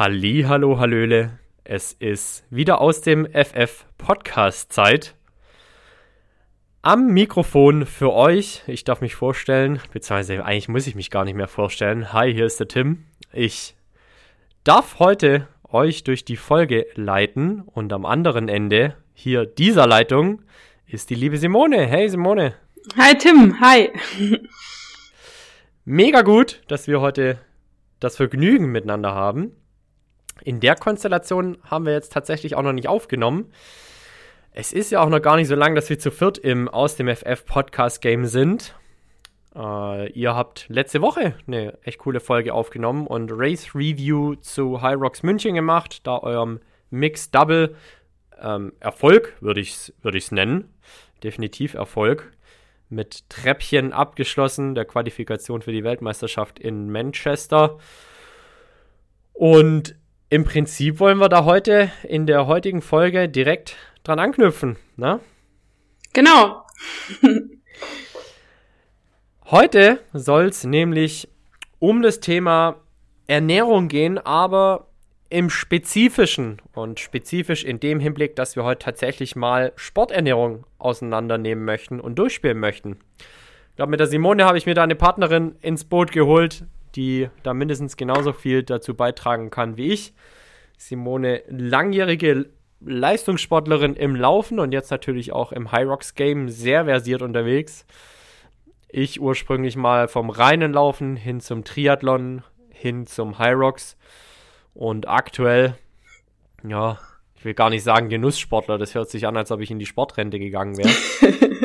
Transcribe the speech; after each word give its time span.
Halli, 0.00 0.46
hallo, 0.48 0.78
hallöle. 0.78 1.38
Es 1.62 1.92
ist 1.92 2.46
wieder 2.48 2.80
aus 2.80 3.02
dem 3.02 3.26
FF 3.26 3.84
Podcast 3.98 4.72
Zeit. 4.72 5.14
Am 6.80 7.08
Mikrofon 7.08 7.84
für 7.84 8.10
euch, 8.14 8.62
ich 8.66 8.84
darf 8.84 9.02
mich 9.02 9.14
vorstellen, 9.14 9.78
beziehungsweise 9.92 10.42
eigentlich 10.42 10.70
muss 10.70 10.86
ich 10.86 10.94
mich 10.94 11.10
gar 11.10 11.26
nicht 11.26 11.34
mehr 11.34 11.48
vorstellen. 11.48 12.14
Hi, 12.14 12.32
hier 12.32 12.46
ist 12.46 12.58
der 12.58 12.68
Tim. 12.68 13.04
Ich 13.30 13.76
darf 14.64 15.00
heute 15.00 15.48
euch 15.68 16.02
durch 16.02 16.24
die 16.24 16.38
Folge 16.38 16.86
leiten 16.94 17.60
und 17.60 17.92
am 17.92 18.06
anderen 18.06 18.48
Ende 18.48 18.96
hier 19.12 19.44
dieser 19.44 19.86
Leitung 19.86 20.40
ist 20.86 21.10
die 21.10 21.14
liebe 21.14 21.36
Simone. 21.36 21.86
Hey 21.86 22.08
Simone. 22.08 22.54
Hi 22.96 23.18
Tim, 23.18 23.60
hi. 23.60 23.90
Mega 25.84 26.22
gut, 26.22 26.62
dass 26.68 26.88
wir 26.88 27.02
heute 27.02 27.38
das 27.98 28.16
Vergnügen 28.16 28.72
miteinander 28.72 29.14
haben. 29.14 29.59
In 30.44 30.60
der 30.60 30.76
Konstellation 30.76 31.58
haben 31.64 31.86
wir 31.86 31.92
jetzt 31.92 32.12
tatsächlich 32.12 32.54
auch 32.54 32.62
noch 32.62 32.72
nicht 32.72 32.88
aufgenommen. 32.88 33.52
Es 34.52 34.72
ist 34.72 34.90
ja 34.90 35.00
auch 35.00 35.08
noch 35.08 35.22
gar 35.22 35.36
nicht 35.36 35.48
so 35.48 35.54
lang, 35.54 35.74
dass 35.74 35.88
wir 35.90 35.98
zu 35.98 36.10
viert 36.10 36.38
im 36.38 36.68
Aus 36.68 36.96
dem 36.96 37.08
FF 37.08 37.44
Podcast 37.44 38.02
Game 38.02 38.26
sind. 38.26 38.74
Äh, 39.54 40.10
ihr 40.12 40.34
habt 40.34 40.66
letzte 40.68 41.00
Woche 41.00 41.34
eine 41.46 41.78
echt 41.82 41.98
coole 41.98 42.20
Folge 42.20 42.54
aufgenommen 42.54 43.06
und 43.06 43.30
Race 43.32 43.74
Review 43.74 44.36
zu 44.36 44.82
High 44.82 45.00
Rocks 45.00 45.22
München 45.22 45.54
gemacht, 45.54 46.06
da 46.06 46.18
eurem 46.18 46.60
Mix 46.90 47.30
Double 47.30 47.76
ähm, 48.40 48.72
Erfolg, 48.80 49.36
würde 49.40 49.60
ich 49.60 49.74
es 49.74 49.94
würd 50.02 50.32
nennen. 50.32 50.72
Definitiv 51.22 51.74
Erfolg. 51.74 52.32
Mit 52.88 53.28
Treppchen 53.28 53.92
abgeschlossen, 53.92 54.74
der 54.74 54.84
Qualifikation 54.84 55.62
für 55.62 55.70
die 55.70 55.84
Weltmeisterschaft 55.84 56.58
in 56.58 56.90
Manchester. 56.90 57.78
Und 59.32 59.94
im 60.30 60.44
Prinzip 60.44 61.00
wollen 61.00 61.18
wir 61.18 61.28
da 61.28 61.44
heute 61.44 61.90
in 62.04 62.24
der 62.26 62.46
heutigen 62.46 62.82
Folge 62.82 63.28
direkt 63.28 63.76
dran 64.04 64.20
anknüpfen, 64.20 64.76
ne? 64.96 65.18
Genau. 66.12 66.64
heute 69.50 70.00
soll 70.12 70.46
es 70.46 70.64
nämlich 70.64 71.28
um 71.80 72.00
das 72.00 72.20
Thema 72.20 72.76
Ernährung 73.26 73.88
gehen, 73.88 74.18
aber 74.18 74.86
im 75.30 75.50
Spezifischen 75.50 76.62
und 76.74 77.00
spezifisch 77.00 77.64
in 77.64 77.80
dem 77.80 77.98
Hinblick, 78.00 78.36
dass 78.36 78.54
wir 78.54 78.64
heute 78.64 78.84
tatsächlich 78.84 79.34
mal 79.34 79.72
Sporternährung 79.76 80.64
auseinandernehmen 80.78 81.64
möchten 81.64 82.00
und 82.00 82.18
durchspielen 82.18 82.58
möchten. 82.58 82.98
Ich 83.70 83.76
glaube, 83.76 83.90
mit 83.90 84.00
der 84.00 84.06
Simone 84.06 84.44
habe 84.44 84.58
ich 84.58 84.66
mir 84.66 84.74
da 84.74 84.82
eine 84.84 84.96
Partnerin 84.96 85.56
ins 85.60 85.84
Boot 85.84 86.12
geholt, 86.12 86.64
die 86.96 87.28
da 87.42 87.54
mindestens 87.54 87.96
genauso 87.96 88.32
viel 88.32 88.62
dazu 88.62 88.94
beitragen 88.94 89.50
kann 89.50 89.76
wie 89.76 89.92
ich. 89.92 90.14
Simone, 90.76 91.42
langjährige 91.48 92.50
Leistungssportlerin 92.80 93.94
im 93.94 94.16
Laufen 94.16 94.58
und 94.58 94.72
jetzt 94.72 94.90
natürlich 94.90 95.32
auch 95.32 95.52
im 95.52 95.70
High 95.70 95.86
Rocks 95.86 96.14
Game 96.14 96.48
sehr 96.48 96.86
versiert 96.86 97.22
unterwegs. 97.22 97.86
Ich 98.88 99.20
ursprünglich 99.20 99.76
mal 99.76 100.08
vom 100.08 100.30
reinen 100.30 100.72
Laufen 100.72 101.16
hin 101.16 101.40
zum 101.40 101.64
Triathlon, 101.64 102.42
hin 102.70 103.06
zum 103.06 103.38
High 103.38 103.54
Rocks 103.54 103.96
und 104.74 105.06
aktuell, 105.08 105.76
ja, 106.66 106.98
ich 107.36 107.44
will 107.44 107.54
gar 107.54 107.70
nicht 107.70 107.84
sagen 107.84 108.08
Genusssportler, 108.08 108.78
das 108.78 108.94
hört 108.94 109.10
sich 109.10 109.26
an, 109.26 109.36
als 109.36 109.50
ob 109.50 109.60
ich 109.60 109.70
in 109.70 109.78
die 109.78 109.86
Sportrente 109.86 110.38
gegangen 110.38 110.76
wäre. 110.76 110.90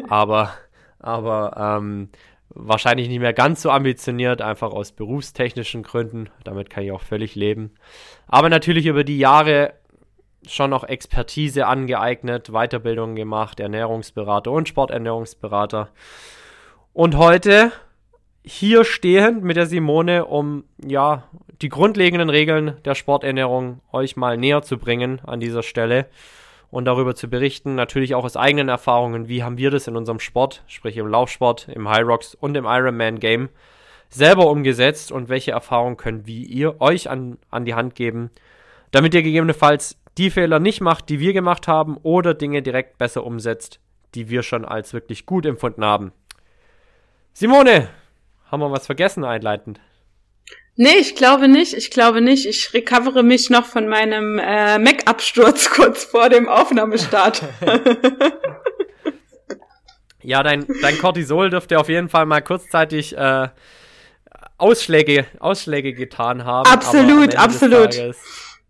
aber, 0.10 0.54
aber 1.00 1.78
ähm, 1.80 2.10
Wahrscheinlich 2.58 3.10
nicht 3.10 3.20
mehr 3.20 3.34
ganz 3.34 3.62
so 3.62 3.70
ambitioniert, 3.70 4.42
einfach 4.42 4.72
aus 4.72 4.94
berufstechnischen 4.94 5.84
Gründen. 5.84 6.30
Damit 6.46 6.70
kann 6.70 6.86
ich 6.86 6.92
auch 6.94 7.02
völlig 7.02 7.36
leben. 7.36 7.72
Aber 8.28 8.50
natürlich 8.50 8.86
über 8.86 9.04
die 9.04 9.18
Jahre 9.18 9.74
schon 10.48 10.70
noch 10.70 10.84
Expertise 10.84 11.68
angeeignet, 11.68 12.50
Weiterbildungen 12.52 13.16
gemacht, 13.16 13.60
Ernährungsberater 13.60 14.52
und 14.52 14.70
Sporternährungsberater. 14.70 15.90
Und 16.94 17.18
heute 17.18 17.74
hier 18.42 18.86
stehend 18.86 19.44
mit 19.44 19.58
der 19.58 19.66
Simone, 19.66 20.26
um 20.26 20.64
ja 20.82 21.24
die 21.62 21.70
grundlegenden 21.70 22.30
Regeln 22.30 22.78
der 22.86 22.96
Sporternährung 22.96 23.82
euch 23.92 24.16
mal 24.16 24.38
näher 24.38 24.62
zu 24.62 24.78
bringen 24.78 25.20
an 25.26 25.40
dieser 25.40 25.64
Stelle 25.64 26.08
und 26.72 26.86
darüber 26.86 27.16
zu 27.16 27.30
berichten. 27.30 27.76
Natürlich 27.76 28.16
auch 28.16 28.24
aus 28.24 28.38
eigenen 28.38 28.70
Erfahrungen, 28.70 29.28
wie 29.28 29.44
haben 29.44 29.58
wir 29.58 29.72
das 29.72 29.88
in 29.88 29.96
unserem 29.96 30.20
Sport, 30.20 30.64
sprich 30.68 30.98
im 30.98 31.08
Laufsport, 31.08 31.68
im 31.70 31.90
High 31.90 32.06
Rocks 32.06 32.36
und 32.36 32.56
im 32.56 32.66
Ironman 32.66 33.20
Game 33.20 33.50
selber 34.10 34.50
umgesetzt 34.50 35.12
und 35.12 35.30
welche 35.30 35.52
Erfahrungen 35.52 35.98
können 35.98 36.26
wir 36.26 36.48
ihr 36.48 36.82
euch 36.82 37.10
an, 37.10 37.38
an 37.50 37.66
die 37.66 37.74
Hand 37.74 37.96
geben, 37.96 38.30
damit 38.92 39.14
ihr 39.14 39.24
gegebenenfalls 39.24 39.98
die 40.18 40.30
Fehler 40.30 40.60
nicht 40.60 40.82
macht, 40.82 41.10
die 41.10 41.20
wir 41.20 41.34
gemacht 41.34 41.68
haben 41.68 41.98
oder 41.98 42.34
Dinge 42.34 42.62
direkt 42.62 42.98
besser 42.98 43.26
umsetzt, 43.26 43.80
die 44.14 44.30
wir 44.30 44.44
schon 44.44 44.64
als 44.64 44.94
wirklich 44.94 45.26
gut 45.26 45.46
empfunden 45.46 45.84
haben. 45.84 46.12
Simone, 47.34 47.90
haben 48.50 48.62
wir 48.62 48.72
was 48.72 48.86
vergessen 48.86 49.26
einleitend? 49.26 49.82
Nee, 50.78 50.98
ich 51.00 51.16
glaube 51.16 51.48
nicht. 51.48 51.74
Ich 51.74 51.90
glaube 51.90 52.22
nicht. 52.22 52.46
Ich 52.46 52.74
recovere 52.74 53.24
mich 53.24 53.50
noch 53.50 53.66
von 53.66 53.88
meinem 53.88 54.40
äh, 54.40 54.78
Mac-Absturz 54.78 55.70
kurz 55.74 56.04
vor 56.04 56.30
dem 56.30 56.50
Aufnahmestart. 56.50 57.44
ja, 60.22 60.44
dein, 60.44 60.66
dein 60.82 60.98
Cortisol 60.98 61.50
dürfte 61.50 61.80
auf 61.80 61.88
jeden 61.88 62.10
Fall 62.10 62.26
mal 62.26 62.42
kurzzeitig 62.42 63.16
äh, 63.18 63.48
Ausschläge, 64.58 65.26
Ausschläge 65.40 65.94
getan 65.94 66.44
haben. 66.44 66.70
Absolut, 66.70 67.36
am 67.36 67.46
absolut. 67.46 67.94
Tages, 67.94 68.18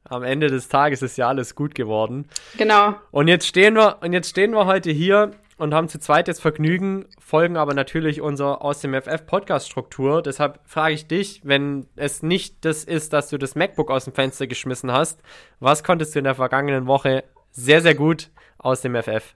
am 0.04 0.24
Ende 0.24 0.48
des 0.48 0.68
Tages 0.68 1.02
ist 1.02 1.18
ja 1.18 1.28
alles 1.28 1.56
gut 1.56 1.74
geworden. 1.74 2.28
Genau. 2.58 2.96
Und 3.10 3.28
jetzt 3.28 3.48
stehen 3.48 3.76
wir, 3.76 3.98
und 4.02 4.14
jetzt 4.14 4.30
stehen 4.30 4.52
wir 4.52 4.68
heute 4.68 4.92
hier 4.92 5.32
und 5.58 5.74
haben 5.74 5.88
zu 5.88 6.00
zweit 6.00 6.28
das 6.28 6.40
Vergnügen, 6.40 7.06
folgen 7.20 7.58
aber 7.58 7.74
natürlich 7.74 8.22
unserer 8.22 8.62
aus 8.62 8.82
dem 8.82 8.94
FF 8.94 9.26
Podcast-Struktur. 9.26 10.22
Deshalb 10.22 10.60
frage 10.66 10.94
ich 10.94 11.08
dich, 11.08 11.42
wenn 11.44 11.88
es 11.96 12.24
nicht 12.24 12.66
das 12.66 12.84
ist, 12.84 13.14
dass 13.14 13.30
du 13.30 13.38
das 13.38 13.56
MacBook 13.56 13.90
aus 13.90 14.06
dem 14.06 14.14
Fenster 14.14 14.48
geschmissen 14.48 14.92
hast, 14.92 15.22
was 15.60 15.84
konntest 15.84 16.16
du 16.16 16.20
in 16.20 16.26
der 16.26 16.36
vergangenen 16.36 16.88
Woche 16.88 17.24
sehr, 17.52 17.82
sehr 17.82 17.96
gut 17.96 18.30
aus 18.58 18.82
dem 18.82 18.96
FF? 18.96 19.34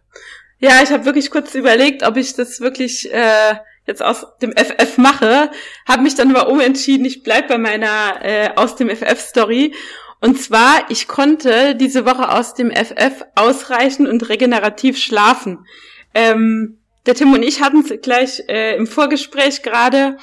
Ja, 0.60 0.82
ich 0.84 0.92
habe 0.92 1.06
wirklich 1.06 1.32
kurz 1.32 1.56
überlegt, 1.56 2.04
ob 2.04 2.18
ich 2.18 2.36
das 2.36 2.60
wirklich 2.60 3.12
äh, 3.14 3.56
jetzt 3.86 4.04
aus 4.04 4.26
dem 4.42 4.52
FF 4.52 4.98
mache, 4.98 5.52
habe 5.88 6.04
mich 6.04 6.16
dann 6.16 6.36
aber 6.36 6.50
umentschieden, 6.50 7.06
ich 7.06 7.24
bleib 7.24 7.48
bei 7.48 7.58
meiner 7.58 8.20
äh, 8.22 8.50
aus 8.56 8.76
dem 8.76 8.90
FF-Story. 8.90 9.74
Und 10.22 10.42
zwar, 10.42 10.84
ich 10.90 11.08
konnte 11.08 11.76
diese 11.76 12.06
Woche 12.06 12.30
aus 12.30 12.54
dem 12.54 12.72
FF 12.72 13.24
ausreichend 13.36 14.10
und 14.10 14.28
regenerativ 14.28 14.98
schlafen. 14.98 15.66
Ähm, 16.14 16.78
der 17.06 17.16
Tim 17.16 17.34
und 17.34 17.44
ich 17.44 17.62
hatten 17.62 17.80
es 17.80 18.02
gleich 18.02 18.44
äh, 18.48 18.76
im 18.76 18.88
Vorgespräch 18.88 19.64
gerade. 19.64 20.18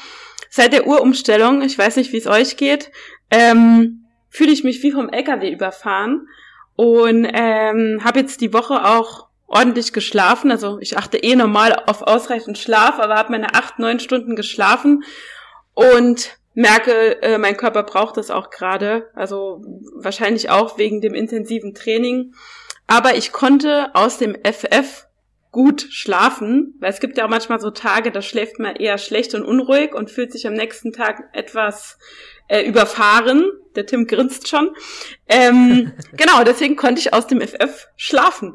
Seit 0.51 0.73
der 0.73 0.87
Uhrumstellung, 0.87 1.63
ich 1.63 1.77
weiß 1.77 1.97
nicht, 1.97 2.13
wie 2.13 2.19
es 2.19 2.27
euch 2.27 2.57
geht, 2.57 2.91
ähm, 3.31 4.05
fühle 4.31 4.53
ich 4.53 4.65
mich 4.65 4.83
wie 4.83 4.93
vom 4.93 5.09
LKW 5.09 5.51
überfahren 5.51 6.29
und 6.77 7.29
ähm, 7.33 8.01
habe 8.05 8.21
jetzt 8.21 8.41
die 8.41 8.53
Woche 8.53 8.85
auch 8.85 9.27
ordentlich 9.47 9.93
geschlafen. 9.93 10.51
Also 10.51 10.79
ich 10.81 10.97
achte 10.97 11.19
eh 11.19 11.35
normal 11.37 11.83
auf 11.87 12.03
ausreichend 12.03 12.59
Schlaf, 12.59 12.99
aber 12.99 13.17
habe 13.17 13.33
meine 13.33 13.55
acht, 13.55 13.79
neun 13.79 14.01
Stunden 14.01 14.37
geschlafen 14.37 15.05
und 15.75 16.39
merke, 16.55 17.23
äh, 17.23 17.39
mein 17.39 17.57
Körper 17.57 17.83
braucht 17.83 18.17
das 18.17 18.31
auch 18.31 18.51
gerade. 18.51 19.11
Also 19.15 19.63
wahrscheinlich 19.95 20.51
auch 20.51 20.79
wegen 20.79 21.01
dem 21.01 21.15
intensiven 21.15 21.75
Training. 21.75 22.35
Aber 22.87 23.17
ich 23.17 23.33
konnte 23.33 23.91
aus 23.95 24.19
dem 24.19 24.37
FF 24.43 25.07
gut 25.53 25.87
schlafen, 25.91 26.75
weil 26.81 26.91
es 26.91 27.01
gibt 27.01 27.17
ja 27.17 27.25
auch 27.25 27.31
manchmal 27.31 27.61
so 27.61 27.71
Tage, 27.71 28.11
da 28.11 28.23
schläft 28.23 28.59
man 28.59 28.77
eher 28.77 28.99
schlecht 28.99 29.35
und 29.35 29.45
unruhig 29.45 29.95
und 29.95 30.11
fühlt 30.11 30.33
sich 30.33 30.47
am 30.47 30.55
nächsten 30.55 30.93
Tag 30.93 31.31
etwas 31.33 31.99
äh, 32.49 32.63
überfahren. 32.63 33.51
Der 33.75 33.87
Tim 33.87 34.07
grinst 34.07 34.49
schon. 34.49 34.75
Ähm, 35.29 35.93
genau, 36.13 36.45
deswegen 36.45 36.77
konnte 36.77 37.01
ich 37.01 37.13
aus 37.13 37.27
dem 37.27 37.41
FF 37.41 37.89
schlafen. 37.97 38.55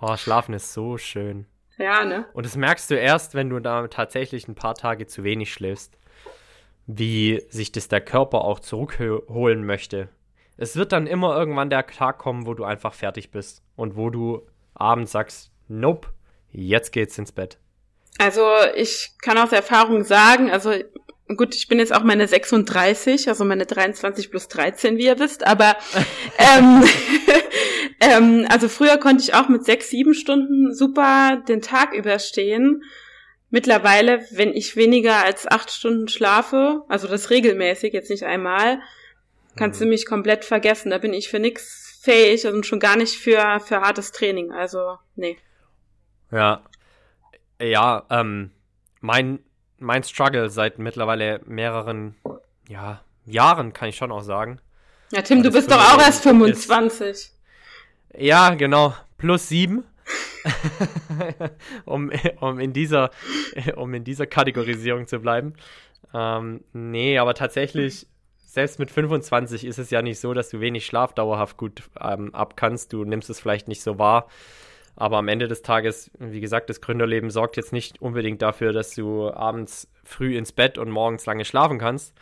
oh, 0.00 0.16
schlafen 0.16 0.54
ist 0.54 0.72
so 0.72 0.98
schön. 0.98 1.46
Ja, 1.78 2.04
ne? 2.04 2.26
Und 2.32 2.46
das 2.46 2.56
merkst 2.56 2.90
du 2.90 2.94
erst, 2.94 3.34
wenn 3.34 3.50
du 3.50 3.58
da 3.58 3.88
tatsächlich 3.88 4.46
ein 4.48 4.54
paar 4.54 4.74
Tage 4.74 5.06
zu 5.06 5.24
wenig 5.24 5.52
schläfst, 5.52 5.98
wie 6.86 7.42
sich 7.48 7.72
das 7.72 7.88
der 7.88 8.00
Körper 8.00 8.44
auch 8.44 8.60
zurückholen 8.60 9.64
möchte. 9.64 10.08
Es 10.56 10.76
wird 10.76 10.92
dann 10.92 11.06
immer 11.06 11.36
irgendwann 11.36 11.70
der 11.70 11.86
Tag 11.86 12.18
kommen, 12.18 12.46
wo 12.46 12.54
du 12.54 12.64
einfach 12.64 12.94
fertig 12.94 13.30
bist 13.30 13.62
und 13.74 13.96
wo 13.96 14.10
du 14.10 14.46
abends 14.74 15.12
sagst, 15.12 15.50
nope, 15.68 16.08
jetzt 16.50 16.92
geht's 16.92 17.18
ins 17.18 17.32
Bett. 17.32 17.58
Also 18.18 18.46
ich 18.76 19.12
kann 19.22 19.38
aus 19.38 19.52
Erfahrung 19.52 20.04
sagen, 20.04 20.50
also 20.50 20.72
gut, 21.36 21.54
ich 21.54 21.68
bin 21.68 21.78
jetzt 21.78 21.94
auch 21.94 22.02
meine 22.02 22.28
36, 22.28 23.28
also 23.28 23.44
meine 23.44 23.66
23 23.66 24.30
plus 24.30 24.48
13, 24.48 24.98
wie 24.98 25.06
ihr 25.06 25.18
wisst, 25.18 25.46
aber 25.46 25.76
ähm, 26.38 26.84
ähm, 28.00 28.46
also 28.50 28.68
früher 28.68 28.98
konnte 28.98 29.22
ich 29.22 29.34
auch 29.34 29.48
mit 29.48 29.64
sechs, 29.64 29.90
sieben 29.90 30.14
Stunden 30.14 30.74
super 30.74 31.42
den 31.48 31.62
Tag 31.62 31.94
überstehen. 31.94 32.82
Mittlerweile, 33.50 34.24
wenn 34.30 34.54
ich 34.54 34.76
weniger 34.76 35.24
als 35.24 35.46
acht 35.46 35.70
Stunden 35.70 36.08
schlafe, 36.08 36.82
also 36.88 37.06
das 37.06 37.28
regelmäßig, 37.28 37.92
jetzt 37.92 38.08
nicht 38.08 38.24
einmal, 38.24 38.80
kannst 39.56 39.80
mhm. 39.80 39.84
du 39.84 39.90
mich 39.90 40.06
komplett 40.06 40.44
vergessen. 40.44 40.90
Da 40.90 40.98
bin 40.98 41.12
ich 41.12 41.28
für 41.28 41.38
nichts 41.38 41.91
fähig 42.02 42.46
und 42.46 42.66
schon 42.66 42.80
gar 42.80 42.96
nicht 42.96 43.16
für, 43.16 43.60
für 43.60 43.80
hartes 43.80 44.12
Training. 44.12 44.52
Also, 44.52 44.98
nee. 45.14 45.38
Ja. 46.30 46.62
Ja, 47.60 48.04
ähm, 48.10 48.50
mein 49.00 49.38
mein 49.82 50.02
Struggle 50.04 50.48
seit 50.48 50.78
mittlerweile 50.78 51.40
mehreren 51.44 52.14
ja, 52.68 53.02
Jahren, 53.26 53.72
kann 53.72 53.88
ich 53.88 53.96
schon 53.96 54.12
auch 54.12 54.22
sagen. 54.22 54.60
Ja, 55.10 55.20
Tim, 55.22 55.42
du 55.42 55.50
bist 55.50 55.70
doch 55.70 55.78
auch 55.78 55.98
erst 55.98 56.22
25. 56.22 57.08
Ist, 57.08 57.38
ja, 58.16 58.54
genau. 58.54 58.94
Plus 59.18 59.48
sieben. 59.48 59.84
um, 61.84 62.10
um, 62.40 62.58
in 62.58 62.72
dieser, 62.72 63.10
um 63.76 63.92
in 63.94 64.04
dieser 64.04 64.26
Kategorisierung 64.26 65.06
zu 65.06 65.20
bleiben. 65.20 65.54
Ähm, 66.14 66.64
nee, 66.72 67.18
aber 67.18 67.34
tatsächlich, 67.34 68.06
selbst 68.52 68.78
mit 68.78 68.90
25 68.90 69.64
ist 69.64 69.78
es 69.78 69.88
ja 69.88 70.02
nicht 70.02 70.20
so, 70.20 70.34
dass 70.34 70.50
du 70.50 70.60
wenig 70.60 70.84
Schlaf 70.84 71.14
dauerhaft 71.14 71.56
gut 71.56 71.84
ähm, 71.98 72.34
abkannst. 72.34 72.92
Du 72.92 73.02
nimmst 73.02 73.30
es 73.30 73.40
vielleicht 73.40 73.66
nicht 73.66 73.82
so 73.82 73.98
wahr. 73.98 74.28
Aber 74.94 75.16
am 75.16 75.28
Ende 75.28 75.48
des 75.48 75.62
Tages, 75.62 76.10
wie 76.18 76.42
gesagt, 76.42 76.68
das 76.68 76.82
Gründerleben 76.82 77.30
sorgt 77.30 77.56
jetzt 77.56 77.72
nicht 77.72 78.02
unbedingt 78.02 78.42
dafür, 78.42 78.74
dass 78.74 78.94
du 78.94 79.32
abends 79.32 79.88
früh 80.04 80.36
ins 80.36 80.52
Bett 80.52 80.76
und 80.76 80.90
morgens 80.90 81.24
lange 81.24 81.46
schlafen 81.46 81.78
kannst. 81.78 82.14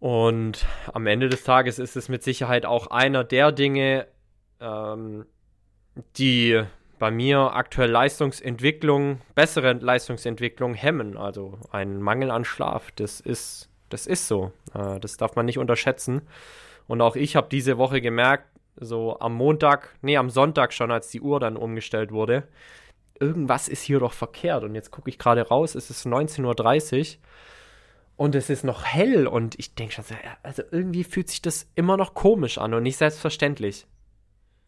Und 0.00 0.66
am 0.92 1.06
Ende 1.06 1.30
des 1.30 1.44
Tages 1.44 1.78
ist 1.78 1.96
es 1.96 2.10
mit 2.10 2.22
Sicherheit 2.22 2.66
auch 2.66 2.88
einer 2.88 3.24
der 3.24 3.52
Dinge, 3.52 4.06
ähm, 4.60 5.24
die 6.18 6.62
bei 6.98 7.10
mir 7.10 7.54
aktuell 7.54 7.90
Leistungsentwicklung, 7.90 9.22
bessere 9.34 9.72
Leistungsentwicklung 9.72 10.74
hemmen. 10.74 11.16
Also 11.16 11.58
ein 11.70 12.02
Mangel 12.02 12.30
an 12.30 12.44
Schlaf, 12.44 12.90
das 12.90 13.20
ist, 13.20 13.69
das 13.90 14.06
ist 14.06 14.26
so. 14.26 14.52
Äh, 14.74 14.98
das 15.00 15.16
darf 15.16 15.36
man 15.36 15.46
nicht 15.46 15.58
unterschätzen. 15.58 16.22
Und 16.88 17.00
auch 17.02 17.16
ich 17.16 17.36
habe 17.36 17.48
diese 17.50 17.78
Woche 17.78 18.00
gemerkt, 18.00 18.46
so 18.76 19.20
am 19.20 19.34
Montag, 19.34 19.94
nee, 20.00 20.16
am 20.16 20.30
Sonntag 20.30 20.72
schon, 20.72 20.90
als 20.90 21.08
die 21.08 21.20
Uhr 21.20 21.38
dann 21.38 21.56
umgestellt 21.56 22.12
wurde, 22.12 22.48
irgendwas 23.18 23.68
ist 23.68 23.82
hier 23.82 24.00
doch 24.00 24.12
verkehrt. 24.12 24.64
Und 24.64 24.74
jetzt 24.74 24.90
gucke 24.90 25.10
ich 25.10 25.18
gerade 25.18 25.46
raus, 25.46 25.74
es 25.74 25.90
ist 25.90 26.06
19.30 26.06 26.98
Uhr 26.98 27.18
und 28.16 28.34
es 28.34 28.50
ist 28.50 28.64
noch 28.64 28.84
hell 28.84 29.26
und 29.26 29.58
ich 29.58 29.74
denke 29.74 29.94
schon, 29.94 30.04
also 30.42 30.62
irgendwie 30.70 31.04
fühlt 31.04 31.28
sich 31.28 31.42
das 31.42 31.66
immer 31.74 31.96
noch 31.96 32.14
komisch 32.14 32.58
an 32.58 32.74
und 32.74 32.82
nicht 32.82 32.96
selbstverständlich. 32.96 33.86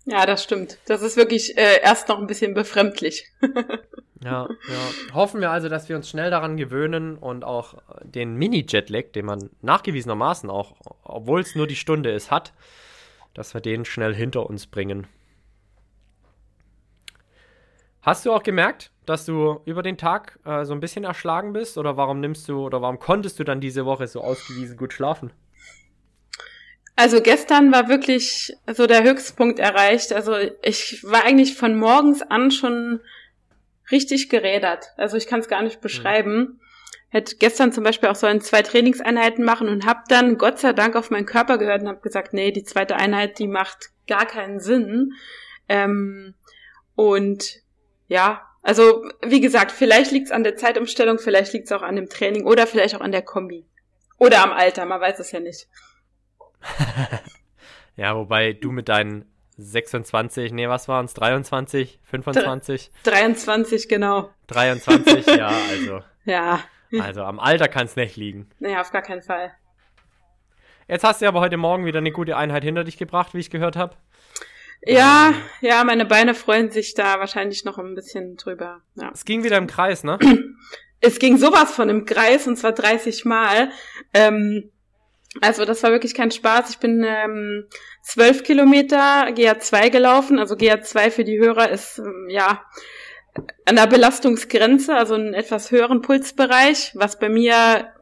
Ja, 0.05 0.27
das 0.27 0.43
stimmt. 0.43 0.79
Das 0.87 1.03
ist 1.03 1.17
wirklich 1.17 1.57
äh, 1.57 1.81
erst 1.83 2.09
noch 2.09 2.19
ein 2.19 2.27
bisschen 2.27 2.55
befremdlich. 2.55 3.31
ja, 4.25 4.49
ja. 4.49 5.15
Hoffen 5.15 5.41
wir 5.41 5.51
also, 5.51 5.69
dass 5.69 5.89
wir 5.89 5.97
uns 5.97 6.09
schnell 6.09 6.31
daran 6.31 6.57
gewöhnen 6.57 7.17
und 7.17 7.45
auch 7.45 7.75
den 8.03 8.37
Mini-Jetlag, 8.37 9.13
den 9.15 9.27
man 9.27 9.51
nachgewiesenermaßen 9.63 10.51
auch, 10.51 10.75
obwohl 11.05 11.41
es 11.41 11.55
nur 11.55 11.67
die 11.67 11.77
Stunde 11.77 12.11
ist, 12.11 12.31
hat, 12.31 12.53
dass 13.35 13.55
wir 13.55 13.61
den 13.61 13.85
schnell 13.85 14.15
hinter 14.15 14.49
uns 14.49 14.67
bringen. 14.67 15.07
Hast 18.03 18.27
du 18.27 18.33
auch 18.33 18.43
gemerkt, 18.43 18.91
dass 19.07 19.27
du 19.27 19.61
über 19.65 19.83
den 19.83 19.97
Tag 19.97 20.39
äh, 20.45 20.65
so 20.65 20.75
ein 20.75 20.81
bisschen 20.81 21.05
erschlagen 21.05 21.53
bist? 21.53 21.79
Oder 21.79 21.97
warum 21.97 22.21
nimmst 22.21 22.49
du 22.49 22.65
oder 22.65 22.83
warum 22.83 22.99
konntest 22.99 23.39
du 23.39 23.45
dann 23.45 23.61
diese 23.61 23.87
Woche 23.87 24.07
so 24.09 24.21
ausgewiesen 24.21 24.77
gut 24.77 24.93
schlafen? 24.93 25.33
Also 26.97 27.23
gestern 27.23 27.73
war 27.73 27.89
wirklich 27.89 28.53
so 28.73 28.87
der 28.87 29.03
Höchstpunkt 29.03 29.59
erreicht. 29.59 30.13
Also 30.13 30.35
ich 30.63 31.03
war 31.05 31.25
eigentlich 31.25 31.55
von 31.55 31.77
morgens 31.77 32.23
an 32.23 32.51
schon 32.51 33.01
richtig 33.93 34.29
gerädert. 34.29 34.87
Also 34.97 35.17
ich 35.17 35.27
kann 35.27 35.41
es 35.41 35.49
gar 35.49 35.63
nicht 35.63 35.81
beschreiben. 35.81 36.33
Hm 36.33 36.61
hätte 37.13 37.37
gestern 37.37 37.73
zum 37.73 37.85
Beispiel 37.85 38.09
auch 38.09 38.15
so 38.15 38.27
ein 38.27 38.41
zwei 38.41 38.63
Trainingseinheiten 38.63 39.45
machen 39.45 39.69
und 39.69 39.85
habe 39.85 40.01
dann 40.09 40.39
Gott 40.39 40.59
sei 40.59 40.73
Dank 40.73 40.97
auf 40.97 41.11
meinen 41.11 41.27
Körper 41.27 41.59
gehört 41.59 41.83
und 41.83 41.89
habe 41.89 42.01
gesagt, 42.01 42.33
nee, 42.33 42.51
die 42.53 42.65
zweite 42.65 42.97
Einheit, 42.97 43.39
die 43.39 43.49
macht 43.49 43.91
gar 44.09 44.25
keinen 44.25 44.61
Sinn. 44.61 45.13
Ähm, 45.69 46.35
und 46.95 47.61
ja, 48.09 48.41
also 48.63 49.05
wie 49.23 49.41
gesagt, 49.41 49.73
vielleicht 49.73 50.11
liegt 50.11 50.27
es 50.27 50.33
an 50.33 50.43
der 50.43 50.57
Zeitumstellung, 50.57 51.19
vielleicht 51.19 51.53
liegt 51.53 51.67
es 51.67 51.73
auch 51.73 51.83
an 51.83 51.97
dem 51.97 52.09
Training 52.09 52.47
oder 52.47 52.67
vielleicht 52.67 52.97
auch 52.97 53.03
an 53.03 53.13
der 53.13 53.23
Kombi. 53.23 53.67
Oder 54.17 54.43
am 54.43 54.53
Alter, 54.53 54.87
man 54.87 55.01
weiß 55.01 55.19
es 55.19 55.33
ja 55.33 55.41
nicht. 55.41 55.69
ja, 57.97 58.17
wobei 58.17 58.55
du 58.55 58.73
mit 58.73 58.89
deinen 58.89 59.27
26, 59.63 60.53
nee, 60.53 60.69
was 60.69 60.89
waren 60.89 61.07
es? 61.07 61.15
23, 61.15 62.01
25? 62.05 62.91
23, 63.05 63.89
genau. 63.89 64.31
23, 64.49 65.27
ja, 65.27 65.49
also. 65.71 66.01
Ja, 66.25 66.61
also 67.01 67.23
am 67.23 67.41
Alter 67.41 67.69
kann 67.69 67.87
es 67.87 67.97
nicht 67.97 68.17
liegen. 68.17 68.49
Naja, 68.59 68.81
auf 68.81 68.91
gar 68.91 69.03
keinen 69.03 69.23
Fall. 69.23 69.53
Jetzt 70.89 71.05
hast 71.05 71.23
du 71.23 71.27
aber 71.27 71.41
heute 71.41 71.57
Morgen 71.57 71.87
wieder 71.87 71.99
eine 71.99 72.13
gute 72.13 72.37
Einheit 72.37 72.65
hinter 72.65 72.85
dich 72.85 72.99
gebracht, 72.99 73.35
wie 73.35 73.39
ich 73.39 73.51
gehört 73.51 73.77
habe. 73.77 73.97
Ja, 74.85 75.29
ähm. 75.29 75.35
ja, 75.61 75.85
meine 75.85 76.05
Beine 76.05 76.35
freuen 76.35 76.71
sich 76.71 76.95
da 76.95 77.19
wahrscheinlich 77.21 77.65
noch 77.65 77.79
ein 77.79 77.95
bisschen 77.95 78.37
drüber. 78.37 78.81
Ja. 78.97 79.11
Es 79.13 79.25
ging 79.25 79.45
wieder 79.45 79.57
im 79.59 79.67
Kreis, 79.67 80.05
ne? 80.05 80.19
Es 81.05 81.19
ging 81.19 81.37
sowas 81.37 81.75
von 81.75 81.89
im 81.89 82.05
Kreis 82.05 82.47
und 82.47 82.55
zwar 82.55 82.71
30 82.71 83.25
Mal. 83.25 83.73
Ähm, 84.15 84.71
also 85.41 85.65
das 85.65 85.83
war 85.83 85.91
wirklich 85.91 86.15
kein 86.15 86.31
Spaß. 86.31 86.71
Ich 86.71 86.79
bin 86.79 87.05
ähm, 87.05 87.67
12 88.03 88.43
Kilometer 88.43 89.29
GA2 89.29 89.91
gelaufen. 89.91 90.39
Also 90.39 90.55
GA2 90.55 91.11
für 91.11 91.25
die 91.25 91.39
Hörer 91.39 91.71
ist 91.71 91.99
ähm, 91.99 92.27
ja 92.29 92.63
an 93.65 93.77
der 93.77 93.87
Belastungsgrenze, 93.87 94.95
also 94.95 95.15
einen 95.15 95.33
etwas 95.33 95.71
höheren 95.71 96.03
Pulsbereich, 96.03 96.93
was 96.95 97.19
bei 97.19 97.31
mir 97.31 97.93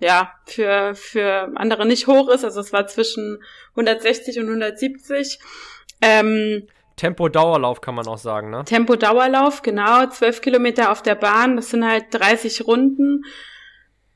ja 0.00 0.32
für 0.46 0.94
für 0.94 1.52
andere 1.56 1.84
nicht 1.84 2.06
hoch 2.06 2.28
ist. 2.30 2.44
Also 2.44 2.60
es 2.60 2.72
war 2.72 2.86
zwischen 2.86 3.42
160 3.70 4.38
und 4.38 4.46
170. 4.46 5.38
Ähm, 6.00 6.68
Tempo-Dauerlauf 6.96 7.80
kann 7.80 7.94
man 7.94 8.06
auch 8.08 8.18
sagen, 8.18 8.50
ne? 8.50 8.64
Tempo-Dauerlauf, 8.64 9.62
genau. 9.62 10.06
Zwölf 10.06 10.40
Kilometer 10.40 10.90
auf 10.90 11.02
der 11.02 11.14
Bahn, 11.14 11.56
das 11.56 11.70
sind 11.70 11.86
halt 11.86 12.06
30 12.10 12.66
Runden. 12.66 13.24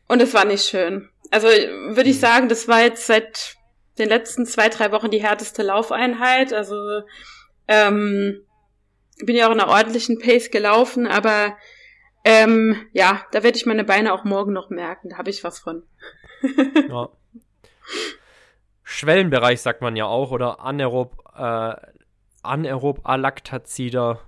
Und 0.09 0.21
es 0.21 0.35
war 0.35 0.45
nicht 0.45 0.69
schön. 0.69 1.12
Also 1.33 1.49
würde 1.49 2.11
ich 2.11 2.17
hm. 2.17 2.21
sagen, 2.21 2.49
das 2.49 2.69
war 2.69 2.83
jetzt 2.83 3.07
seit 3.07 3.57
den 3.99 4.09
letzten 4.09 4.47
zwei, 4.47 4.69
drei 4.69 4.93
Wochen 4.93 5.11
die 5.11 5.23
härteste 5.23 5.63
Laufeinheit. 5.63 6.53
Also 6.53 6.77
ähm, 7.67 8.45
bin 9.25 9.37
ja 9.37 9.49
auch 9.49 9.53
in 9.53 9.61
einer 9.61 9.71
ordentlichen 9.71 10.19
Pace 10.19 10.51
gelaufen, 10.51 11.07
aber 11.07 11.57
ähm, 12.25 12.77
ja, 12.93 13.25
da 13.33 13.43
werde 13.43 13.57
ich 13.57 13.67
meine 13.67 13.85
Beine 13.85 14.13
auch 14.13 14.25
morgen 14.25 14.53
noch 14.53 14.69
merken. 14.69 15.09
Da 15.09 15.19
habe 15.19 15.31
ich 15.31 15.43
was 15.43 15.59
von. 15.59 15.83
ja. 16.89 17.09
Schwellenbereich 18.83 19.63
sagt 19.63 19.81
man 19.81 19.97
ja 19.97 20.05
auch 20.05 20.33
oder 20.33 20.61
anaerob, 20.61 21.17
äh, 21.35 21.75
anaerob 22.43 23.01
alaktazider 23.05 24.21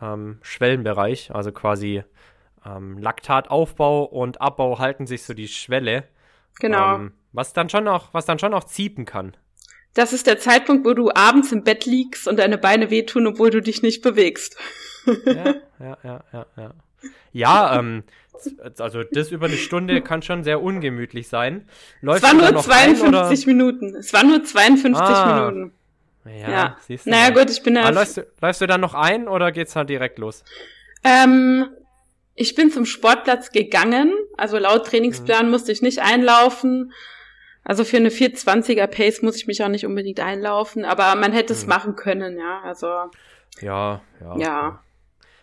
ähm, 0.00 0.38
Schwellenbereich, 0.40 1.30
also 1.34 1.52
quasi 1.52 2.04
ähm, 2.66 2.98
Laktataufbau 2.98 4.04
und 4.04 4.40
Abbau 4.40 4.78
halten 4.78 5.06
sich 5.06 5.22
so 5.22 5.34
die 5.34 5.48
Schwelle. 5.48 6.04
Genau. 6.58 6.96
Ähm, 6.96 7.12
was 7.32 7.52
dann 7.52 7.68
schon 7.68 7.86
auch, 7.88 8.12
was 8.12 8.24
dann 8.26 8.38
schon 8.38 8.54
auch 8.54 8.64
ziepen 8.64 9.04
kann. 9.04 9.36
das 9.94 10.12
ist 10.12 10.26
der 10.26 10.38
Zeitpunkt, 10.38 10.86
wo 10.86 10.94
du 10.94 11.10
abends 11.12 11.52
im 11.52 11.64
Bett 11.64 11.86
liegst 11.86 12.28
und 12.28 12.38
deine 12.38 12.58
Beine 12.58 12.90
wehtun, 12.90 13.26
obwohl 13.26 13.50
du 13.50 13.60
dich 13.62 13.82
nicht 13.82 14.02
bewegst. 14.02 14.56
Ja, 15.24 15.54
ja, 15.78 15.98
ja, 16.02 16.24
ja, 16.32 16.46
ja. 16.56 16.74
Ja, 17.32 17.78
ähm, 17.78 18.02
also 18.78 19.02
das 19.04 19.30
über 19.30 19.46
eine 19.46 19.56
Stunde 19.56 20.00
kann 20.00 20.22
schon 20.22 20.44
sehr 20.44 20.62
ungemütlich 20.62 21.28
sein. 21.28 21.68
Läuft 22.00 22.24
es 22.24 22.30
war 22.30 22.34
nur 22.34 22.62
52 22.62 23.46
ein, 23.46 23.56
Minuten. 23.56 23.94
Es 23.96 24.12
war 24.12 24.24
nur 24.24 24.42
52 24.42 24.94
ah, 24.96 25.34
Minuten. 25.34 25.72
Ja, 26.24 26.50
ja. 26.50 26.76
siehst 26.80 27.06
du. 27.06 27.10
Naja, 27.10 27.30
mal. 27.30 27.40
gut, 27.40 27.50
ich 27.50 27.62
bin 27.62 27.74
da. 27.74 27.88
Läufst 27.90 28.16
du, 28.16 28.26
läufst 28.40 28.60
du 28.60 28.66
dann 28.66 28.80
noch 28.80 28.94
ein 28.94 29.28
oder 29.28 29.52
geht's 29.52 29.74
dann 29.74 29.86
direkt 29.86 30.18
los? 30.18 30.42
Ähm, 31.04 31.68
ich 32.36 32.54
bin 32.54 32.70
zum 32.70 32.84
Sportplatz 32.84 33.50
gegangen. 33.50 34.12
Also 34.36 34.58
laut 34.58 34.86
Trainingsplan 34.86 35.46
mhm. 35.46 35.50
musste 35.50 35.72
ich 35.72 35.82
nicht 35.82 36.00
einlaufen. 36.00 36.92
Also 37.64 37.82
für 37.82 37.96
eine 37.96 38.10
420er 38.10 38.86
Pace 38.86 39.22
muss 39.22 39.36
ich 39.36 39.46
mich 39.46 39.64
auch 39.64 39.68
nicht 39.68 39.86
unbedingt 39.86 40.20
einlaufen, 40.20 40.84
aber 40.84 41.16
man 41.16 41.32
hätte 41.32 41.52
es 41.52 41.64
mhm. 41.64 41.70
machen 41.70 41.96
können, 41.96 42.38
ja. 42.38 42.60
Also. 42.62 42.86
Ja, 43.60 44.02
ja. 44.20 44.38
Ja. 44.38 44.82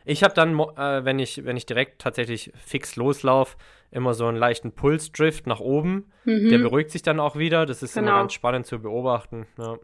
Ich 0.05 0.23
habe 0.23 0.33
dann, 0.33 0.57
äh, 0.59 1.03
wenn 1.03 1.19
ich, 1.19 1.43
wenn 1.45 1.57
ich 1.57 1.65
direkt 1.65 2.01
tatsächlich 2.01 2.51
fix 2.63 2.95
loslauf, 2.95 3.57
immer 3.91 4.13
so 4.13 4.25
einen 4.25 4.37
leichten 4.37 4.71
Pulsdrift 4.71 5.47
nach 5.47 5.59
oben. 5.59 6.11
Mhm. 6.25 6.49
Der 6.49 6.57
beruhigt 6.59 6.91
sich 6.91 7.01
dann 7.01 7.19
auch 7.19 7.35
wieder. 7.35 7.65
Das 7.65 7.83
ist 7.83 7.93
genau. 7.93 8.09
immer 8.09 8.19
ganz 8.19 8.33
spannend 8.33 8.65
zu 8.65 8.79
beobachten. 8.79 9.45
Ja. 9.57 9.77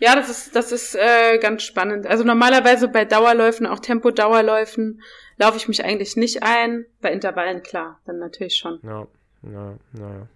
Ja, 0.00 0.16
das 0.16 0.28
ist, 0.28 0.56
das 0.56 0.72
ist 0.72 0.94
äh, 0.96 1.38
ganz 1.38 1.62
spannend. 1.62 2.06
Also 2.06 2.24
normalerweise 2.24 2.88
bei 2.88 3.04
Dauerläufen, 3.04 3.66
auch 3.66 3.78
Tempo-Dauerläufen, 3.78 5.00
laufe 5.38 5.56
ich 5.56 5.68
mich 5.68 5.84
eigentlich 5.84 6.16
nicht 6.16 6.42
ein. 6.42 6.86
Bei 7.00 7.12
Intervallen, 7.12 7.62
klar, 7.62 8.00
dann 8.04 8.18
natürlich 8.18 8.56
schon. 8.56 8.80
Ja, 8.82 9.06
ja, 9.42 9.74
ja. 9.98 10.26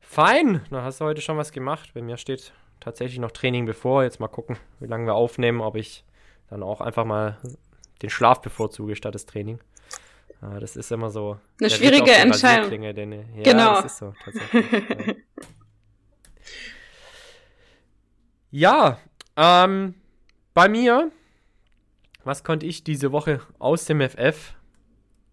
Fein, 0.00 0.62
dann 0.70 0.82
hast 0.82 1.00
du 1.00 1.04
heute 1.04 1.20
schon 1.20 1.36
was 1.36 1.52
gemacht. 1.52 1.90
Bei 1.94 2.00
mir 2.00 2.16
steht 2.16 2.52
tatsächlich 2.80 3.18
noch 3.18 3.32
Training 3.32 3.66
bevor. 3.66 4.04
Jetzt 4.04 4.20
mal 4.20 4.28
gucken, 4.28 4.56
wie 4.80 4.86
lange 4.86 5.06
wir 5.06 5.14
aufnehmen, 5.14 5.60
ob 5.60 5.76
ich 5.76 6.04
dann 6.48 6.62
auch 6.62 6.80
einfach 6.80 7.04
mal 7.04 7.38
den 8.02 8.10
Schlaf 8.10 8.40
bevorzuge 8.40 8.96
statt 8.96 9.14
das 9.14 9.26
Training. 9.26 9.58
Ah, 10.40 10.60
das 10.60 10.76
ist 10.76 10.92
immer 10.92 11.10
so. 11.10 11.38
Eine 11.60 11.70
schwierige 11.70 12.12
Entscheidung. 12.12 12.82
Ja, 12.82 12.92
genau. 12.92 13.82
Das 13.82 13.92
ist 13.92 13.98
so, 13.98 14.14
tatsächlich. 14.24 14.64
ja, 14.70 15.14
ja 18.50 18.98
ähm, 19.36 19.94
bei 20.54 20.68
mir, 20.68 21.10
was 22.24 22.42
konnte 22.42 22.66
ich 22.66 22.82
diese 22.82 23.12
Woche 23.12 23.40
aus 23.58 23.84
dem 23.84 24.00
FF? 24.00 24.54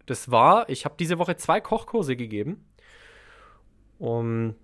Das 0.06 0.30
war, 0.30 0.68
ich 0.68 0.84
habe 0.84 0.96
diese 0.98 1.18
Woche 1.18 1.36
zwei 1.36 1.60
Kochkurse 1.60 2.14
gegeben. 2.14 2.64
Um, 3.98 4.54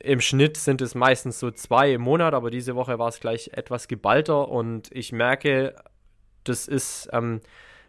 Im 0.00 0.20
Schnitt 0.20 0.56
sind 0.56 0.80
es 0.82 0.94
meistens 0.94 1.40
so 1.40 1.50
zwei 1.50 1.92
im 1.92 2.02
Monat, 2.02 2.32
aber 2.32 2.50
diese 2.50 2.76
Woche 2.76 2.98
war 2.98 3.08
es 3.08 3.18
gleich 3.18 3.50
etwas 3.54 3.88
geballter 3.88 4.48
und 4.48 4.88
ich 4.92 5.10
merke, 5.10 5.74
das 6.44 6.68
ist 6.68 7.08
ähm, 7.12 7.40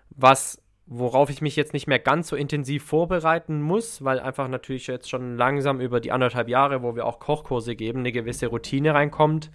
was, 0.09 0.61
worauf 0.87 1.29
ich 1.29 1.41
mich 1.41 1.55
jetzt 1.55 1.73
nicht 1.73 1.85
mehr 1.85 1.99
ganz 1.99 2.29
so 2.29 2.35
intensiv 2.35 2.83
vorbereiten 2.85 3.61
muss, 3.61 4.03
weil 4.03 4.19
einfach 4.19 4.47
natürlich 4.47 4.87
jetzt 4.87 5.09
schon 5.09 5.37
langsam 5.37 5.79
über 5.79 5.99
die 5.99 6.11
anderthalb 6.11 6.49
Jahre, 6.49 6.81
wo 6.81 6.95
wir 6.95 7.05
auch 7.05 7.19
Kochkurse 7.19 7.75
geben, 7.75 7.99
eine 7.99 8.11
gewisse 8.11 8.47
Routine 8.47 8.95
reinkommt 8.95 9.51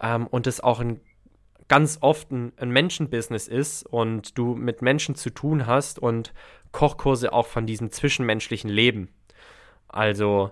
ähm, 0.00 0.26
und 0.26 0.46
es 0.46 0.60
auch 0.60 0.80
ein 0.80 1.00
ganz 1.68 1.98
oft 2.00 2.30
ein, 2.30 2.52
ein 2.56 2.70
Menschenbusiness 2.70 3.46
ist 3.46 3.84
und 3.84 4.38
du 4.38 4.54
mit 4.54 4.80
Menschen 4.80 5.14
zu 5.14 5.30
tun 5.30 5.66
hast 5.66 5.98
und 5.98 6.32
Kochkurse 6.72 7.32
auch 7.32 7.46
von 7.46 7.66
diesem 7.66 7.90
zwischenmenschlichen 7.90 8.70
Leben. 8.70 9.10
Also 9.88 10.50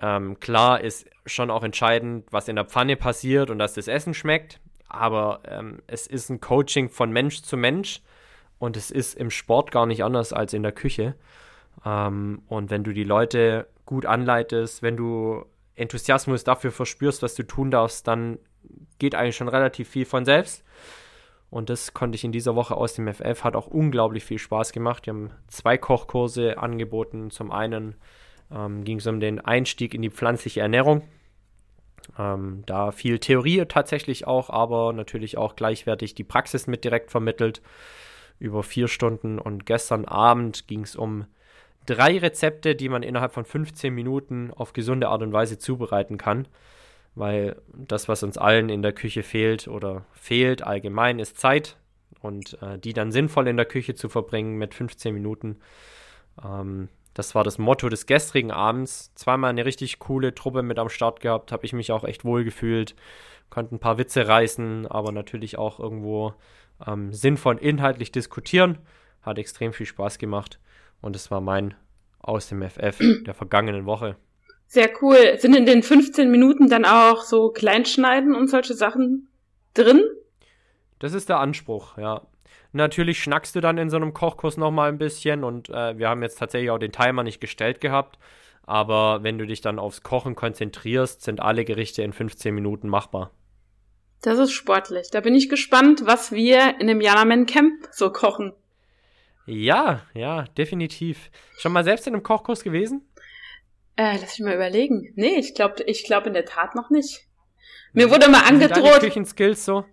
ähm, 0.00 0.40
klar 0.40 0.80
ist 0.80 1.08
schon 1.26 1.50
auch 1.50 1.62
entscheidend, 1.62 2.26
was 2.30 2.48
in 2.48 2.56
der 2.56 2.64
Pfanne 2.64 2.96
passiert 2.96 3.50
und 3.50 3.58
dass 3.58 3.74
das 3.74 3.88
Essen 3.88 4.14
schmeckt 4.14 4.60
aber 4.88 5.40
ähm, 5.48 5.82
es 5.86 6.06
ist 6.06 6.30
ein 6.30 6.40
Coaching 6.40 6.88
von 6.88 7.12
Mensch 7.12 7.42
zu 7.42 7.56
Mensch 7.56 8.02
und 8.58 8.76
es 8.76 8.90
ist 8.90 9.14
im 9.14 9.30
Sport 9.30 9.70
gar 9.70 9.86
nicht 9.86 10.04
anders 10.04 10.32
als 10.32 10.52
in 10.52 10.62
der 10.62 10.72
Küche. 10.72 11.14
Ähm, 11.84 12.42
und 12.48 12.70
wenn 12.70 12.84
du 12.84 12.92
die 12.92 13.04
Leute 13.04 13.68
gut 13.84 14.06
anleitest, 14.06 14.82
wenn 14.82 14.96
du 14.96 15.44
Enthusiasmus 15.76 16.42
dafür 16.42 16.72
verspürst, 16.72 17.22
was 17.22 17.34
du 17.34 17.42
tun 17.42 17.70
darfst, 17.70 18.08
dann 18.08 18.38
geht 18.98 19.14
eigentlich 19.14 19.36
schon 19.36 19.48
relativ 19.48 19.88
viel 19.88 20.04
von 20.04 20.24
selbst. 20.24 20.64
Und 21.50 21.70
das 21.70 21.94
konnte 21.94 22.16
ich 22.16 22.24
in 22.24 22.32
dieser 22.32 22.56
Woche 22.56 22.76
aus 22.76 22.94
dem 22.94 23.12
FF, 23.12 23.44
hat 23.44 23.54
auch 23.54 23.68
unglaublich 23.68 24.24
viel 24.24 24.38
Spaß 24.38 24.72
gemacht. 24.72 25.06
Wir 25.06 25.12
haben 25.12 25.30
zwei 25.46 25.78
Kochkurse 25.78 26.58
angeboten. 26.58 27.30
Zum 27.30 27.52
einen 27.52 27.94
ähm, 28.50 28.84
ging 28.84 28.98
es 28.98 29.06
um 29.06 29.20
den 29.20 29.40
Einstieg 29.40 29.94
in 29.94 30.02
die 30.02 30.10
pflanzliche 30.10 30.60
Ernährung. 30.60 31.02
Ähm, 32.18 32.62
da 32.66 32.90
viel 32.90 33.18
Theorie 33.18 33.64
tatsächlich 33.66 34.26
auch, 34.26 34.50
aber 34.50 34.92
natürlich 34.92 35.38
auch 35.38 35.56
gleichwertig 35.56 36.14
die 36.14 36.24
Praxis 36.24 36.66
mit 36.66 36.84
direkt 36.84 37.10
vermittelt 37.10 37.62
über 38.38 38.62
vier 38.62 38.88
Stunden. 38.88 39.38
Und 39.38 39.66
gestern 39.66 40.04
Abend 40.04 40.66
ging 40.66 40.80
es 40.80 40.96
um 40.96 41.26
drei 41.86 42.18
Rezepte, 42.18 42.74
die 42.74 42.88
man 42.88 43.02
innerhalb 43.02 43.32
von 43.32 43.44
15 43.44 43.94
Minuten 43.94 44.52
auf 44.54 44.72
gesunde 44.72 45.08
Art 45.08 45.22
und 45.22 45.32
Weise 45.32 45.58
zubereiten 45.58 46.18
kann. 46.18 46.48
Weil 47.14 47.56
das, 47.74 48.08
was 48.08 48.22
uns 48.22 48.36
allen 48.36 48.68
in 48.68 48.82
der 48.82 48.92
Küche 48.92 49.22
fehlt 49.22 49.68
oder 49.68 50.04
fehlt 50.12 50.62
allgemein, 50.62 51.18
ist 51.18 51.38
Zeit. 51.38 51.76
Und 52.20 52.60
äh, 52.62 52.78
die 52.78 52.92
dann 52.92 53.12
sinnvoll 53.12 53.48
in 53.48 53.56
der 53.56 53.66
Küche 53.66 53.94
zu 53.94 54.08
verbringen 54.08 54.58
mit 54.58 54.74
15 54.74 55.14
Minuten. 55.14 55.60
Ähm, 56.44 56.88
das 57.14 57.34
war 57.34 57.44
das 57.44 57.56
Motto 57.56 57.88
des 57.88 58.06
gestrigen 58.06 58.50
Abends. 58.50 59.14
Zweimal 59.14 59.50
eine 59.50 59.64
richtig 59.64 59.98
coole 59.98 60.34
Truppe 60.34 60.62
mit 60.62 60.78
am 60.78 60.90
Start 60.90 61.20
gehabt, 61.20 61.52
habe 61.52 61.64
ich 61.64 61.72
mich 61.72 61.92
auch 61.92 62.04
echt 62.04 62.24
wohl 62.24 62.44
gefühlt. 62.44 62.94
Konnte 63.48 63.74
ein 63.74 63.78
paar 63.78 63.96
Witze 63.96 64.28
reißen, 64.28 64.86
aber 64.86 65.12
natürlich 65.12 65.56
auch 65.56 65.78
irgendwo 65.78 66.34
ähm, 66.86 67.12
sinnvoll 67.12 67.56
inhaltlich 67.58 68.12
diskutieren. 68.12 68.78
Hat 69.22 69.38
extrem 69.38 69.72
viel 69.72 69.86
Spaß 69.86 70.18
gemacht 70.18 70.58
und 71.00 71.16
es 71.16 71.30
war 71.30 71.40
mein 71.40 71.74
aus 72.20 72.48
dem 72.48 72.62
FF 72.62 72.98
der 73.26 73.34
vergangenen 73.34 73.86
Woche. 73.86 74.16
Sehr 74.66 74.90
cool. 75.00 75.36
Sind 75.38 75.54
in 75.54 75.66
den 75.66 75.82
15 75.82 76.30
Minuten 76.30 76.68
dann 76.68 76.84
auch 76.84 77.22
so 77.22 77.50
Kleinschneiden 77.50 78.34
und 78.34 78.48
solche 78.48 78.74
Sachen 78.74 79.28
drin? 79.74 80.02
Das 80.98 81.12
ist 81.12 81.28
der 81.28 81.38
Anspruch, 81.38 81.98
ja. 81.98 82.22
Natürlich 82.72 83.22
schnackst 83.22 83.54
du 83.54 83.60
dann 83.60 83.78
in 83.78 83.90
so 83.90 83.96
einem 83.96 84.12
Kochkurs 84.12 84.56
nochmal 84.56 84.88
ein 84.88 84.98
bisschen 84.98 85.44
und 85.44 85.70
äh, 85.70 85.96
wir 85.98 86.08
haben 86.08 86.22
jetzt 86.22 86.38
tatsächlich 86.38 86.70
auch 86.70 86.78
den 86.78 86.92
Timer 86.92 87.22
nicht 87.22 87.40
gestellt 87.40 87.80
gehabt. 87.80 88.18
Aber 88.64 89.22
wenn 89.22 89.38
du 89.38 89.46
dich 89.46 89.60
dann 89.60 89.78
aufs 89.78 90.02
Kochen 90.02 90.34
konzentrierst, 90.34 91.22
sind 91.22 91.40
alle 91.40 91.64
Gerichte 91.64 92.02
in 92.02 92.12
15 92.12 92.54
Minuten 92.54 92.88
machbar. 92.88 93.30
Das 94.22 94.38
ist 94.38 94.52
sportlich. 94.52 95.08
Da 95.10 95.20
bin 95.20 95.34
ich 95.34 95.48
gespannt, 95.48 96.02
was 96.04 96.32
wir 96.32 96.80
in 96.80 96.88
dem 96.88 97.00
Janaman 97.00 97.46
Camp 97.46 97.86
so 97.92 98.10
kochen. 98.10 98.52
Ja, 99.46 100.02
ja, 100.12 100.44
definitiv. 100.58 101.30
Schon 101.58 101.72
mal 101.72 101.84
selbst 101.84 102.06
in 102.06 102.14
einem 102.14 102.22
Kochkurs 102.22 102.64
gewesen? 102.64 103.08
Äh, 103.96 104.18
lass 104.20 104.38
mich 104.38 104.46
mal 104.46 104.54
überlegen. 104.54 105.12
Nee, 105.16 105.36
ich 105.36 105.54
glaube 105.54 105.82
ich 105.84 106.04
glaub 106.04 106.26
in 106.26 106.34
der 106.34 106.44
Tat 106.44 106.74
noch 106.74 106.90
nicht. 106.90 107.26
Mir 107.92 108.10
wurde 108.10 108.28
mal 108.28 108.42
angedroht. 108.42 109.00
Küchenskills 109.00 109.64
so? 109.64 109.84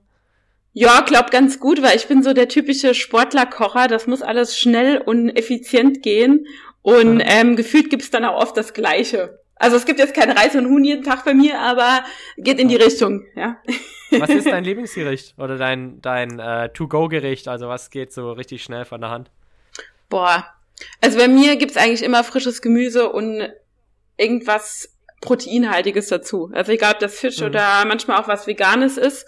Ja, 0.73 1.01
glaub 1.01 1.29
ganz 1.29 1.59
gut, 1.59 1.81
weil 1.83 1.95
ich 1.95 2.07
bin 2.07 2.23
so 2.23 2.33
der 2.33 2.49
typische 2.49 2.95
Sportlerkocher. 2.95 3.87
Das 3.87 4.07
muss 4.07 4.23
alles 4.23 4.57
schnell 4.57 4.97
und 4.97 5.29
effizient 5.29 6.01
gehen. 6.01 6.47
Und 6.81 7.19
ja. 7.19 7.27
ähm, 7.27 7.55
gefühlt 7.55 7.89
gibt's 7.89 8.09
dann 8.09 8.25
auch 8.25 8.41
oft 8.41 8.57
das 8.57 8.73
Gleiche. 8.73 9.39
Also 9.55 9.77
es 9.77 9.85
gibt 9.85 9.99
jetzt 9.99 10.15
kein 10.15 10.31
Reis 10.31 10.55
und 10.55 10.67
Huhn 10.67 10.83
jeden 10.83 11.03
Tag 11.03 11.23
bei 11.23 11.33
mir, 11.33 11.59
aber 11.59 12.03
geht 12.37 12.59
in 12.59 12.67
die 12.67 12.75
Richtung, 12.75 13.23
ja. 13.35 13.57
Was 14.11 14.29
ist 14.29 14.47
dein 14.47 14.63
Lieblingsgericht 14.65 15.35
oder 15.37 15.57
dein, 15.57 16.01
dein 16.01 16.39
äh, 16.39 16.69
To-Go-Gericht? 16.69 17.47
Also 17.47 17.69
was 17.69 17.89
geht 17.89 18.11
so 18.11 18.31
richtig 18.33 18.63
schnell 18.63 18.83
von 18.83 18.99
der 18.99 19.11
Hand? 19.11 19.31
Boah, 20.13 20.45
also 21.01 21.17
bei 21.17 21.27
mir 21.27 21.55
gibt's 21.55 21.75
eigentlich 21.75 22.03
immer 22.03 22.23
frisches 22.23 22.61
Gemüse 22.61 23.09
und 23.09 23.49
irgendwas 24.15 24.95
Proteinhaltiges 25.21 26.07
dazu. 26.07 26.51
Also 26.53 26.71
egal, 26.71 26.93
ob 26.93 26.99
das 26.99 27.17
Fisch 27.17 27.39
mhm. 27.39 27.47
oder 27.47 27.83
manchmal 27.85 28.21
auch 28.21 28.27
was 28.27 28.45
Veganes 28.45 28.97
ist. 28.97 29.25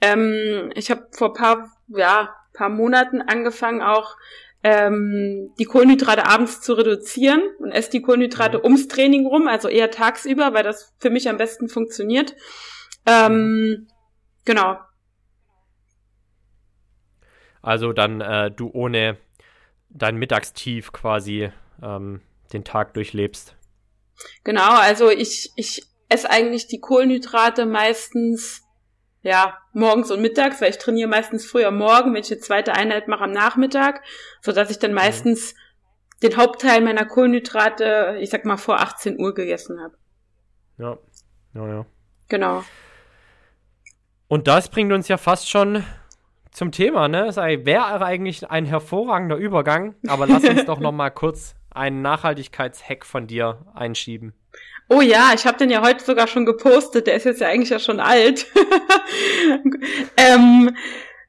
Ähm, 0.00 0.72
ich 0.74 0.90
habe 0.90 1.06
vor 1.12 1.34
paar, 1.34 1.70
ja, 1.86 2.34
paar 2.52 2.68
Monaten 2.68 3.22
angefangen 3.22 3.80
auch 3.80 4.16
ähm, 4.64 5.54
die 5.60 5.66
Kohlenhydrate 5.66 6.26
abends 6.26 6.60
zu 6.60 6.72
reduzieren 6.72 7.40
und 7.60 7.70
esse 7.70 7.92
die 7.92 8.02
Kohlenhydrate 8.02 8.58
mhm. 8.58 8.64
ums 8.64 8.88
Training 8.88 9.28
rum, 9.28 9.46
also 9.46 9.68
eher 9.68 9.92
tagsüber, 9.92 10.52
weil 10.52 10.64
das 10.64 10.96
für 10.98 11.10
mich 11.10 11.28
am 11.28 11.36
besten 11.36 11.68
funktioniert. 11.68 12.34
Ähm, 13.06 13.86
genau. 14.44 14.80
Also 17.62 17.92
dann 17.92 18.20
äh, 18.20 18.50
du 18.50 18.68
ohne 18.72 19.16
dein 19.94 20.16
Mittagstief 20.16 20.92
quasi 20.92 21.50
ähm, 21.82 22.20
den 22.52 22.64
Tag 22.64 22.94
durchlebst. 22.94 23.56
Genau, 24.44 24.74
also 24.74 25.10
ich, 25.10 25.52
ich 25.56 25.86
esse 26.08 26.30
eigentlich 26.30 26.66
die 26.66 26.80
Kohlenhydrate 26.80 27.66
meistens 27.66 28.62
ja, 29.22 29.58
morgens 29.72 30.10
und 30.10 30.20
mittags, 30.20 30.60
weil 30.60 30.68
ich 30.70 30.78
trainiere 30.78 31.08
meistens 31.08 31.46
früher 31.46 31.70
morgen, 31.70 32.12
wenn 32.12 32.22
ich 32.22 32.30
eine 32.30 32.40
zweite 32.40 32.74
Einheit 32.74 33.08
mache 33.08 33.24
am 33.24 33.32
Nachmittag, 33.32 34.02
so 34.42 34.52
dass 34.52 34.70
ich 34.70 34.78
dann 34.78 34.90
mhm. 34.90 34.96
meistens 34.96 35.54
mhm. 35.54 36.28
den 36.28 36.36
Hauptteil 36.36 36.82
meiner 36.82 37.06
Kohlenhydrate, 37.06 38.18
ich 38.20 38.28
sag 38.28 38.44
mal, 38.44 38.58
vor 38.58 38.80
18 38.80 39.18
Uhr 39.18 39.32
gegessen 39.32 39.80
habe. 39.80 39.96
Ja, 40.76 40.98
ja, 41.54 41.68
ja. 41.68 41.86
Genau. 42.28 42.64
Und 44.28 44.46
das 44.46 44.68
bringt 44.68 44.92
uns 44.92 45.08
ja 45.08 45.16
fast 45.16 45.48
schon 45.48 45.84
zum 46.54 46.72
Thema, 46.72 47.08
ne? 47.08 47.34
Wäre 47.36 48.04
eigentlich 48.04 48.48
ein 48.50 48.64
hervorragender 48.64 49.36
Übergang, 49.36 49.96
aber 50.06 50.26
lass 50.26 50.44
uns 50.44 50.64
doch 50.64 50.78
noch 50.80 50.92
mal 50.92 51.10
kurz 51.10 51.56
einen 51.70 52.00
Nachhaltigkeitshack 52.00 53.04
von 53.04 53.26
dir 53.26 53.66
einschieben. 53.74 54.32
Oh 54.88 55.00
ja, 55.00 55.32
ich 55.34 55.46
habe 55.46 55.58
den 55.58 55.70
ja 55.70 55.82
heute 55.82 56.04
sogar 56.04 56.28
schon 56.28 56.46
gepostet. 56.46 57.06
Der 57.06 57.14
ist 57.14 57.24
jetzt 57.24 57.40
ja 57.40 57.48
eigentlich 57.48 57.70
ja 57.70 57.78
schon 57.78 58.00
alt. 58.00 58.46
ähm, 60.16 60.76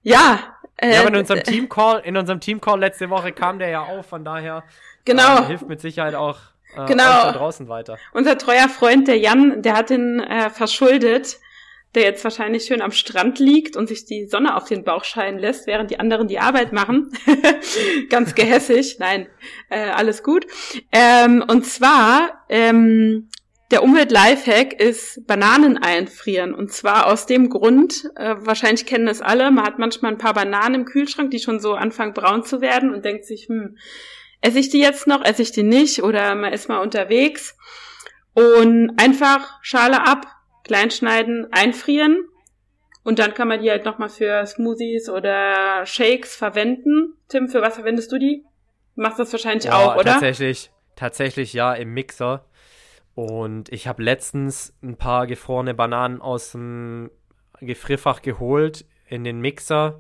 ja. 0.04 0.40
Äh, 0.78 0.94
ja, 0.94 1.00
aber 1.00 1.10
in 1.10 1.16
unserem 1.16 1.42
Teamcall, 1.42 2.02
in 2.06 2.18
unserem 2.18 2.40
Teamcall 2.40 2.80
letzte 2.80 3.10
Woche 3.10 3.32
kam 3.32 3.58
der 3.58 3.70
ja 3.70 3.84
auf. 3.84 4.06
Von 4.06 4.24
daher 4.24 4.64
genau. 5.06 5.40
Äh, 5.40 5.46
hilft 5.46 5.68
mit 5.68 5.82
Sicherheit 5.82 6.14
auch 6.14 6.38
äh, 6.76 6.86
genau. 6.86 7.32
draußen 7.32 7.68
weiter. 7.68 7.98
Unser 8.12 8.38
treuer 8.38 8.70
Freund, 8.70 9.08
der 9.08 9.18
Jan, 9.18 9.62
der 9.64 9.76
hat 9.76 9.90
ihn 9.90 10.20
äh, 10.20 10.50
verschuldet 10.50 11.40
der 11.96 12.04
jetzt 12.04 12.24
wahrscheinlich 12.24 12.66
schön 12.66 12.82
am 12.82 12.92
Strand 12.92 13.40
liegt 13.40 13.76
und 13.76 13.88
sich 13.88 14.06
die 14.06 14.28
Sonne 14.28 14.56
auf 14.56 14.66
den 14.66 14.84
Bauch 14.84 15.04
scheinen 15.04 15.40
lässt, 15.40 15.68
während 15.68 15.92
die 15.92 16.00
anderen 16.00 16.28
die 16.28 16.40
Arbeit 16.40 16.74
machen. 16.74 17.12
Ganz 18.10 18.36
gehässig. 18.36 18.98
Nein, 19.00 19.28
äh, 19.70 19.90
alles 19.90 20.22
gut. 20.22 20.46
Ähm, 20.92 21.44
und 21.48 21.66
zwar, 21.66 22.46
ähm, 22.50 23.30
der 23.72 23.82
Umwelt-Lifehack 23.82 24.80
ist 24.80 25.26
Bananen 25.26 25.78
einfrieren. 25.78 26.54
Und 26.54 26.72
zwar 26.72 27.08
aus 27.08 27.26
dem 27.26 27.50
Grund, 27.50 28.10
äh, 28.16 28.36
wahrscheinlich 28.38 28.86
kennen 28.86 29.08
es 29.08 29.22
alle, 29.22 29.50
man 29.50 29.66
hat 29.66 29.80
manchmal 29.80 30.12
ein 30.12 30.20
paar 30.20 30.34
Bananen 30.34 30.82
im 30.82 30.86
Kühlschrank, 30.86 31.32
die 31.32 31.40
schon 31.40 31.60
so 31.60 31.74
anfangen 31.74 32.14
braun 32.14 32.44
zu 32.44 32.62
werden 32.62 32.94
und 32.94 33.06
denkt 33.06 33.26
sich, 33.26 33.48
hm, 33.48 33.78
esse 34.42 34.60
ich 34.60 34.70
die 34.70 34.80
jetzt 34.80 35.08
noch, 35.08 35.24
esse 35.26 35.42
ich 35.42 35.52
die 35.52 35.64
nicht 35.64 36.04
oder 36.04 36.36
man 36.36 36.54
ist 36.54 36.70
mal 36.70 36.80
unterwegs. 36.80 37.58
Und 38.36 38.92
einfach 38.98 39.60
Schale 39.62 40.06
ab, 40.06 40.28
kleinschneiden, 40.66 41.48
einfrieren 41.52 42.28
und 43.06 43.20
dann 43.20 43.36
kann 43.36 43.48
man 43.48 43.62
die 43.62 43.70
halt 43.70 43.86
nochmal 43.86 44.10
für 44.10 44.44
Smoothies 44.48 45.10
oder 45.10 45.86
Shakes 45.86 46.36
verwenden. 46.36 47.14
Tim, 47.28 47.48
für 47.48 47.62
was 47.62 47.76
verwendest 47.76 48.12
du 48.12 48.18
die? 48.18 48.44
Du 48.96 49.02
machst 49.04 49.20
das 49.20 49.32
wahrscheinlich 49.32 49.66
ja, 49.66 49.78
auch, 49.78 49.96
oder? 49.96 50.14
Tatsächlich, 50.14 50.72
tatsächlich 50.96 51.54
ja, 51.54 51.76
im 51.76 51.94
Mixer. 51.94 52.46
Und 53.14 53.72
ich 53.72 53.88
habe 53.88 54.02
letztens 54.02 54.76
ein 54.82 54.98
paar 54.98 55.28
gefrorene 55.28 55.76
Bananen 55.76 56.20
aus 56.20 56.54
dem 56.54 57.12
Gefrierfach 57.60 58.24
geholt 58.24 58.86
in 59.08 59.24
den 59.24 59.40
Mixer. 59.40 60.00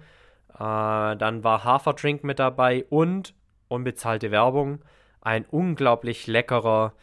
Äh, 0.56 0.58
dann 0.58 1.44
war 1.44 1.64
Haferdrink 1.64 2.24
mit 2.24 2.40
dabei 2.40 2.86
und 2.90 3.36
unbezahlte 3.68 4.32
Werbung. 4.32 4.84
Ein 5.22 5.46
unglaublich 5.46 6.26
leckerer 6.26 6.94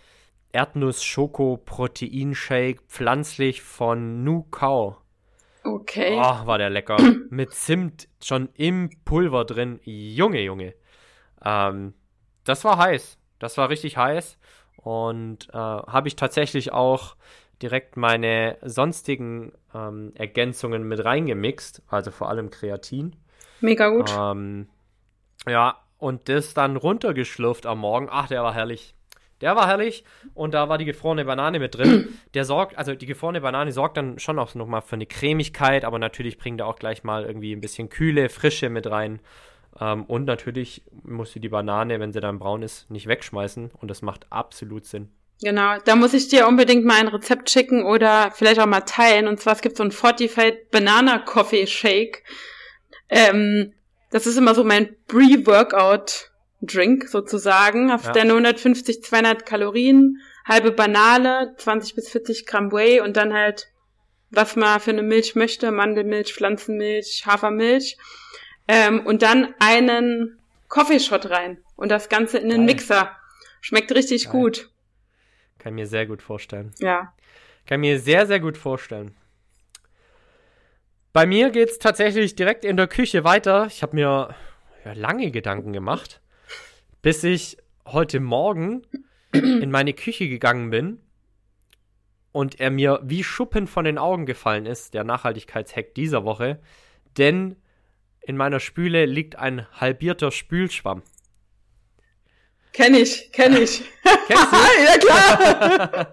Erdnuss-Schoko-Proteinshake 0.53 2.81
pflanzlich 2.89 3.63
von 3.63 4.25
Nu 4.25 4.43
Cow. 4.51 4.97
Okay. 5.65 6.19
Oh, 6.19 6.47
war 6.47 6.59
der 6.59 6.71
lecker. 6.71 6.97
Mit 7.31 7.53
Zimt 7.53 8.09
schon 8.23 8.49
im 8.55 8.91
Pulver 9.05 9.45
drin. 9.45 9.81
Junge, 9.85 10.41
Junge. 10.41 10.75
Ähm, 11.45 11.95
das 12.45 12.65
war 12.65 12.79
heiß. 12.79 13.19
Das 13.39 13.59
war 13.59 13.69
richtig 13.71 13.97
heiß. 13.97 14.39
Und 14.77 15.49
äh, 15.51 15.57
habe 15.57 16.09
ich 16.09 16.17
tatsächlich 16.17 16.73
auch 16.73 17.15
direkt 17.63 17.97
meine 17.97 18.59
sonstigen 18.63 19.53
ähm, 19.75 20.13
Ergänzungen 20.17 20.89
mit 20.89 21.05
reingemixt. 21.05 21.83
Also 21.87 22.11
vor 22.11 22.29
allem 22.29 22.51
Kreatin. 22.51 23.15
Mega 23.61 23.89
gut. 23.89 24.11
Ähm, 24.19 24.69
ja, 25.49 25.79
und 25.99 26.29
das 26.29 26.55
dann 26.55 26.77
runtergeschlürft 26.77 27.67
am 27.67 27.79
Morgen. 27.79 28.09
Ach, 28.11 28.27
der 28.27 28.43
war 28.43 28.55
herrlich. 28.55 28.97
Der 29.43 29.57
war 29.57 29.67
herrlich 29.67 30.05
und 30.35 30.55
da 30.55 30.69
war 30.69 30.79
die 30.79 30.85
gefrorene 30.85 31.25
Banane 31.25 31.59
mit 31.59 31.75
drin. 31.75 32.09
Der 32.35 32.45
sorgt, 32.45 32.79
also 32.79 32.95
die 32.95 33.07
gefrorene 33.07 33.41
Banane 33.41 33.73
sorgt 33.73 33.97
dann 33.97 34.19
schon 34.19 34.39
auch 34.39 34.55
nochmal 34.55 34.81
für 34.83 34.95
eine 34.95 35.07
Cremigkeit, 35.07 35.85
aber 35.85 35.99
natürlich 35.99 36.39
bringt 36.39 36.61
er 36.61 36.69
auch 36.69 36.79
gleich 36.79 37.05
mal 37.05 37.25
irgendwie 37.25 37.53
ein 37.53 37.61
bisschen 37.61 37.91
Kühle, 37.91 38.29
Frische 38.29 38.71
mit 38.71 38.89
rein. 38.91 39.21
Ähm, 39.79 40.05
und 40.05 40.25
natürlich 40.25 40.83
musst 41.03 41.35
du 41.35 41.41
die 41.41 41.49
Banane, 41.49 42.01
wenn 42.01 42.13
sie 42.13 42.21
dann 42.21 42.39
braun 42.39 42.63
ist, 42.63 42.91
nicht 42.91 43.09
wegschmeißen 43.09 43.73
und 43.79 43.91
das 43.91 44.01
macht 44.01 44.27
absolut 44.31 44.87
Sinn. 44.87 45.11
Genau, 45.43 45.77
da 45.85 45.97
muss 45.97 46.15
ich 46.15 46.29
dir 46.29 46.47
unbedingt 46.47 46.85
mal 46.85 47.01
ein 47.01 47.09
Rezept 47.09 47.51
schicken 47.51 47.83
oder 47.85 48.31
vielleicht 48.31 48.61
auch 48.61 48.67
mal 48.67 48.83
teilen. 48.83 49.27
Und 49.27 49.41
zwar 49.41 49.55
es 49.55 49.61
gibt 49.61 49.77
so 49.77 49.83
ein 49.83 49.91
Fortified 49.91 50.71
Banana 50.71 51.19
Coffee 51.19 51.67
Shake. 51.67 52.23
Ähm, 53.09 53.73
das 54.11 54.27
ist 54.27 54.37
immer 54.37 54.55
so 54.55 54.63
mein 54.63 54.95
Pre-Workout 55.09 56.32
Drink 56.63 57.09
sozusagen, 57.09 57.91
auf 57.91 58.05
ja. 58.05 58.13
der 58.13 58.23
150, 58.23 59.03
200 59.03 59.45
Kalorien, 59.45 60.21
halbe 60.45 60.71
Banane, 60.71 61.55
20 61.59 61.97
bis 61.97 62.09
40 62.09 62.47
Gramm 62.47 62.71
Whey 62.71 63.01
und 63.01 63.17
dann 63.17 63.35
halt, 63.35 63.73
was 64.31 64.55
man 64.55 64.79
für 64.79 64.93
eine 64.93 65.03
Milch 65.03 65.35
möchte, 65.35 65.73
Mandelmilch, 65.73 66.33
Pflanzenmilch, 66.33 67.25
Hafermilch. 67.27 67.99
Ähm, 68.69 69.05
und 69.05 69.23
dann 69.23 69.55
einen 69.59 70.39
Coffeeshot 70.69 71.31
rein 71.31 71.59
und 71.75 71.91
das 71.91 72.09
Ganze 72.09 72.39
in 72.39 72.49
den 72.49 72.67
Geil. 72.67 72.77
Mixer. 72.77 73.17
Schmeckt 73.61 73.93
richtig 73.93 74.25
Geil. 74.25 74.33
gut. 74.33 74.71
Kann 75.59 75.75
mir 75.75 75.87
sehr 75.87 76.07
gut 76.07 76.23
vorstellen. 76.23 76.73
Ja. 76.79 77.13
Kann 77.67 77.81
mir 77.81 77.99
sehr, 77.99 78.27
sehr 78.27 78.39
gut 78.39 78.57
vorstellen. 78.57 79.17
Bei 81.13 81.27
mir 81.27 81.51
geht's 81.51 81.79
tatsächlich 81.79 82.37
direkt 82.37 82.65
in 82.65 82.77
der 82.77 82.87
Küche 82.87 83.25
weiter. 83.25 83.67
Ich 83.67 83.83
habe 83.83 83.97
mir 83.97 84.35
ja, 84.85 84.93
lange 84.95 85.31
Gedanken 85.33 85.73
gemacht 85.73 86.22
bis 87.03 87.25
ich 87.25 87.57
heute 87.85 88.21
Morgen 88.21 88.83
in 89.33 89.71
meine 89.71 89.93
Küche 89.93 90.29
gegangen 90.29 90.71
bin 90.71 91.01
und 92.31 92.61
er 92.61 92.71
mir 92.71 93.01
wie 93.03 93.25
Schuppen 93.25 93.67
von 93.67 93.85
den 93.85 93.99
Augen 93.99 94.25
gefallen 94.25 94.67
ist, 94.67 94.95
der 94.95 95.03
Nachhaltigkeitshack 95.03 95.95
dieser 95.95 96.25
Woche, 96.25 96.61
denn 97.19 97.57
in 98.21 98.37
meiner 98.37 98.61
Spüle 98.61 99.05
liegt 99.05 99.37
ein 99.37 99.67
halbierter 99.73 100.31
Spülschwamm. 100.31 101.03
Kenn 102.73 102.95
ich, 102.95 103.31
kenn 103.33 103.55
ich. 103.55 103.83
Kennst 104.29 104.53
du? 104.53 104.57
ja, 104.87 104.99
klar. 104.99 106.13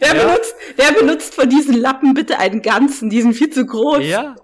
Der, 0.00 0.14
ja. 0.14 0.24
Benutzt, 0.24 0.54
der 0.78 0.92
benutzt 0.92 1.34
von 1.34 1.50
diesen 1.50 1.74
Lappen 1.74 2.14
bitte 2.14 2.38
einen 2.38 2.62
ganzen, 2.62 3.10
die 3.10 3.20
sind 3.20 3.34
viel 3.34 3.50
zu 3.50 3.66
groß. 3.66 4.06
Ja, 4.06 4.36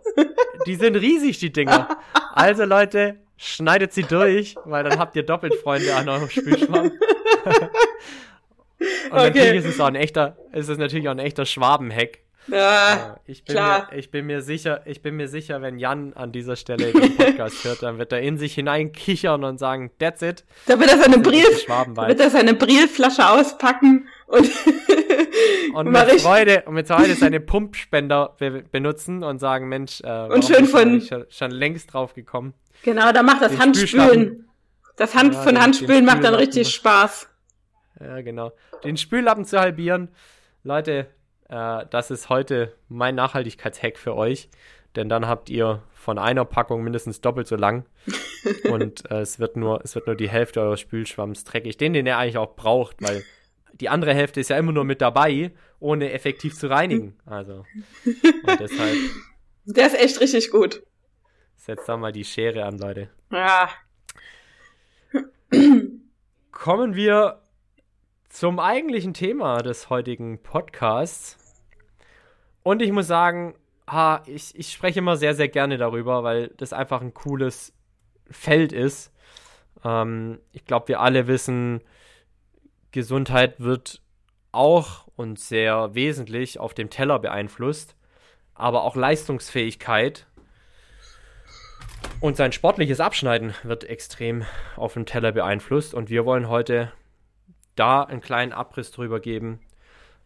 die 0.66 0.74
sind 0.74 0.96
riesig, 0.96 1.38
die 1.38 1.52
Dinger. 1.52 1.96
Also 2.32 2.64
Leute, 2.64 3.23
schneidet 3.36 3.92
sie 3.92 4.02
durch, 4.02 4.56
weil 4.64 4.84
dann 4.84 4.98
habt 4.98 5.16
ihr 5.16 5.22
doppelt 5.22 5.54
Freunde 5.56 5.94
an 5.94 6.08
eurem 6.08 6.30
Spielschwamm. 6.30 6.92
Und 9.10 9.12
okay. 9.12 9.26
natürlich 9.28 9.64
ist 9.64 9.74
es 9.74 9.80
auch 9.80 9.86
ein 9.86 9.94
echter, 9.94 10.36
ist 10.52 10.68
es 10.68 10.78
natürlich 10.78 11.08
auch 11.08 11.12
ein 11.12 11.18
echter 11.18 11.46
Schwabenhack. 11.46 12.18
Ja, 12.48 13.16
ich 13.26 13.44
bin 13.44 13.54
klar. 13.54 13.88
Mir, 13.90 13.98
ich 13.98 14.10
bin 14.10 14.26
mir 14.26 14.42
sicher, 14.42 14.82
ich 14.84 15.00
bin 15.00 15.16
mir 15.16 15.28
sicher, 15.28 15.62
wenn 15.62 15.78
Jan 15.78 16.12
an 16.12 16.30
dieser 16.30 16.56
Stelle 16.56 16.92
den 16.92 17.16
Podcast 17.16 17.64
hört, 17.64 17.82
dann 17.82 17.98
wird 17.98 18.12
er 18.12 18.20
in 18.20 18.36
sich 18.36 18.54
hineinkichern 18.54 19.44
und 19.44 19.58
sagen, 19.58 19.90
that's 19.98 20.20
it. 20.20 20.44
Da 20.66 20.78
wird 20.78 20.90
er 20.90 20.98
seine 20.98 21.18
Brief, 21.18 21.66
wird 21.68 22.20
er 22.20 22.30
seine 22.30 22.54
Brilflasche 22.54 23.26
auspacken 23.30 24.08
und, 24.26 24.50
und 25.74 25.90
mit 25.90 26.20
Freude, 26.20 26.62
und 26.66 26.74
mit 26.74 26.88
Freude 26.88 27.14
seine 27.14 27.40
Pumpspender 27.40 28.34
be 28.38 28.64
benutzen 28.70 29.22
und 29.22 29.38
sagen, 29.38 29.68
Mensch, 29.68 30.00
äh, 30.02 30.26
und 30.26 30.44
schön 30.44 30.66
von, 30.66 31.00
schon, 31.00 31.24
schon 31.28 31.50
längst 31.50 31.92
drauf 31.92 32.14
gekommen. 32.14 32.54
Genau, 32.82 33.12
da 33.12 33.22
macht 33.22 33.42
das 33.42 33.58
Handspülen. 33.58 34.48
Das 34.96 35.14
Hand 35.14 35.34
ja, 35.34 35.42
von 35.42 35.60
Handspülen 35.60 36.04
macht 36.04 36.22
dann 36.22 36.34
richtig 36.34 36.72
Spaß. 36.72 37.28
Ja, 38.00 38.20
genau. 38.20 38.52
Den 38.84 38.96
Spüllappen 38.96 39.44
zu 39.44 39.58
halbieren. 39.58 40.08
Leute, 40.62 41.06
äh, 41.48 41.84
das 41.90 42.10
ist 42.10 42.28
heute 42.28 42.74
mein 42.88 43.14
Nachhaltigkeitshack 43.14 43.98
für 43.98 44.14
euch. 44.14 44.48
Denn 44.96 45.08
dann 45.08 45.26
habt 45.26 45.50
ihr 45.50 45.82
von 45.92 46.18
einer 46.18 46.44
Packung 46.44 46.84
mindestens 46.84 47.20
doppelt 47.20 47.48
so 47.48 47.56
lang. 47.56 47.84
und 48.70 49.10
äh, 49.10 49.20
es, 49.20 49.38
wird 49.38 49.56
nur, 49.56 49.80
es 49.82 49.94
wird 49.94 50.06
nur 50.06 50.16
die 50.16 50.28
Hälfte 50.28 50.60
eures 50.60 50.80
Spülschwamms 50.80 51.44
dreckig. 51.44 51.76
Den, 51.76 51.92
den 51.92 52.06
ihr 52.06 52.18
eigentlich 52.18 52.38
auch 52.38 52.54
braucht, 52.54 52.96
weil 53.00 53.24
die 53.80 53.88
andere 53.88 54.14
Hälfte 54.14 54.40
ist 54.40 54.50
ja 54.50 54.58
immer 54.58 54.72
nur 54.72 54.84
mit 54.84 55.00
dabei, 55.00 55.52
ohne 55.80 56.12
effektiv 56.12 56.54
zu 56.54 56.68
reinigen. 56.68 57.16
Also. 57.26 57.64
Und 58.04 58.60
deshalb. 58.60 58.96
Der 59.64 59.86
ist 59.86 60.00
echt 60.00 60.20
richtig 60.20 60.50
gut. 60.50 60.82
Setzt 61.56 61.88
da 61.88 61.96
mal 61.96 62.12
die 62.12 62.24
Schere 62.24 62.64
an, 62.64 62.78
Leute. 62.78 63.10
Ja. 63.30 63.68
Kommen 66.50 66.94
wir 66.94 67.40
zum 68.28 68.58
eigentlichen 68.58 69.14
Thema 69.14 69.62
des 69.62 69.90
heutigen 69.90 70.42
Podcasts. 70.42 71.38
Und 72.62 72.82
ich 72.82 72.92
muss 72.92 73.06
sagen, 73.06 73.54
ha, 73.88 74.22
ich, 74.26 74.58
ich 74.58 74.72
spreche 74.72 75.00
immer 75.00 75.16
sehr, 75.16 75.34
sehr 75.34 75.48
gerne 75.48 75.78
darüber, 75.78 76.22
weil 76.22 76.48
das 76.56 76.72
einfach 76.72 77.00
ein 77.00 77.14
cooles 77.14 77.72
Feld 78.30 78.72
ist. 78.72 79.12
Ähm, 79.84 80.40
ich 80.52 80.64
glaube, 80.64 80.88
wir 80.88 81.00
alle 81.00 81.26
wissen, 81.26 81.80
Gesundheit 82.94 83.58
wird 83.58 84.00
auch 84.52 85.08
und 85.16 85.40
sehr 85.40 85.96
wesentlich 85.96 86.60
auf 86.60 86.74
dem 86.74 86.90
Teller 86.90 87.18
beeinflusst, 87.18 87.96
aber 88.54 88.84
auch 88.84 88.94
Leistungsfähigkeit 88.94 90.26
und 92.20 92.36
sein 92.36 92.52
sportliches 92.52 93.00
Abschneiden 93.00 93.52
wird 93.64 93.82
extrem 93.82 94.44
auf 94.76 94.94
dem 94.94 95.06
Teller 95.06 95.32
beeinflusst. 95.32 95.92
Und 95.92 96.08
wir 96.08 96.24
wollen 96.24 96.48
heute 96.48 96.92
da 97.74 98.04
einen 98.04 98.20
kleinen 98.20 98.52
Abriss 98.52 98.92
drüber 98.92 99.18
geben, 99.18 99.58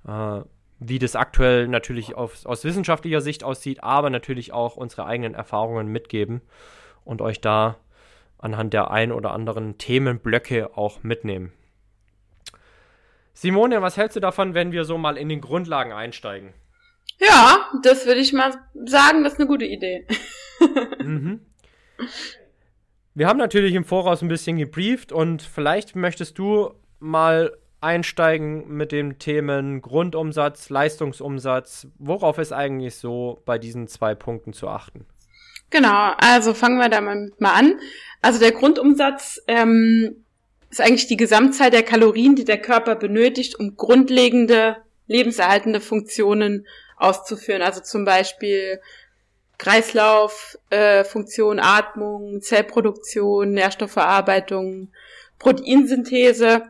äh, 0.06 0.42
wie 0.78 0.98
das 0.98 1.16
aktuell 1.16 1.68
natürlich 1.68 2.16
auf, 2.16 2.44
aus 2.44 2.64
wissenschaftlicher 2.64 3.22
Sicht 3.22 3.44
aussieht, 3.44 3.82
aber 3.82 4.10
natürlich 4.10 4.52
auch 4.52 4.76
unsere 4.76 5.06
eigenen 5.06 5.32
Erfahrungen 5.32 5.88
mitgeben 5.88 6.42
und 7.04 7.22
euch 7.22 7.40
da 7.40 7.76
anhand 8.36 8.74
der 8.74 8.90
ein 8.90 9.10
oder 9.10 9.32
anderen 9.32 9.78
Themenblöcke 9.78 10.76
auch 10.76 11.02
mitnehmen. 11.02 11.52
Simone, 13.40 13.80
was 13.80 13.96
hältst 13.96 14.16
du 14.16 14.20
davon, 14.20 14.54
wenn 14.54 14.72
wir 14.72 14.84
so 14.84 14.98
mal 14.98 15.16
in 15.16 15.28
den 15.28 15.40
Grundlagen 15.40 15.92
einsteigen? 15.92 16.54
Ja, 17.20 17.68
das 17.84 18.04
würde 18.04 18.18
ich 18.18 18.32
mal 18.32 18.52
sagen, 18.84 19.22
das 19.22 19.34
ist 19.34 19.38
eine 19.38 19.46
gute 19.46 19.64
Idee. 19.64 20.08
mhm. 21.04 21.46
Wir 23.14 23.28
haben 23.28 23.38
natürlich 23.38 23.74
im 23.74 23.84
Voraus 23.84 24.22
ein 24.22 24.28
bisschen 24.28 24.56
gebrieft 24.56 25.12
und 25.12 25.42
vielleicht 25.42 25.94
möchtest 25.94 26.36
du 26.36 26.74
mal 26.98 27.56
einsteigen 27.80 28.66
mit 28.76 28.90
den 28.90 29.20
Themen 29.20 29.82
Grundumsatz, 29.82 30.68
Leistungsumsatz. 30.68 31.86
Worauf 32.00 32.38
ist 32.38 32.50
eigentlich 32.50 32.96
so 32.96 33.40
bei 33.44 33.56
diesen 33.56 33.86
zwei 33.86 34.16
Punkten 34.16 34.52
zu 34.52 34.66
achten? 34.66 35.06
Genau, 35.70 36.10
also 36.18 36.54
fangen 36.54 36.78
wir 36.78 36.88
da 36.88 37.00
mal, 37.00 37.30
an. 37.38 37.78
Also 38.20 38.40
der 38.40 38.50
Grundumsatz 38.50 39.40
ähm, 39.46 40.24
ist 40.70 40.80
eigentlich 40.80 41.06
die 41.06 41.16
Gesamtzahl 41.16 41.70
der 41.70 41.82
Kalorien, 41.82 42.36
die 42.36 42.44
der 42.44 42.60
Körper 42.60 42.94
benötigt, 42.94 43.58
um 43.58 43.76
grundlegende 43.76 44.76
lebenserhaltende 45.06 45.80
Funktionen 45.80 46.66
auszuführen. 46.96 47.62
Also 47.62 47.80
zum 47.80 48.04
Beispiel 48.04 48.80
Kreislauf, 49.56 50.58
äh, 50.70 51.04
Atmung, 51.58 52.40
Zellproduktion, 52.40 53.52
Nährstoffverarbeitung, 53.52 54.92
Proteinsynthese. 55.38 56.62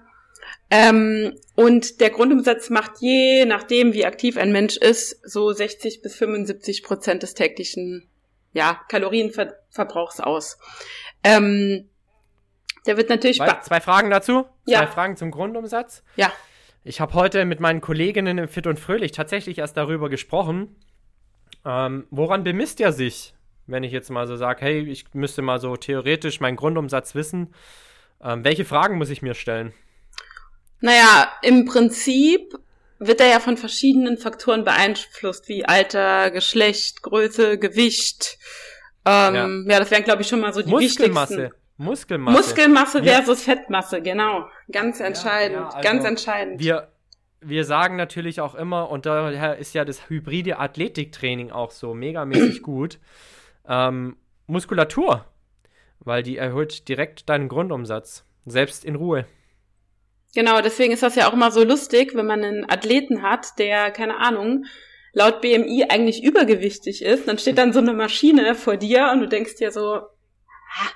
Ähm, 0.71 1.37
und 1.55 2.01
der 2.01 2.11
Grundumsatz 2.11 2.71
macht 2.71 3.01
je 3.01 3.45
nachdem, 3.47 3.93
wie 3.93 4.07
aktiv 4.07 4.37
ein 4.37 4.53
Mensch 4.53 4.77
ist, 4.77 5.21
so 5.29 5.53
60 5.53 6.03
bis 6.03 6.17
75 6.17 6.83
Prozent 6.83 7.23
des 7.23 7.35
täglichen 7.35 8.09
ja, 8.53 8.81
Kalorienverbrauchs 8.89 10.21
aus. 10.21 10.59
Ähm, 11.25 11.89
der 12.89 12.97
wird 12.97 13.11
natürlich. 13.11 13.37
Zwei, 13.37 13.61
zwei 13.61 13.81
Fragen 13.81 14.11
dazu. 14.11 14.47
Ja. 14.67 14.81
Zwei 14.81 14.87
Fragen 14.89 15.17
zum 15.17 15.31
Grundumsatz. 15.31 16.03
Ja. 16.17 16.33
Ich 16.85 17.01
habe 17.01 17.13
heute 17.15 17.45
mit 17.45 17.61
meinen 17.61 17.81
Kolleginnen 17.81 18.39
im 18.39 18.49
Fit 18.49 18.67
und 18.67 18.81
Fröhlich 18.81 19.13
tatsächlich 19.13 19.59
erst 19.59 19.77
darüber 19.77 20.09
gesprochen. 20.09 20.75
Ähm, 21.65 22.07
woran 22.11 22.45
bemisst 22.45 22.81
er 22.81 22.93
sich, 22.93 23.35
wenn 23.67 23.85
ich 23.85 23.93
jetzt 23.93 24.11
mal 24.11 24.27
so 24.27 24.37
sage, 24.37 24.63
hey, 24.63 24.81
ich 24.81 25.05
müsste 25.13 25.43
mal 25.43 25.61
so 25.61 25.77
theoretisch 25.77 26.41
meinen 26.41 26.57
Grundumsatz 26.57 27.15
wissen? 27.15 27.55
Ähm, 28.23 28.43
welche 28.43 28.65
Fragen 28.65 28.97
muss 28.97 29.11
ich 29.11 29.21
mir 29.21 29.35
stellen? 29.35 29.75
Naja, 30.81 31.31
im 31.43 31.67
Prinzip 31.67 32.55
wird 32.99 33.21
er 33.21 33.29
ja 33.29 33.41
von 33.41 33.57
verschiedenen 33.57 34.17
Faktoren 34.17 34.65
beeinflusst, 34.65 35.49
wie 35.49 35.67
Alter, 35.67 36.31
Geschlecht, 36.31 37.03
Größe, 37.03 37.59
Gewicht. 37.59 38.39
Ähm, 39.05 39.67
ja. 39.67 39.73
ja. 39.73 39.79
das 39.79 39.91
wären, 39.91 40.05
glaube 40.05 40.23
ich, 40.23 40.29
schon 40.29 40.41
mal 40.41 40.53
so 40.53 40.63
die 40.63 40.71
Muskelmasse. 40.71 41.37
wichtigsten. 41.37 41.68
Muskelmasse. 41.79 42.37
Muskelmasse 42.37 43.05
versus 43.05 43.47
ja. 43.47 43.55
Fettmasse, 43.55 44.03
genau. 44.03 44.49
Ganz 44.71 44.99
entscheidend, 44.99 45.61
ja, 45.61 45.69
also 45.69 45.81
ganz 45.81 46.05
entscheidend. 46.05 46.61
Wir, 46.61 46.89
wir 47.41 47.65
sagen 47.65 47.97
natürlich 47.97 48.41
auch 48.41 48.57
immer, 48.57 48.91
und 48.91 49.07
daher 49.07 49.57
ist 49.59 49.75
ja 49.75 49.85
das 49.85 50.11
hybride 50.11 50.59
Athletiktraining 50.59 51.53
auch 51.53 51.71
so 51.71 51.95
megamäßig 51.95 52.63
gut, 52.65 52.99
ähm, 53.67 54.17
Muskulatur, 54.49 55.25
weil 56.01 56.25
die 56.25 56.37
erhöht 56.37 56.89
direkt 56.89 57.29
deinen 57.29 57.49
Grundumsatz, 57.49 58.25
selbst 58.45 58.85
in 58.85 58.97
Ruhe. 58.97 59.25
Genau, 60.35 60.61
deswegen 60.61 60.93
ist 60.93 61.05
das 61.05 61.15
ja 61.15 61.29
auch 61.29 61.33
immer 61.33 61.53
so 61.53 61.63
lustig, 61.63 62.15
wenn 62.15 62.27
man 62.27 62.43
einen 62.43 62.69
Athleten 62.69 63.23
hat, 63.23 63.59
der, 63.59 63.93
keine 63.93 64.19
Ahnung, 64.19 64.65
laut 65.13 65.41
BMI 65.41 65.87
eigentlich 65.89 66.25
übergewichtig 66.25 67.03
ist, 67.03 67.29
dann 67.29 67.39
steht 67.39 67.59
dann 67.59 67.73
so 67.73 67.79
eine 67.79 67.93
Maschine 67.93 68.57
vor 68.57 68.77
dir 68.77 69.11
und 69.13 69.21
du 69.21 69.29
denkst 69.29 69.57
dir 69.57 69.71
so, 69.71 70.03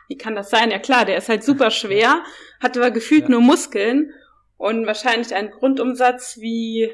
wie 0.09 0.16
kann 0.16 0.35
das 0.35 0.51
sein? 0.51 0.71
Ja 0.71 0.79
klar, 0.79 1.05
der 1.05 1.16
ist 1.16 1.29
halt 1.29 1.45
super 1.45 1.71
schwer, 1.73 2.23
hat 2.61 2.77
aber 2.77 2.90
gefühlt 2.90 3.25
ja. 3.25 3.29
nur 3.31 3.40
Muskeln 3.40 4.12
und 4.57 4.87
wahrscheinlich 4.87 5.35
einen 5.35 5.51
Grundumsatz 5.51 6.38
wie, 6.40 6.90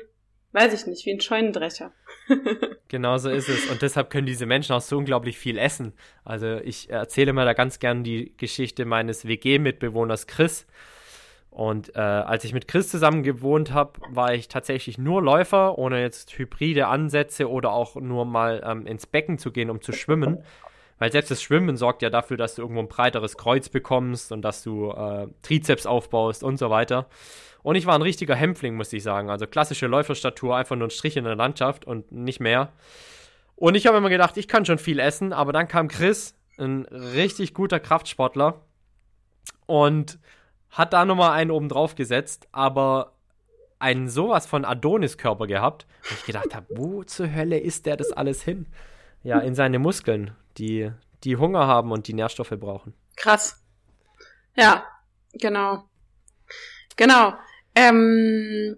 weiß 0.52 0.72
ich 0.72 0.86
nicht, 0.86 1.04
wie 1.06 1.12
ein 1.12 1.20
Scheunendrecher. 1.20 1.92
genau 2.88 3.18
so 3.18 3.30
ist 3.30 3.48
es. 3.48 3.70
Und 3.70 3.82
deshalb 3.82 4.10
können 4.10 4.26
diese 4.26 4.46
Menschen 4.46 4.74
auch 4.74 4.80
so 4.80 4.96
unglaublich 4.96 5.38
viel 5.38 5.58
essen. 5.58 5.92
Also 6.24 6.56
ich 6.56 6.90
erzähle 6.90 7.32
mal 7.32 7.44
da 7.44 7.52
ganz 7.52 7.78
gern 7.78 8.04
die 8.04 8.34
Geschichte 8.36 8.84
meines 8.84 9.26
WG-Mitbewohners 9.26 10.26
Chris. 10.26 10.66
Und 11.50 11.96
äh, 11.96 11.98
als 11.98 12.44
ich 12.44 12.52
mit 12.52 12.68
Chris 12.68 12.88
zusammen 12.88 13.22
gewohnt 13.22 13.72
habe, 13.72 14.00
war 14.10 14.32
ich 14.32 14.48
tatsächlich 14.48 14.96
nur 14.96 15.22
Läufer, 15.22 15.76
ohne 15.76 16.00
jetzt 16.00 16.38
hybride 16.38 16.86
Ansätze 16.86 17.50
oder 17.50 17.72
auch 17.72 17.96
nur 17.96 18.24
mal 18.24 18.62
ähm, 18.64 18.86
ins 18.86 19.06
Becken 19.06 19.38
zu 19.38 19.50
gehen, 19.50 19.68
um 19.68 19.82
zu 19.82 19.92
schwimmen. 19.92 20.44
Weil 20.98 21.12
selbst 21.12 21.30
das 21.30 21.42
Schwimmen 21.42 21.76
sorgt 21.76 22.02
ja 22.02 22.10
dafür, 22.10 22.36
dass 22.36 22.54
du 22.54 22.62
irgendwo 22.62 22.80
ein 22.80 22.88
breiteres 22.88 23.36
Kreuz 23.36 23.68
bekommst 23.68 24.32
und 24.32 24.42
dass 24.42 24.62
du 24.62 24.90
äh, 24.90 25.28
Trizeps 25.42 25.86
aufbaust 25.86 26.42
und 26.42 26.58
so 26.58 26.70
weiter. 26.70 27.06
Und 27.62 27.76
ich 27.76 27.86
war 27.86 27.94
ein 27.94 28.02
richtiger 28.02 28.34
Hämpfling, 28.34 28.74
muss 28.74 28.92
ich 28.92 29.02
sagen. 29.02 29.30
Also 29.30 29.46
klassische 29.46 29.86
Läuferstatur, 29.86 30.56
einfach 30.56 30.76
nur 30.76 30.88
ein 30.88 30.90
Strich 30.90 31.16
in 31.16 31.24
der 31.24 31.36
Landschaft 31.36 31.84
und 31.84 32.10
nicht 32.12 32.40
mehr. 32.40 32.72
Und 33.56 33.74
ich 33.74 33.86
habe 33.86 33.98
immer 33.98 34.08
gedacht, 34.08 34.36
ich 34.36 34.48
kann 34.48 34.64
schon 34.64 34.78
viel 34.78 34.98
essen, 34.98 35.32
aber 35.32 35.52
dann 35.52 35.68
kam 35.68 35.88
Chris, 35.88 36.34
ein 36.58 36.84
richtig 36.86 37.54
guter 37.54 37.80
Kraftsportler, 37.80 38.60
und 39.66 40.18
hat 40.70 40.92
da 40.92 41.04
nochmal 41.04 41.32
einen 41.32 41.50
oben 41.50 41.68
drauf 41.68 41.94
gesetzt, 41.94 42.48
aber 42.52 43.12
einen 43.78 44.08
sowas 44.08 44.46
von 44.46 44.64
Adonis-Körper 44.64 45.46
gehabt, 45.46 45.86
wo 46.02 46.14
ich 46.14 46.24
gedacht 46.24 46.54
habe, 46.54 46.66
wo 46.70 47.04
zur 47.04 47.32
Hölle 47.32 47.58
ist 47.58 47.86
der 47.86 47.96
das 47.96 48.12
alles 48.12 48.42
hin? 48.42 48.66
Ja, 49.22 49.40
in 49.40 49.54
seine 49.54 49.78
Muskeln 49.78 50.32
die, 50.58 50.90
die 51.24 51.36
Hunger 51.36 51.66
haben 51.66 51.92
und 51.92 52.08
die 52.08 52.14
Nährstoffe 52.14 52.54
brauchen. 52.58 52.94
Krass. 53.16 53.62
Ja, 54.54 54.84
genau. 55.32 55.84
Genau. 56.96 57.34
Ähm, 57.74 58.76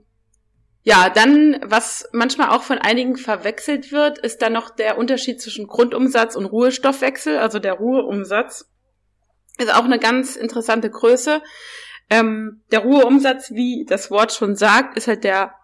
ja, 0.83 1.11
dann, 1.11 1.61
was 1.65 2.09
manchmal 2.13 2.51
auch 2.51 2.63
von 2.63 2.79
einigen 2.79 3.17
verwechselt 3.17 3.93
wird, 3.93 4.19
ist 4.19 4.41
dann 4.43 4.55
noch 4.55 4.71
der 4.71 4.99
Unterschied 4.99 5.41
zwischen 5.41 5.67
Grundumsatz 5.67 6.37
und 6.37 6.47
Ruhestoffwechsel. 6.47 7.39
Also 7.39 7.59
der 7.59 7.75
Ruheumsatz 7.75 8.71
ist 9.59 9.75
auch 9.75 9.85
eine 9.85 9.99
ganz 9.99 10.37
interessante 10.37 10.91
Größe. 10.91 11.43
Ähm, 12.09 12.63
der 12.73 12.81
Ruheumsatz, 12.81 13.51
wie 13.51 13.85
das 13.87 14.11
Wort 14.11 14.33
schon 14.33 14.57
sagt, 14.57 14.97
ist 14.97 15.07
halt 15.07 15.23
der 15.23 15.55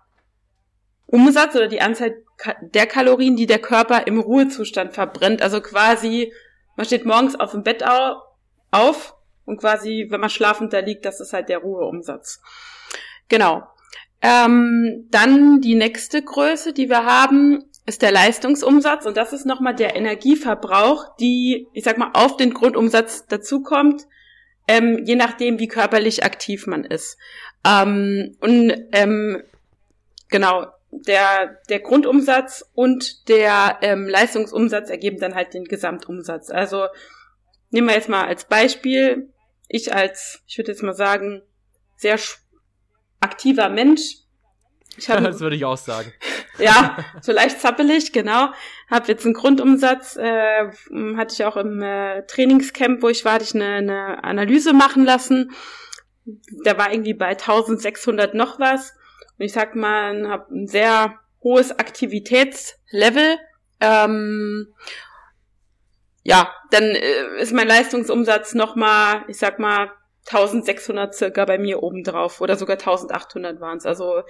Umsatz 1.07 1.55
oder 1.55 1.69
die 1.69 1.81
Anzahl 1.81 2.17
der 2.61 2.87
Kalorien, 2.87 3.37
die 3.37 3.47
der 3.47 3.59
Körper 3.59 4.07
im 4.07 4.19
Ruhezustand 4.19 4.93
verbrennt. 4.93 5.41
Also 5.43 5.61
quasi, 5.61 6.33
man 6.77 6.87
steht 6.87 7.07
morgens 7.07 7.39
auf 7.39 7.53
dem 7.53 7.63
Bett 7.63 7.85
auf 8.71 9.15
und 9.45 9.59
quasi, 9.59 10.07
wenn 10.11 10.21
man 10.21 10.31
schlafend 10.31 10.73
da 10.73 10.81
liegt, 10.81 11.05
das 11.05 11.21
ist 11.21 11.33
halt 11.33 11.49
der 11.49 11.59
Ruheumsatz. 11.59 12.41
Genau. 13.29 13.67
Ähm, 14.21 15.07
dann 15.11 15.61
die 15.61 15.75
nächste 15.75 16.23
Größe, 16.23 16.73
die 16.73 16.89
wir 16.89 17.05
haben, 17.05 17.65
ist 17.87 18.03
der 18.03 18.11
Leistungsumsatz 18.11 19.07
und 19.07 19.17
das 19.17 19.33
ist 19.33 19.47
nochmal 19.47 19.75
der 19.75 19.95
Energieverbrauch, 19.95 21.17
die, 21.19 21.69
ich 21.73 21.85
sag 21.85 21.99
mal, 21.99 22.11
auf 22.15 22.37
den 22.37 22.53
Grundumsatz 22.53 23.27
dazukommt, 23.27 24.07
ähm, 24.67 25.05
je 25.05 25.15
nachdem, 25.15 25.61
wie 25.61 25.69
körperlich 25.69 26.25
aktiv 26.25 26.67
man 26.67 26.85
ist. 26.85 27.17
Ähm, 27.65 28.37
und 28.41 28.73
ähm, 28.93 29.43
genau, 30.29 30.67
der, 31.07 31.59
der 31.69 31.81
Grundumsatz 31.81 32.65
und 32.75 33.29
der 33.29 33.79
ähm, 33.83 34.09
Leistungsumsatz 34.09 34.91
ergeben 34.91 35.19
dann 35.19 35.35
halt 35.35 35.55
den 35.55 35.65
Gesamtumsatz. 35.65 36.51
Also 36.51 36.87
nehmen 37.71 37.89
wir 37.89 37.95
jetzt 37.95 38.09
mal 38.09 38.27
als 38.27 38.45
Beispiel, 38.45 39.33
ich 39.69 39.93
als, 39.93 40.43
ich 40.47 40.59
würde 40.59 40.73
jetzt 40.73 40.83
mal 40.83 40.95
sagen, 40.95 41.43
sehr 41.97 42.19
aktiver 43.21 43.69
Mensch. 43.69 44.17
Ich 44.97 45.11
hab, 45.11 45.23
das 45.25 45.41
würde 45.41 45.57
ich 45.57 45.65
auch 45.65 45.77
sagen. 45.77 46.13
ja, 46.59 46.97
so 47.21 47.33
leicht 47.33 47.61
zappelig, 47.61 48.13
genau. 48.13 48.49
Habe 48.91 49.09
jetzt 49.09 49.25
einen 49.25 49.35
Grundumsatz, 49.35 50.17
äh, 50.17 50.71
hatte 51.17 51.35
ich 51.35 51.45
auch 51.45 51.57
im 51.57 51.83
äh, 51.83 52.25
Trainingscamp, 52.27 53.03
wo 53.03 53.09
ich 53.09 53.25
war, 53.25 53.35
hatte 53.35 53.45
ich 53.45 53.55
eine, 53.55 53.75
eine 53.75 54.25
Analyse 54.25 54.73
machen 54.73 55.05
lassen. 55.05 55.53
Der 56.25 56.79
war 56.79 56.93
irgendwie 56.93 57.15
bei 57.15 57.29
1600 57.29 58.35
noch 58.35 58.59
was. 58.59 58.95
Und 59.39 59.45
ich 59.45 59.53
sag 59.53 59.77
mal, 59.77 60.29
habe 60.29 60.55
ein 60.55 60.67
sehr 60.67 61.19
hohes 61.43 61.79
Aktivitätslevel. 61.79 63.39
Ähm, 63.81 64.75
ja, 66.23 66.53
dann 66.71 66.85
äh, 66.85 67.41
ist 67.41 67.53
mein 67.53 67.69
Leistungsumsatz 67.69 68.55
nochmal, 68.55 69.25
ich 69.29 69.39
sag 69.39 69.59
mal, 69.59 69.91
1600 70.27 71.15
circa 71.15 71.45
bei 71.45 71.59
mir 71.59 71.83
obendrauf 71.83 72.41
oder 72.41 72.57
sogar 72.57 72.79
1800 72.79 73.61
waren 73.61 73.79
es. 73.79 73.87
Also 73.87 74.23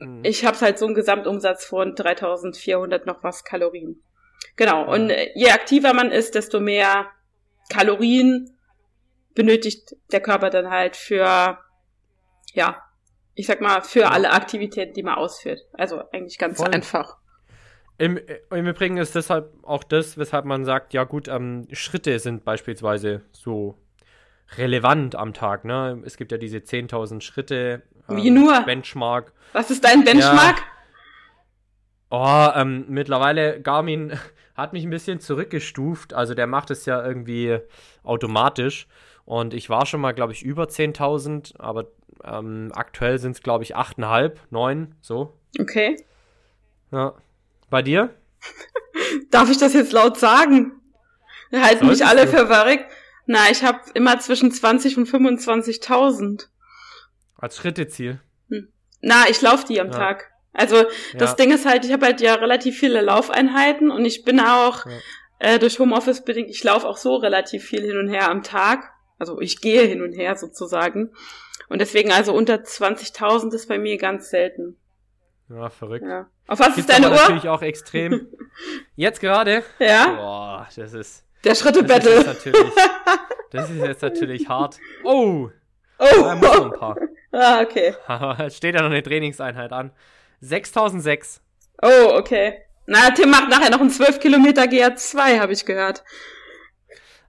mhm. 0.00 0.24
ich 0.24 0.44
habe 0.44 0.60
halt 0.60 0.78
so 0.78 0.86
einen 0.86 0.94
Gesamtumsatz 0.94 1.64
von 1.64 1.94
3400 1.94 3.06
noch 3.06 3.22
was 3.22 3.44
Kalorien. 3.44 4.02
Genau. 4.56 4.92
Und 4.92 5.12
je 5.34 5.50
aktiver 5.50 5.94
man 5.94 6.10
ist, 6.10 6.34
desto 6.34 6.58
mehr 6.58 7.06
Kalorien 7.68 8.58
benötigt 9.34 9.94
der 10.10 10.20
Körper 10.20 10.50
dann 10.50 10.70
halt 10.70 10.96
für 10.96 11.58
ja 12.52 12.82
ich 13.40 13.46
sag 13.46 13.62
mal, 13.62 13.80
für 13.80 14.10
alle 14.10 14.32
Aktivitäten, 14.32 14.92
die 14.92 15.02
man 15.02 15.14
ausführt. 15.14 15.60
Also 15.72 16.02
eigentlich 16.12 16.36
ganz 16.36 16.58
Voll. 16.58 16.68
einfach. 16.68 17.16
Im, 17.96 18.20
Im 18.50 18.66
Übrigen 18.66 18.98
ist 18.98 19.14
deshalb 19.14 19.52
auch 19.62 19.82
das, 19.82 20.18
weshalb 20.18 20.44
man 20.44 20.66
sagt, 20.66 20.92
ja 20.92 21.04
gut, 21.04 21.26
ähm, 21.26 21.66
Schritte 21.72 22.18
sind 22.18 22.44
beispielsweise 22.44 23.22
so 23.32 23.78
relevant 24.58 25.14
am 25.14 25.32
Tag. 25.32 25.64
Ne? 25.64 26.02
Es 26.04 26.18
gibt 26.18 26.32
ja 26.32 26.38
diese 26.38 26.58
10.000 26.58 27.22
Schritte. 27.22 27.82
Ähm, 28.10 28.16
Wie 28.18 28.28
nur? 28.28 28.60
Benchmark. 28.60 29.32
Was 29.54 29.70
ist 29.70 29.84
dein 29.84 30.04
Benchmark? 30.04 30.58
Ja. 30.58 32.54
Oh, 32.56 32.60
ähm, 32.60 32.84
mittlerweile 32.88 33.62
Garmin 33.62 34.18
hat 34.54 34.74
mich 34.74 34.84
ein 34.84 34.90
bisschen 34.90 35.20
zurückgestuft. 35.20 36.12
Also 36.12 36.34
der 36.34 36.46
macht 36.46 36.70
es 36.70 36.84
ja 36.84 37.02
irgendwie 37.02 37.58
automatisch. 38.02 38.86
Und 39.24 39.54
ich 39.54 39.70
war 39.70 39.86
schon 39.86 40.00
mal, 40.00 40.12
glaube 40.12 40.32
ich, 40.32 40.42
über 40.42 40.64
10.000, 40.64 41.58
aber 41.58 41.86
ähm, 42.24 42.70
aktuell 42.74 43.18
sind 43.18 43.32
es, 43.32 43.42
glaube 43.42 43.64
ich, 43.64 43.76
8,5, 43.76 44.32
9, 44.50 44.94
so. 45.00 45.38
Okay. 45.58 45.96
Ja. 46.90 47.14
Bei 47.68 47.82
dir? 47.82 48.14
Darf 49.30 49.50
ich 49.50 49.58
das 49.58 49.74
jetzt 49.74 49.92
laut 49.92 50.18
sagen? 50.18 50.72
Wir 51.50 51.62
halten 51.62 51.88
mich 51.88 52.04
alle 52.04 52.26
du? 52.26 52.32
für 52.32 52.46
verrückt. 52.46 52.86
Na, 53.26 53.50
ich 53.50 53.62
habe 53.62 53.78
immer 53.94 54.18
zwischen 54.18 54.50
20 54.50 54.98
und 54.98 55.08
25.000. 55.08 56.48
Als 57.36 57.56
Schritteziel? 57.56 58.20
Hm. 58.48 58.68
Na, 59.00 59.28
ich 59.28 59.40
laufe 59.40 59.66
die 59.66 59.80
am 59.80 59.88
ja. 59.88 59.92
Tag. 59.92 60.30
Also 60.52 60.82
das 61.14 61.30
ja. 61.30 61.36
Ding 61.36 61.52
ist 61.52 61.64
halt, 61.64 61.84
ich 61.84 61.92
habe 61.92 62.06
halt 62.06 62.20
ja 62.20 62.34
relativ 62.34 62.78
viele 62.78 63.00
Laufeinheiten 63.00 63.90
und 63.90 64.04
ich 64.04 64.24
bin 64.24 64.40
auch 64.40 64.84
ja. 64.84 64.92
äh, 65.38 65.58
durch 65.58 65.78
Homeoffice 65.78 66.24
bedingt, 66.24 66.50
ich 66.50 66.64
laufe 66.64 66.88
auch 66.88 66.96
so 66.96 67.16
relativ 67.16 67.64
viel 67.64 67.82
hin 67.82 67.98
und 67.98 68.08
her 68.08 68.28
am 68.28 68.42
Tag. 68.42 68.90
Also 69.18 69.40
ich 69.40 69.60
gehe 69.60 69.82
hin 69.82 70.02
und 70.02 70.12
her 70.12 70.36
sozusagen. 70.36 71.12
Und 71.70 71.78
deswegen 71.78 72.10
also 72.10 72.34
unter 72.34 72.56
20.000 72.56 73.54
ist 73.54 73.68
bei 73.68 73.78
mir 73.78 73.96
ganz 73.96 74.28
selten. 74.28 74.76
Ja, 75.48 75.70
verrückt. 75.70 76.04
Ja. 76.04 76.26
Auf 76.48 76.58
was 76.58 76.74
Gibt's 76.74 76.80
ist 76.80 76.90
deine 76.90 77.06
Uhr? 77.08 77.14
natürlich 77.14 77.48
auch 77.48 77.62
extrem. 77.62 78.26
Jetzt 78.96 79.20
gerade? 79.20 79.62
Ja. 79.78 80.08
Boah, 80.08 80.68
das 80.74 80.92
ist. 80.92 81.24
Der 81.44 81.54
Schritte-Battle. 81.54 82.24
Das, 82.24 82.44
das 83.50 83.70
ist 83.70 83.82
jetzt 83.82 84.02
natürlich 84.02 84.48
hart. 84.48 84.78
Oh! 85.04 85.48
Oh! 85.98 86.06
Da 86.22 86.34
muss 86.34 86.56
noch 86.56 86.64
ein 86.72 86.78
paar. 86.78 86.96
Ah, 87.32 87.60
okay. 87.60 87.94
Steht 88.50 88.74
ja 88.74 88.82
noch 88.82 88.90
eine 88.90 89.02
Trainingseinheit 89.02 89.72
an. 89.72 89.92
6006. 90.40 91.40
Oh, 91.82 92.14
okay. 92.14 92.62
Na, 92.86 93.10
Tim 93.10 93.30
macht 93.30 93.48
nachher 93.48 93.70
noch 93.70 93.80
einen 93.80 93.90
12 93.90 94.18
Kilometer 94.18 94.64
GR2, 94.64 95.38
habe 95.38 95.52
ich 95.52 95.64
gehört. 95.64 96.02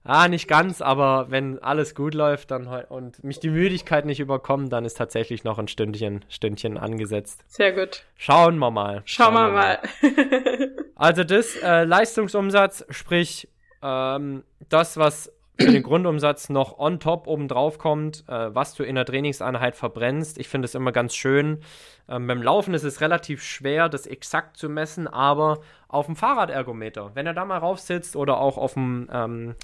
Ah, 0.04 0.26
nicht 0.26 0.48
ganz, 0.48 0.80
aber 0.80 1.26
wenn 1.30 1.60
alles 1.62 1.94
gut 1.94 2.14
läuft 2.14 2.50
dann 2.50 2.66
und 2.66 3.22
mich 3.22 3.38
die 3.38 3.50
Müdigkeit 3.50 4.04
nicht 4.04 4.18
überkommt, 4.18 4.72
dann 4.72 4.84
ist 4.84 4.94
tatsächlich 4.94 5.44
noch 5.44 5.58
ein 5.58 5.68
Stündchen, 5.68 6.24
Stündchen 6.28 6.76
angesetzt. 6.76 7.44
Sehr 7.46 7.72
gut. 7.72 8.04
Schauen 8.16 8.58
wir 8.58 8.72
mal. 8.72 9.02
Schauen, 9.04 9.34
Schauen 9.34 9.34
wir 9.34 9.48
mal. 9.52 9.78
mal. 10.02 10.70
also 10.96 11.22
das 11.22 11.54
äh, 11.62 11.84
Leistungsumsatz, 11.84 12.84
sprich 12.90 13.48
ähm, 13.80 14.42
das, 14.68 14.96
was 14.96 15.32
für 15.60 15.70
den 15.70 15.82
Grundumsatz 15.84 16.48
noch 16.48 16.78
on 16.78 16.98
top 16.98 17.28
oben 17.28 17.46
drauf 17.46 17.78
kommt, 17.78 18.24
äh, 18.28 18.54
was 18.54 18.74
du 18.74 18.82
in 18.82 18.96
der 18.96 19.04
Trainingseinheit 19.04 19.76
verbrennst. 19.76 20.38
Ich 20.38 20.48
finde 20.48 20.66
es 20.66 20.74
immer 20.74 20.90
ganz 20.90 21.14
schön. 21.14 21.60
Ähm, 22.08 22.26
beim 22.26 22.42
Laufen 22.42 22.74
ist 22.74 22.82
es 22.82 23.00
relativ 23.00 23.42
schwer, 23.44 23.88
das 23.88 24.06
exakt 24.06 24.56
zu 24.56 24.68
messen, 24.68 25.06
aber 25.06 25.60
auf 25.86 26.06
dem 26.06 26.16
Fahrradergometer, 26.16 27.12
wenn 27.14 27.26
er 27.26 27.34
da 27.34 27.44
mal 27.44 27.58
rauf 27.58 27.78
sitzt 27.78 28.16
oder 28.16 28.40
auch 28.40 28.58
auf 28.58 28.74
dem 28.74 29.08
ähm, 29.12 29.54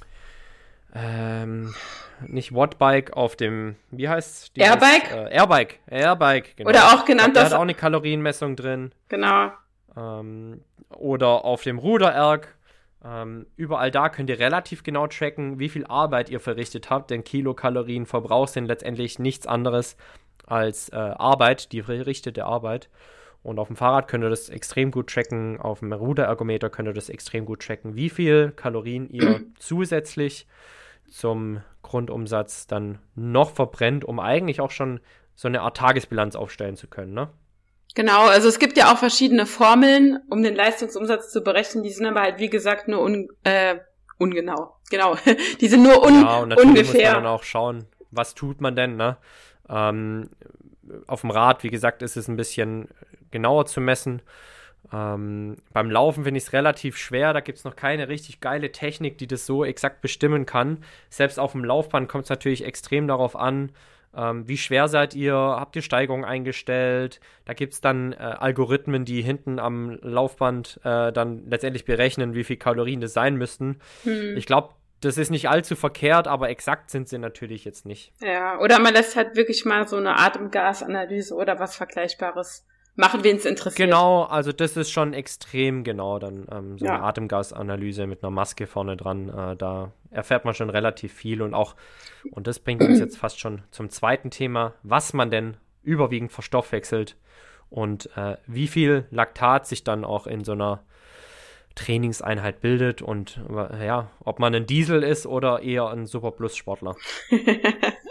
ähm, 0.94 1.74
nicht 2.26 2.54
Wattbike, 2.54 3.12
auf 3.12 3.36
dem, 3.36 3.76
wie 3.90 4.08
heißt 4.08 4.52
es? 4.56 4.62
Airbike? 4.62 5.10
Äh, 5.12 5.34
Airbike, 5.34 5.80
Airbike, 5.86 6.56
genau. 6.56 6.70
Oder 6.70 6.94
auch 6.94 7.04
genannt 7.04 7.36
das. 7.36 7.44
Da 7.44 7.50
hat 7.50 7.58
auch 7.58 7.62
eine 7.62 7.74
Kalorienmessung 7.74 8.56
drin. 8.56 8.92
Genau. 9.08 9.52
Ähm, 9.96 10.62
oder 10.90 11.44
auf 11.44 11.62
dem 11.62 11.78
Ruder-Erg. 11.78 12.56
Ähm, 13.04 13.46
überall 13.56 13.90
da 13.90 14.08
könnt 14.08 14.28
ihr 14.28 14.40
relativ 14.40 14.82
genau 14.82 15.06
tracken, 15.06 15.58
wie 15.58 15.68
viel 15.68 15.86
Arbeit 15.86 16.30
ihr 16.30 16.40
verrichtet 16.40 16.90
habt, 16.90 17.10
denn 17.10 17.22
Kilokalorienverbrauch 17.22 18.48
sind 18.48 18.66
letztendlich 18.66 19.18
nichts 19.18 19.46
anderes 19.46 19.96
als 20.46 20.88
äh, 20.88 20.96
Arbeit, 20.96 21.72
die 21.72 21.82
verrichtete 21.82 22.44
Arbeit. 22.44 22.88
Und 23.42 23.58
auf 23.58 23.68
dem 23.68 23.76
Fahrrad 23.76 24.08
könnt 24.08 24.24
ihr 24.24 24.30
das 24.30 24.48
extrem 24.48 24.90
gut 24.90 25.10
tracken, 25.10 25.60
auf 25.60 25.80
dem 25.80 25.92
Ruderergometer 25.92 26.70
könnt 26.70 26.88
ihr 26.88 26.94
das 26.94 27.08
extrem 27.08 27.46
gut 27.46 27.62
tracken, 27.62 27.94
wie 27.94 28.10
viel 28.10 28.52
Kalorien 28.54 29.08
ihr 29.08 29.42
zusätzlich 29.58 30.46
zum 31.08 31.62
Grundumsatz 31.82 32.66
dann 32.66 32.98
noch 33.14 33.50
verbrennt, 33.50 34.04
um 34.04 34.20
eigentlich 34.20 34.60
auch 34.60 34.70
schon 34.70 35.00
so 35.34 35.48
eine 35.48 35.62
Art 35.62 35.76
Tagesbilanz 35.76 36.36
aufstellen 36.36 36.76
zu 36.76 36.88
können, 36.88 37.14
ne? 37.14 37.30
Genau, 37.94 38.26
also 38.26 38.48
es 38.48 38.58
gibt 38.58 38.76
ja 38.76 38.92
auch 38.92 38.98
verschiedene 38.98 39.46
Formeln, 39.46 40.20
um 40.28 40.42
den 40.42 40.54
Leistungsumsatz 40.54 41.32
zu 41.32 41.42
berechnen. 41.42 41.82
Die 41.82 41.90
sind 41.90 42.06
aber 42.06 42.20
halt, 42.20 42.38
wie 42.38 42.50
gesagt, 42.50 42.86
nur 42.86 43.00
un, 43.00 43.28
äh, 43.44 43.76
ungenau. 44.18 44.76
Genau, 44.90 45.16
die 45.60 45.68
sind 45.68 45.82
nur 45.82 46.04
un, 46.04 46.22
ja, 46.22 46.38
und 46.38 46.56
ungefähr. 46.56 46.84
muss 46.84 46.94
man 46.94 47.14
dann 47.14 47.26
auch 47.26 47.42
schauen, 47.42 47.86
was 48.10 48.34
tut 48.34 48.60
man 48.60 48.76
denn, 48.76 48.96
ne? 48.96 49.16
Ähm, 49.68 50.30
auf 51.06 51.22
dem 51.22 51.30
Rad, 51.30 51.62
wie 51.64 51.70
gesagt, 51.70 52.02
ist 52.02 52.16
es 52.16 52.28
ein 52.28 52.36
bisschen 52.36 52.88
genauer 53.30 53.66
zu 53.66 53.80
messen. 53.80 54.22
Ähm, 54.92 55.56
beim 55.72 55.90
Laufen 55.90 56.24
finde 56.24 56.38
ich 56.38 56.44
es 56.44 56.52
relativ 56.52 56.96
schwer, 56.96 57.32
da 57.32 57.40
gibt 57.40 57.58
es 57.58 57.64
noch 57.64 57.76
keine 57.76 58.08
richtig 58.08 58.40
geile 58.40 58.72
Technik, 58.72 59.18
die 59.18 59.26
das 59.26 59.44
so 59.44 59.64
exakt 59.64 60.00
bestimmen 60.00 60.46
kann. 60.46 60.78
Selbst 61.10 61.38
auf 61.38 61.52
dem 61.52 61.64
Laufband 61.64 62.08
kommt 62.08 62.24
es 62.24 62.30
natürlich 62.30 62.64
extrem 62.64 63.06
darauf 63.06 63.36
an, 63.36 63.72
ähm, 64.16 64.48
wie 64.48 64.56
schwer 64.56 64.88
seid 64.88 65.14
ihr, 65.14 65.34
habt 65.34 65.76
ihr 65.76 65.82
Steigung 65.82 66.24
eingestellt. 66.24 67.20
Da 67.44 67.52
gibt 67.52 67.74
es 67.74 67.80
dann 67.80 68.12
äh, 68.12 68.16
Algorithmen, 68.16 69.04
die 69.04 69.22
hinten 69.22 69.58
am 69.58 69.98
Laufband 70.02 70.80
äh, 70.84 71.12
dann 71.12 71.48
letztendlich 71.48 71.84
berechnen, 71.84 72.34
wie 72.34 72.44
viel 72.44 72.56
Kalorien 72.56 73.00
das 73.00 73.12
sein 73.12 73.36
müssten. 73.36 73.80
Hm. 74.04 74.36
Ich 74.36 74.46
glaube, 74.46 74.70
das 75.00 75.18
ist 75.18 75.30
nicht 75.30 75.48
allzu 75.48 75.76
verkehrt, 75.76 76.26
aber 76.26 76.48
exakt 76.48 76.90
sind 76.90 77.08
sie 77.08 77.18
natürlich 77.18 77.64
jetzt 77.64 77.86
nicht. 77.86 78.12
Ja, 78.20 78.58
oder 78.58 78.80
man 78.80 78.94
lässt 78.94 79.14
halt 79.14 79.36
wirklich 79.36 79.64
mal 79.64 79.86
so 79.86 79.96
eine 79.96 80.18
Atemgasanalyse 80.18 81.34
oder 81.34 81.60
was 81.60 81.76
Vergleichbares 81.76 82.66
machen, 82.98 83.24
wen 83.24 83.36
es 83.36 83.44
interessiert. 83.44 83.88
Genau, 83.88 84.24
also 84.24 84.52
das 84.52 84.76
ist 84.76 84.90
schon 84.90 85.14
extrem 85.14 85.84
genau 85.84 86.18
dann 86.18 86.46
ähm, 86.50 86.78
so 86.78 86.84
ja. 86.84 86.96
eine 86.96 87.04
Atemgasanalyse 87.04 88.06
mit 88.06 88.22
einer 88.22 88.30
Maske 88.30 88.66
vorne 88.66 88.96
dran. 88.96 89.28
Äh, 89.28 89.56
da 89.56 89.92
erfährt 90.10 90.44
man 90.44 90.54
schon 90.54 90.70
relativ 90.70 91.12
viel 91.12 91.40
und 91.42 91.54
auch, 91.54 91.76
und 92.32 92.46
das 92.46 92.58
bringt 92.58 92.82
uns 92.82 92.98
jetzt 92.98 93.16
fast 93.16 93.40
schon 93.40 93.62
zum 93.70 93.88
zweiten 93.90 94.30
Thema, 94.30 94.74
was 94.82 95.12
man 95.12 95.30
denn 95.30 95.56
überwiegend 95.82 96.32
verstoffwechselt 96.32 97.16
und 97.70 98.10
äh, 98.16 98.36
wie 98.46 98.68
viel 98.68 99.06
Laktat 99.10 99.66
sich 99.66 99.84
dann 99.84 100.04
auch 100.04 100.26
in 100.26 100.44
so 100.44 100.52
einer 100.52 100.82
Trainingseinheit 101.74 102.60
bildet 102.60 103.02
und 103.02 103.40
äh, 103.48 103.86
ja, 103.86 104.10
ob 104.24 104.40
man 104.40 104.54
ein 104.54 104.66
Diesel 104.66 105.04
ist 105.04 105.26
oder 105.26 105.62
eher 105.62 105.88
ein 105.88 106.06
Superplus-Sportler. 106.06 106.96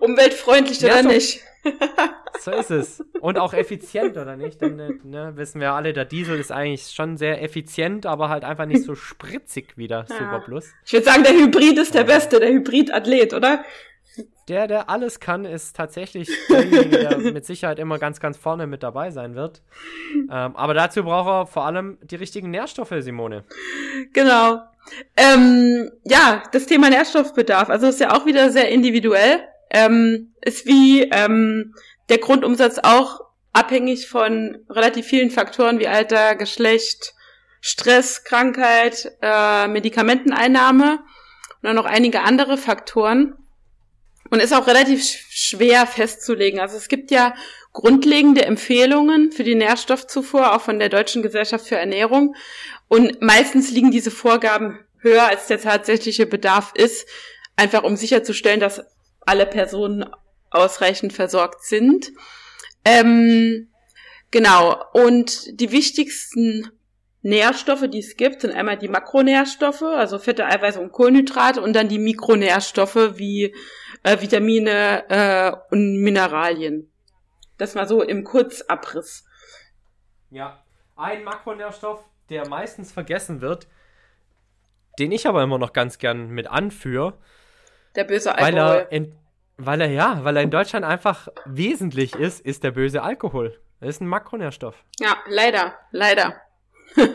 Umweltfreundlich 0.00 0.80
ja, 0.80 0.94
oder 0.94 1.02
so, 1.02 1.08
nicht? 1.08 1.42
so 2.40 2.50
ist 2.52 2.70
es. 2.70 3.04
Und 3.20 3.38
auch 3.38 3.52
effizient, 3.52 4.16
oder 4.16 4.36
nicht? 4.36 4.60
Denn 4.60 4.78
äh, 4.78 4.90
ne, 5.02 5.32
wissen 5.36 5.60
wir 5.60 5.72
alle, 5.72 5.92
der 5.92 6.04
Diesel 6.04 6.38
ist 6.38 6.52
eigentlich 6.52 6.90
schon 6.90 7.16
sehr 7.16 7.42
effizient, 7.42 8.06
aber 8.06 8.28
halt 8.28 8.44
einfach 8.44 8.66
nicht 8.66 8.84
so 8.84 8.94
spritzig 8.94 9.76
wie 9.76 9.88
der 9.88 10.06
ja. 10.08 10.16
Super 10.16 10.40
Plus. 10.44 10.66
Ich 10.84 10.92
würde 10.92 11.06
sagen, 11.06 11.22
der 11.22 11.32
Hybrid 11.32 11.78
ist 11.78 11.94
der 11.94 12.04
Beste, 12.04 12.40
der 12.40 12.50
Hybrid-Athlet, 12.50 13.34
oder? 13.34 13.64
Der, 14.48 14.66
der 14.66 14.88
alles 14.88 15.20
kann, 15.20 15.44
ist 15.44 15.76
tatsächlich 15.76 16.28
derjenige, 16.48 16.98
der 16.98 17.18
mit 17.32 17.44
Sicherheit 17.44 17.78
immer 17.78 17.98
ganz, 17.98 18.18
ganz 18.18 18.36
vorne 18.36 18.66
mit 18.66 18.82
dabei 18.82 19.10
sein 19.10 19.34
wird. 19.34 19.62
Ähm, 20.14 20.28
aber 20.28 20.74
dazu 20.74 21.04
braucht 21.04 21.28
er 21.28 21.46
vor 21.46 21.66
allem 21.66 21.98
die 22.02 22.16
richtigen 22.16 22.50
Nährstoffe, 22.50 22.94
Simone. 22.98 23.44
Genau. 24.14 24.62
Ähm, 25.16 25.90
ja, 26.04 26.42
das 26.52 26.64
Thema 26.64 26.88
Nährstoffbedarf, 26.88 27.68
also 27.68 27.88
ist 27.88 28.00
ja 28.00 28.16
auch 28.16 28.24
wieder 28.24 28.50
sehr 28.50 28.70
individuell 28.70 29.40
ähm, 29.70 30.34
ist 30.40 30.66
wie 30.66 31.02
ähm, 31.02 31.74
der 32.08 32.18
Grundumsatz 32.18 32.78
auch 32.82 33.20
abhängig 33.52 34.08
von 34.08 34.58
relativ 34.70 35.06
vielen 35.06 35.30
Faktoren 35.30 35.78
wie 35.78 35.88
Alter, 35.88 36.36
Geschlecht, 36.36 37.14
Stress, 37.60 38.24
Krankheit, 38.24 39.10
äh, 39.20 39.66
Medikamenteneinnahme 39.68 40.92
und 40.94 41.62
dann 41.62 41.76
noch 41.76 41.86
einige 41.86 42.20
andere 42.22 42.56
Faktoren. 42.56 43.34
Und 44.30 44.42
ist 44.42 44.52
auch 44.52 44.66
relativ 44.66 45.02
schwer 45.02 45.86
festzulegen. 45.86 46.60
Also 46.60 46.76
es 46.76 46.88
gibt 46.88 47.10
ja 47.10 47.34
grundlegende 47.72 48.44
Empfehlungen 48.44 49.32
für 49.32 49.42
die 49.42 49.54
Nährstoffzufuhr, 49.54 50.54
auch 50.54 50.60
von 50.60 50.78
der 50.78 50.90
Deutschen 50.90 51.22
Gesellschaft 51.22 51.66
für 51.66 51.78
Ernährung. 51.78 52.34
Und 52.88 53.22
meistens 53.22 53.70
liegen 53.70 53.90
diese 53.90 54.10
Vorgaben 54.10 54.80
höher, 55.00 55.26
als 55.26 55.46
der 55.46 55.60
tatsächliche 55.60 56.26
Bedarf 56.26 56.72
ist, 56.74 57.08
einfach 57.56 57.84
um 57.84 57.96
sicherzustellen, 57.96 58.60
dass 58.60 58.82
alle 59.28 59.46
Personen 59.46 60.04
ausreichend 60.50 61.12
versorgt 61.12 61.62
sind. 61.62 62.10
Ähm, 62.84 63.68
genau. 64.30 64.82
Und 64.92 65.60
die 65.60 65.70
wichtigsten 65.70 66.70
Nährstoffe, 67.22 67.88
die 67.88 67.98
es 67.98 68.16
gibt, 68.16 68.40
sind 68.40 68.54
einmal 68.54 68.78
die 68.78 68.88
Makronährstoffe, 68.88 69.82
also 69.82 70.18
Fette, 70.18 70.46
Eiweiße 70.46 70.80
und 70.80 70.92
Kohlenhydrate, 70.92 71.60
und 71.60 71.74
dann 71.74 71.88
die 71.88 71.98
Mikronährstoffe 71.98 73.18
wie 73.18 73.54
äh, 74.02 74.20
Vitamine 74.20 75.04
äh, 75.08 75.52
und 75.70 75.98
Mineralien. 76.00 76.90
Das 77.58 77.74
mal 77.74 77.88
so 77.88 78.02
im 78.02 78.24
Kurzabriss. 78.24 79.24
Ja, 80.30 80.62
ein 80.96 81.24
Makronährstoff, 81.24 82.04
der 82.30 82.48
meistens 82.48 82.92
vergessen 82.92 83.40
wird, 83.40 83.66
den 84.98 85.12
ich 85.12 85.26
aber 85.26 85.42
immer 85.42 85.58
noch 85.58 85.72
ganz 85.72 85.98
gern 85.98 86.30
mit 86.30 86.46
anführe. 86.46 87.18
Der 87.98 88.04
böse 88.04 88.32
Alkohol. 88.32 88.54
Weil 88.54 88.76
er, 88.76 88.92
in, 88.92 89.12
weil 89.56 89.80
er, 89.80 89.90
ja, 89.90 90.20
weil 90.22 90.36
er 90.36 90.44
in 90.44 90.52
Deutschland 90.52 90.84
einfach 90.86 91.26
wesentlich 91.46 92.14
ist, 92.14 92.40
ist 92.40 92.62
der 92.62 92.70
böse 92.70 93.02
Alkohol. 93.02 93.60
Das 93.80 93.88
ist 93.88 94.00
ein 94.00 94.06
Makronährstoff. 94.06 94.84
Ja, 95.00 95.16
leider, 95.26 95.74
leider. 95.90 96.36
ja, 96.96 97.08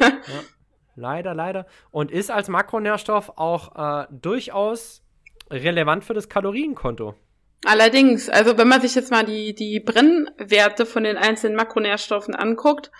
leider, 0.98 1.34
leider. 1.34 1.68
Und 1.90 2.12
ist 2.12 2.30
als 2.30 2.50
Makronährstoff 2.50 3.32
auch 3.38 4.04
äh, 4.04 4.08
durchaus 4.12 5.02
relevant 5.50 6.04
für 6.04 6.14
das 6.14 6.28
Kalorienkonto. 6.28 7.16
Allerdings, 7.64 8.28
also 8.28 8.58
wenn 8.58 8.68
man 8.68 8.82
sich 8.82 8.94
jetzt 8.94 9.10
mal 9.10 9.24
die, 9.24 9.56
die 9.56 9.80
Brennwerte 9.80 10.86
von 10.86 11.06
den 11.06 11.16
einzelnen 11.16 11.56
Makronährstoffen 11.56 12.36
anguckt, 12.36 12.92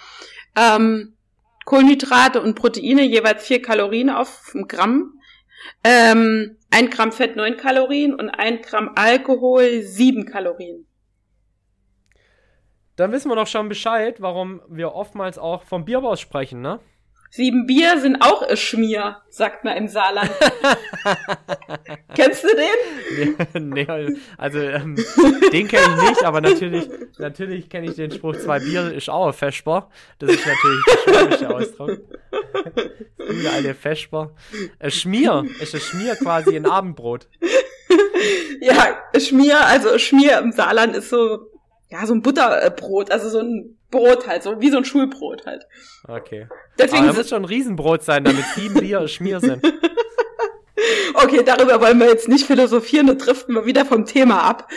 ähm, 0.56 1.18
Kohlenhydrate 1.66 2.42
und 2.42 2.56
Proteine 2.56 3.04
jeweils 3.04 3.46
vier 3.46 3.62
Kalorien 3.62 4.10
auf 4.10 4.54
Gramm, 4.70 5.20
ähm, 5.84 6.58
ein 6.72 6.90
Gramm 6.90 7.12
Fett 7.12 7.36
neun 7.36 7.58
Kalorien 7.58 8.14
und 8.14 8.30
ein 8.30 8.62
Gramm 8.62 8.92
Alkohol 8.96 9.82
sieben 9.82 10.26
Kalorien. 10.26 10.86
Dann 12.96 13.12
wissen 13.12 13.30
wir 13.30 13.36
doch 13.36 13.48
schon 13.48 13.70
Bescheid, 13.70 14.22
warum 14.22 14.62
wir 14.70 14.94
oftmals 14.94 15.38
auch 15.38 15.64
vom 15.64 15.86
Bierbaus 15.86 16.20
sprechen, 16.20 16.62
ne? 16.62 16.80
Sieben 17.36 17.66
Bier 17.66 18.00
sind 18.00 18.22
auch 18.22 18.44
ein 18.44 18.56
Schmier, 18.56 19.18
sagt 19.28 19.64
man 19.64 19.76
im 19.76 19.88
Saarland. 19.88 20.30
Kennst 22.16 22.44
du 22.44 22.50
den? 22.56 23.70
nee, 23.70 23.88
also 24.38 24.60
ähm, 24.60 24.96
den 25.52 25.68
kenne 25.68 25.96
ich 25.98 26.10
nicht, 26.10 26.24
aber 26.26 26.42
natürlich, 26.42 26.88
natürlich 27.18 27.70
kenne 27.70 27.88
ich 27.88 27.96
den 27.96 28.12
Spruch, 28.12 28.36
zwei 28.36 28.60
Bier 28.60 28.94
ist 28.94 29.10
auch 29.10 29.26
ein 29.26 29.34
Vesper. 29.34 29.90
Das 30.20 30.30
ist 30.30 30.46
natürlich 30.46 30.84
der 30.86 31.14
schwäbische 31.16 31.50
Ausdruck. 31.50 32.02
Gute 33.18 33.52
alte 33.52 33.74
Vesper. 33.74 34.36
Ein 34.78 34.92
Schmier, 34.92 35.44
ist 35.60 35.74
ein 35.74 35.82
Schmier 35.82 36.16
quasi 36.18 36.56
ein 36.56 36.68
Abendbrot. 36.68 37.28
Ja, 38.62 38.96
Schmier, 39.20 39.66
also 39.66 39.98
Schmier 39.98 40.38
im 40.38 40.52
Saarland 40.52 40.96
ist 40.96 41.10
so, 41.10 41.48
ja, 41.90 42.06
so 42.06 42.14
ein 42.14 42.22
Butterbrot, 42.22 43.10
also 43.10 43.28
so 43.28 43.40
ein 43.40 43.76
Brot 43.94 44.28
halt, 44.28 44.44
so 44.44 44.60
wie 44.60 44.70
so 44.70 44.78
ein 44.78 44.86
Schulbrot 44.86 45.46
halt. 45.46 45.68
Okay. 46.08 46.48
Deswegen 46.78 47.04
Aber 47.08 47.18
muss 47.18 47.30
schon 47.30 47.44
ein 47.44 47.46
Riesenbrot 47.46 48.04
sein, 48.04 48.24
damit 48.24 48.44
sieben 48.56 48.80
Bier 48.80 49.08
Schmier 49.08 49.40
sind. 49.40 49.64
okay, 51.14 51.44
darüber 51.46 51.80
wollen 51.80 52.00
wir 52.00 52.08
jetzt 52.08 52.28
nicht 52.28 52.46
philosophieren 52.46 53.10
und 53.10 53.26
driften 53.26 53.56
wir 53.56 53.66
wieder 53.66 53.86
vom 53.86 54.06
Thema 54.06 54.42
ab. 54.44 54.70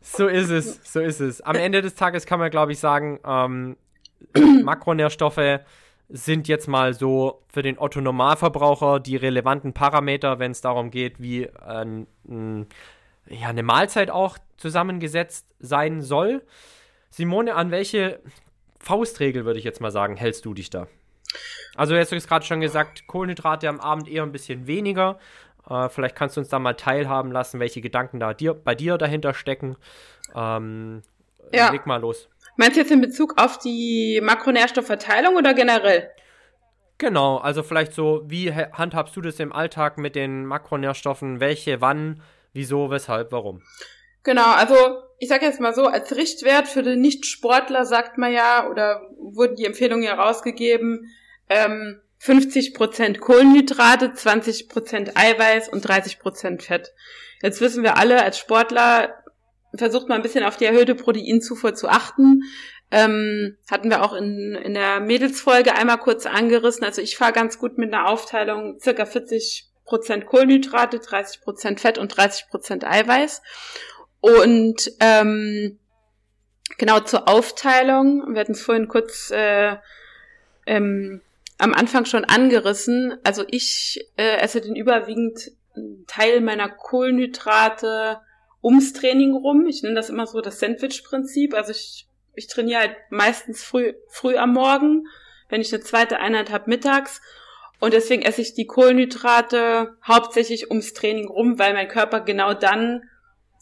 So 0.00 0.28
ist 0.28 0.50
es, 0.50 0.80
so 0.84 1.00
ist 1.00 1.20
es. 1.20 1.40
Am 1.40 1.56
Ende 1.56 1.82
des 1.82 1.94
Tages 1.94 2.26
kann 2.26 2.38
man, 2.38 2.50
glaube 2.50 2.72
ich, 2.72 2.78
sagen, 2.78 3.18
ähm, 3.26 3.76
Makronährstoffe 4.62 5.60
sind 6.08 6.46
jetzt 6.46 6.68
mal 6.68 6.94
so 6.94 7.42
für 7.48 7.62
den 7.62 7.78
Otto 7.78 8.00
Normalverbraucher 8.00 9.00
die 9.00 9.16
relevanten 9.16 9.72
Parameter, 9.72 10.38
wenn 10.38 10.52
es 10.52 10.60
darum 10.60 10.90
geht, 10.90 11.20
wie 11.20 11.44
äh, 11.44 12.04
ja, 13.26 13.48
eine 13.48 13.62
Mahlzeit 13.62 14.10
auch 14.10 14.38
zusammengesetzt 14.56 15.46
sein 15.58 16.02
soll. 16.02 16.42
Simone, 17.14 17.54
an 17.54 17.70
welche 17.70 18.18
Faustregel, 18.80 19.44
würde 19.44 19.60
ich 19.60 19.64
jetzt 19.64 19.80
mal 19.80 19.92
sagen, 19.92 20.16
hältst 20.16 20.44
du 20.44 20.52
dich 20.52 20.68
da? 20.68 20.88
Also, 21.76 21.94
jetzt 21.94 22.10
hast 22.10 22.24
du 22.24 22.28
gerade 22.28 22.44
schon 22.44 22.60
gesagt, 22.60 23.06
Kohlenhydrate 23.06 23.68
am 23.68 23.78
Abend 23.78 24.08
eher 24.08 24.24
ein 24.24 24.32
bisschen 24.32 24.66
weniger. 24.66 25.20
Äh, 25.70 25.88
vielleicht 25.90 26.16
kannst 26.16 26.36
du 26.36 26.40
uns 26.40 26.48
da 26.48 26.58
mal 26.58 26.74
teilhaben 26.74 27.30
lassen, 27.30 27.60
welche 27.60 27.80
Gedanken 27.80 28.18
da 28.18 28.34
dir, 28.34 28.52
bei 28.52 28.74
dir 28.74 28.98
dahinter 28.98 29.32
stecken. 29.32 29.76
Ähm, 30.34 31.02
ja. 31.52 31.70
Leg 31.70 31.86
mal 31.86 32.00
los. 32.00 32.28
Meinst 32.56 32.74
du 32.74 32.80
jetzt 32.80 32.90
in 32.90 33.00
Bezug 33.00 33.40
auf 33.40 33.60
die 33.60 34.20
Makronährstoffverteilung 34.20 35.36
oder 35.36 35.54
generell? 35.54 36.10
Genau, 36.98 37.36
also 37.36 37.62
vielleicht 37.62 37.92
so, 37.92 38.22
wie 38.26 38.52
handhabst 38.52 39.14
du 39.14 39.20
das 39.20 39.38
im 39.38 39.52
Alltag 39.52 39.98
mit 39.98 40.16
den 40.16 40.46
Makronährstoffen? 40.46 41.38
Welche, 41.38 41.80
wann, 41.80 42.22
wieso, 42.52 42.90
weshalb, 42.90 43.30
warum? 43.30 43.62
Genau, 44.24 44.52
also 44.52 45.03
ich 45.18 45.28
sage 45.28 45.46
jetzt 45.46 45.60
mal 45.60 45.74
so, 45.74 45.86
als 45.86 46.14
Richtwert 46.16 46.68
für 46.68 46.82
den 46.82 47.00
Nicht-Sportler 47.00 47.86
sagt 47.86 48.18
man 48.18 48.32
ja, 48.32 48.68
oder 48.68 49.02
wurden 49.18 49.56
die 49.56 49.64
Empfehlungen 49.64 50.04
ja 50.04 50.14
rausgegeben, 50.14 51.10
ähm, 51.48 52.00
50% 52.20 53.18
Kohlenhydrate, 53.18 54.14
20% 54.14 55.12
Eiweiß 55.14 55.68
und 55.68 55.86
30% 55.86 56.62
Fett. 56.62 56.92
Jetzt 57.42 57.60
wissen 57.60 57.82
wir 57.82 57.98
alle, 57.98 58.22
als 58.22 58.38
Sportler 58.38 59.22
versucht 59.76 60.08
man 60.08 60.16
ein 60.16 60.22
bisschen 60.22 60.44
auf 60.44 60.56
die 60.56 60.64
erhöhte 60.64 60.94
Proteinzufuhr 60.94 61.74
zu 61.74 61.88
achten. 61.88 62.42
Ähm, 62.90 63.56
hatten 63.70 63.90
wir 63.90 64.02
auch 64.02 64.14
in, 64.14 64.54
in 64.54 64.74
der 64.74 65.00
Mädelsfolge 65.00 65.74
einmal 65.74 65.98
kurz 65.98 66.26
angerissen. 66.26 66.84
Also 66.84 67.02
ich 67.02 67.16
fahre 67.16 67.32
ganz 67.32 67.58
gut 67.58 67.76
mit 67.76 67.92
einer 67.92 68.08
Aufteilung 68.08 68.78
circa 68.80 69.02
40% 69.02 69.64
Kohlenhydrate, 70.24 70.98
30% 70.98 71.78
Fett 71.78 71.98
und 71.98 72.14
30% 72.14 72.84
Eiweiß. 72.84 73.42
Und 74.24 74.90
ähm, 75.00 75.78
genau 76.78 77.00
zur 77.00 77.28
Aufteilung, 77.28 78.24
wir 78.32 78.40
hatten 78.40 78.52
es 78.52 78.62
vorhin 78.62 78.88
kurz 78.88 79.30
äh, 79.30 79.76
ähm, 80.64 81.20
am 81.58 81.74
Anfang 81.74 82.06
schon 82.06 82.24
angerissen. 82.24 83.18
Also 83.22 83.44
ich 83.46 84.00
äh, 84.16 84.38
esse 84.38 84.62
den 84.62 84.76
überwiegend 84.76 85.50
Teil 86.06 86.40
meiner 86.40 86.70
Kohlenhydrate 86.70 88.18
ums 88.62 88.94
Training 88.94 89.34
rum. 89.34 89.66
Ich 89.66 89.82
nenne 89.82 89.96
das 89.96 90.08
immer 90.08 90.26
so 90.26 90.40
das 90.40 90.58
Sandwich-Prinzip. 90.58 91.52
Also 91.52 91.72
ich, 91.72 92.08
ich 92.34 92.46
trainiere 92.46 92.80
halt 92.80 92.96
meistens 93.10 93.62
früh, 93.62 93.92
früh 94.08 94.38
am 94.38 94.54
Morgen, 94.54 95.04
wenn 95.50 95.60
ich 95.60 95.70
eine 95.70 95.82
zweite 95.82 96.18
Einheit 96.18 96.50
habe 96.50 96.70
mittags. 96.70 97.20
Und 97.78 97.92
deswegen 97.92 98.22
esse 98.22 98.40
ich 98.40 98.54
die 98.54 98.66
Kohlenhydrate 98.66 99.98
hauptsächlich 100.02 100.70
ums 100.70 100.94
Training 100.94 101.28
rum, 101.28 101.58
weil 101.58 101.74
mein 101.74 101.88
Körper 101.88 102.22
genau 102.22 102.54
dann 102.54 103.02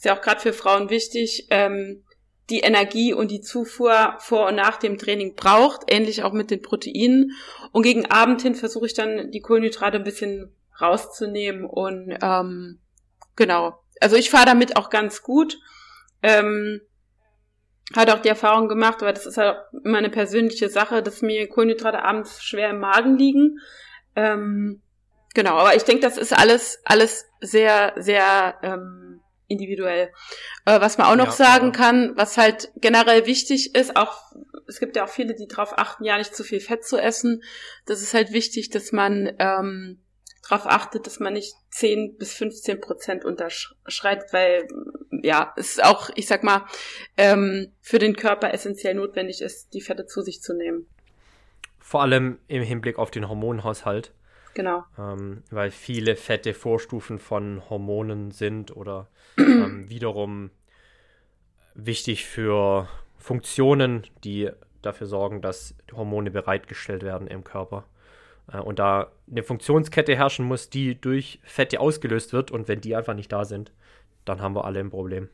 ist 0.02 0.06
ja 0.06 0.16
auch 0.16 0.20
gerade 0.20 0.40
für 0.40 0.52
Frauen 0.52 0.90
wichtig, 0.90 1.46
ähm, 1.50 2.02
die 2.50 2.58
Energie 2.58 3.14
und 3.14 3.30
die 3.30 3.40
Zufuhr 3.40 4.16
vor 4.18 4.48
und 4.48 4.56
nach 4.56 4.76
dem 4.76 4.98
Training 4.98 5.36
braucht, 5.36 5.82
ähnlich 5.86 6.24
auch 6.24 6.32
mit 6.32 6.50
den 6.50 6.60
Proteinen. 6.60 7.30
Und 7.70 7.84
gegen 7.84 8.10
Abend 8.10 8.42
hin 8.42 8.56
versuche 8.56 8.86
ich 8.86 8.94
dann 8.94 9.30
die 9.30 9.40
Kohlenhydrate 9.40 9.98
ein 9.98 10.04
bisschen 10.04 10.52
rauszunehmen 10.80 11.64
und 11.64 12.18
ähm, 12.20 12.80
genau. 13.36 13.78
Also 14.00 14.16
ich 14.16 14.28
fahre 14.28 14.46
damit 14.46 14.76
auch 14.76 14.90
ganz 14.90 15.22
gut. 15.22 15.60
Ähm, 16.20 16.80
hat 17.94 18.10
auch 18.10 18.22
die 18.22 18.28
Erfahrung 18.28 18.68
gemacht, 18.68 19.02
aber 19.02 19.12
das 19.12 19.24
ist 19.24 19.36
halt 19.36 19.58
immer 19.84 19.98
eine 19.98 20.10
persönliche 20.10 20.68
Sache, 20.68 21.04
dass 21.04 21.22
mir 21.22 21.48
Kohlenhydrate 21.48 22.02
abends 22.02 22.42
schwer 22.42 22.70
im 22.70 22.80
Magen 22.80 23.16
liegen. 23.18 23.60
Ähm, 24.16 24.82
genau, 25.32 25.58
aber 25.58 25.76
ich 25.76 25.84
denke, 25.84 26.02
das 26.02 26.18
ist 26.18 26.36
alles, 26.36 26.80
alles 26.84 27.24
sehr, 27.40 27.92
sehr 27.98 28.56
ähm, 28.64 29.11
individuell. 29.52 30.12
Äh, 30.64 30.80
was 30.80 30.98
man 30.98 31.06
auch 31.06 31.16
noch 31.16 31.26
ja, 31.38 31.44
sagen 31.44 31.66
ja. 31.66 31.72
kann, 31.72 32.12
was 32.16 32.36
halt 32.36 32.72
generell 32.76 33.26
wichtig 33.26 33.74
ist, 33.74 33.96
auch 33.96 34.32
es 34.66 34.80
gibt 34.80 34.96
ja 34.96 35.04
auch 35.04 35.08
viele, 35.08 35.34
die 35.34 35.46
darauf 35.46 35.78
achten, 35.78 36.04
ja 36.04 36.18
nicht 36.18 36.34
zu 36.34 36.44
viel 36.44 36.60
Fett 36.60 36.84
zu 36.84 36.96
essen. 36.96 37.42
Das 37.86 38.00
ist 38.00 38.14
halt 38.14 38.32
wichtig, 38.32 38.70
dass 38.70 38.92
man 38.92 39.32
ähm, 39.38 40.00
darauf 40.48 40.66
achtet, 40.66 41.06
dass 41.06 41.20
man 41.20 41.34
nicht 41.34 41.54
10 41.70 42.16
bis 42.16 42.34
15 42.34 42.80
Prozent 42.80 43.24
unterschreitet, 43.24 44.32
weil 44.32 44.66
ja, 45.22 45.52
es 45.56 45.72
ist 45.72 45.84
auch, 45.84 46.10
ich 46.14 46.26
sag 46.26 46.42
mal, 46.42 46.66
ähm, 47.16 47.72
für 47.80 47.98
den 47.98 48.16
Körper 48.16 48.52
essentiell 48.52 48.94
notwendig 48.94 49.40
ist, 49.40 49.74
die 49.74 49.80
Fette 49.80 50.06
zu 50.06 50.22
sich 50.22 50.42
zu 50.42 50.54
nehmen. 50.54 50.86
Vor 51.78 52.02
allem 52.02 52.38
im 52.48 52.62
Hinblick 52.62 52.98
auf 52.98 53.10
den 53.10 53.28
Hormonhaushalt. 53.28 54.12
Genau. 54.54 54.84
Ähm, 54.98 55.42
weil 55.50 55.70
viele 55.70 56.16
Fette 56.16 56.54
Vorstufen 56.54 57.18
von 57.18 57.62
Hormonen 57.70 58.30
sind 58.30 58.76
oder 58.76 59.08
ähm, 59.38 59.88
wiederum 59.88 60.50
wichtig 61.74 62.26
für 62.26 62.88
Funktionen, 63.18 64.06
die 64.24 64.50
dafür 64.82 65.06
sorgen, 65.06 65.40
dass 65.40 65.74
Hormone 65.92 66.30
bereitgestellt 66.30 67.02
werden 67.02 67.28
im 67.28 67.44
Körper. 67.44 67.84
Äh, 68.52 68.58
und 68.58 68.78
da 68.78 69.12
eine 69.30 69.42
Funktionskette 69.42 70.16
herrschen 70.16 70.44
muss, 70.44 70.70
die 70.70 71.00
durch 71.00 71.40
Fette 71.44 71.80
ausgelöst 71.80 72.32
wird 72.32 72.50
und 72.50 72.68
wenn 72.68 72.80
die 72.80 72.96
einfach 72.96 73.14
nicht 73.14 73.32
da 73.32 73.44
sind, 73.44 73.72
dann 74.24 74.40
haben 74.40 74.54
wir 74.54 74.64
alle 74.64 74.80
ein 74.80 74.90
Problem. 74.90 75.28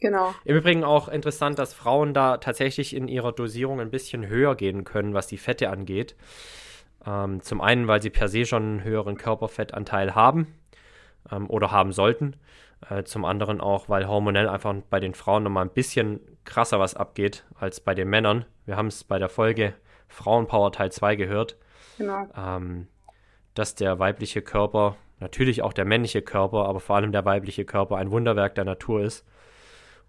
Genau. 0.00 0.34
Im 0.44 0.56
Übrigen 0.56 0.82
auch 0.82 1.08
interessant, 1.08 1.60
dass 1.60 1.74
Frauen 1.74 2.12
da 2.12 2.38
tatsächlich 2.38 2.94
in 2.96 3.06
ihrer 3.06 3.32
Dosierung 3.32 3.80
ein 3.80 3.90
bisschen 3.90 4.26
höher 4.26 4.56
gehen 4.56 4.82
können, 4.82 5.14
was 5.14 5.28
die 5.28 5.38
Fette 5.38 5.70
angeht. 5.70 6.16
Ähm, 7.06 7.42
zum 7.42 7.60
einen, 7.60 7.88
weil 7.88 8.02
sie 8.02 8.10
per 8.10 8.28
se 8.28 8.44
schon 8.46 8.62
einen 8.62 8.84
höheren 8.84 9.16
Körperfettanteil 9.16 10.14
haben 10.14 10.54
ähm, 11.30 11.48
oder 11.50 11.70
haben 11.70 11.92
sollten. 11.92 12.36
Äh, 12.88 13.04
zum 13.04 13.24
anderen 13.24 13.60
auch, 13.60 13.88
weil 13.88 14.08
hormonell 14.08 14.48
einfach 14.48 14.74
bei 14.90 15.00
den 15.00 15.14
Frauen 15.14 15.44
nochmal 15.44 15.64
ein 15.64 15.72
bisschen 15.72 16.20
krasser 16.44 16.80
was 16.80 16.94
abgeht 16.94 17.44
als 17.58 17.80
bei 17.80 17.94
den 17.94 18.08
Männern. 18.08 18.44
Wir 18.66 18.76
haben 18.76 18.88
es 18.88 19.04
bei 19.04 19.18
der 19.18 19.28
Folge 19.28 19.74
Frauenpower 20.08 20.72
Teil 20.72 20.92
2 20.92 21.16
gehört. 21.16 21.56
Genau. 21.98 22.28
Ähm, 22.36 22.88
dass 23.54 23.74
der 23.74 23.98
weibliche 23.98 24.42
Körper, 24.42 24.96
natürlich 25.20 25.62
auch 25.62 25.72
der 25.72 25.84
männliche 25.84 26.22
Körper, 26.22 26.66
aber 26.66 26.80
vor 26.80 26.96
allem 26.96 27.12
der 27.12 27.24
weibliche 27.24 27.64
Körper 27.64 27.96
ein 27.96 28.10
Wunderwerk 28.10 28.54
der 28.54 28.64
Natur 28.64 29.02
ist. 29.02 29.26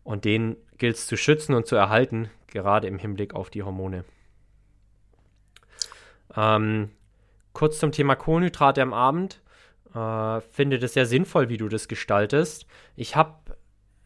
Und 0.03 0.25
den 0.25 0.57
gilt 0.77 0.95
es 0.95 1.07
zu 1.07 1.17
schützen 1.17 1.53
und 1.53 1.67
zu 1.67 1.75
erhalten, 1.75 2.29
gerade 2.47 2.87
im 2.87 2.97
Hinblick 2.97 3.33
auf 3.33 3.49
die 3.49 3.63
Hormone. 3.63 4.05
Ähm, 6.35 6.89
kurz 7.53 7.79
zum 7.79 7.91
Thema 7.91 8.15
Kohlenhydrate 8.15 8.81
am 8.81 8.93
Abend. 8.93 9.41
Äh, 9.93 10.41
finde 10.41 10.79
das 10.79 10.93
sehr 10.93 11.05
sinnvoll, 11.05 11.49
wie 11.49 11.57
du 11.57 11.69
das 11.69 11.87
gestaltest. 11.87 12.65
Ich 12.95 13.15
habe 13.15 13.35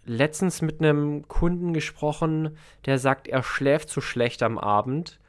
letztens 0.05 0.61
mit 0.61 0.81
einem 0.81 1.27
Kunden 1.27 1.73
gesprochen, 1.73 2.57
der 2.85 2.97
sagt, 2.97 3.27
er 3.27 3.43
schläft 3.43 3.89
zu 3.89 4.01
schlecht 4.01 4.43
am 4.43 4.57
Abend. 4.57 5.19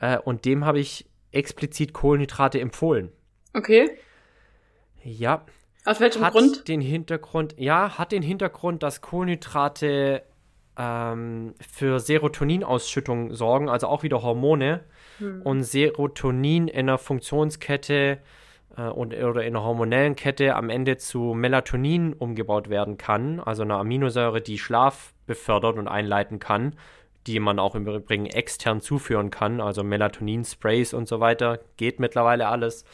Äh, 0.00 0.18
und 0.18 0.44
dem 0.44 0.64
habe 0.64 0.78
ich 0.80 1.06
explizit 1.32 1.92
Kohlenhydrate 1.92 2.60
empfohlen. 2.60 3.10
Okay. 3.54 3.90
Ja. 5.02 5.44
Aus 5.84 6.00
welchem 6.00 6.24
hat 6.24 6.32
Grund? 6.32 6.68
Den 6.68 6.80
Hintergrund, 6.80 7.54
ja, 7.58 7.98
hat 7.98 8.12
den 8.12 8.22
Hintergrund, 8.22 8.82
dass 8.82 9.00
Kohlenhydrate 9.00 10.22
ähm, 10.78 11.54
für 11.60 12.00
Serotoninausschüttung 12.00 13.34
sorgen, 13.34 13.68
also 13.68 13.88
auch 13.88 14.02
wieder 14.02 14.22
Hormone. 14.22 14.84
Hm. 15.18 15.42
Und 15.42 15.62
Serotonin 15.62 16.68
in 16.68 16.86
der 16.86 16.98
Funktionskette 16.98 18.18
äh, 18.76 18.82
und, 18.82 19.14
oder 19.14 19.44
in 19.44 19.54
der 19.54 19.62
hormonellen 19.62 20.16
Kette 20.16 20.54
am 20.54 20.70
Ende 20.70 20.96
zu 20.96 21.34
Melatonin 21.34 22.12
umgebaut 22.12 22.68
werden 22.68 22.96
kann, 22.96 23.40
also 23.40 23.62
eine 23.62 23.74
Aminosäure, 23.74 24.40
die 24.40 24.58
Schlaf 24.58 25.14
befördert 25.26 25.76
und 25.76 25.88
einleiten 25.88 26.38
kann, 26.38 26.74
die 27.26 27.40
man 27.40 27.58
auch 27.58 27.74
im 27.74 27.86
Übrigen 27.86 28.26
extern 28.26 28.80
zuführen 28.80 29.30
kann, 29.30 29.60
also 29.60 29.82
Melatonin-Sprays 29.82 30.92
und 30.92 31.08
so 31.08 31.20
weiter, 31.20 31.60
geht 31.76 31.98
mittlerweile 32.00 32.48
alles. 32.48 32.84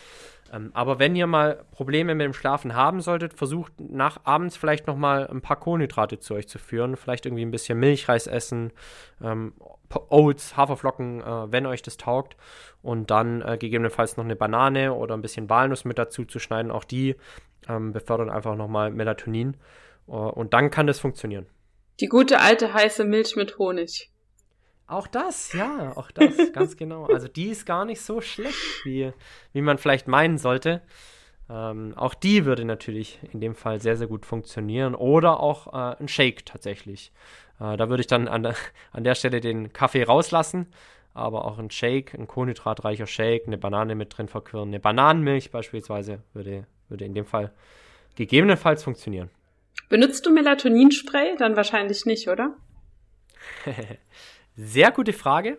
Ähm, 0.52 0.70
aber 0.74 0.98
wenn 0.98 1.14
ihr 1.14 1.26
mal 1.26 1.64
Probleme 1.70 2.14
mit 2.14 2.24
dem 2.24 2.32
Schlafen 2.32 2.74
haben 2.74 3.00
solltet, 3.00 3.34
versucht 3.34 3.72
nach 3.78 4.20
abends 4.24 4.56
vielleicht 4.56 4.86
noch 4.86 4.96
mal 4.96 5.26
ein 5.28 5.40
paar 5.40 5.58
Kohlenhydrate 5.58 6.18
zu 6.18 6.34
euch 6.34 6.48
zu 6.48 6.58
führen, 6.58 6.96
vielleicht 6.96 7.26
irgendwie 7.26 7.44
ein 7.44 7.50
bisschen 7.50 7.78
Milchreis 7.78 8.26
essen, 8.26 8.72
ähm, 9.22 9.54
Oats, 10.08 10.56
Haferflocken, 10.56 11.20
äh, 11.20 11.52
wenn 11.52 11.66
euch 11.66 11.82
das 11.82 11.96
taugt 11.96 12.36
und 12.82 13.10
dann 13.10 13.42
äh, 13.42 13.58
gegebenenfalls 13.58 14.16
noch 14.16 14.24
eine 14.24 14.36
Banane 14.36 14.94
oder 14.94 15.16
ein 15.16 15.22
bisschen 15.22 15.48
Walnuss 15.50 15.84
mit 15.84 15.98
dazu 15.98 16.24
zu 16.24 16.38
schneiden. 16.38 16.70
Auch 16.70 16.84
die 16.84 17.16
ähm, 17.68 17.92
befördern 17.92 18.30
einfach 18.30 18.56
nochmal 18.56 18.90
Melatonin 18.90 19.56
uh, 20.06 20.28
und 20.28 20.54
dann 20.54 20.70
kann 20.70 20.86
das 20.86 21.00
funktionieren. 21.00 21.46
Die 22.00 22.06
gute 22.06 22.40
alte 22.40 22.72
heiße 22.72 23.04
Milch 23.04 23.36
mit 23.36 23.58
Honig. 23.58 24.10
Auch 24.90 25.06
das, 25.06 25.52
ja, 25.52 25.92
auch 25.96 26.10
das, 26.10 26.52
ganz 26.52 26.76
genau. 26.76 27.06
Also 27.06 27.28
die 27.28 27.46
ist 27.46 27.66
gar 27.66 27.84
nicht 27.84 28.00
so 28.00 28.20
schlecht, 28.20 28.84
wie, 28.84 29.12
wie 29.52 29.62
man 29.62 29.78
vielleicht 29.78 30.08
meinen 30.08 30.38
sollte. 30.38 30.82
Ähm, 31.48 31.94
auch 31.96 32.14
die 32.14 32.44
würde 32.44 32.64
natürlich 32.64 33.18
in 33.32 33.40
dem 33.40 33.54
Fall 33.54 33.80
sehr, 33.80 33.96
sehr 33.96 34.06
gut 34.06 34.26
funktionieren. 34.26 34.94
Oder 34.94 35.40
auch 35.40 35.72
äh, 35.72 35.96
ein 36.00 36.08
Shake 36.08 36.44
tatsächlich. 36.44 37.12
Äh, 37.60 37.76
da 37.76 37.88
würde 37.88 38.00
ich 38.00 38.06
dann 38.06 38.28
an 38.28 38.42
der, 38.42 38.54
an 38.92 39.04
der 39.04 39.14
Stelle 39.14 39.40
den 39.40 39.72
Kaffee 39.72 40.02
rauslassen 40.02 40.66
aber 41.14 41.44
auch 41.44 41.58
ein 41.58 41.70
Shake, 41.70 42.14
ein 42.14 42.26
kohlenhydratreicher 42.26 43.06
Shake, 43.06 43.46
eine 43.46 43.58
Banane 43.58 43.94
mit 43.94 44.16
drin 44.16 44.28
verquirlen, 44.28 44.68
eine 44.68 44.80
Bananenmilch 44.80 45.50
beispielsweise 45.50 46.22
würde, 46.32 46.66
würde 46.88 47.04
in 47.04 47.14
dem 47.14 47.26
Fall 47.26 47.52
gegebenenfalls 48.16 48.84
funktionieren. 48.84 49.30
Benutzt 49.88 50.26
du 50.26 50.30
Melatoninspray? 50.30 51.36
Dann 51.36 51.56
wahrscheinlich 51.56 52.06
nicht, 52.06 52.28
oder? 52.28 52.56
Sehr 54.62 54.90
gute 54.90 55.14
Frage. 55.14 55.58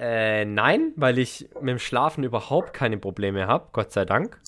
Äh, 0.00 0.44
nein, 0.44 0.92
weil 0.96 1.18
ich 1.18 1.48
mit 1.60 1.68
dem 1.68 1.78
Schlafen 1.78 2.24
überhaupt 2.24 2.74
keine 2.74 2.98
Probleme 2.98 3.46
habe, 3.46 3.68
Gott 3.70 3.92
sei 3.92 4.04
Dank. 4.04 4.40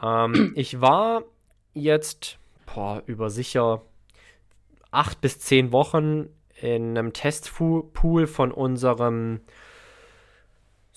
Ähm, 0.00 0.52
ich 0.56 0.80
war 0.80 1.24
jetzt 1.74 2.38
boah, 2.72 3.02
über 3.06 3.28
sicher 3.28 3.82
acht 4.92 5.20
bis 5.20 5.40
zehn 5.40 5.72
Wochen 5.72 6.28
in 6.60 6.96
einem 6.96 7.12
Testpool 7.12 8.26
von 8.28 8.52
unserem 8.52 9.40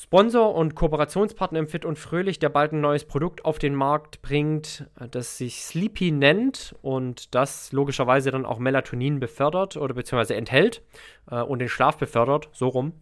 Sponsor 0.01 0.55
und 0.55 0.73
Kooperationspartner 0.73 1.59
im 1.59 1.67
Fit 1.67 1.85
und 1.85 1.99
Fröhlich, 1.99 2.39
der 2.39 2.49
bald 2.49 2.71
ein 2.71 2.81
neues 2.81 3.05
Produkt 3.05 3.45
auf 3.45 3.59
den 3.59 3.75
Markt 3.75 4.23
bringt, 4.23 4.87
das 5.11 5.37
sich 5.37 5.61
Sleepy 5.63 6.09
nennt 6.09 6.73
und 6.81 7.35
das 7.35 7.71
logischerweise 7.71 8.31
dann 8.31 8.47
auch 8.47 8.57
Melatonin 8.57 9.19
befördert 9.19 9.77
oder 9.77 9.93
beziehungsweise 9.93 10.33
enthält 10.33 10.81
äh, 11.29 11.41
und 11.41 11.59
den 11.59 11.69
Schlaf 11.69 11.97
befördert, 11.97 12.49
so 12.51 12.69
rum. 12.69 12.93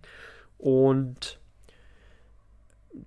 Und 0.57 1.39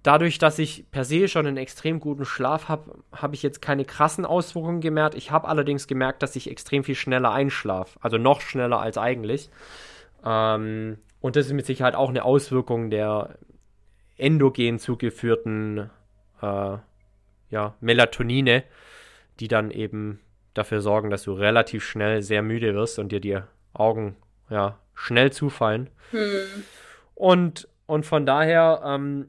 dadurch, 0.03 0.39
dass 0.39 0.59
ich 0.59 0.91
per 0.91 1.05
se 1.05 1.29
schon 1.29 1.47
einen 1.47 1.59
extrem 1.59 2.01
guten 2.01 2.25
Schlaf 2.25 2.71
habe, 2.71 2.95
habe 3.15 3.35
ich 3.35 3.43
jetzt 3.43 3.61
keine 3.61 3.85
krassen 3.85 4.25
Auswirkungen 4.25 4.81
gemerkt. 4.81 5.17
Ich 5.17 5.31
habe 5.31 5.49
allerdings 5.49 5.87
gemerkt, 5.87 6.23
dass 6.23 6.35
ich 6.35 6.51
extrem 6.51 6.83
viel 6.83 6.95
schneller 6.95 7.33
einschlafe. 7.33 7.99
Also 8.01 8.17
noch 8.17 8.41
schneller 8.41 8.81
als 8.81 8.97
eigentlich. 8.97 9.51
Ähm, 10.25 10.97
und 11.21 11.37
das 11.37 11.45
ist 11.45 11.53
mit 11.53 11.67
Sicherheit 11.67 11.95
auch 11.95 12.09
eine 12.09 12.25
Auswirkung 12.25 12.89
der 12.89 13.37
endogen 14.23 14.79
zugeführten 14.79 15.91
äh, 16.41 16.77
ja, 17.51 17.75
Melatonine, 17.81 18.65
die 19.41 19.49
dann 19.49 19.71
eben 19.71 20.21
dafür 20.55 20.81
sorgen, 20.81 21.11
dass 21.11 21.25
du 21.25 21.33
relativ 21.33 21.85
schnell 21.85 22.23
sehr 22.23 22.43
müde 22.43 22.75
wirst 22.75 22.99
und 22.99 23.11
dir 23.11 23.21
die 23.21 23.39
Augen 23.73 24.17
ja, 24.49 24.79
schnell 24.95 25.33
zufallen. 25.33 25.91
Hm. 26.11 26.65
Und, 27.15 27.69
und 27.87 28.07
von 28.07 28.25
daher 28.25 28.83
ähm, 28.85 29.29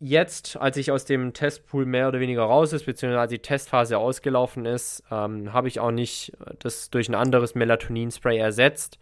jetzt, 0.00 0.56
als 0.56 0.76
ich 0.76 0.90
aus 0.90 1.04
dem 1.04 1.32
Testpool 1.32 1.84
mehr 1.84 2.08
oder 2.08 2.20
weniger 2.20 2.42
raus 2.42 2.72
ist, 2.72 2.86
beziehungsweise 2.86 3.20
als 3.20 3.30
die 3.30 3.38
Testphase 3.40 3.98
ausgelaufen 3.98 4.66
ist, 4.66 5.02
ähm, 5.10 5.52
habe 5.52 5.68
ich 5.68 5.80
auch 5.80 5.90
nicht 5.90 6.32
das 6.60 6.90
durch 6.90 7.08
ein 7.08 7.14
anderes 7.14 7.54
Melatonin-Spray 7.54 8.38
ersetzt. 8.38 8.98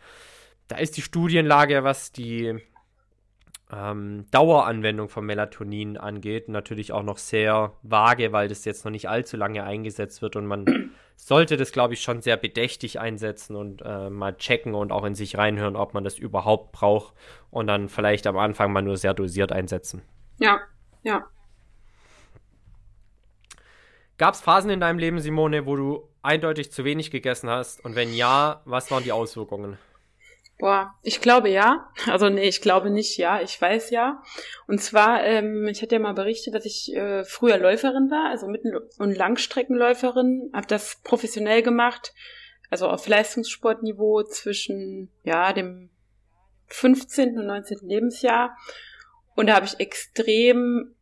Da 0.69 0.77
ist 0.77 0.97
die 0.97 1.03
Studienlage, 1.03 1.85
was 1.85 2.11
die 2.11 2.59
ähm, 3.75 4.27
Daueranwendung 4.31 5.09
von 5.09 5.25
Melatonin 5.25 5.97
angeht, 5.97 6.49
natürlich 6.49 6.93
auch 6.93 7.03
noch 7.03 7.18
sehr 7.18 7.72
vage, 7.83 8.33
weil 8.33 8.49
das 8.49 8.64
jetzt 8.64 8.85
noch 8.85 8.93
nicht 8.93 9.09
allzu 9.09 9.37
lange 9.37 9.64
eingesetzt 9.64 10.22
wird 10.22 10.37
und 10.37 10.47
man 10.47 10.91
sollte 11.16 11.57
das, 11.57 11.72
glaube 11.72 11.95
ich, 11.95 12.03
schon 12.03 12.22
sehr 12.22 12.37
bedächtig 12.37 13.01
einsetzen 13.01 13.57
und 13.57 13.83
äh, 13.85 14.11
mal 14.11 14.37
checken 14.37 14.75
und 14.75 14.93
auch 14.93 15.05
in 15.05 15.14
sich 15.14 15.39
reinhören, 15.39 15.77
ob 15.77 15.95
man 15.95 16.05
das 16.05 16.18
überhaupt 16.18 16.72
braucht 16.72 17.14
und 17.51 17.66
dann 17.66 17.89
vielleicht 17.89 18.27
am 18.27 18.37
Anfang 18.37 18.72
mal 18.72 18.83
nur 18.83 18.97
sehr 18.97 19.14
dosiert 19.14 19.53
einsetzen. 19.53 20.03
Ja, 20.39 20.61
ja. 21.03 21.25
Gab 24.16 24.35
es 24.35 24.41
Phasen 24.41 24.70
in 24.70 24.81
deinem 24.81 24.99
Leben, 24.99 25.18
Simone, 25.18 25.66
wo 25.66 25.75
du 25.75 26.09
eindeutig 26.22 26.70
zu 26.70 26.85
wenig 26.85 27.11
gegessen 27.11 27.51
hast? 27.51 27.85
Und 27.85 27.97
wenn 27.97 28.14
ja, 28.14 28.62
was 28.64 28.91
waren 28.91 29.03
die 29.03 29.12
Auswirkungen? 29.12 29.77
Boah, 30.59 30.94
ich 31.02 31.20
glaube 31.20 31.48
ja. 31.48 31.88
Also 32.07 32.28
nee, 32.28 32.48
ich 32.48 32.61
glaube 32.61 32.90
nicht 32.90 33.16
ja. 33.18 33.40
Ich 33.40 33.61
weiß 33.61 33.90
ja. 33.90 34.22
Und 34.66 34.80
zwar, 34.80 35.24
ähm, 35.24 35.66
ich 35.68 35.82
hatte 35.82 35.96
ja 35.96 36.00
mal 36.00 36.14
berichtet, 36.14 36.55
dass 36.55 36.64
ich 36.64 36.94
äh, 36.94 37.24
früher 37.24 37.59
Läuferin 37.59 38.11
war, 38.11 38.30
also 38.30 38.46
Mitten- 38.46 38.76
und 38.98 39.16
Langstreckenläuferin, 39.16 40.50
habe 40.55 40.66
das 40.66 41.00
professionell 41.02 41.62
gemacht, 41.62 42.14
also 42.70 42.88
auf 42.88 43.09
Leistungssportniveau 43.09 44.22
zwischen 44.24 45.11
ja 45.24 45.52
dem 45.52 45.90
15. 46.68 47.38
und 47.38 47.46
19. 47.46 47.78
Lebensjahr. 47.82 48.57
Und 49.34 49.48
da 49.48 49.57
habe 49.57 49.66
ich 49.66 49.80
extrem 49.80 50.94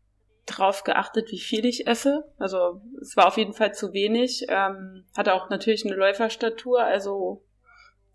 drauf 0.47 0.83
geachtet, 0.83 1.31
wie 1.31 1.39
viel 1.39 1.65
ich 1.65 1.87
esse. 1.87 2.25
Also 2.39 2.81
es 3.01 3.17
war 3.17 3.29
auf 3.29 3.37
jeden 3.37 3.53
Fall 3.53 3.75
zu 3.75 3.93
wenig. 3.93 4.47
Ähm, 4.49 5.05
hatte 5.17 5.35
auch 5.35 5.51
natürlich 5.51 5.85
eine 5.85 5.95
Läuferstatur, 5.95 6.83
also 6.83 7.45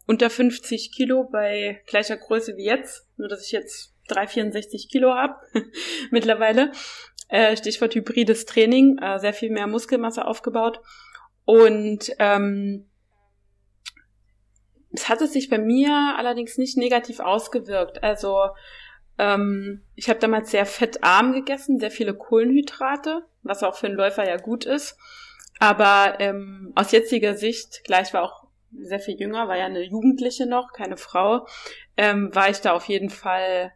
unter 0.08 0.30
50 0.30 0.91
Kilo 0.91 1.26
bei 1.26 1.82
gleicher 1.86 2.18
Größe 2.18 2.58
wie 2.58 2.66
jetzt. 2.66 3.08
Nur 3.18 3.28
dass 3.28 3.45
ich 3.45 3.51
jetzt 3.51 3.93
364 4.08 4.89
Kilo 4.89 5.14
habe 5.14 5.36
mittlerweile. 6.12 6.72
Äh, 7.30 7.58
Stichwort 7.58 7.93
hybrides 7.93 8.45
Training, 8.45 8.97
äh, 8.99 9.20
sehr 9.20 9.34
viel 9.34 9.51
mehr 9.51 9.68
Muskelmasse 9.68 10.26
aufgebaut. 10.26 10.80
Und 11.43 12.12
ähm, 12.20 12.89
es 14.91 15.10
hatte 15.10 15.28
sich 15.28 15.49
bei 15.49 15.58
mir 15.58 16.16
allerdings 16.18 16.58
nicht 16.58 16.78
negativ 16.78 17.20
ausgewirkt. 17.20 18.01
Also 18.01 18.49
ähm, 19.18 19.84
ich 19.95 20.10
habe 20.10 20.20
damals 20.20 20.51
sehr 20.51 20.66
fettarm 20.66 21.34
gegessen, 21.34 21.80
sehr 21.80 21.91
viele 21.91 22.14
Kohlenhydrate, 22.14 23.24
was 23.43 23.64
auch 23.64 23.76
für 23.76 23.88
einen 23.88 23.97
Läufer 23.97 24.28
ja 24.28 24.38
gut 24.38 24.66
ist. 24.66 24.97
Aber 25.60 26.16
ähm, 26.20 26.72
aus 26.76 26.91
jetziger 26.91 27.36
Sicht, 27.36 27.84
gleich 27.84 28.14
war 28.14 28.24
auch 28.24 28.47
sehr 28.72 28.99
viel 28.99 29.20
jünger, 29.20 29.47
war 29.47 29.57
ja 29.57 29.65
eine 29.65 29.84
Jugendliche 29.84 30.45
noch, 30.45 30.74
keine 30.74 30.97
Frau, 30.97 31.47
ähm, 31.95 32.34
war 32.34 32.49
ich 32.49 32.59
da 32.59 32.74
auf 32.74 32.86
jeden 32.86 33.09
Fall, 33.09 33.72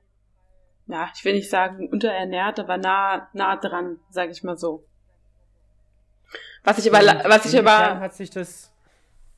ja, 0.87 1.09
ich 1.15 1.23
will 1.25 1.33
nicht 1.33 1.49
sagen 1.49 1.89
unterernährt, 1.89 2.59
aber 2.59 2.77
nah, 2.77 3.29
nah 3.33 3.55
dran, 3.55 3.99
sage 4.09 4.31
ich 4.31 4.43
mal 4.43 4.57
so. 4.57 4.85
Was 6.63 6.77
ich 6.77 6.93
aber, 6.93 7.29
was 7.29 7.45
ich 7.45 7.57
aber, 7.57 7.99
hat 7.99 8.13
sich 8.13 8.29
das 8.29 8.71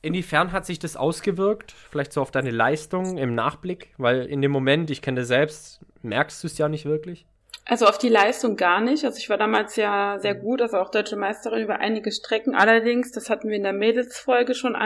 Inwiefern 0.04 0.52
hat 0.52 0.66
sich 0.66 0.78
das 0.78 0.98
ausgewirkt? 0.98 1.72
Vielleicht 1.72 2.12
so 2.12 2.20
auf 2.20 2.30
deine 2.30 2.50
Leistung 2.50 3.16
im 3.16 3.34
Nachblick? 3.34 3.94
Weil 3.96 4.26
in 4.26 4.42
dem 4.42 4.50
Moment, 4.50 4.90
ich 4.90 5.00
kenne 5.00 5.20
das 5.20 5.28
selbst, 5.28 5.80
merkst 6.02 6.42
du 6.42 6.46
es 6.46 6.58
ja 6.58 6.68
nicht 6.68 6.84
wirklich. 6.84 7.24
Also 7.64 7.86
auf 7.86 7.96
die 7.96 8.10
Leistung 8.10 8.56
gar 8.56 8.82
nicht. 8.82 9.06
Also 9.06 9.16
ich 9.16 9.30
war 9.30 9.38
damals 9.38 9.76
ja 9.76 10.18
sehr 10.18 10.34
gut, 10.34 10.60
also 10.60 10.76
auch 10.76 10.90
deutsche 10.90 11.16
Meisterin 11.16 11.62
über 11.62 11.78
einige 11.78 12.12
Strecken. 12.12 12.54
Allerdings, 12.54 13.12
das 13.12 13.30
hatten 13.30 13.48
wir 13.48 13.56
in 13.56 13.62
der 13.62 13.72
Mädelsfolge 13.72 14.54
schon 14.54 14.76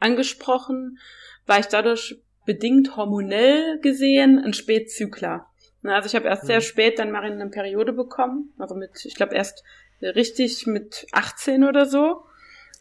angesprochen, 0.00 0.98
war 1.46 1.58
ich 1.58 1.66
dadurch 1.66 2.20
bedingt 2.44 2.96
hormonell 2.96 3.80
gesehen 3.80 4.38
ein 4.38 4.54
Spätzykler. 4.54 5.46
Also 5.82 6.08
ich 6.08 6.14
habe 6.14 6.26
erst 6.26 6.44
mhm. 6.44 6.48
sehr 6.48 6.60
spät 6.60 6.98
dann 6.98 7.12
mal 7.12 7.22
eine 7.22 7.48
Periode 7.48 7.92
bekommen, 7.92 8.52
also 8.58 8.74
mit, 8.74 9.04
ich 9.04 9.14
glaube 9.14 9.34
erst 9.34 9.62
richtig 10.02 10.66
mit 10.66 11.06
18 11.12 11.64
oder 11.64 11.86
so. 11.86 12.24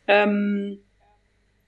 Ähm, 0.07 0.83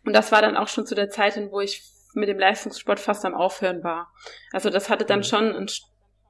und 0.06 0.14
das 0.14 0.32
war 0.32 0.41
dann 0.41 0.58
auch 0.58 0.68
schon 0.68 0.86
zu 0.86 0.95
der 0.95 1.10
Zeit 1.10 1.34
hin, 1.34 1.52
wo 1.52 1.60
ich 1.60 1.84
mit 2.14 2.30
dem 2.30 2.39
Leistungssport 2.39 3.00
fast 3.00 3.26
am 3.26 3.36
Aufhören 3.36 3.84
war. 3.84 4.12
Also 4.52 4.70
das 4.70 4.89
hatte 4.89 5.06
dann 5.06 5.20
mhm. 5.20 5.24
schon 5.24 5.56
einen 5.56 5.68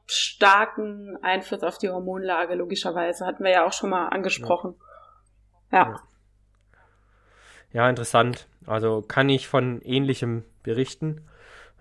starken 0.08 1.18
Einfluss 1.22 1.64
auf 1.64 1.78
die 1.78 1.90
Hormonlage, 1.90 2.56
logischerweise. 2.56 3.26
Hatten 3.26 3.44
wir 3.44 3.52
ja 3.52 3.66
auch 3.66 3.74
schon 3.74 3.90
mal 3.90 4.08
angesprochen. 4.08 4.76
Ja. 5.72 5.78
Ja, 5.80 6.00
ja 7.74 7.90
interessant. 7.90 8.48
Also 8.66 9.02
kann 9.02 9.30
ich 9.30 9.48
von 9.48 9.82
ähnlichem 9.82 10.44
berichten. 10.64 11.22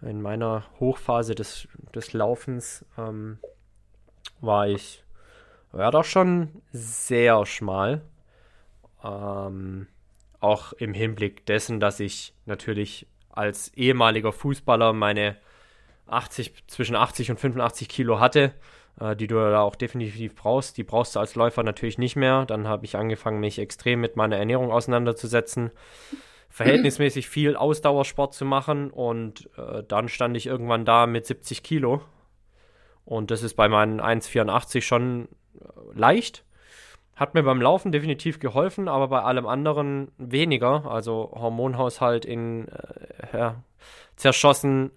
In 0.03 0.22
meiner 0.22 0.64
Hochphase 0.78 1.34
des, 1.34 1.68
des 1.95 2.12
Laufens 2.12 2.84
ähm, 2.99 3.39
war 4.41 4.68
ich 4.68 5.03
ja 5.72 5.91
doch 5.91 6.05
schon 6.05 6.62
sehr 6.72 7.45
schmal. 7.47 8.03
Ähm, 9.03 9.89
auch 10.41 10.72
im 10.74 10.95
Hinblick 10.95 11.47
dessen, 11.47 11.80
dass 11.80 11.99
ich 12.01 12.34
natürlich 12.45 13.07
als 13.30 13.72
ehemaliger 13.74 14.32
Fußballer 14.32 14.93
meine 14.93 15.37
80, 16.07 16.68
zwischen 16.68 16.97
80 16.97 17.32
und 17.32 17.41
85 17.41 17.89
Kilo 17.89 18.20
hatte, 18.20 18.55
die 18.99 19.26
du 19.26 19.34
da 19.34 19.61
auch 19.61 19.76
definitiv 19.76 20.34
brauchst. 20.34 20.76
Die 20.78 20.84
brauchst 20.84 21.16
du 21.16 21.20
als 21.20 21.34
Läufer 21.34 21.62
natürlich 21.62 21.99
nicht 21.99 22.16
mehr. 22.16 22.47
Dann 22.47 22.66
habe 22.66 22.84
ich 22.84 22.97
angefangen, 22.97 23.40
mich 23.40 23.59
extrem 23.59 24.01
mit 24.01 24.16
meiner 24.16 24.36
Ernährung 24.36 24.70
auseinanderzusetzen, 24.70 25.70
verhältnismäßig 26.49 27.28
viel 27.28 27.57
Ausdauersport 27.57 28.32
zu 28.32 28.44
machen 28.44 28.90
und 28.90 29.51
äh, 29.59 29.82
dann 29.86 30.09
stand 30.09 30.36
ich 30.36 30.47
irgendwann 30.47 30.84
da 30.84 31.07
mit 31.07 31.26
70 31.26 31.62
Kilo. 31.62 32.01
Und 33.05 33.30
das 33.30 33.42
ist 33.42 33.55
bei 33.55 33.68
meinen 33.68 34.01
1,84 34.01 34.80
schon 34.80 35.28
äh, 35.61 35.66
leicht. 35.94 36.44
Hat 37.14 37.34
mir 37.34 37.42
beim 37.42 37.62
Laufen 37.62 37.92
definitiv 37.92 38.40
geholfen, 38.40 38.88
aber 38.88 39.09
bei 39.09 39.22
allem 39.22 39.47
anderen 39.47 40.11
weniger. 40.18 40.84
Also 40.86 41.32
Hormonhaushalt 41.34 42.24
in 42.24 42.68
äh, 42.68 43.38
ja, 43.38 43.62
zerschossen, 44.16 44.90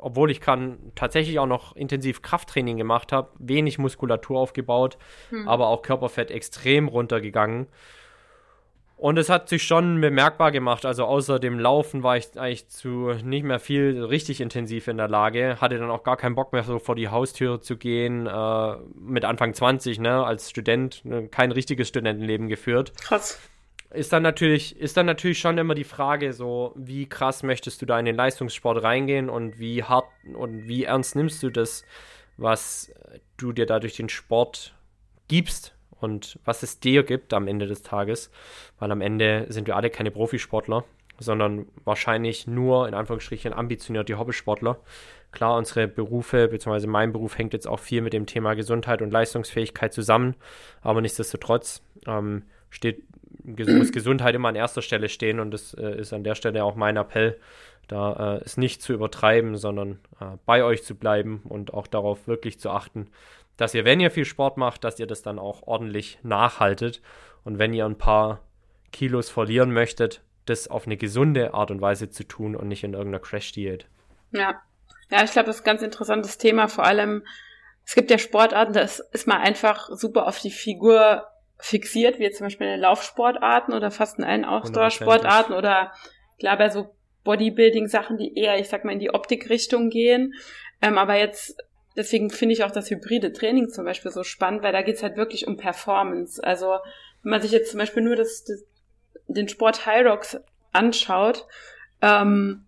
obwohl 0.00 0.30
ich 0.30 0.40
kann 0.40 0.78
tatsächlich 0.94 1.38
auch 1.38 1.46
noch 1.46 1.76
intensiv 1.76 2.22
Krafttraining 2.22 2.76
gemacht 2.76 3.12
habe, 3.12 3.30
wenig 3.38 3.78
Muskulatur 3.78 4.38
aufgebaut, 4.38 4.98
hm. 5.30 5.48
aber 5.48 5.68
auch 5.68 5.82
Körperfett 5.82 6.30
extrem 6.30 6.88
runtergegangen. 6.88 7.66
Und 8.98 9.16
es 9.16 9.30
hat 9.30 9.48
sich 9.48 9.62
schon 9.62 10.00
bemerkbar 10.00 10.50
gemacht. 10.50 10.84
Also 10.84 11.04
außer 11.04 11.38
dem 11.38 11.60
Laufen 11.60 12.02
war 12.02 12.16
ich 12.16 12.36
eigentlich 12.36 12.68
zu 12.68 13.12
nicht 13.22 13.44
mehr 13.44 13.60
viel 13.60 14.04
richtig 14.04 14.40
intensiv 14.40 14.88
in 14.88 14.96
der 14.96 15.06
Lage. 15.06 15.58
Hatte 15.60 15.78
dann 15.78 15.90
auch 15.90 16.02
gar 16.02 16.16
keinen 16.16 16.34
Bock 16.34 16.52
mehr 16.52 16.64
so 16.64 16.80
vor 16.80 16.96
die 16.96 17.08
Haustür 17.08 17.60
zu 17.60 17.76
gehen. 17.76 18.26
Äh, 18.26 18.76
mit 18.98 19.24
Anfang 19.24 19.54
20, 19.54 20.00
ne, 20.00 20.24
als 20.24 20.50
Student, 20.50 21.04
ne, 21.04 21.28
kein 21.28 21.52
richtiges 21.52 21.86
Studentenleben 21.86 22.48
geführt. 22.48 22.92
Krass. 23.00 23.38
Ist 23.90 24.12
dann 24.12 24.22
natürlich, 24.22 24.78
ist 24.78 24.98
dann 24.98 25.06
natürlich 25.06 25.38
schon 25.38 25.56
immer 25.56 25.74
die 25.74 25.84
Frage, 25.84 26.34
so, 26.34 26.74
wie 26.76 27.08
krass 27.08 27.42
möchtest 27.42 27.80
du 27.80 27.86
da 27.86 27.98
in 27.98 28.04
den 28.04 28.16
Leistungssport 28.16 28.82
reingehen 28.82 29.30
und 29.30 29.58
wie 29.58 29.82
hart 29.82 30.06
und 30.34 30.68
wie 30.68 30.84
ernst 30.84 31.16
nimmst 31.16 31.42
du 31.42 31.48
das, 31.48 31.84
was 32.36 32.92
du 33.38 33.52
dir 33.52 33.64
da 33.64 33.80
durch 33.80 33.96
den 33.96 34.10
Sport 34.10 34.74
gibst 35.28 35.74
und 36.00 36.38
was 36.44 36.62
es 36.62 36.80
dir 36.80 37.02
gibt 37.02 37.32
am 37.32 37.48
Ende 37.48 37.66
des 37.66 37.82
Tages, 37.82 38.30
weil 38.78 38.92
am 38.92 39.00
Ende 39.00 39.46
sind 39.48 39.66
wir 39.66 39.76
alle 39.76 39.90
keine 39.90 40.10
Profisportler, 40.10 40.84
sondern 41.18 41.66
wahrscheinlich 41.84 42.46
nur 42.46 42.88
in 42.88 42.94
Anführungsstrichen 42.94 43.52
ambitionierte 43.52 44.18
Hobbysportler. 44.18 44.78
Klar, 45.32 45.56
unsere 45.56 45.88
Berufe, 45.88 46.48
beziehungsweise 46.48 46.86
mein 46.86 47.12
Beruf 47.12 47.36
hängt 47.36 47.52
jetzt 47.52 47.66
auch 47.66 47.80
viel 47.80 48.02
mit 48.02 48.12
dem 48.12 48.26
Thema 48.26 48.54
Gesundheit 48.54 49.02
und 49.02 49.10
Leistungsfähigkeit 49.10 49.92
zusammen, 49.92 50.36
aber 50.80 51.00
nichtsdestotrotz 51.00 51.82
ähm, 52.06 52.44
steht, 52.70 53.02
muss 53.56 53.92
Gesundheit 53.92 54.34
immer 54.34 54.48
an 54.48 54.56
erster 54.56 54.82
Stelle 54.82 55.08
stehen 55.08 55.40
und 55.40 55.50
das 55.50 55.74
äh, 55.74 55.98
ist 55.98 56.12
an 56.12 56.24
der 56.24 56.34
Stelle 56.34 56.64
auch 56.64 56.74
mein 56.74 56.96
Appell, 56.96 57.38
da 57.88 58.36
äh, 58.36 58.44
es 58.44 58.56
nicht 58.56 58.82
zu 58.82 58.92
übertreiben, 58.92 59.56
sondern 59.56 59.98
äh, 60.20 60.36
bei 60.44 60.62
euch 60.62 60.84
zu 60.84 60.94
bleiben 60.94 61.42
und 61.44 61.72
auch 61.72 61.86
darauf 61.86 62.28
wirklich 62.28 62.60
zu 62.60 62.70
achten, 62.70 63.10
dass 63.56 63.74
ihr, 63.74 63.84
wenn 63.84 64.00
ihr 64.00 64.10
viel 64.10 64.24
Sport 64.24 64.56
macht, 64.56 64.84
dass 64.84 64.98
ihr 64.98 65.06
das 65.06 65.22
dann 65.22 65.38
auch 65.38 65.62
ordentlich 65.66 66.18
nachhaltet. 66.22 67.02
Und 67.44 67.58
wenn 67.58 67.74
ihr 67.74 67.86
ein 67.86 67.98
paar 67.98 68.40
Kilos 68.92 69.30
verlieren 69.30 69.72
möchtet, 69.72 70.22
das 70.46 70.68
auf 70.68 70.86
eine 70.86 70.96
gesunde 70.96 71.54
Art 71.54 71.70
und 71.70 71.80
Weise 71.80 72.08
zu 72.08 72.24
tun 72.24 72.56
und 72.56 72.68
nicht 72.68 72.84
in 72.84 72.94
irgendeiner 72.94 73.22
Crash-Diät. 73.22 73.86
Ja. 74.30 74.62
Ja, 75.10 75.24
ich 75.24 75.32
glaube, 75.32 75.46
das 75.46 75.56
ist 75.56 75.62
ein 75.62 75.66
ganz 75.66 75.82
interessantes 75.82 76.38
Thema. 76.38 76.68
Vor 76.68 76.84
allem, 76.84 77.24
es 77.84 77.94
gibt 77.94 78.10
ja 78.10 78.18
Sportarten, 78.18 78.74
das 78.74 79.00
ist 79.00 79.26
mal 79.26 79.38
einfach 79.38 79.88
super 79.90 80.26
auf 80.26 80.38
die 80.38 80.50
Figur 80.50 81.26
fixiert, 81.58 82.18
wie 82.18 82.24
jetzt 82.24 82.38
zum 82.38 82.46
Beispiel 82.46 82.68
in 82.68 82.80
Laufsportarten 82.80 83.74
oder 83.74 83.90
fast 83.90 84.18
in 84.18 84.24
allen 84.24 84.44
Ausdauersportarten 84.44 85.54
oder 85.54 85.92
klar 86.38 86.56
bei 86.56 86.68
so 86.68 86.94
Bodybuilding-Sachen, 87.24 88.16
die 88.16 88.36
eher, 88.36 88.58
ich 88.58 88.68
sag 88.68 88.84
mal, 88.84 88.92
in 88.92 89.00
die 89.00 89.12
Optikrichtung 89.12 89.90
gehen. 89.90 90.34
Ähm, 90.80 90.98
aber 90.98 91.16
jetzt 91.16 91.58
Deswegen 91.98 92.30
finde 92.30 92.52
ich 92.52 92.62
auch 92.62 92.70
das 92.70 92.90
hybride 92.90 93.32
Training 93.32 93.70
zum 93.70 93.84
Beispiel 93.84 94.12
so 94.12 94.22
spannend, 94.22 94.62
weil 94.62 94.72
da 94.72 94.82
geht's 94.82 95.02
halt 95.02 95.16
wirklich 95.16 95.48
um 95.48 95.56
Performance. 95.56 96.42
Also 96.42 96.78
wenn 97.24 97.30
man 97.30 97.42
sich 97.42 97.50
jetzt 97.50 97.72
zum 97.72 97.78
Beispiel 97.78 98.04
nur 98.04 98.14
das, 98.14 98.44
das 98.44 98.64
den 99.26 99.48
Sport 99.48 99.84
High 99.84 100.06
Rocks 100.06 100.38
anschaut 100.70 101.44
ähm, 102.00 102.66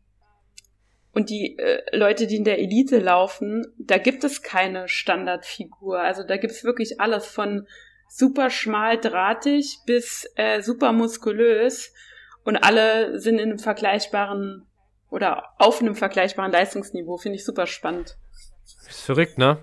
und 1.12 1.30
die 1.30 1.56
äh, 1.58 1.96
Leute, 1.96 2.26
die 2.26 2.34
in 2.36 2.44
der 2.44 2.58
Elite 2.58 2.98
laufen, 2.98 3.64
da 3.78 3.98
gibt 3.98 4.24
es 4.24 4.42
keine 4.42 4.88
Standardfigur. 4.88 6.00
Also 6.00 6.24
da 6.24 6.36
gibt's 6.36 6.64
wirklich 6.64 7.00
alles 7.00 7.26
von 7.26 7.68
super 8.10 8.50
schmal 8.50 8.98
drahtig 8.98 9.78
bis 9.86 10.28
äh, 10.34 10.60
super 10.60 10.92
muskulös 10.92 11.94
und 12.44 12.56
alle 12.56 13.18
sind 13.20 13.38
in 13.38 13.50
einem 13.50 13.58
vergleichbaren 13.58 14.66
oder 15.08 15.50
auf 15.58 15.80
einem 15.80 15.94
vergleichbaren 15.94 16.50
Leistungsniveau. 16.50 17.16
Finde 17.16 17.36
ich 17.36 17.44
super 17.44 17.66
spannend. 17.66 18.16
Ist 18.88 19.02
verrückt, 19.02 19.38
ne? 19.38 19.58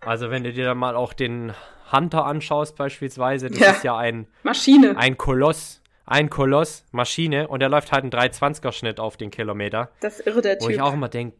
Also 0.00 0.30
wenn 0.30 0.42
du 0.42 0.52
dir 0.52 0.64
dann 0.64 0.78
mal 0.78 0.96
auch 0.96 1.12
den 1.12 1.54
Hunter 1.92 2.26
anschaust 2.26 2.76
beispielsweise, 2.76 3.48
das 3.48 3.58
ja. 3.58 3.70
ist 3.70 3.84
ja 3.84 3.96
ein 3.96 4.26
Maschine. 4.42 4.96
Ein 4.96 5.16
Koloss. 5.16 5.80
Ein 6.04 6.28
Koloss, 6.28 6.84
Maschine, 6.90 7.46
und 7.46 7.60
der 7.60 7.68
läuft 7.68 7.92
halt 7.92 8.02
einen 8.02 8.12
320er 8.12 8.72
Schnitt 8.72 8.98
auf 8.98 9.16
den 9.16 9.30
Kilometer. 9.30 9.90
Das 10.00 10.18
ist 10.18 10.26
irre, 10.26 10.42
der 10.42 10.58
Typ. 10.58 10.66
Wo 10.66 10.70
ich 10.70 10.80
auch 10.80 10.92
immer 10.92 11.08
denke, 11.08 11.36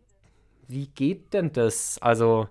wie 0.68 0.86
geht 0.86 1.34
denn 1.34 1.52
das? 1.52 1.98
Also, 2.00 2.48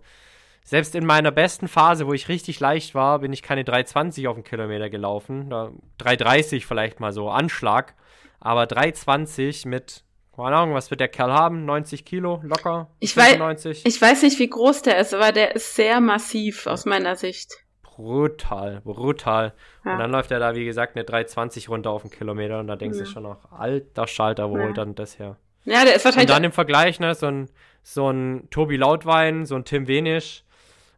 selbst 0.64 0.96
in 0.96 1.06
meiner 1.06 1.32
besten 1.32 1.68
Phase, 1.68 2.08
wo 2.08 2.14
ich 2.14 2.30
richtig 2.30 2.60
leicht 2.60 2.96
war, 2.96 3.20
bin 3.20 3.34
ich 3.34 3.42
keine 3.42 3.64
320 3.64 4.28
auf 4.28 4.36
den 4.36 4.44
Kilometer 4.44 4.90
gelaufen. 4.90 5.50
330 5.98 6.66
vielleicht 6.66 7.00
mal 7.00 7.12
so, 7.12 7.30
Anschlag. 7.30 7.96
Aber 8.40 8.66
320 8.66 9.66
mit 9.66 10.04
keine 10.36 10.56
Ahnung, 10.56 10.76
was 10.76 10.90
wird 10.90 11.02
der 11.02 11.08
Kerl 11.08 11.32
haben? 11.32 11.66
90 11.66 12.06
Kilo 12.06 12.42
locker? 12.44 12.90
Ich 13.00 13.16
weiß, 13.16 13.66
ich 13.84 14.02
weiß 14.02 14.24
nicht, 14.24 14.40
wie 14.40 14.50
groß 14.50 14.82
der 14.82 14.98
ist, 14.98 15.14
aber 15.14 15.32
der 15.32 15.56
ist 15.56 15.76
sehr 15.76 16.00
massiv 16.00 16.68
aus 16.68 16.86
meiner 16.86 17.16
Sicht. 17.16 17.52
Brutal, 17.84 18.82
brutal. 18.84 19.54
Ja. 19.86 19.94
Und 19.94 20.00
dann 20.00 20.12
läuft 20.12 20.32
er 20.32 20.40
da, 20.40 20.56
wie 20.56 20.66
gesagt, 20.66 20.96
eine 20.96 21.04
320 21.04 21.70
runter 21.70 21.92
auf 21.92 22.04
den 22.04 22.12
Kilometer 22.12 22.60
und 22.60 22.68
da 22.68 22.76
denkst 22.76 22.98
du 22.98 23.04
mhm. 23.04 23.10
schon 23.10 23.24
noch, 23.24 23.52
alter 23.52 24.08
Schalter, 24.08 24.50
wo 24.50 24.58
ja. 24.58 24.64
holt 24.64 24.78
dann 24.78 24.96
das 24.96 25.20
her? 25.20 25.38
Ja, 25.66 25.84
der 25.84 25.96
ist 25.96 26.06
wahrscheinlich. 26.06 26.30
Und 26.30 26.36
dann 26.36 26.44
im 26.46 26.52
Vergleich, 26.52 27.00
ne, 27.00 27.14
so 27.14 27.28
ein, 27.28 27.50
so 27.84 28.10
ein 28.10 28.48
Tobi 28.50 28.78
Lautwein, 28.78 29.46
so 29.46 29.56
ein 29.56 29.66
Tim 29.66 29.88
Wenisch, 29.88 30.44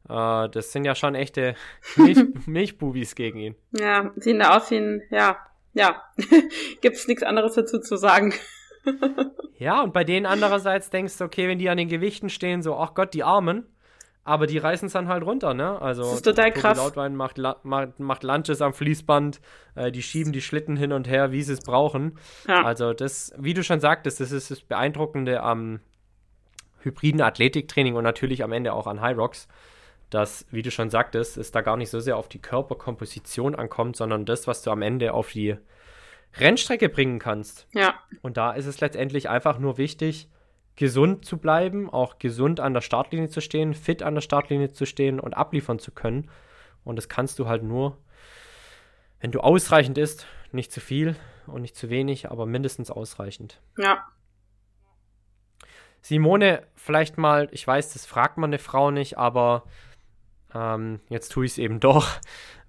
äh, 0.09 0.49
das 0.49 0.71
sind 0.71 0.85
ja 0.85 0.95
schon 0.95 1.15
echte 1.15 1.55
Milch, 1.95 2.23
Milchbubis 2.45 3.15
gegen 3.15 3.39
ihn. 3.39 3.55
Ja, 3.71 4.11
sehen 4.15 4.39
da 4.39 4.57
aus 4.57 4.71
wie 4.71 4.77
ein, 4.77 5.01
ja, 5.11 5.37
ja, 5.73 6.03
gibt's 6.81 7.07
nichts 7.07 7.23
anderes 7.23 7.55
dazu 7.55 7.79
zu 7.79 7.97
sagen 7.97 8.33
ja, 9.57 9.81
und 9.81 9.93
bei 9.93 10.03
denen 10.03 10.25
andererseits 10.25 10.89
denkst 10.89 11.17
du, 11.17 11.25
okay, 11.25 11.47
wenn 11.47 11.59
die 11.59 11.69
an 11.69 11.77
den 11.77 11.87
Gewichten 11.87 12.29
stehen, 12.29 12.61
so, 12.61 12.77
ach 12.77 12.93
Gott, 12.93 13.13
die 13.13 13.23
Armen, 13.23 13.65
aber 14.25 14.47
die 14.47 14.57
reißen 14.57 14.85
es 14.87 14.93
dann 14.93 15.09
halt 15.09 15.23
runter, 15.23 15.53
ne? 15.53 15.81
Also, 15.81 16.03
das 16.03 16.13
ist 16.15 16.21
total 16.23 16.51
Tobi 16.51 16.61
krass. 16.61 16.77
Lautwein 16.77 17.15
macht, 17.15 17.37
macht, 17.63 17.99
macht 17.99 18.23
Lunches 18.23 18.61
am 18.61 18.73
Fließband, 18.73 19.41
äh, 19.75 19.91
die 19.91 20.01
schieben 20.01 20.31
die 20.31 20.41
Schlitten 20.41 20.77
hin 20.77 20.93
und 20.93 21.09
her, 21.09 21.31
wie 21.31 21.43
sie 21.43 21.53
es 21.53 21.59
brauchen. 21.59 22.17
Ja. 22.47 22.63
Also, 22.63 22.93
das, 22.93 23.33
wie 23.37 23.53
du 23.53 23.63
schon 23.63 23.81
sagtest, 23.81 24.21
das 24.21 24.31
ist 24.31 24.49
das 24.49 24.61
Beeindruckende 24.61 25.41
am 25.41 25.81
hybriden 26.79 27.21
Athletiktraining 27.21 27.95
und 27.95 28.03
natürlich 28.03 28.43
am 28.43 28.51
Ende 28.51 28.73
auch 28.73 28.87
an 28.87 29.01
High 29.01 29.17
Rocks, 29.17 29.47
dass, 30.13 30.45
wie 30.51 30.61
du 30.61 30.71
schon 30.71 30.89
sagtest, 30.89 31.37
es 31.37 31.51
da 31.51 31.61
gar 31.61 31.77
nicht 31.77 31.89
so 31.89 31.99
sehr 31.99 32.17
auf 32.17 32.29
die 32.29 32.41
Körperkomposition 32.41 33.55
ankommt, 33.55 33.95
sondern 33.95 34.25
das, 34.25 34.47
was 34.47 34.61
du 34.61 34.71
am 34.71 34.81
Ende 34.81 35.13
auf 35.13 35.31
die 35.31 35.57
Rennstrecke 36.37 36.89
bringen 36.89 37.19
kannst. 37.19 37.67
Ja. 37.73 37.95
Und 38.21 38.37
da 38.37 38.51
ist 38.51 38.65
es 38.65 38.81
letztendlich 38.81 39.29
einfach 39.29 39.59
nur 39.59 39.77
wichtig, 39.77 40.29
gesund 40.75 41.25
zu 41.25 41.37
bleiben, 41.37 41.89
auch 41.89 42.17
gesund 42.17 42.59
an 42.59 42.73
der 42.73 42.81
Startlinie 42.81 43.29
zu 43.29 43.41
stehen, 43.41 43.73
fit 43.73 44.01
an 44.01 44.15
der 44.15 44.21
Startlinie 44.21 44.71
zu 44.71 44.85
stehen 44.85 45.19
und 45.19 45.33
abliefern 45.33 45.79
zu 45.79 45.91
können. 45.91 46.29
Und 46.83 46.95
das 46.95 47.09
kannst 47.09 47.39
du 47.39 47.47
halt 47.47 47.63
nur, 47.63 47.97
wenn 49.19 49.31
du 49.31 49.39
ausreichend 49.39 49.97
isst, 49.97 50.27
nicht 50.51 50.71
zu 50.71 50.81
viel, 50.81 51.15
und 51.47 51.61
nicht 51.61 51.75
zu 51.75 51.89
wenig, 51.89 52.31
aber 52.31 52.45
mindestens 52.45 52.91
ausreichend. 52.91 53.61
Ja. 53.77 54.05
Simone, 56.01 56.63
vielleicht 56.75 57.17
mal, 57.17 57.47
ich 57.51 57.65
weiß, 57.65 57.93
das 57.93 58.05
fragt 58.05 58.37
man 58.37 58.49
eine 58.49 58.59
Frau 58.59 58.91
nicht, 58.91 59.17
aber 59.17 59.63
ähm, 60.55 60.99
jetzt 61.09 61.31
tue 61.31 61.45
ich 61.45 61.53
es 61.53 61.57
eben 61.57 61.79
doch. 61.79 62.07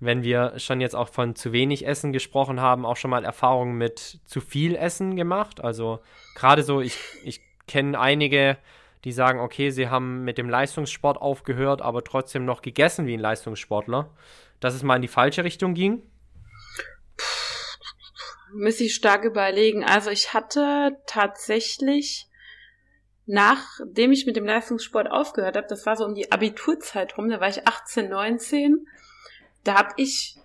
Wenn 0.01 0.23
wir 0.23 0.59
schon 0.59 0.81
jetzt 0.81 0.97
auch 0.97 1.09
von 1.09 1.35
zu 1.35 1.53
wenig 1.53 1.87
Essen 1.87 2.13
gesprochen 2.13 2.61
haben, 2.61 2.85
auch 2.85 2.97
schon 2.97 3.11
mal 3.11 3.25
Erfahrungen 3.25 3.77
mit 3.77 4.21
zu 4.27 4.41
viel 4.41 4.75
Essen 4.77 5.17
gemacht. 5.17 5.63
Also 5.63 6.01
gerade 6.35 6.63
so, 6.63 6.81
ich, 6.81 6.99
ich 7.23 7.41
kenne 7.67 7.99
einige, 7.99 8.59
die 9.05 9.13
sagen, 9.13 9.41
okay, 9.41 9.71
sie 9.71 9.89
haben 9.89 10.25
mit 10.25 10.39
dem 10.39 10.49
Leistungssport 10.49 11.21
aufgehört, 11.21 11.83
aber 11.83 12.05
trotzdem 12.05 12.45
noch 12.45 12.63
gegessen 12.63 13.07
wie 13.07 13.15
ein 13.15 13.21
Leistungssportler, 13.21 14.11
dass 14.61 14.75
es 14.75 14.83
mal 14.83 14.97
in 14.97 15.03
die 15.03 15.09
falsche 15.09 15.45
Richtung 15.45 15.75
ging? 15.75 16.03
Müsste 18.53 18.85
ich 18.85 18.95
stark 18.95 19.25
überlegen. 19.25 19.85
Also 19.85 20.11
ich 20.11 20.33
hatte 20.33 20.97
tatsächlich, 21.07 22.29
nachdem 23.27 24.13
ich 24.13 24.27
mit 24.27 24.37
dem 24.37 24.45
Leistungssport 24.45 25.11
aufgehört 25.11 25.57
habe, 25.57 25.67
das 25.69 25.87
war 25.87 25.97
so 25.97 26.05
um 26.05 26.15
die 26.15 26.31
Abiturzeit 26.31 27.17
rum, 27.17 27.29
da 27.29 27.41
war 27.41 27.49
ich 27.49 27.67
18, 27.67 28.09
19, 28.09 28.87
da 29.65 29.75
habe 29.75 29.95
ich 29.97 30.37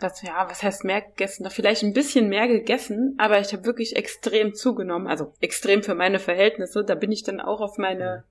was, 0.00 0.22
ja, 0.22 0.46
was 0.48 0.62
heißt 0.62 0.84
mehr 0.84 1.00
gegessen? 1.00 1.44
Doch 1.44 1.52
vielleicht 1.52 1.82
ein 1.82 1.92
bisschen 1.92 2.28
mehr 2.28 2.48
gegessen, 2.48 3.14
aber 3.18 3.40
ich 3.40 3.52
habe 3.52 3.64
wirklich 3.64 3.96
extrem 3.96 4.54
zugenommen. 4.54 5.06
Also 5.06 5.32
extrem 5.40 5.82
für 5.82 5.94
meine 5.94 6.18
Verhältnisse. 6.18 6.84
Da 6.84 6.94
bin 6.94 7.12
ich 7.12 7.22
dann 7.22 7.40
auch 7.40 7.60
auf 7.60 7.78
meine, 7.78 8.24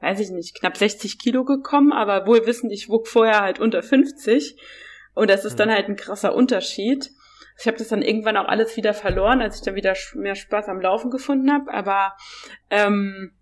weiß 0.00 0.20
ich 0.20 0.30
nicht, 0.30 0.58
knapp 0.58 0.76
60 0.76 1.18
Kilo 1.18 1.44
gekommen, 1.44 1.92
aber 1.92 2.26
wohl 2.26 2.46
wissend, 2.46 2.72
ich 2.72 2.88
wog 2.88 3.08
vorher 3.08 3.40
halt 3.40 3.58
unter 3.58 3.82
50. 3.82 4.56
Und 5.14 5.30
das 5.30 5.44
ist 5.44 5.54
mhm. 5.54 5.58
dann 5.58 5.70
halt 5.72 5.88
ein 5.88 5.96
krasser 5.96 6.34
Unterschied. 6.34 7.10
Ich 7.60 7.66
habe 7.66 7.76
das 7.76 7.88
dann 7.88 8.02
irgendwann 8.02 8.36
auch 8.36 8.46
alles 8.46 8.76
wieder 8.76 8.94
verloren, 8.94 9.42
als 9.42 9.56
ich 9.56 9.62
dann 9.62 9.74
wieder 9.74 9.94
mehr 10.14 10.36
Spaß 10.36 10.68
am 10.68 10.80
Laufen 10.80 11.10
gefunden 11.10 11.52
habe. 11.52 11.72
Aber 11.72 12.12
ähm, 12.70 13.32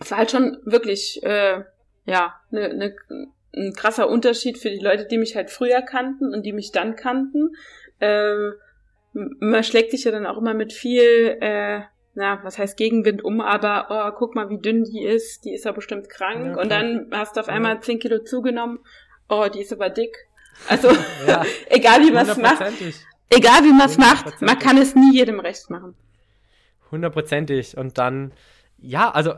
es 0.00 0.10
war 0.10 0.18
halt 0.18 0.30
schon 0.30 0.58
wirklich, 0.64 1.22
äh, 1.22 1.62
ja, 2.06 2.40
eine 2.50 2.74
ne, 2.74 2.96
ein 3.54 3.72
krasser 3.74 4.08
Unterschied 4.08 4.58
für 4.58 4.70
die 4.70 4.78
Leute, 4.78 5.06
die 5.06 5.18
mich 5.18 5.36
halt 5.36 5.50
früher 5.50 5.82
kannten 5.82 6.32
und 6.32 6.44
die 6.44 6.52
mich 6.52 6.72
dann 6.72 6.96
kannten. 6.96 7.56
Äh, 7.98 8.50
man 9.12 9.64
schlägt 9.64 9.90
sich 9.90 10.04
ja 10.04 10.12
dann 10.12 10.26
auch 10.26 10.38
immer 10.38 10.54
mit 10.54 10.72
viel, 10.72 11.36
äh, 11.40 11.80
na, 12.14 12.42
was 12.44 12.58
heißt 12.58 12.76
Gegenwind 12.76 13.24
um, 13.24 13.40
aber 13.40 13.86
oh, 13.90 14.16
guck 14.16 14.34
mal, 14.34 14.50
wie 14.50 14.58
dünn 14.58 14.84
die 14.84 15.04
ist, 15.04 15.44
die 15.44 15.52
ist 15.52 15.64
ja 15.64 15.72
bestimmt 15.72 16.08
krank. 16.08 16.56
Ja, 16.56 16.62
und 16.62 16.70
dann 16.70 17.08
hast 17.12 17.36
du 17.36 17.40
auf 17.40 17.48
einmal 17.48 17.74
ja. 17.74 17.80
10 17.80 17.98
Kilo 17.98 18.18
zugenommen, 18.20 18.78
oh, 19.28 19.48
die 19.52 19.60
ist 19.60 19.72
aber 19.72 19.90
dick. 19.90 20.28
Also, 20.68 20.90
ja, 21.26 21.44
egal 21.68 22.02
wie 22.02 22.12
man 22.12 22.28
es 22.28 22.36
macht, 22.36 22.62
egal 23.30 23.64
wie 23.64 23.72
man 23.72 23.86
es 23.86 23.98
macht, 23.98 24.40
man 24.42 24.58
kann 24.58 24.78
es 24.78 24.94
nie 24.94 25.14
jedem 25.14 25.40
recht 25.40 25.70
machen. 25.70 25.94
Hundertprozentig. 26.90 27.76
Und 27.76 27.98
dann 27.98 28.32
ja, 28.82 29.10
also 29.10 29.34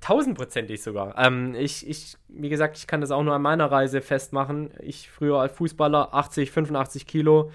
tausendprozentig 0.00 0.82
sogar. 0.82 1.14
Ähm, 1.18 1.54
ich, 1.54 1.88
ich, 1.88 2.16
wie 2.28 2.48
gesagt, 2.48 2.76
ich 2.76 2.86
kann 2.86 3.00
das 3.00 3.10
auch 3.10 3.22
nur 3.22 3.34
an 3.34 3.42
meiner 3.42 3.70
Reise 3.70 4.00
festmachen. 4.00 4.70
Ich 4.80 5.10
früher 5.10 5.38
als 5.38 5.52
Fußballer 5.52 6.14
80, 6.14 6.50
85 6.50 7.06
Kilo, 7.06 7.50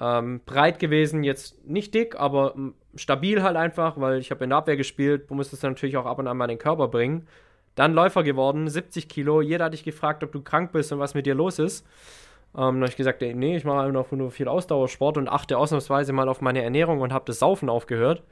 ähm, 0.00 0.40
breit 0.46 0.78
gewesen, 0.78 1.24
jetzt 1.24 1.64
nicht 1.66 1.94
dick, 1.94 2.18
aber 2.18 2.54
stabil 2.94 3.42
halt 3.42 3.56
einfach, 3.56 4.00
weil 4.00 4.18
ich 4.18 4.30
habe 4.30 4.44
in 4.44 4.50
der 4.50 4.58
Abwehr 4.58 4.76
gespielt, 4.76 5.28
du 5.28 5.34
musstest 5.34 5.62
natürlich 5.62 5.96
auch 5.96 6.06
ab 6.06 6.18
und 6.18 6.26
an 6.26 6.36
mal 6.36 6.46
den 6.46 6.58
Körper 6.58 6.88
bringen. 6.88 7.26
Dann 7.74 7.94
Läufer 7.94 8.24
geworden, 8.24 8.68
70 8.68 9.08
Kilo. 9.08 9.40
Jeder 9.40 9.66
hat 9.66 9.72
dich 9.72 9.84
gefragt, 9.84 10.24
ob 10.24 10.32
du 10.32 10.42
krank 10.42 10.72
bist 10.72 10.92
und 10.92 10.98
was 10.98 11.14
mit 11.14 11.26
dir 11.26 11.34
los 11.34 11.58
ist. 11.58 11.86
Ähm, 12.54 12.60
dann 12.60 12.80
habe 12.80 12.88
ich 12.88 12.96
gesagt, 12.96 13.22
ey, 13.22 13.34
nee, 13.34 13.56
ich 13.56 13.64
mache 13.64 13.86
einfach 13.86 14.10
nur 14.12 14.30
viel 14.30 14.48
Ausdauersport 14.48 15.16
und 15.16 15.28
achte 15.28 15.58
ausnahmsweise 15.58 16.12
mal 16.12 16.28
auf 16.28 16.40
meine 16.40 16.62
Ernährung 16.62 17.00
und 17.00 17.12
habe 17.12 17.26
das 17.26 17.38
Saufen 17.38 17.68
aufgehört. 17.68 18.22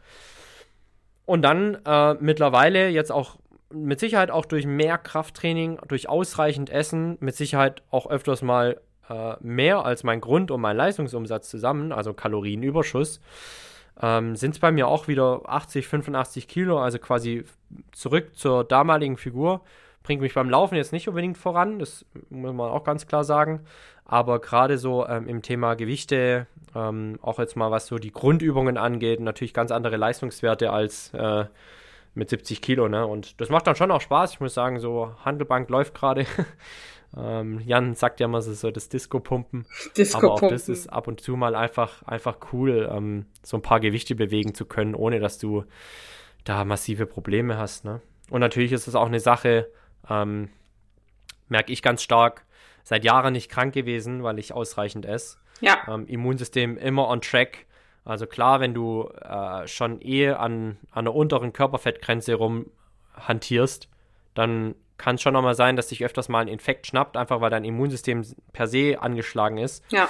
Und 1.26 1.42
dann 1.42 1.78
äh, 1.84 2.14
mittlerweile 2.14 2.88
jetzt 2.88 3.12
auch 3.12 3.36
mit 3.70 4.00
Sicherheit 4.00 4.30
auch 4.30 4.46
durch 4.46 4.64
mehr 4.64 4.96
Krafttraining, 4.96 5.78
durch 5.88 6.08
ausreichend 6.08 6.70
Essen, 6.70 7.18
mit 7.20 7.34
Sicherheit 7.34 7.82
auch 7.90 8.08
öfters 8.08 8.42
mal 8.42 8.80
äh, 9.10 9.34
mehr 9.40 9.84
als 9.84 10.04
mein 10.04 10.20
Grund- 10.20 10.50
und 10.50 10.60
mein 10.60 10.76
Leistungsumsatz 10.76 11.50
zusammen, 11.50 11.92
also 11.92 12.14
Kalorienüberschuss, 12.14 13.20
ähm, 14.00 14.36
sind 14.36 14.52
es 14.52 14.60
bei 14.60 14.70
mir 14.70 14.88
auch 14.88 15.08
wieder 15.08 15.42
80, 15.46 15.88
85 15.88 16.48
Kilo, 16.48 16.78
also 16.78 16.98
quasi 16.98 17.44
zurück 17.92 18.36
zur 18.36 18.64
damaligen 18.64 19.16
Figur. 19.16 19.62
Bringt 20.02 20.22
mich 20.22 20.34
beim 20.34 20.48
Laufen 20.48 20.76
jetzt 20.76 20.92
nicht 20.92 21.08
unbedingt 21.08 21.36
voran, 21.38 21.80
das 21.80 22.04
muss 22.30 22.52
man 22.52 22.70
auch 22.70 22.84
ganz 22.84 23.06
klar 23.08 23.24
sagen. 23.24 23.64
Aber 24.06 24.40
gerade 24.40 24.78
so 24.78 25.06
ähm, 25.06 25.26
im 25.26 25.42
Thema 25.42 25.74
Gewichte, 25.74 26.46
ähm, 26.74 27.18
auch 27.22 27.38
jetzt 27.38 27.56
mal 27.56 27.70
was 27.70 27.86
so 27.86 27.98
die 27.98 28.12
Grundübungen 28.12 28.76
angeht, 28.76 29.20
natürlich 29.20 29.52
ganz 29.52 29.72
andere 29.72 29.96
Leistungswerte 29.96 30.70
als 30.70 31.12
äh, 31.12 31.46
mit 32.14 32.30
70 32.30 32.62
Kilo. 32.62 32.88
Ne? 32.88 33.06
Und 33.06 33.40
das 33.40 33.50
macht 33.50 33.66
dann 33.66 33.74
schon 33.74 33.90
auch 33.90 34.00
Spaß. 34.00 34.34
Ich 34.34 34.40
muss 34.40 34.54
sagen, 34.54 34.78
so 34.78 35.12
Handelbank 35.24 35.68
läuft 35.68 35.94
gerade. 35.94 36.24
ähm, 37.16 37.60
Jan 37.64 37.94
sagt 37.94 38.20
ja 38.20 38.26
immer 38.26 38.42
so, 38.42 38.52
so 38.54 38.70
das 38.70 38.88
Disco-Pumpen. 38.88 39.66
Disco 39.96 40.18
Aber 40.18 40.32
auch 40.32 40.40
das 40.40 40.68
ist 40.68 40.86
ab 40.88 41.08
und 41.08 41.20
zu 41.20 41.36
mal 41.36 41.56
einfach, 41.56 42.02
einfach 42.04 42.38
cool, 42.52 42.88
ähm, 42.90 43.26
so 43.42 43.56
ein 43.56 43.62
paar 43.62 43.80
Gewichte 43.80 44.14
bewegen 44.14 44.54
zu 44.54 44.66
können, 44.66 44.94
ohne 44.94 45.18
dass 45.18 45.38
du 45.38 45.64
da 46.44 46.64
massive 46.64 47.06
Probleme 47.06 47.58
hast. 47.58 47.84
Ne? 47.84 48.00
Und 48.30 48.40
natürlich 48.40 48.70
ist 48.70 48.86
es 48.86 48.94
auch 48.94 49.06
eine 49.06 49.20
Sache, 49.20 49.68
ähm, 50.08 50.48
merke 51.48 51.72
ich 51.72 51.82
ganz 51.82 52.02
stark, 52.02 52.45
seit 52.86 53.04
Jahren 53.04 53.32
nicht 53.32 53.50
krank 53.50 53.74
gewesen, 53.74 54.22
weil 54.22 54.38
ich 54.38 54.52
ausreichend 54.52 55.06
esse. 55.06 55.38
Ja. 55.60 55.78
Ähm, 55.88 56.06
Immunsystem 56.06 56.78
immer 56.78 57.08
on 57.08 57.20
track. 57.20 57.66
Also 58.04 58.28
klar, 58.28 58.60
wenn 58.60 58.74
du 58.74 59.08
äh, 59.08 59.66
schon 59.66 60.00
eh 60.00 60.30
an, 60.30 60.78
an 60.92 61.04
der 61.04 61.14
unteren 61.14 61.52
Körperfettgrenze 61.52 62.34
rum 62.34 62.66
hantierst, 63.16 63.88
dann 64.34 64.76
kann 64.98 65.16
es 65.16 65.22
schon 65.22 65.32
nochmal 65.32 65.56
sein, 65.56 65.74
dass 65.74 65.88
dich 65.88 66.04
öfters 66.04 66.28
mal 66.28 66.38
ein 66.38 66.48
Infekt 66.48 66.86
schnappt, 66.86 67.16
einfach 67.16 67.40
weil 67.40 67.50
dein 67.50 67.64
Immunsystem 67.64 68.24
per 68.52 68.68
se 68.68 68.98
angeschlagen 69.00 69.58
ist. 69.58 69.84
Ja. 69.90 70.08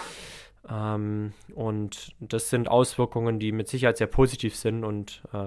Ähm, 0.69 1.33
und 1.55 2.15
das 2.21 2.51
sind 2.51 2.69
Auswirkungen, 2.69 3.39
die 3.39 3.53
mit 3.53 3.69
Sicherheit 3.69 3.97
sehr 3.97 4.07
positiv 4.07 4.55
sind 4.55 4.85
und 4.85 5.23
äh, 5.33 5.39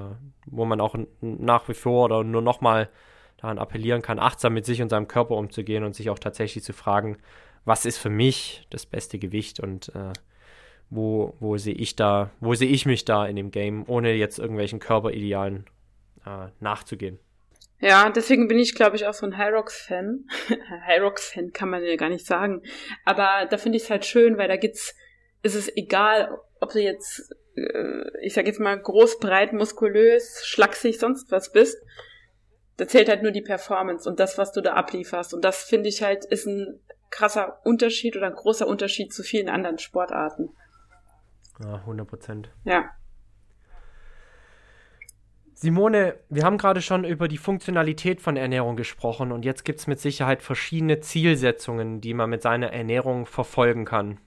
wo 0.48 0.66
man 0.66 0.82
auch 0.82 0.96
nach 1.22 1.70
wie 1.70 1.76
vor 1.76 2.06
oder 2.06 2.24
nur 2.24 2.42
nochmal 2.42 2.90
daran 3.42 3.60
appellieren 3.60 4.02
kann, 4.02 4.20
achtsam 4.20 4.54
mit 4.54 4.66
sich 4.66 4.82
und 4.82 4.90
seinem 4.90 5.08
Körper 5.08 5.36
umzugehen 5.36 5.84
und 5.84 5.96
sich 5.96 6.10
auch 6.10 6.20
tatsächlich 6.20 6.64
zu 6.64 6.74
fragen, 6.74 7.18
was 7.66 7.86
ist 7.86 7.98
für 7.98 8.10
mich 8.10 8.66
das 8.70 8.86
beste 8.86 9.20
Gewicht 9.20 9.60
und 9.60 9.90
äh, 9.96 10.14
wo, 10.90 11.36
wo 11.40 11.58
sehe 11.58 11.76
ich 11.76 11.96
da, 11.96 12.32
wo 12.40 12.56
sehe 12.56 12.70
ich 12.70 12.86
mich 12.86 13.06
da 13.06 13.26
in 13.26 13.36
dem 13.36 13.52
Game, 13.52 13.84
ohne 13.88 14.14
jetzt 14.14 14.40
irgendwelchen 14.40 14.80
Körperidealen 14.80 15.66
äh, 16.26 16.48
nachzugehen. 16.60 17.20
Ja, 17.82 18.10
deswegen 18.10 18.48
bin 18.48 18.60
ich, 18.60 18.76
glaube 18.76 18.98
ich, 18.98 19.06
auch 19.08 19.14
so 19.14 19.26
ein 19.26 19.38
Hyrox-Fan. 19.38 20.26
Hyrox-Fan 20.86 21.54
kann 21.54 21.70
man 21.70 21.84
ja 21.84 21.96
gar 21.96 22.10
nicht 22.10 22.26
sagen. 22.26 22.62
Aber 23.06 23.48
da 23.50 23.58
finde 23.58 23.78
ich 23.78 23.84
es 23.84 23.90
halt 23.90 24.06
schön, 24.06 24.38
weil 24.38 24.50
da 24.50 24.58
geht's, 24.58 24.96
ist 25.44 25.56
es 25.56 25.76
egal, 25.78 26.38
ob 26.60 26.74
du 26.74 26.82
jetzt, 26.82 27.34
äh, 27.56 28.04
ich 28.22 28.34
sag 28.34 28.48
jetzt 28.48 28.60
mal, 28.60 28.78
groß, 28.78 29.20
breit, 29.20 29.54
muskulös, 29.54 30.42
schlaksig, 30.44 31.00
sonst 31.00 31.32
was 31.32 31.54
bist. 31.54 31.82
Da 32.80 32.88
zählt 32.88 33.10
halt 33.10 33.24
nur 33.24 33.34
die 33.34 33.42
Performance 33.42 34.08
und 34.10 34.22
das, 34.22 34.38
was 34.38 34.54
du 34.54 34.62
da 34.62 34.74
ablieferst. 34.74 35.34
Und 35.34 35.44
das 35.44 35.64
finde 35.64 35.90
ich 35.90 36.02
halt 36.02 36.24
ist 36.24 36.48
ein 36.48 36.80
krasser 37.10 37.60
Unterschied 37.66 38.16
oder 38.16 38.28
ein 38.28 38.36
großer 38.36 38.66
Unterschied 38.66 39.14
zu 39.14 39.22
vielen 39.22 39.50
anderen 39.50 39.80
Sportarten. 39.80 40.50
Ja, 41.62 41.76
100 41.76 42.08
Prozent. 42.08 42.50
Ja. 42.64 42.86
Simone, 45.56 46.16
wir 46.30 46.46
haben 46.46 46.58
gerade 46.58 46.82
schon 46.82 47.04
über 47.04 47.28
die 47.28 47.38
Funktionalität 47.38 48.22
von 48.22 48.38
Ernährung 48.38 48.78
gesprochen 48.78 49.34
und 49.34 49.44
jetzt 49.44 49.66
gibt 49.66 49.82
es 49.82 49.88
mit 49.88 50.00
Sicherheit 50.00 50.42
verschiedene 50.42 51.02
Zielsetzungen, 51.02 52.00
die 52.00 52.14
man 52.14 52.30
mit 52.30 52.42
seiner 52.42 52.72
Ernährung 52.72 53.26
verfolgen 53.26 53.84
kann. 53.84 54.22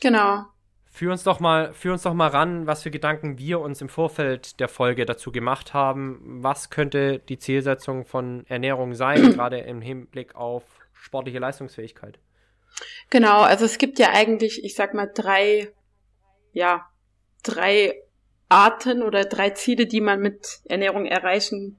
Genau. 0.00 0.46
Führ 0.94 1.10
uns 1.10 1.24
doch 1.24 1.40
mal, 1.40 1.72
führ 1.72 1.94
uns 1.94 2.02
doch 2.02 2.12
mal 2.12 2.28
ran, 2.28 2.66
was 2.66 2.82
für 2.82 2.90
Gedanken 2.90 3.38
wir 3.38 3.60
uns 3.60 3.80
im 3.80 3.88
Vorfeld 3.88 4.60
der 4.60 4.68
Folge 4.68 5.06
dazu 5.06 5.32
gemacht 5.32 5.72
haben. 5.72 6.20
Was 6.42 6.68
könnte 6.68 7.18
die 7.18 7.38
Zielsetzung 7.38 8.04
von 8.04 8.44
Ernährung 8.46 8.94
sein, 8.94 9.22
gerade 9.32 9.60
im 9.60 9.80
Hinblick 9.80 10.34
auf 10.34 10.64
sportliche 10.92 11.38
Leistungsfähigkeit? 11.38 12.18
Genau, 13.08 13.40
also 13.40 13.64
es 13.64 13.78
gibt 13.78 13.98
ja 13.98 14.10
eigentlich, 14.10 14.64
ich 14.64 14.74
sag 14.74 14.92
mal, 14.92 15.10
drei, 15.12 15.72
ja, 16.52 16.84
drei 17.42 17.94
Arten 18.50 19.02
oder 19.02 19.24
drei 19.24 19.48
Ziele, 19.48 19.86
die 19.86 20.02
man 20.02 20.20
mit 20.20 20.60
Ernährung 20.64 21.06
erreichen 21.06 21.78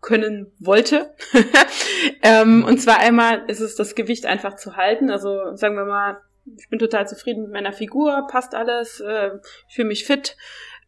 können 0.00 0.50
wollte. 0.58 1.14
ähm, 2.22 2.64
und 2.64 2.78
zwar 2.78 3.00
einmal 3.00 3.44
ist 3.48 3.60
es 3.60 3.74
das 3.74 3.94
Gewicht 3.94 4.24
einfach 4.24 4.56
zu 4.56 4.76
halten. 4.76 5.10
Also 5.10 5.54
sagen 5.54 5.76
wir 5.76 5.84
mal, 5.84 6.22
ich 6.56 6.68
bin 6.68 6.78
total 6.78 7.08
zufrieden 7.08 7.42
mit 7.42 7.52
meiner 7.52 7.72
Figur, 7.72 8.26
passt 8.30 8.54
alles, 8.54 9.00
äh, 9.00 9.30
ich 9.68 9.74
fühle 9.74 9.88
mich 9.88 10.04
fit. 10.04 10.36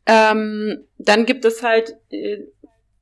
Ähm, 0.07 0.87
dann 0.99 1.27
gibt 1.27 1.45
es 1.45 1.63
halt 1.63 1.97
äh, 2.11 2.45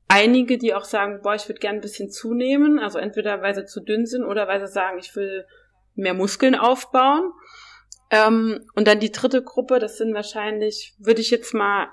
einige, 0.09 0.59
die 0.59 0.75
auch 0.75 0.85
sagen, 0.85 1.21
boah, 1.23 1.35
ich 1.35 1.49
würde 1.49 1.61
gern 1.61 1.77
ein 1.77 1.81
bisschen 1.81 2.11
zunehmen, 2.11 2.79
also 2.79 2.99
entweder 2.99 3.43
weil 3.43 3.55
sie 3.55 3.67
zu 3.67 3.81
dünn 3.81 4.07
sind 4.07 4.25
oder 4.25 4.49
weil 4.49 4.61
sie 4.61 4.73
sagen, 4.73 4.99
ich 4.99 5.15
will 5.17 5.47
mehr 5.95 6.15
Muskeln 6.15 6.55
aufbauen. 6.55 7.33
Ähm, 8.11 8.65
und 8.75 8.87
dann 8.87 9.01
die 9.01 9.13
dritte 9.13 9.43
Gruppe, 9.43 9.79
das 9.79 9.99
sind 9.99 10.15
wahrscheinlich, 10.15 10.95
würde 10.99 11.21
ich 11.21 11.31
jetzt 11.31 11.55
mal 11.55 11.89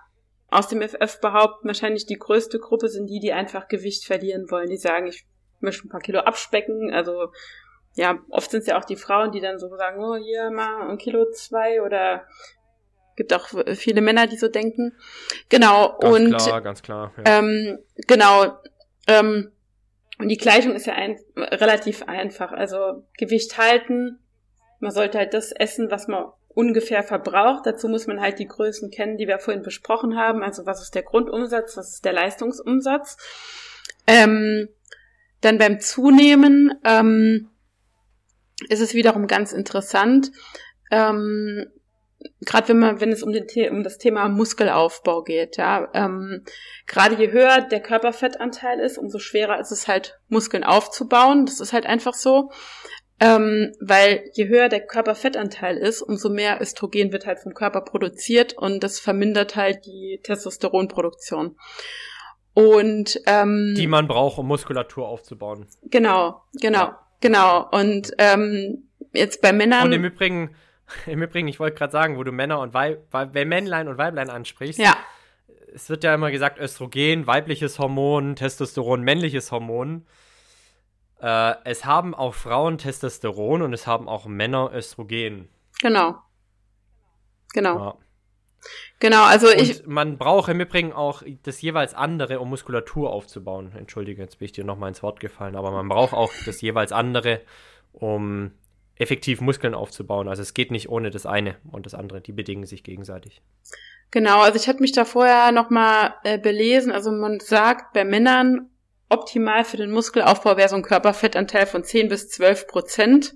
aus 0.50 0.68
dem 0.68 0.82
FF 0.82 1.20
behaupten, 1.22 1.68
wahrscheinlich 1.68 2.06
die 2.06 2.20
größte 2.20 2.60
Gruppe 2.60 2.90
sind 2.90 3.08
die, 3.08 3.20
die 3.20 3.32
einfach 3.32 3.70
Gewicht 3.70 4.06
verlieren 4.06 4.52
wollen. 4.52 4.70
Die 4.70 4.78
sagen, 4.78 5.08
ich 5.08 5.26
möchte 5.62 5.88
ein 5.88 5.90
paar 5.90 6.02
Kilo 6.02 6.20
abspecken. 6.20 6.94
Also 6.94 7.32
ja, 7.96 8.20
oft 8.30 8.52
sind 8.52 8.62
es 8.62 8.68
ja 8.68 8.80
auch 8.80 8.86
die 8.86 8.96
Frauen, 8.96 9.32
die 9.32 9.42
dann 9.42 9.60
so 9.60 9.68
sagen, 9.76 10.04
oh, 10.04 10.16
hier 10.16 10.50
mal 10.50 10.90
ein 10.90 10.98
Kilo 10.98 11.30
zwei 11.32 11.82
oder 11.82 12.26
gibt 13.16 13.34
auch 13.34 13.48
viele 13.76 14.02
Männer, 14.02 14.28
die 14.28 14.38
so 14.38 14.48
denken. 14.48 14.94
Genau. 15.50 15.98
Ganz 16.00 16.16
und 16.16 16.38
klar, 16.38 16.62
ganz 16.62 16.82
klar. 16.82 17.12
Ja. 17.18 17.40
ähm, 17.40 17.80
genau. 18.08 18.58
Ähm, 19.08 19.52
und 20.18 20.30
die 20.30 20.38
Gleichung 20.38 20.74
ist 20.74 20.86
ja 20.86 20.94
ein, 20.94 21.20
relativ 21.36 22.04
einfach. 22.04 22.52
Also 22.52 23.06
Gewicht 23.18 23.58
halten. 23.58 24.20
Man 24.80 24.92
sollte 24.92 25.18
halt 25.18 25.34
das 25.34 25.52
essen, 25.52 25.92
was 25.92 26.08
man 26.08 26.26
ungefähr 26.48 27.04
verbraucht. 27.04 27.66
Dazu 27.66 27.88
muss 27.88 28.08
man 28.08 28.22
halt 28.22 28.40
die 28.40 28.48
Größen 28.48 28.90
kennen, 28.90 29.18
die 29.18 29.28
wir 29.28 29.40
vorhin 29.40 29.64
besprochen 29.64 30.18
haben. 30.18 30.44
Also 30.44 30.66
was 30.66 30.82
ist 30.82 30.96
der 30.96 31.04
Grundumsatz, 31.04 31.78
was 31.78 31.94
ist 31.94 32.06
der 32.06 32.14
Leistungsumsatz. 32.14 33.18
Ähm, 34.08 34.70
dann 35.42 35.58
beim 35.58 35.80
Zunehmen 35.80 36.74
ähm, 36.84 37.51
ist 38.70 38.82
es 38.82 38.94
wiederum 38.94 39.28
ganz 39.28 39.54
interessant. 39.54 40.32
Ähm, 40.92 41.68
Gerade 42.42 42.70
wenn 42.70 42.80
man, 42.80 43.02
wenn 43.02 43.12
es 43.12 43.24
um, 43.24 43.32
den, 43.32 43.48
um 43.72 43.84
das 43.84 43.98
Thema 43.98 44.30
Muskelaufbau 44.30 45.24
geht, 45.24 45.58
ja, 45.58 45.90
ähm, 45.94 46.44
gerade 46.86 47.16
je 47.16 47.32
höher 47.32 47.62
der 47.62 47.80
Körperfettanteil 47.80 48.80
ist, 48.80 49.00
umso 49.00 49.18
schwerer 49.18 49.60
ist 49.60 49.72
es 49.72 49.88
halt, 49.88 50.20
Muskeln 50.28 50.64
aufzubauen. 50.64 51.48
Das 51.48 51.60
ist 51.60 51.74
halt 51.74 51.88
einfach 51.88 52.14
so. 52.14 52.52
Ähm, 53.20 53.72
weil 53.80 54.30
je 54.34 54.48
höher 54.48 54.68
der 54.68 54.82
Körperfettanteil 54.82 55.78
ist, 55.78 56.02
umso 56.02 56.30
mehr 56.30 56.60
Östrogen 56.60 57.12
wird 57.12 57.28
halt 57.28 57.40
vom 57.40 57.54
Körper 57.54 57.82
produziert 57.82 58.54
und 58.54 58.84
das 58.84 59.00
vermindert 59.00 59.56
halt 59.56 59.86
die 59.86 60.20
Testosteronproduktion. 60.24 61.56
Und 62.54 63.22
ähm, 63.28 63.76
die 63.78 63.88
man 63.88 64.08
braucht, 64.08 64.40
um 64.40 64.48
Muskulatur 64.48 65.08
aufzubauen. 65.08 65.68
Genau, 65.84 66.42
genau, 66.54 66.80
ja. 66.80 67.01
Genau. 67.22 67.70
Und 67.72 68.12
ähm, 68.18 68.90
jetzt 69.14 69.42
bei 69.42 69.54
Männern. 69.54 69.86
Und 69.86 69.94
im 69.94 70.04
Übrigen, 70.04 70.56
im 71.06 71.22
Übrigen, 71.22 71.48
ich 71.48 71.60
wollte 71.60 71.78
gerade 71.78 71.92
sagen, 71.92 72.18
wo 72.18 72.24
du 72.24 72.32
Männer 72.32 72.60
und 72.60 72.74
Weib, 72.74 73.06
Weib, 73.12 73.34
Männlein 73.34 73.88
und 73.88 73.98
Weiblein 73.98 74.30
ansprichst. 74.30 74.80
Ja. 74.80 74.96
Es 75.74 75.90
wird 75.90 76.04
ja 76.04 76.14
immer 76.14 76.32
gesagt, 76.32 76.60
Östrogen, 76.60 77.28
weibliches 77.28 77.80
Hormon, 77.80 78.36
Testosteron, 78.36 79.04
männliches 79.04 79.52
Hormon. 79.52 80.06
Äh, 81.22 81.54
es 81.64 81.86
haben 81.86 82.14
auch 82.14 82.34
Frauen 82.34 82.78
Testosteron 82.78 83.62
und 83.62 83.74
es 83.74 83.88
haben 83.88 84.10
auch 84.10 84.26
Männer 84.26 84.72
Östrogen. 84.74 85.48
Genau. 85.82 86.16
Genau. 87.54 87.78
Ja. 87.78 87.98
Genau, 89.00 89.24
also 89.24 89.48
und 89.48 89.60
ich. 89.60 89.86
Man 89.86 90.18
braucht 90.18 90.50
im 90.50 90.60
Übrigen 90.60 90.94
auch 90.94 91.24
das 91.44 91.62
jeweils 91.62 91.94
andere, 91.94 92.40
um 92.40 92.50
Muskulatur 92.50 93.12
aufzubauen. 93.12 93.72
Entschuldige, 93.76 94.22
jetzt 94.22 94.40
bin 94.40 94.46
ich 94.46 94.52
dir 94.52 94.64
nochmal 94.64 94.90
ins 94.90 95.02
Wort 95.04 95.20
gefallen, 95.20 95.56
aber 95.56 95.72
man 95.72 95.88
braucht 95.88 96.14
auch 96.14 96.32
das 96.46 96.62
jeweils 96.62 96.92
andere, 96.92 97.42
um 97.94 98.52
effektiv 98.96 99.42
Muskeln 99.42 99.74
aufzubauen. 99.74 100.28
Also 100.28 100.44
es 100.44 100.54
geht 100.54 100.70
nicht 100.70 100.90
ohne 100.90 101.10
das 101.10 101.26
eine 101.26 101.56
und 101.72 101.86
das 101.88 101.96
andere, 101.96 102.22
die 102.22 102.32
bedingen 102.32 102.66
sich 102.66 102.84
gegenseitig. 102.84 103.42
Genau, 104.12 104.42
also 104.42 104.58
ich 104.58 104.68
hatte 104.68 104.82
mich 104.82 104.92
da 104.92 105.06
vorher 105.06 105.52
nochmal 105.52 106.14
äh, 106.24 106.38
belesen. 106.38 106.92
Also 106.92 107.12
man 107.12 107.40
sagt, 107.40 107.94
bei 107.94 108.06
Männern 108.06 108.70
optimal 109.10 109.66
für 109.66 109.78
den 109.78 109.92
Muskelaufbau 109.92 110.58
wäre 110.58 110.70
so 110.70 110.76
ein 110.76 110.84
Körperfettanteil 110.84 111.66
von 111.66 111.84
10 111.84 112.10
bis 112.10 112.30
12 112.30 112.68
Prozent. 112.68 113.34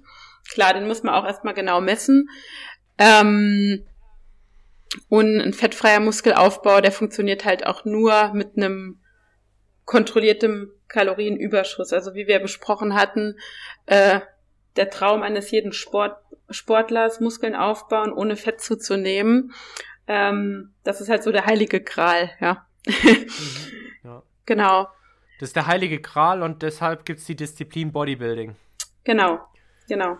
Klar, 0.51 0.73
den 0.73 0.87
muss 0.87 1.01
man 1.01 1.15
auch 1.15 1.25
erstmal 1.25 1.53
genau 1.53 1.81
messen. 1.81 2.29
Ähm, 2.97 3.85
und 5.09 5.39
ein 5.39 5.53
fettfreier 5.53 5.99
Muskelaufbau, 5.99 6.81
der 6.81 6.91
funktioniert 6.91 7.45
halt 7.45 7.65
auch 7.65 7.85
nur 7.85 8.33
mit 8.33 8.57
einem 8.57 8.99
kontrolliertem 9.85 10.71
Kalorienüberschuss. 10.87 11.93
Also 11.93 12.15
wie 12.15 12.27
wir 12.27 12.39
besprochen 12.39 12.95
hatten, 12.95 13.37
äh, 13.85 14.19
der 14.75 14.89
Traum 14.89 15.23
eines 15.23 15.51
jeden 15.51 15.71
Sport, 15.71 16.17
Sportlers, 16.49 17.19
Muskeln 17.19 17.55
aufbauen, 17.55 18.11
ohne 18.11 18.35
Fett 18.35 18.61
zuzunehmen. 18.61 19.53
Ähm, 20.07 20.73
das 20.83 21.01
ist 21.01 21.09
halt 21.09 21.23
so 21.23 21.31
der 21.31 21.45
heilige 21.45 21.81
Gral, 21.81 22.31
ja. 22.39 22.65
Mhm, 22.85 23.25
ja. 24.03 24.23
Genau. 24.45 24.87
Das 25.39 25.49
ist 25.49 25.55
der 25.55 25.65
heilige 25.65 25.99
Gral 25.99 26.43
und 26.43 26.61
deshalb 26.61 27.03
gibt 27.03 27.19
es 27.19 27.25
die 27.25 27.35
Disziplin 27.35 27.91
Bodybuilding. 27.91 28.55
Genau, 29.03 29.39
genau. 29.87 30.17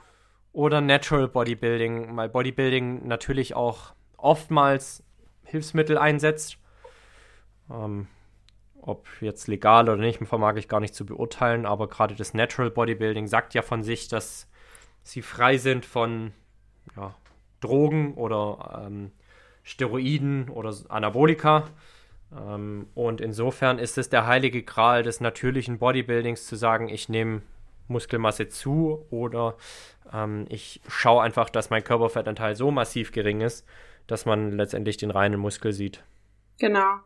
Oder 0.51 0.82
Natural 0.82 1.28
Bodybuilding, 1.28 2.18
weil 2.18 2.30
Bodybuilding 2.30 3.07
natürlich 3.07 3.55
auch 3.55 3.93
oftmals 4.26 5.03
Hilfsmittel 5.43 5.97
einsetzt. 5.97 6.57
Ähm, 7.71 8.07
ob 8.82 9.07
jetzt 9.21 9.47
legal 9.47 9.89
oder 9.89 10.01
nicht, 10.01 10.23
vermag 10.26 10.57
ich 10.57 10.67
gar 10.67 10.80
nicht 10.80 10.93
zu 10.93 11.05
beurteilen, 11.05 11.65
aber 11.65 11.88
gerade 11.88 12.13
das 12.15 12.34
Natural 12.34 12.69
Bodybuilding 12.69 13.28
sagt 13.28 13.53
ja 13.53 13.61
von 13.61 13.84
sich, 13.84 14.07
dass 14.07 14.47
sie 15.01 15.21
frei 15.21 15.57
sind 15.57 15.86
von 15.86 16.34
ja, 16.95 17.15
Drogen 17.61 18.13
oder 18.13 18.84
ähm, 18.86 19.11
Steroiden 19.63 20.49
oder 20.49 20.76
Anabolika. 20.89 21.65
Ähm, 22.36 22.88
und 22.93 23.21
insofern 23.21 23.80
ist 23.80 23.97
es 23.97 24.09
der 24.09 24.28
heilige 24.28 24.61
Gral 24.61 25.01
des 25.01 25.19
natürlichen 25.19 25.80
Bodybuildings 25.80 26.45
zu 26.45 26.55
sagen, 26.55 26.89
ich 26.89 27.09
nehme 27.09 27.41
Muskelmasse 27.88 28.49
zu 28.49 29.05
oder 29.09 29.55
ähm, 30.13 30.45
ich 30.49 30.82
schaue 30.88 31.23
einfach, 31.23 31.49
dass 31.49 31.69
mein 31.69 31.84
Körperfettanteil 31.84 32.55
so 32.55 32.71
massiv 32.71 33.11
gering 33.11 33.41
ist, 33.41 33.65
dass 34.08 34.26
man 34.26 34.51
letztendlich 34.51 34.97
den 34.97 35.12
reinen 35.12 35.39
Muskel 35.39 35.74
sieht. 35.74 36.03
Genau. 36.60 36.99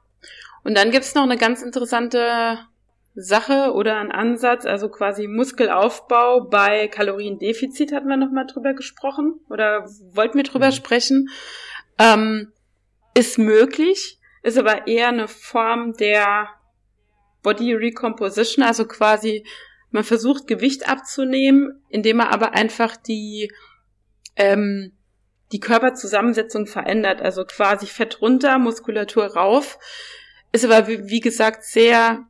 Und 0.63 0.77
dann 0.77 0.91
gibt's 0.91 1.15
noch 1.15 1.23
eine 1.23 1.37
ganz 1.37 1.61
interessante 1.61 2.59
Sache 3.15 3.73
oder 3.73 3.97
ein 3.97 4.11
Ansatz, 4.11 4.65
also 4.65 4.89
quasi 4.89 5.27
Muskelaufbau 5.27 6.41
bei 6.41 6.87
Kaloriendefizit 6.87 7.91
hatten 7.91 8.07
wir 8.07 8.17
nochmal 8.17 8.45
drüber 8.45 8.73
gesprochen 8.73 9.39
oder 9.49 9.85
wollten 10.13 10.37
wir 10.37 10.43
drüber 10.43 10.67
mhm. 10.67 10.73
sprechen. 10.73 11.29
Ähm, 11.97 12.51
ist 13.13 13.37
möglich, 13.37 14.19
ist 14.43 14.57
aber 14.57 14.87
eher 14.87 15.09
eine 15.09 15.27
Form 15.27 15.93
der 15.93 16.47
Body 17.41 17.73
Recomposition, 17.73 18.63
also 18.63 18.85
quasi 18.85 19.45
man 19.91 20.03
versucht 20.03 20.47
Gewicht 20.47 20.87
abzunehmen, 20.87 21.83
indem 21.89 22.17
man 22.17 22.27
aber 22.27 22.53
einfach 22.53 22.95
die 22.95 23.51
ähm, 24.35 24.93
die 25.51 25.59
Körperzusammensetzung 25.59 26.67
verändert, 26.67 27.21
also 27.21 27.43
quasi 27.45 27.85
Fett 27.87 28.21
runter, 28.21 28.59
Muskulatur 28.59 29.25
rauf. 29.25 29.79
Ist 30.51 30.65
aber 30.65 30.87
wie, 30.87 31.19
gesagt 31.19 31.63
sehr 31.63 32.25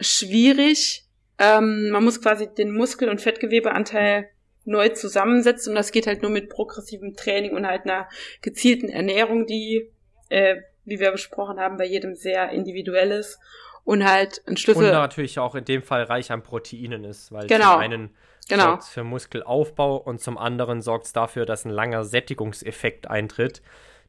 schwierig. 0.00 1.04
Ähm, 1.38 1.90
man 1.90 2.04
muss 2.04 2.20
quasi 2.20 2.52
den 2.52 2.72
Muskel- 2.72 3.08
und 3.08 3.20
Fettgewebeanteil 3.20 4.28
neu 4.64 4.88
zusammensetzen 4.90 5.70
und 5.72 5.76
das 5.76 5.90
geht 5.90 6.06
halt 6.06 6.22
nur 6.22 6.30
mit 6.30 6.48
progressivem 6.48 7.16
Training 7.16 7.52
und 7.56 7.66
halt 7.66 7.84
einer 7.84 8.08
gezielten 8.42 8.88
Ernährung, 8.88 9.46
die 9.46 9.90
äh, 10.28 10.62
wie 10.84 10.98
wir 10.98 11.12
besprochen 11.12 11.60
haben, 11.60 11.76
bei 11.76 11.86
jedem 11.86 12.14
sehr 12.14 12.50
individuelles 12.50 13.38
und 13.84 14.04
halt 14.04 14.42
ein 14.46 14.56
Schlüssel. 14.56 14.86
Und 14.86 14.92
natürlich 14.92 15.38
auch 15.38 15.54
in 15.54 15.64
dem 15.64 15.82
Fall 15.82 16.04
reich 16.04 16.30
an 16.32 16.42
Proteinen 16.42 17.04
ist, 17.04 17.32
weil 17.32 17.46
genau. 17.46 17.74
zum 17.74 17.80
einen 17.80 18.10
genau. 18.48 18.64
sorgt 18.64 18.84
für 18.84 19.04
Muskelaufbau 19.04 19.96
und 19.96 20.20
zum 20.20 20.38
anderen 20.38 20.82
sorgt 20.82 21.06
es 21.06 21.12
dafür, 21.12 21.46
dass 21.46 21.64
ein 21.64 21.70
langer 21.70 22.04
Sättigungseffekt 22.04 23.08
eintritt, 23.08 23.62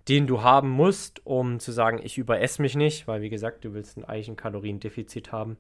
den 0.08 0.28
du 0.28 0.42
haben 0.42 0.70
musst, 0.70 1.26
um 1.26 1.60
zu 1.60 1.72
sagen, 1.72 2.00
ich 2.04 2.18
überesse 2.18 2.62
mich 2.62 2.76
nicht, 2.76 3.08
weil 3.08 3.22
wie 3.22 3.30
gesagt, 3.30 3.64
du 3.64 3.74
willst 3.74 3.98
ein 3.98 4.06
Eichenkaloriendefizit 4.06 5.32
haben. 5.32 5.58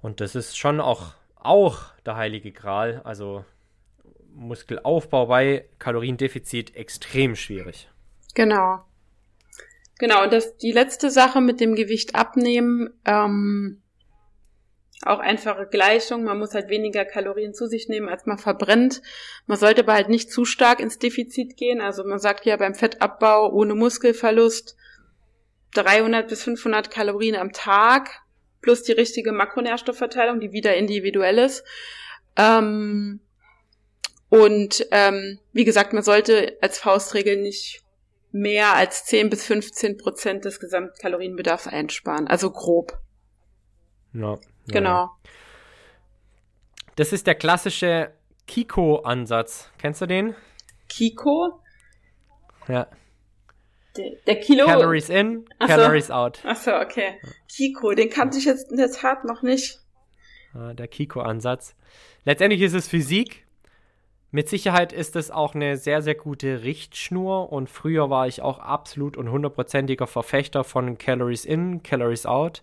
Und 0.00 0.20
das 0.20 0.34
ist 0.34 0.56
schon 0.56 0.80
auch, 0.80 1.14
auch 1.34 1.94
der 2.04 2.16
heilige 2.16 2.52
Gral, 2.52 3.00
also 3.04 3.44
Muskelaufbau 4.34 5.26
bei 5.26 5.68
Kaloriendefizit 5.78 6.76
extrem 6.76 7.36
schwierig. 7.36 7.88
Genau. 8.34 8.84
Genau, 9.98 10.24
und 10.24 10.32
das 10.32 10.56
die 10.58 10.72
letzte 10.72 11.10
Sache 11.10 11.40
mit 11.40 11.58
dem 11.58 11.74
Gewicht 11.74 12.14
abnehmen, 12.14 12.90
ähm, 13.06 13.82
auch 15.06 15.18
einfache 15.18 15.66
Gleichung. 15.66 16.24
Man 16.24 16.38
muss 16.38 16.54
halt 16.54 16.68
weniger 16.68 17.04
Kalorien 17.04 17.54
zu 17.54 17.66
sich 17.66 17.88
nehmen, 17.88 18.08
als 18.08 18.26
man 18.26 18.38
verbrennt. 18.38 19.02
Man 19.46 19.58
sollte 19.58 19.82
aber 19.82 19.94
halt 19.94 20.08
nicht 20.08 20.30
zu 20.30 20.44
stark 20.44 20.80
ins 20.80 20.98
Defizit 20.98 21.56
gehen. 21.56 21.80
Also 21.80 22.04
man 22.04 22.18
sagt 22.18 22.46
ja 22.46 22.56
beim 22.56 22.74
Fettabbau 22.74 23.52
ohne 23.52 23.74
Muskelverlust 23.74 24.76
300 25.74 26.28
bis 26.28 26.42
500 26.42 26.90
Kalorien 26.90 27.36
am 27.36 27.52
Tag 27.52 28.10
plus 28.60 28.82
die 28.82 28.92
richtige 28.92 29.32
Makronährstoffverteilung, 29.32 30.40
die 30.40 30.52
wieder 30.52 30.74
individuell 30.76 31.38
ist. 31.38 31.64
Ähm, 32.36 33.20
und 34.28 34.86
ähm, 34.90 35.38
wie 35.52 35.64
gesagt, 35.64 35.92
man 35.92 36.02
sollte 36.02 36.56
als 36.60 36.78
Faustregel 36.78 37.36
nicht 37.36 37.82
mehr 38.32 38.74
als 38.74 39.04
10 39.04 39.30
bis 39.30 39.44
15 39.46 39.96
Prozent 39.96 40.44
des 40.44 40.60
Gesamtkalorienbedarfs 40.60 41.68
einsparen. 41.68 42.26
Also 42.26 42.50
grob. 42.50 42.98
Ja, 44.12 44.38
genau. 44.66 45.10
Das 46.96 47.12
ist 47.12 47.26
der 47.26 47.34
klassische 47.34 48.12
Kiko-Ansatz. 48.46 49.70
Kennst 49.78 50.00
du 50.00 50.06
den? 50.06 50.34
Kiko. 50.88 51.60
Ja. 52.68 52.86
Der, 53.96 54.12
der 54.26 54.40
Kilo. 54.40 54.66
Calories 54.66 55.08
in, 55.08 55.46
Calories 55.58 56.10
out. 56.10 56.44
Achso, 56.44 56.80
okay. 56.80 57.20
Kiko, 57.48 57.92
den 57.92 58.10
kannte 58.10 58.38
ich 58.38 58.44
jetzt 58.44 58.70
in 58.70 58.76
der 58.76 58.90
Tat 58.90 59.24
noch 59.24 59.42
nicht. 59.42 59.80
Der 60.54 60.88
Kiko-Ansatz. 60.88 61.74
Letztendlich 62.24 62.62
ist 62.62 62.74
es 62.74 62.88
Physik. 62.88 63.46
Mit 64.30 64.48
Sicherheit 64.48 64.92
ist 64.92 65.16
es 65.16 65.30
auch 65.30 65.54
eine 65.54 65.76
sehr, 65.76 66.02
sehr 66.02 66.14
gute 66.14 66.62
Richtschnur 66.62 67.52
und 67.52 67.70
früher 67.70 68.10
war 68.10 68.26
ich 68.26 68.42
auch 68.42 68.58
absolut 68.58 69.16
und 69.16 69.30
hundertprozentiger 69.30 70.06
Verfechter 70.06 70.64
von 70.64 70.98
Calories 70.98 71.44
in, 71.44 71.82
Calories 71.82 72.26
out. 72.26 72.62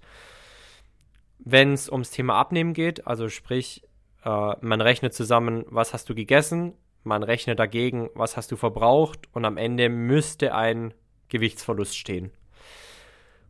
Wenn 1.40 1.74
es 1.74 1.90
ums 1.90 2.12
Thema 2.12 2.36
Abnehmen 2.36 2.74
geht, 2.74 3.06
also 3.08 3.30
sprich, 3.30 3.84
äh, 4.24 4.56
man 4.62 4.82
rechnet 4.82 5.14
zusammen, 5.14 5.66
was 5.68 5.94
hast 5.94 6.10
du 6.10 6.16
gegessen, 6.16 6.74
man 7.04 7.24
rechnet 7.24 7.60
dagegen, 7.60 8.10
was 8.16 8.38
hast 8.38 8.52
du 8.52 8.56
verbraucht 8.56 9.28
und 9.34 9.46
am 9.46 9.58
Ende 9.58 9.90
müsste 9.90 10.56
ein 10.56 10.94
Gewichtsverlust 11.30 11.98
stehen. 11.98 12.32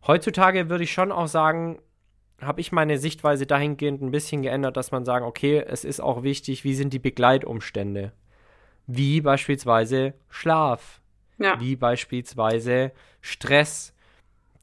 Heutzutage 0.07 0.69
würde 0.69 0.83
ich 0.83 0.91
schon 0.91 1.11
auch 1.11 1.27
sagen, 1.27 1.79
habe 2.41 2.61
ich 2.61 2.71
meine 2.71 2.97
Sichtweise 2.97 3.45
dahingehend 3.45 4.01
ein 4.01 4.11
bisschen 4.11 4.41
geändert, 4.41 4.75
dass 4.75 4.91
man 4.91 5.05
sagen, 5.05 5.25
okay, 5.25 5.63
es 5.65 5.85
ist 5.85 6.01
auch 6.01 6.23
wichtig, 6.23 6.63
wie 6.63 6.75
sind 6.75 6.93
die 6.93 6.99
Begleitumstände? 6.99 8.11
Wie 8.85 9.21
beispielsweise 9.21 10.13
Schlaf, 10.29 11.01
ja. 11.37 11.59
wie 11.59 11.75
beispielsweise 11.75 12.91
Stress. 13.21 13.93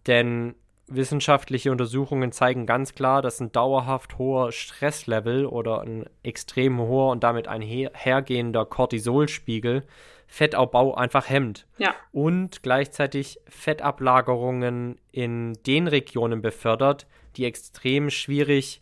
Denn 0.07 0.55
wissenschaftliche 0.91 1.71
Untersuchungen 1.71 2.33
zeigen 2.33 2.67
ganz 2.67 2.95
klar, 2.95 3.23
dass 3.23 3.41
ein 3.41 3.53
dauerhaft 3.53 4.19
hoher 4.19 4.53
Stresslevel 4.53 5.47
oder 5.47 5.81
ein 5.81 6.05
extrem 6.23 6.79
hoher 6.79 7.11
und 7.11 7.23
damit 7.23 7.49
einhergehender 7.49 8.65
Cortisolspiegel 8.65 9.85
Fettabbau 10.31 10.95
einfach 10.95 11.29
hemmt. 11.29 11.67
Ja. 11.79 11.93
Und 12.13 12.63
gleichzeitig 12.63 13.41
Fettablagerungen 13.49 15.01
in 15.11 15.55
den 15.67 15.89
Regionen 15.89 16.41
befördert, 16.41 17.09
die 17.37 17.47
extrem 17.47 18.11
schwierig 18.11 18.81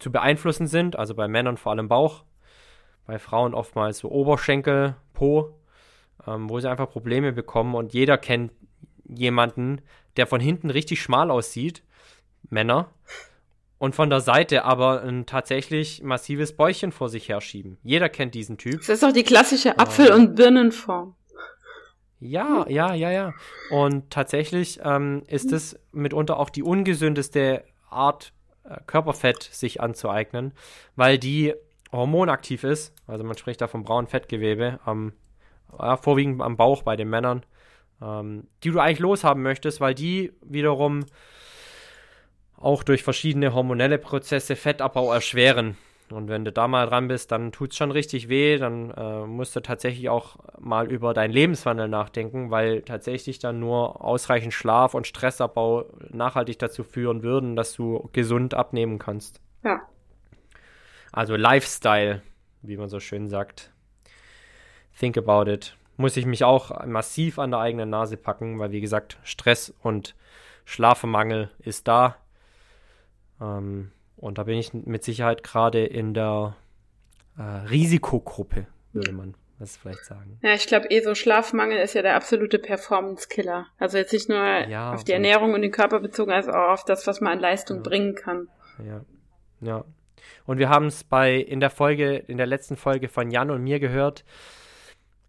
zu 0.00 0.10
beeinflussen 0.10 0.66
sind. 0.66 0.96
Also 0.96 1.14
bei 1.14 1.28
Männern 1.28 1.56
vor 1.56 1.70
allem 1.70 1.86
Bauch, 1.86 2.24
bei 3.06 3.20
Frauen 3.20 3.54
oftmals 3.54 3.98
so 3.98 4.10
Oberschenkel, 4.10 4.96
Po, 5.12 5.54
ähm, 6.26 6.50
wo 6.50 6.58
sie 6.58 6.68
einfach 6.68 6.90
Probleme 6.90 7.32
bekommen. 7.32 7.76
Und 7.76 7.94
jeder 7.94 8.18
kennt 8.18 8.50
jemanden, 9.04 9.80
der 10.18 10.26
von 10.26 10.40
hinten 10.40 10.70
richtig 10.70 11.00
schmal 11.00 11.30
aussieht, 11.30 11.82
Männer, 12.50 12.90
und 13.78 13.94
von 13.94 14.10
der 14.10 14.20
Seite 14.20 14.64
aber 14.64 15.02
ein 15.02 15.24
tatsächlich 15.24 16.02
massives 16.02 16.56
Bäuchchen 16.56 16.92
vor 16.92 17.08
sich 17.08 17.28
herschieben. 17.28 17.78
Jeder 17.82 18.08
kennt 18.08 18.34
diesen 18.34 18.58
Typ. 18.58 18.80
Das 18.80 18.88
ist 18.88 19.04
auch 19.04 19.12
die 19.12 19.22
klassische 19.22 19.78
Apfel- 19.78 20.12
und 20.12 20.34
Birnenform. 20.34 21.14
Ja, 22.20 22.66
ja, 22.68 22.94
ja, 22.94 23.12
ja. 23.12 23.34
Und 23.70 24.10
tatsächlich 24.10 24.80
ähm, 24.82 25.22
ist 25.28 25.52
es 25.52 25.78
mitunter 25.92 26.38
auch 26.38 26.50
die 26.50 26.64
ungesündeste 26.64 27.62
Art, 27.88 28.32
äh, 28.64 28.78
Körperfett 28.86 29.44
sich 29.44 29.80
anzueignen, 29.80 30.52
weil 30.96 31.18
die 31.18 31.54
hormonaktiv 31.92 32.64
ist. 32.64 32.92
Also 33.06 33.22
man 33.22 33.38
spricht 33.38 33.60
da 33.60 33.68
vom 33.68 33.84
braunen 33.84 34.08
Fettgewebe, 34.08 34.80
am, 34.84 35.12
ja, 35.78 35.96
vorwiegend 35.96 36.42
am 36.42 36.56
Bauch 36.56 36.82
bei 36.82 36.96
den 36.96 37.08
Männern, 37.08 37.44
ähm, 38.02 38.46
die 38.64 38.70
du 38.70 38.80
eigentlich 38.80 38.98
loshaben 38.98 39.42
möchtest, 39.42 39.80
weil 39.80 39.94
die 39.94 40.32
wiederum 40.42 41.04
auch 42.56 42.82
durch 42.82 43.02
verschiedene 43.02 43.54
hormonelle 43.54 43.98
Prozesse 43.98 44.56
Fettabbau 44.56 45.12
erschweren. 45.12 45.76
Und 46.10 46.28
wenn 46.28 46.44
du 46.44 46.52
da 46.52 46.68
mal 46.68 46.86
dran 46.86 47.08
bist, 47.08 47.32
dann 47.32 47.52
tut 47.52 47.72
es 47.72 47.76
schon 47.76 47.90
richtig 47.90 48.28
weh. 48.28 48.56
Dann 48.56 48.90
äh, 48.90 49.26
musst 49.26 49.54
du 49.54 49.60
tatsächlich 49.60 50.08
auch 50.08 50.36
mal 50.58 50.90
über 50.90 51.12
deinen 51.12 51.32
Lebenswandel 51.32 51.88
nachdenken, 51.88 52.50
weil 52.50 52.82
tatsächlich 52.82 53.38
dann 53.38 53.60
nur 53.60 54.02
ausreichend 54.02 54.54
Schlaf 54.54 54.94
und 54.94 55.06
Stressabbau 55.06 55.84
nachhaltig 56.10 56.58
dazu 56.58 56.82
führen 56.82 57.22
würden, 57.22 57.56
dass 57.56 57.74
du 57.74 58.08
gesund 58.12 58.54
abnehmen 58.54 58.98
kannst. 58.98 59.40
Ja. 59.64 59.82
Also 61.12 61.36
Lifestyle, 61.36 62.22
wie 62.62 62.76
man 62.76 62.88
so 62.88 63.00
schön 63.00 63.28
sagt. 63.28 63.72
Think 64.98 65.16
about 65.18 65.50
it. 65.50 65.77
Muss 65.98 66.16
ich 66.16 66.24
mich 66.24 66.44
auch 66.44 66.86
massiv 66.86 67.38
an 67.38 67.50
der 67.50 67.60
eigenen 67.60 67.90
Nase 67.90 68.16
packen, 68.16 68.58
weil 68.58 68.70
wie 68.70 68.80
gesagt, 68.80 69.18
Stress 69.22 69.74
und 69.82 70.14
Schlafmangel 70.64 71.50
ist 71.58 71.86
da. 71.88 72.16
Ähm, 73.40 73.90
und 74.16 74.38
da 74.38 74.44
bin 74.44 74.58
ich 74.58 74.72
mit 74.72 75.04
Sicherheit 75.04 75.42
gerade 75.42 75.84
in 75.84 76.14
der 76.14 76.56
äh, 77.36 77.42
Risikogruppe, 77.42 78.66
würde 78.92 79.12
man 79.12 79.34
das 79.58 79.76
vielleicht 79.76 80.04
sagen. 80.04 80.38
Ja, 80.42 80.54
ich 80.54 80.66
glaube 80.66 80.88
eh 80.88 81.00
so 81.00 81.14
Schlafmangel 81.14 81.78
ist 81.78 81.94
ja 81.94 82.02
der 82.02 82.14
absolute 82.14 82.58
Performance-Killer. 82.58 83.66
Also 83.78 83.98
jetzt 83.98 84.12
nicht 84.12 84.28
nur 84.28 84.38
ja, 84.38 84.92
auf 84.92 85.04
die 85.04 85.12
Ernährung 85.12 85.52
und 85.54 85.62
den 85.62 85.72
Körper 85.72 86.00
bezogen, 86.00 86.30
als 86.30 86.48
auch 86.48 86.70
auf 86.70 86.84
das, 86.84 87.06
was 87.06 87.20
man 87.20 87.34
an 87.34 87.40
Leistung 87.40 87.78
ja. 87.78 87.82
bringen 87.82 88.14
kann. 88.14 88.48
Ja, 88.86 89.00
ja. 89.60 89.84
Und 90.46 90.58
wir 90.58 90.68
haben 90.68 90.86
es 90.86 91.04
bei 91.04 91.34
in 91.34 91.60
der 91.60 91.70
Folge, 91.70 92.16
in 92.16 92.38
der 92.38 92.46
letzten 92.46 92.76
Folge 92.76 93.08
von 93.08 93.30
Jan 93.30 93.50
und 93.50 93.62
mir 93.62 93.80
gehört, 93.80 94.24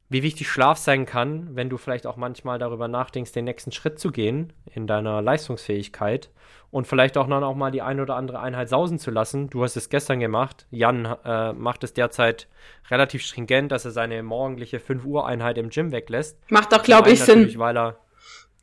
wie 0.09 0.23
wichtig 0.23 0.49
Schlaf 0.49 0.77
sein 0.79 1.05
kann, 1.05 1.55
wenn 1.55 1.69
du 1.69 1.77
vielleicht 1.77 2.07
auch 2.07 2.17
manchmal 2.17 2.57
darüber 2.57 2.87
nachdenkst, 2.87 3.31
den 3.31 3.45
nächsten 3.45 3.71
Schritt 3.71 3.99
zu 3.99 4.11
gehen 4.11 4.51
in 4.73 4.87
deiner 4.87 5.21
Leistungsfähigkeit 5.21 6.31
und 6.71 6.87
vielleicht 6.87 7.15
auch 7.15 7.27
noch 7.27 7.53
mal 7.53 7.69
die 7.69 7.83
eine 7.83 8.01
oder 8.01 8.15
andere 8.15 8.39
Einheit 8.39 8.69
sausen 8.69 8.97
zu 8.97 9.11
lassen. 9.11 9.51
Du 9.51 9.63
hast 9.63 9.75
es 9.75 9.89
gestern 9.89 10.19
gemacht. 10.19 10.65
Jan 10.71 11.05
äh, 11.23 11.53
macht 11.53 11.83
es 11.83 11.93
derzeit 11.93 12.47
relativ 12.89 13.21
stringent, 13.21 13.71
dass 13.71 13.85
er 13.85 13.91
seine 13.91 14.23
morgendliche 14.23 14.79
5 14.79 15.05
Uhr 15.05 15.27
Einheit 15.27 15.59
im 15.59 15.69
Gym 15.69 15.91
weglässt. 15.91 16.39
Macht 16.49 16.71
doch, 16.73 16.81
glaube 16.81 17.11
ich, 17.11 17.21
Sinn. 17.21 17.57
Weil 17.59 17.77
er, 17.77 17.97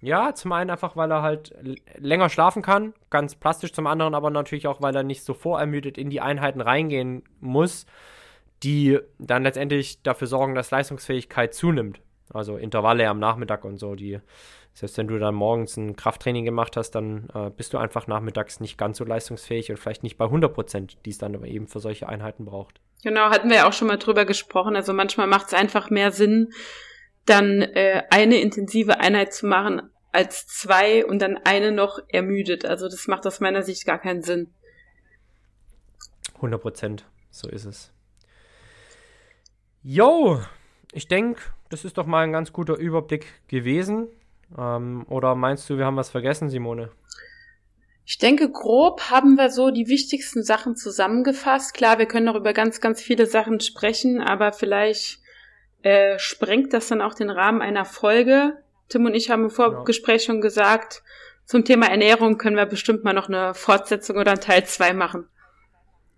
ja, 0.00 0.34
zum 0.34 0.50
einen 0.50 0.70
einfach, 0.70 0.96
weil 0.96 1.12
er 1.12 1.22
halt 1.22 1.54
länger 1.96 2.28
schlafen 2.28 2.62
kann, 2.62 2.92
ganz 3.08 3.36
plastisch, 3.36 3.72
zum 3.72 3.86
anderen 3.86 4.16
aber 4.16 4.30
natürlich 4.30 4.66
auch, 4.66 4.80
weil 4.80 4.96
er 4.96 5.04
nicht 5.04 5.24
so 5.24 5.32
vorermüdet 5.32 5.96
in 5.96 6.10
die 6.10 6.20
Einheiten 6.20 6.60
reingehen 6.60 7.22
muss 7.40 7.86
die 8.62 8.98
dann 9.18 9.42
letztendlich 9.42 10.02
dafür 10.02 10.26
sorgen, 10.26 10.54
dass 10.54 10.70
Leistungsfähigkeit 10.70 11.54
zunimmt. 11.54 12.00
Also 12.32 12.56
Intervalle 12.56 13.08
am 13.08 13.18
Nachmittag 13.18 13.64
und 13.64 13.78
so, 13.78 13.94
die, 13.94 14.18
selbst 14.74 14.98
wenn 14.98 15.08
du 15.08 15.18
dann 15.18 15.34
morgens 15.34 15.76
ein 15.76 15.94
Krafttraining 15.94 16.44
gemacht 16.44 16.76
hast, 16.76 16.90
dann 16.92 17.28
äh, 17.34 17.50
bist 17.50 17.72
du 17.72 17.78
einfach 17.78 18.06
nachmittags 18.08 18.58
nicht 18.58 18.76
ganz 18.76 18.98
so 18.98 19.04
leistungsfähig 19.04 19.70
und 19.70 19.78
vielleicht 19.78 20.02
nicht 20.02 20.18
bei 20.18 20.24
100 20.24 20.52
Prozent, 20.52 20.98
die 21.04 21.10
es 21.10 21.18
dann 21.18 21.34
aber 21.34 21.46
eben 21.46 21.68
für 21.68 21.78
solche 21.78 22.08
Einheiten 22.08 22.44
braucht. 22.44 22.80
Genau, 23.04 23.30
hatten 23.30 23.48
wir 23.48 23.56
ja 23.56 23.68
auch 23.68 23.72
schon 23.72 23.88
mal 23.88 23.98
drüber 23.98 24.24
gesprochen. 24.24 24.74
Also 24.74 24.92
manchmal 24.92 25.28
macht 25.28 25.48
es 25.48 25.54
einfach 25.54 25.90
mehr 25.90 26.10
Sinn, 26.10 26.52
dann 27.26 27.62
äh, 27.62 28.02
eine 28.10 28.40
intensive 28.40 28.98
Einheit 28.98 29.32
zu 29.32 29.46
machen 29.46 29.82
als 30.12 30.46
zwei 30.46 31.04
und 31.04 31.20
dann 31.20 31.38
eine 31.44 31.72
noch 31.72 31.98
ermüdet. 32.08 32.64
Also 32.64 32.88
das 32.88 33.06
macht 33.06 33.26
aus 33.26 33.40
meiner 33.40 33.62
Sicht 33.62 33.84
gar 33.84 33.98
keinen 33.98 34.22
Sinn. 34.22 34.52
100 36.36 36.60
Prozent, 36.60 37.04
so 37.30 37.48
ist 37.48 37.66
es. 37.66 37.92
Jo, 39.88 40.40
ich 40.90 41.06
denke, 41.06 41.40
das 41.68 41.84
ist 41.84 41.96
doch 41.96 42.06
mal 42.06 42.24
ein 42.24 42.32
ganz 42.32 42.52
guter 42.52 42.76
Überblick 42.76 43.26
gewesen. 43.46 44.08
Ähm, 44.58 45.06
oder 45.08 45.36
meinst 45.36 45.70
du, 45.70 45.78
wir 45.78 45.86
haben 45.86 45.96
was 45.96 46.10
vergessen, 46.10 46.50
Simone? 46.50 46.90
Ich 48.04 48.18
denke, 48.18 48.50
grob 48.50 49.10
haben 49.10 49.36
wir 49.36 49.48
so 49.48 49.70
die 49.70 49.86
wichtigsten 49.86 50.42
Sachen 50.42 50.74
zusammengefasst. 50.74 51.72
Klar, 51.72 52.00
wir 52.00 52.06
können 52.06 52.26
noch 52.26 52.34
über 52.34 52.52
ganz, 52.52 52.80
ganz 52.80 53.00
viele 53.00 53.26
Sachen 53.26 53.60
sprechen, 53.60 54.20
aber 54.20 54.52
vielleicht 54.52 55.20
äh, 55.82 56.18
sprengt 56.18 56.72
das 56.72 56.88
dann 56.88 57.00
auch 57.00 57.14
den 57.14 57.30
Rahmen 57.30 57.62
einer 57.62 57.84
Folge. 57.84 58.54
Tim 58.88 59.04
und 59.04 59.14
ich 59.14 59.30
haben 59.30 59.44
im 59.44 59.50
Vorgespräch 59.50 60.22
ja. 60.22 60.32
schon 60.32 60.40
gesagt, 60.40 61.04
zum 61.44 61.64
Thema 61.64 61.86
Ernährung 61.86 62.38
können 62.38 62.56
wir 62.56 62.66
bestimmt 62.66 63.04
mal 63.04 63.12
noch 63.12 63.28
eine 63.28 63.54
Fortsetzung 63.54 64.16
oder 64.16 64.32
ein 64.32 64.40
Teil 64.40 64.64
2 64.64 64.94
machen. 64.94 65.28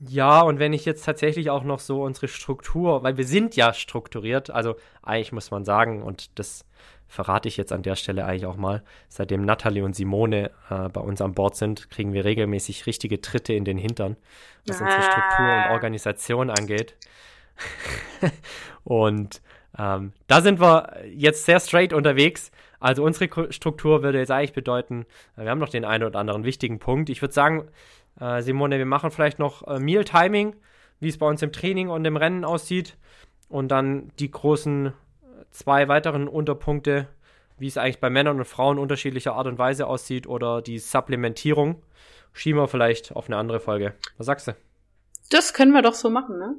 Ja, 0.00 0.42
und 0.42 0.60
wenn 0.60 0.72
ich 0.72 0.84
jetzt 0.84 1.04
tatsächlich 1.04 1.50
auch 1.50 1.64
noch 1.64 1.80
so 1.80 2.02
unsere 2.02 2.28
Struktur, 2.28 3.02
weil 3.02 3.16
wir 3.16 3.26
sind 3.26 3.56
ja 3.56 3.72
strukturiert, 3.72 4.50
also 4.50 4.76
eigentlich 5.02 5.32
muss 5.32 5.50
man 5.50 5.64
sagen, 5.64 6.02
und 6.02 6.38
das 6.38 6.64
verrate 7.08 7.48
ich 7.48 7.56
jetzt 7.56 7.72
an 7.72 7.82
der 7.82 7.96
Stelle 7.96 8.24
eigentlich 8.24 8.46
auch 8.46 8.56
mal, 8.56 8.84
seitdem 9.08 9.44
Natalie 9.44 9.82
und 9.84 9.96
Simone 9.96 10.50
äh, 10.70 10.88
bei 10.88 11.00
uns 11.00 11.20
an 11.20 11.34
Bord 11.34 11.56
sind, 11.56 11.90
kriegen 11.90 12.12
wir 12.12 12.24
regelmäßig 12.24 12.86
richtige 12.86 13.20
Tritte 13.20 13.54
in 13.54 13.64
den 13.64 13.78
Hintern, 13.78 14.16
was 14.66 14.80
ah. 14.80 14.84
unsere 14.84 15.02
Struktur 15.02 15.46
und 15.46 15.70
Organisation 15.72 16.50
angeht. 16.50 16.96
und 18.84 19.40
ähm, 19.76 20.12
da 20.28 20.40
sind 20.42 20.60
wir 20.60 20.96
jetzt 21.10 21.44
sehr 21.44 21.58
straight 21.58 21.92
unterwegs. 21.92 22.52
Also 22.78 23.02
unsere 23.02 23.52
Struktur 23.52 24.02
würde 24.02 24.18
jetzt 24.18 24.30
eigentlich 24.30 24.52
bedeuten, 24.52 25.06
wir 25.34 25.50
haben 25.50 25.58
noch 25.58 25.68
den 25.68 25.84
einen 25.84 26.04
oder 26.04 26.20
anderen 26.20 26.44
wichtigen 26.44 26.78
Punkt. 26.78 27.10
Ich 27.10 27.22
würde 27.22 27.34
sagen, 27.34 27.68
äh, 28.20 28.42
Simone, 28.42 28.78
wir 28.78 28.86
machen 28.86 29.10
vielleicht 29.10 29.38
noch 29.38 29.66
äh, 29.66 29.78
Meal 29.78 30.04
Timing, 30.04 30.56
wie 31.00 31.08
es 31.08 31.18
bei 31.18 31.26
uns 31.26 31.42
im 31.42 31.52
Training 31.52 31.88
und 31.88 32.04
im 32.04 32.16
Rennen 32.16 32.44
aussieht. 32.44 32.96
Und 33.48 33.68
dann 33.68 34.12
die 34.18 34.30
großen 34.30 34.86
äh, 34.86 34.90
zwei 35.50 35.88
weiteren 35.88 36.28
Unterpunkte, 36.28 37.08
wie 37.58 37.66
es 37.66 37.76
eigentlich 37.76 38.00
bei 38.00 38.10
Männern 38.10 38.38
und 38.38 38.44
Frauen 38.44 38.78
unterschiedlicher 38.78 39.34
Art 39.34 39.46
und 39.46 39.58
Weise 39.58 39.86
aussieht 39.86 40.26
oder 40.26 40.62
die 40.62 40.78
Supplementierung. 40.78 41.82
Schieben 42.32 42.60
wir 42.60 42.68
vielleicht 42.68 43.16
auf 43.16 43.26
eine 43.26 43.36
andere 43.36 43.60
Folge. 43.60 43.94
Was 44.16 44.26
sagst 44.26 44.48
du? 44.48 44.56
Das 45.30 45.54
können 45.54 45.72
wir 45.72 45.82
doch 45.82 45.94
so 45.94 46.10
machen, 46.10 46.38
ne? 46.38 46.54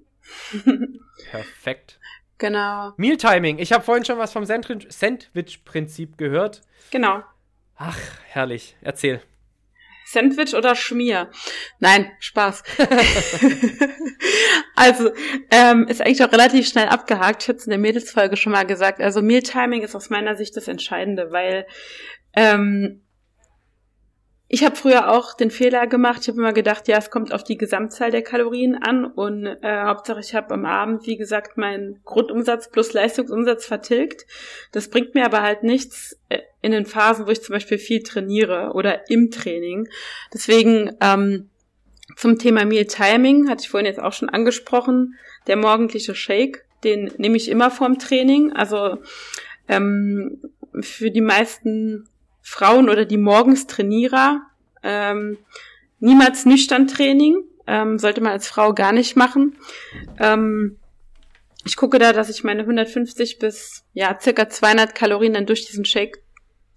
Perfekt. 1.32 2.00
Genau. 2.38 2.94
Mealtiming. 2.98 3.60
Ich 3.60 3.74
habe 3.74 3.84
vorhin 3.84 4.06
schon 4.06 4.18
was 4.18 4.32
vom 4.32 4.46
Sandwich-Prinzip 4.46 6.18
gehört. 6.18 6.62
Genau. 6.90 7.22
Ach, 7.76 7.98
herrlich. 8.28 8.78
Erzähl. 8.82 9.22
Sandwich 10.12 10.56
oder 10.56 10.76
Schmier? 10.76 11.30
Nein, 11.80 12.12
Spaß. 12.20 12.64
also, 14.76 15.12
ähm, 15.52 15.88
ist 15.88 16.02
eigentlich 16.02 16.24
auch 16.24 16.32
relativ 16.32 16.68
schnell 16.68 16.88
abgehakt. 16.88 17.44
Ich 17.44 17.50
hatte 17.50 17.60
es 17.60 17.66
in 17.66 17.72
der 17.72 17.80
Mädelsfolge 17.80 18.36
schon 18.36 18.54
mal 18.54 18.66
gesagt. 18.66 19.02
Also 19.02 19.22
Mealtiming 19.22 19.84
ist 19.84 19.96
aus 19.96 20.10
meiner 20.10 20.36
Sicht 20.36 20.58
das 20.58 20.68
Entscheidende, 20.68 21.32
weil 21.32 21.68
ähm, 22.34 23.04
ich 24.52 24.66
habe 24.66 24.76
früher 24.76 25.12
auch 25.12 25.36
den 25.36 25.52
Fehler 25.52 25.86
gemacht. 25.86 26.22
Ich 26.24 26.28
habe 26.28 26.40
immer 26.40 26.54
gedacht, 26.54 26.88
ja, 26.88 26.98
es 26.98 27.12
kommt 27.12 27.32
auf 27.32 27.44
die 27.44 27.58
Gesamtzahl 27.58 28.10
der 28.10 28.24
Kalorien 28.24 28.76
an 28.82 29.06
und 29.06 29.46
äh, 29.46 29.84
Hauptsache 29.84 30.22
ich 30.22 30.34
habe 30.34 30.56
am 30.56 30.66
Abend, 30.66 31.06
wie 31.06 31.18
gesagt, 31.18 31.56
meinen 31.56 32.02
Grundumsatz 32.04 32.72
plus 32.72 32.94
Leistungsumsatz 32.94 33.68
vertilgt. 33.68 34.26
Das 34.72 34.90
bringt 34.90 35.14
mir 35.14 35.26
aber 35.26 35.44
halt 35.44 35.62
nichts 35.62 36.20
äh, 36.30 36.40
in 36.62 36.72
den 36.72 36.86
Phasen, 36.86 37.26
wo 37.26 37.32
ich 37.32 37.42
zum 37.42 37.54
Beispiel 37.54 37.78
viel 37.78 38.04
trainiere 38.04 38.72
oder 38.74 39.10
im 39.10 39.32
Training. 39.32 39.88
Deswegen 40.34 40.96
ähm, 41.02 41.50
zum 42.16 42.38
Thema 42.38 42.66
Meal 42.66 42.86
Timing 42.86 43.50
hatte 43.50 43.64
ich 43.64 43.70
vorhin 43.70 43.86
jetzt 43.86 44.00
auch 44.00 44.14
schon 44.14 44.30
angesprochen. 44.30 45.16
Der 45.48 45.56
morgendliche 45.56 46.16
Shake, 46.16 46.66
den 46.84 47.12
nehme 47.18 47.38
ich 47.38 47.50
immer 47.50 47.72
vorm 47.72 47.98
Training. 47.98 48.52
Also 48.52 48.98
ähm, 49.68 50.42
für 50.82 51.12
die 51.12 51.22
meisten 51.22 52.08
Frauen 52.42 52.90
oder 52.90 53.06
die 53.06 53.18
morgens 53.18 53.68
Trainierer 53.68 54.42
ähm, 54.84 55.38
niemals 56.00 56.46
nüchtern 56.46 56.88
Training, 56.88 57.44
ähm, 57.68 58.00
sollte 58.00 58.22
man 58.22 58.32
als 58.32 58.48
Frau 58.48 58.74
gar 58.74 58.92
nicht 58.92 59.16
machen. 59.16 59.58
Ähm, 60.20 60.78
ich 61.66 61.76
gucke 61.76 62.00
da, 62.00 62.14
dass 62.14 62.30
ich 62.30 62.44
meine 62.44 62.62
150 62.62 63.38
bis 63.38 63.84
ja 63.94 64.18
circa 64.20 64.50
200 64.50 64.96
Kalorien 64.96 65.34
dann 65.34 65.46
durch 65.46 65.66
diesen 65.66 65.86
Shake 65.86 66.20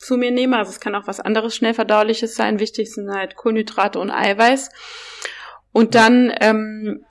zu 0.03 0.17
mir 0.17 0.31
nehme. 0.31 0.59
Also 0.59 0.71
es 0.71 0.81
kann 0.81 0.95
auch 0.95 1.07
was 1.07 1.21
anderes 1.21 1.55
schnell 1.55 1.75
verdauliches 1.75 2.35
sein. 2.35 2.59
Wichtig 2.59 2.93
sind 2.93 3.11
halt 3.11 3.37
Kohlenhydrate 3.37 3.99
und 3.99 4.11
Eiweiß. 4.11 4.71
Und 5.73 5.95
dann 5.95 6.33
ähm, 6.41 7.05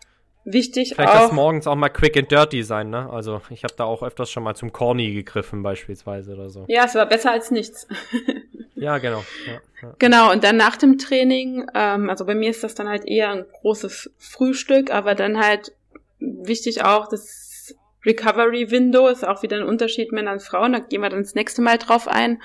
wichtig 0.43 0.93
Vielleicht 0.95 1.13
auch. 1.13 1.21
das 1.21 1.31
morgens 1.31 1.67
auch 1.67 1.75
mal 1.75 1.89
quick 1.89 2.17
and 2.17 2.31
dirty 2.31 2.63
sein, 2.63 2.89
ne? 2.89 3.09
Also 3.09 3.41
ich 3.49 3.63
habe 3.63 3.73
da 3.75 3.85
auch 3.85 4.03
öfters 4.03 4.29
schon 4.29 4.43
mal 4.43 4.55
zum 4.55 4.71
Corny 4.71 5.13
gegriffen 5.13 5.63
beispielsweise 5.63 6.33
oder 6.33 6.49
so. 6.49 6.65
Ja, 6.67 6.85
es 6.85 6.95
war 6.95 7.05
besser 7.05 7.31
als 7.31 7.49
nichts. 7.49 7.87
ja, 8.75 8.97
genau. 8.97 9.23
Ja, 9.47 9.61
ja. 9.81 9.95
Genau, 9.97 10.31
und 10.31 10.43
dann 10.43 10.57
nach 10.57 10.75
dem 10.75 10.97
Training, 10.97 11.65
ähm, 11.73 12.09
also 12.09 12.25
bei 12.25 12.35
mir 12.35 12.49
ist 12.49 12.63
das 12.63 12.75
dann 12.75 12.87
halt 12.87 13.05
eher 13.05 13.31
ein 13.31 13.45
großes 13.61 14.11
Frühstück, 14.17 14.91
aber 14.91 15.15
dann 15.15 15.39
halt 15.39 15.73
wichtig 16.19 16.83
auch 16.83 17.07
das 17.07 17.75
Recovery 18.05 18.71
Window 18.71 19.07
ist 19.07 19.25
auch 19.25 19.43
wieder 19.43 19.57
ein 19.57 19.63
Unterschied 19.63 20.11
Männer 20.11 20.33
und 20.33 20.41
Frauen, 20.41 20.73
da 20.73 20.79
gehen 20.79 21.01
wir 21.01 21.09
dann 21.09 21.21
das 21.21 21.35
nächste 21.35 21.61
Mal 21.61 21.77
drauf 21.77 22.07
ein. 22.07 22.41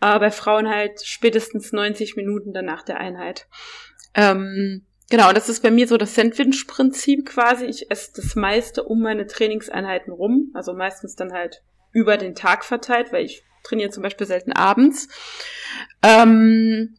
Aber 0.00 0.20
bei 0.20 0.30
Frauen 0.30 0.68
halt 0.68 1.00
spätestens 1.04 1.72
90 1.72 2.16
Minuten 2.16 2.52
danach 2.52 2.82
der 2.82 2.98
Einheit. 2.98 3.46
Ähm, 4.14 4.86
Genau, 5.10 5.32
das 5.32 5.48
ist 5.48 5.62
bei 5.62 5.70
mir 5.70 5.86
so 5.86 5.96
das 5.96 6.14
Sandwich-Prinzip 6.14 7.26
quasi. 7.26 7.66
Ich 7.66 7.90
esse 7.90 8.12
das 8.16 8.36
meiste 8.36 8.84
um 8.84 9.02
meine 9.02 9.26
Trainingseinheiten 9.26 10.12
rum, 10.12 10.50
also 10.54 10.72
meistens 10.72 11.14
dann 11.14 11.32
halt 11.32 11.62
über 11.92 12.16
den 12.16 12.34
Tag 12.34 12.64
verteilt, 12.64 13.12
weil 13.12 13.24
ich 13.24 13.44
trainiere 13.62 13.90
zum 13.90 14.02
Beispiel 14.02 14.26
selten 14.26 14.52
abends. 14.52 15.08
Ähm, 16.02 16.96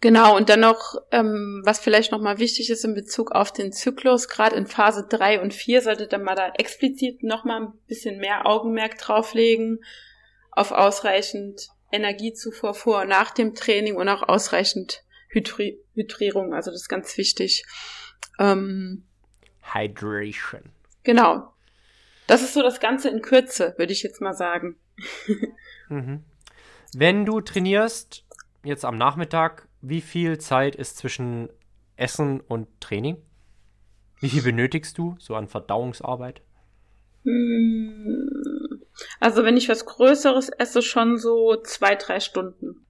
genau, 0.00 0.36
und 0.36 0.48
dann 0.48 0.60
noch, 0.60 0.96
ähm, 1.10 1.62
was 1.64 1.80
vielleicht 1.80 2.12
nochmal 2.12 2.38
wichtig 2.38 2.70
ist 2.70 2.84
in 2.84 2.94
Bezug 2.94 3.32
auf 3.32 3.52
den 3.52 3.72
Zyklus, 3.72 4.28
gerade 4.28 4.56
in 4.56 4.66
Phase 4.66 5.06
3 5.08 5.40
und 5.42 5.52
4 5.52 5.82
solltet 5.82 6.12
ihr 6.12 6.18
mal 6.18 6.36
da 6.36 6.52
explizit 6.54 7.24
nochmal 7.24 7.62
ein 7.62 7.72
bisschen 7.88 8.18
mehr 8.18 8.46
Augenmerk 8.46 8.98
drauflegen 8.98 9.80
auf 10.52 10.70
ausreichend 10.72 11.68
Energiezufuhr 11.90 12.74
vor 12.74 13.02
und 13.02 13.08
nach 13.08 13.32
dem 13.32 13.54
Training 13.54 13.96
und 13.96 14.08
auch 14.08 14.22
ausreichend 14.22 15.02
Hydri 15.28 15.78
Hydrierung, 15.94 16.54
also 16.54 16.70
das 16.70 16.82
ist 16.82 16.88
ganz 16.88 17.16
wichtig. 17.16 17.64
Ähm, 18.38 19.04
Hydration. 19.60 20.62
Genau. 21.02 21.52
Das 22.26 22.42
ist 22.42 22.54
so 22.54 22.62
das 22.62 22.80
Ganze 22.80 23.08
in 23.08 23.20
Kürze, 23.20 23.74
würde 23.76 23.92
ich 23.92 24.02
jetzt 24.02 24.20
mal 24.20 24.34
sagen. 24.34 24.76
mhm. 25.88 26.24
Wenn 26.94 27.24
du 27.24 27.40
trainierst, 27.40 28.24
jetzt 28.64 28.84
am 28.84 28.96
Nachmittag, 28.96 29.68
wie 29.80 30.00
viel 30.00 30.38
Zeit 30.38 30.76
ist 30.76 30.98
zwischen 30.98 31.48
Essen 31.96 32.40
und 32.40 32.68
Training? 32.80 33.16
Wie 34.20 34.28
viel 34.28 34.42
benötigst 34.42 34.96
du 34.98 35.16
so 35.18 35.34
an 35.34 35.48
Verdauungsarbeit? 35.48 36.42
Hm. 37.24 38.31
Also 39.20 39.44
wenn 39.44 39.56
ich 39.56 39.68
was 39.68 39.86
Größeres 39.86 40.50
esse, 40.50 40.82
schon 40.82 41.18
so 41.18 41.56
zwei, 41.56 41.94
drei 41.94 42.20
Stunden. 42.20 42.86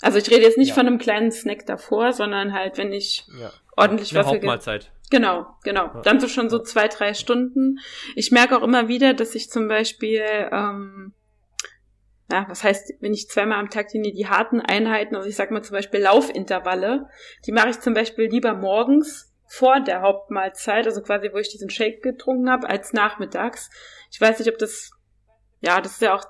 Also 0.00 0.18
ich 0.18 0.30
rede 0.30 0.42
jetzt 0.42 0.58
nicht 0.58 0.70
ja. 0.70 0.74
von 0.74 0.86
einem 0.86 0.98
kleinen 0.98 1.30
Snack 1.30 1.66
davor, 1.66 2.12
sondern 2.12 2.52
halt, 2.54 2.78
wenn 2.78 2.92
ich 2.92 3.26
ja. 3.38 3.52
ordentlich 3.76 4.12
Eine 4.12 4.20
was 4.20 4.32
Hauptmahlzeit. 4.32 4.92
Genau, 5.10 5.46
genau. 5.64 5.86
Ja. 5.86 6.00
Dann 6.02 6.20
so 6.20 6.28
schon 6.28 6.48
so 6.48 6.60
zwei, 6.60 6.88
drei 6.88 7.14
Stunden. 7.14 7.80
Ich 8.14 8.30
merke 8.30 8.56
auch 8.56 8.62
immer 8.62 8.88
wieder, 8.88 9.12
dass 9.12 9.34
ich 9.34 9.50
zum 9.50 9.68
Beispiel, 9.68 10.22
ähm, 10.52 11.12
ja, 12.30 12.46
was 12.48 12.62
heißt, 12.62 12.94
wenn 13.00 13.12
ich 13.12 13.28
zweimal 13.28 13.58
am 13.58 13.70
Tag 13.70 13.88
die, 13.88 14.00
die 14.00 14.28
harten 14.28 14.60
Einheiten, 14.60 15.16
also 15.16 15.28
ich 15.28 15.34
sag 15.34 15.50
mal 15.50 15.62
zum 15.62 15.74
Beispiel 15.74 16.00
Laufintervalle, 16.00 17.08
die 17.44 17.52
mache 17.52 17.70
ich 17.70 17.80
zum 17.80 17.92
Beispiel 17.92 18.26
lieber 18.26 18.54
morgens 18.54 19.30
vor 19.48 19.80
der 19.80 20.00
Hauptmahlzeit, 20.00 20.86
also 20.86 21.02
quasi, 21.02 21.30
wo 21.32 21.38
ich 21.38 21.48
diesen 21.48 21.70
Shake 21.70 22.02
getrunken 22.02 22.48
habe, 22.48 22.70
als 22.70 22.92
nachmittags. 22.92 23.68
Ich 24.12 24.20
weiß 24.20 24.38
nicht, 24.38 24.48
ob 24.48 24.58
das, 24.58 24.92
ja, 25.60 25.80
das 25.80 25.92
ist 25.92 26.02
ja 26.02 26.14
auch 26.14 26.24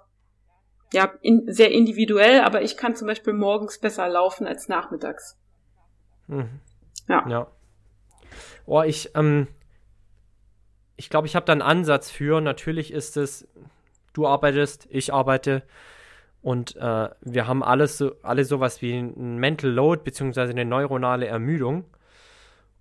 ja, 0.93 1.13
in, 1.23 1.45
sehr 1.53 1.71
individuell, 1.71 2.41
aber 2.41 2.63
ich 2.63 2.77
kann 2.77 2.97
zum 2.97 3.07
Beispiel 3.07 3.33
morgens 3.33 3.79
besser 3.79 4.09
laufen 4.09 4.47
als 4.47 4.69
nachmittags. 4.69 5.39
Mhm. 6.27 6.61
Ja. 7.09 7.29
Ja. 7.29 7.47
Oh, 8.67 8.83
ich, 8.83 9.15
ähm, 9.15 9.49
ich 10.97 11.11
glaube, 11.11 11.27
ich 11.27 11.37
habe 11.37 11.47
da 11.47 11.53
einen 11.53 11.63
Ansatz 11.63 12.11
für. 12.11 12.41
Natürlich 12.41 12.93
ist 12.93 13.17
es, 13.17 13.49
du 14.13 14.27
arbeitest, 14.27 14.87
ich 14.91 15.13
arbeite 15.13 15.63
und 16.43 16.77
äh, 16.77 17.09
wir 17.21 17.47
haben 17.47 17.63
alles 17.63 17.99
so, 17.99 18.13
alle 18.23 18.45
sowas 18.45 18.83
wie 18.83 18.99
ein 18.99 19.39
Mental 19.39 19.71
Load 19.71 20.03
beziehungsweise 20.05 20.53
eine 20.53 20.65
neuronale 20.65 21.27
Ermüdung. 21.27 21.85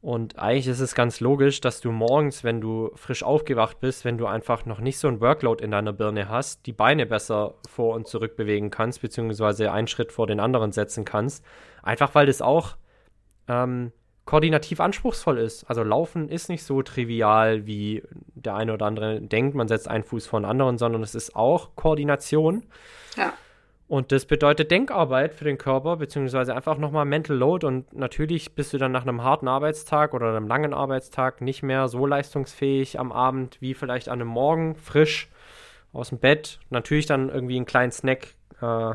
Und 0.02 0.40
eigentlich 0.40 0.68
ist 0.68 0.80
es 0.80 0.96
ganz 0.96 1.20
logisch, 1.20 1.60
dass 1.60 1.82
du 1.82 1.92
morgens, 1.92 2.46
wenn 2.46 2.62
du 2.62 2.92
frisch 2.96 3.22
aufgewacht 3.22 3.82
bist, 3.82 4.06
wenn 4.06 4.18
du 4.18 4.28
einfach 4.28 4.66
noch 4.66 4.80
nicht 4.80 4.98
so 4.98 5.10
ein 5.10 5.20
Workload 5.20 5.64
in 5.64 5.72
deiner 5.72 5.92
Birne 5.92 6.30
hast, 6.30 6.66
die 6.66 6.72
Beine 6.72 7.06
besser 7.06 7.56
vor 7.68 7.96
und 7.96 8.08
zurück 8.08 8.38
bewegen 8.38 8.70
kannst, 8.70 9.02
beziehungsweise 9.02 9.72
einen 9.74 9.88
Schritt 9.88 10.14
vor 10.14 10.26
den 10.26 10.40
anderen 10.40 10.72
setzen 10.72 11.04
kannst. 11.04 11.44
Einfach 11.84 12.16
weil 12.16 12.28
das 12.28 12.42
auch 12.42 12.78
ähm, 13.50 13.92
koordinativ 14.24 14.80
anspruchsvoll 14.80 15.38
ist. 15.38 15.66
Also 15.66 15.84
Laufen 15.84 16.30
ist 16.30 16.48
nicht 16.48 16.64
so 16.64 16.82
trivial, 16.82 17.66
wie 17.66 18.04
der 18.36 18.56
eine 18.56 18.74
oder 18.74 18.86
andere 18.86 19.20
denkt, 19.20 19.54
man 19.54 19.68
setzt 19.68 19.90
einen 19.90 20.06
Fuß 20.06 20.28
vor 20.28 20.40
den 20.40 20.46
anderen, 20.46 20.78
sondern 20.78 21.04
es 21.04 21.14
ist 21.14 21.36
auch 21.36 21.76
Koordination. 21.76 22.64
Ja. 23.18 23.34
Und 23.90 24.12
das 24.12 24.26
bedeutet 24.26 24.70
Denkarbeit 24.70 25.34
für 25.34 25.46
den 25.46 25.58
Körper, 25.58 25.98
beziehungsweise 25.98 26.56
einfach 26.56 26.78
nochmal 26.78 27.06
Mental 27.06 27.36
Load. 27.36 27.66
Und 27.66 27.92
natürlich 27.92 28.54
bist 28.54 28.72
du 28.72 28.78
dann 28.78 28.92
nach 28.92 29.02
einem 29.02 29.24
harten 29.24 29.48
Arbeitstag 29.48 30.14
oder 30.14 30.30
einem 30.30 30.48
langen 30.48 30.76
Arbeitstag 30.76 31.42
nicht 31.42 31.64
mehr 31.64 31.88
so 31.88 32.06
leistungsfähig 32.06 33.00
am 33.00 33.12
Abend 33.12 33.60
wie 33.62 33.74
vielleicht 33.74 34.08
an 34.08 34.22
einem 34.22 34.30
Morgen, 34.30 34.76
frisch 34.76 35.28
aus 35.92 36.10
dem 36.10 36.20
Bett. 36.20 36.60
Natürlich 36.70 37.08
dann 37.08 37.30
irgendwie 37.30 37.56
einen 37.56 37.66
kleinen 37.66 37.92
Snack 37.92 38.36
äh, 38.62 38.94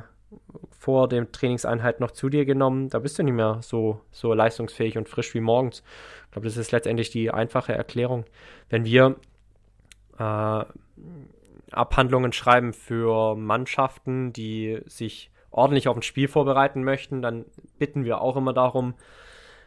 vor 0.70 1.08
dem 1.08 1.32
Trainingseinheit 1.32 1.98
noch 1.98 2.12
zu 2.12 2.28
dir 2.28 2.44
genommen. 2.44 2.88
Da 2.88 3.00
bist 3.00 3.18
du 3.18 3.24
nicht 3.24 3.34
mehr 3.34 3.58
so, 3.62 4.00
so 4.12 4.32
leistungsfähig 4.32 4.96
und 4.96 5.08
frisch 5.08 5.34
wie 5.34 5.40
morgens. 5.40 5.82
Ich 6.26 6.30
glaube, 6.30 6.46
das 6.46 6.56
ist 6.56 6.70
letztendlich 6.70 7.10
die 7.10 7.32
einfache 7.32 7.72
Erklärung. 7.72 8.26
Wenn 8.70 8.84
wir 8.84 9.16
äh, 10.20 10.64
Abhandlungen 11.74 12.32
schreiben 12.32 12.72
für 12.72 13.34
Mannschaften, 13.36 14.32
die 14.32 14.80
sich 14.86 15.30
ordentlich 15.50 15.88
auf 15.88 15.96
ein 15.96 16.02
Spiel 16.02 16.28
vorbereiten 16.28 16.82
möchten, 16.82 17.22
dann 17.22 17.44
bitten 17.78 18.04
wir 18.04 18.20
auch 18.20 18.36
immer 18.36 18.52
darum, 18.52 18.94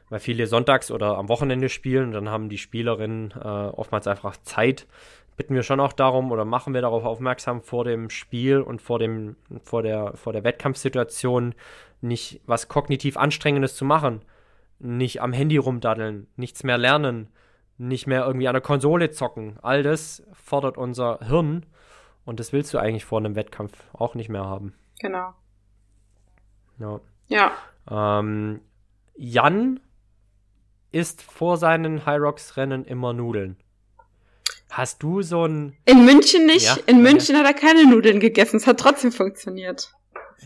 weil 0.10 0.20
viele 0.20 0.48
sonntags 0.48 0.92
oder 0.92 1.18
am 1.18 1.30
Wochenende 1.30 1.70
spielen 1.70 2.12
dann 2.12 2.30
haben 2.30 2.50
die 2.50 2.58
Spielerinnen 2.58 3.32
äh, 3.32 3.48
oftmals 3.48 4.08
einfach 4.08 4.38
Zeit, 4.38 4.88
bitten 5.36 5.54
wir 5.54 5.64
schon 5.64 5.80
auch 5.80 5.94
darum 5.94 6.32
oder 6.32 6.46
machen 6.46 6.74
wir 6.74 6.82
darauf 6.82 7.06
aufmerksam 7.06 7.62
vor 7.62 7.84
dem 7.84 8.10
Spiel 8.10 8.60
und 8.62 8.82
vor 8.82 9.00
dem 9.00 9.36
vor 9.64 9.84
der 9.84 10.14
vor 10.16 10.34
der 10.34 10.44
Wettkampfsituation 10.44 11.54
nicht 12.02 12.42
was 12.46 12.68
kognitiv 12.68 13.18
anstrengendes 13.18 13.76
zu 13.76 13.86
machen, 13.86 14.22
nicht 14.80 15.22
am 15.22 15.34
Handy 15.34 15.58
rumdaddeln, 15.58 16.28
nichts 16.36 16.64
mehr 16.64 16.78
lernen, 16.78 17.30
nicht 17.78 18.08
mehr 18.08 18.26
irgendwie 18.26 18.48
an 18.48 18.54
der 18.54 18.62
Konsole 18.62 19.12
zocken. 19.12 19.58
All 19.62 19.84
das 19.84 20.24
fordert 20.34 20.78
unser 20.78 21.20
Hirn 21.28 21.66
und 22.28 22.42
das 22.42 22.52
willst 22.52 22.74
du 22.74 22.78
eigentlich 22.78 23.06
vor 23.06 23.20
einem 23.20 23.38
Wettkampf 23.38 23.72
auch 23.94 24.14
nicht 24.14 24.28
mehr 24.28 24.44
haben. 24.44 24.74
Genau. 25.00 25.34
Ja. 26.78 27.00
Ja. 27.28 27.52
Ähm, 27.90 28.60
Jan 29.16 29.80
isst 30.92 31.22
vor 31.22 31.56
seinen 31.56 32.06
High 32.06 32.20
Rocks 32.20 32.58
Rennen 32.58 32.84
immer 32.84 33.14
Nudeln. 33.14 33.56
Hast 34.70 35.02
du 35.02 35.22
so 35.22 35.46
ein. 35.46 35.78
In 35.86 36.04
München 36.04 36.46
nicht. 36.46 36.66
Ja, 36.66 36.78
in 36.86 37.02
München 37.02 37.34
ja. 37.34 37.42
hat 37.42 37.48
er 37.48 37.54
keine 37.54 37.90
Nudeln 37.90 38.20
gegessen. 38.20 38.58
Es 38.58 38.68
hat 38.68 38.82
trotzdem 38.82 39.14
funktioniert. 39.14 39.94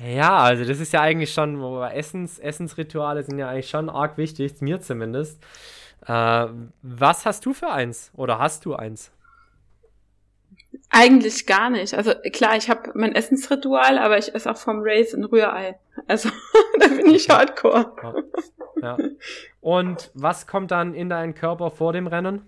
Ja, 0.06 0.38
also 0.38 0.64
das 0.64 0.80
ist 0.80 0.94
ja 0.94 1.02
eigentlich 1.02 1.34
schon, 1.34 1.60
Essens, 1.82 2.38
Essensrituale 2.38 3.24
sind 3.24 3.40
ja 3.40 3.50
eigentlich 3.50 3.70
schon 3.70 3.90
arg 3.90 4.20
wichtig, 4.20 4.62
mir 4.62 4.80
zumindest. 4.82 5.44
Äh, 6.06 6.48
was 6.84 7.26
hast 7.26 7.44
du 7.46 7.54
für 7.54 7.72
eins? 7.72 8.12
Oder 8.16 8.38
hast 8.38 8.66
du 8.66 8.76
eins? 8.76 9.12
Eigentlich 10.94 11.48
gar 11.48 11.70
nicht. 11.70 11.94
Also 11.94 12.14
klar, 12.34 12.58
ich 12.58 12.70
habe 12.70 12.92
mein 12.96 13.16
Essensritual, 13.16 13.98
aber 13.98 14.18
ich 14.18 14.36
esse 14.36 14.52
auch 14.52 14.58
vom 14.58 14.82
Race 14.82 15.14
ein 15.14 15.24
Rührei. 15.24 15.80
Also 16.08 16.30
da 16.80 16.88
bin 16.88 17.10
ich 17.12 17.30
hardcore. 17.30 17.96
Ja. 18.82 18.98
ja. 18.98 19.10
Und 19.62 20.12
was 20.14 20.48
kommt 20.48 20.72
dann 20.72 20.94
in 20.94 21.10
deinen 21.10 21.34
Körper 21.34 21.72
vor 21.72 21.94
dem 21.94 22.08
Rennen? 22.08 22.42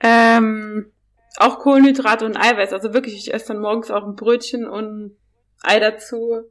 Ähm, 0.00 0.90
auch 1.36 1.60
Kohlenhydrate 1.60 2.26
und 2.26 2.36
Eiweiß. 2.36 2.72
Also 2.72 2.92
wirklich, 2.94 3.14
ich 3.14 3.32
esse 3.32 3.48
dann 3.48 3.60
morgens 3.60 3.92
auch 3.92 4.04
ein 4.04 4.16
Brötchen 4.16 4.68
und 4.68 5.16
Ei 5.62 5.78
dazu. 5.78 6.42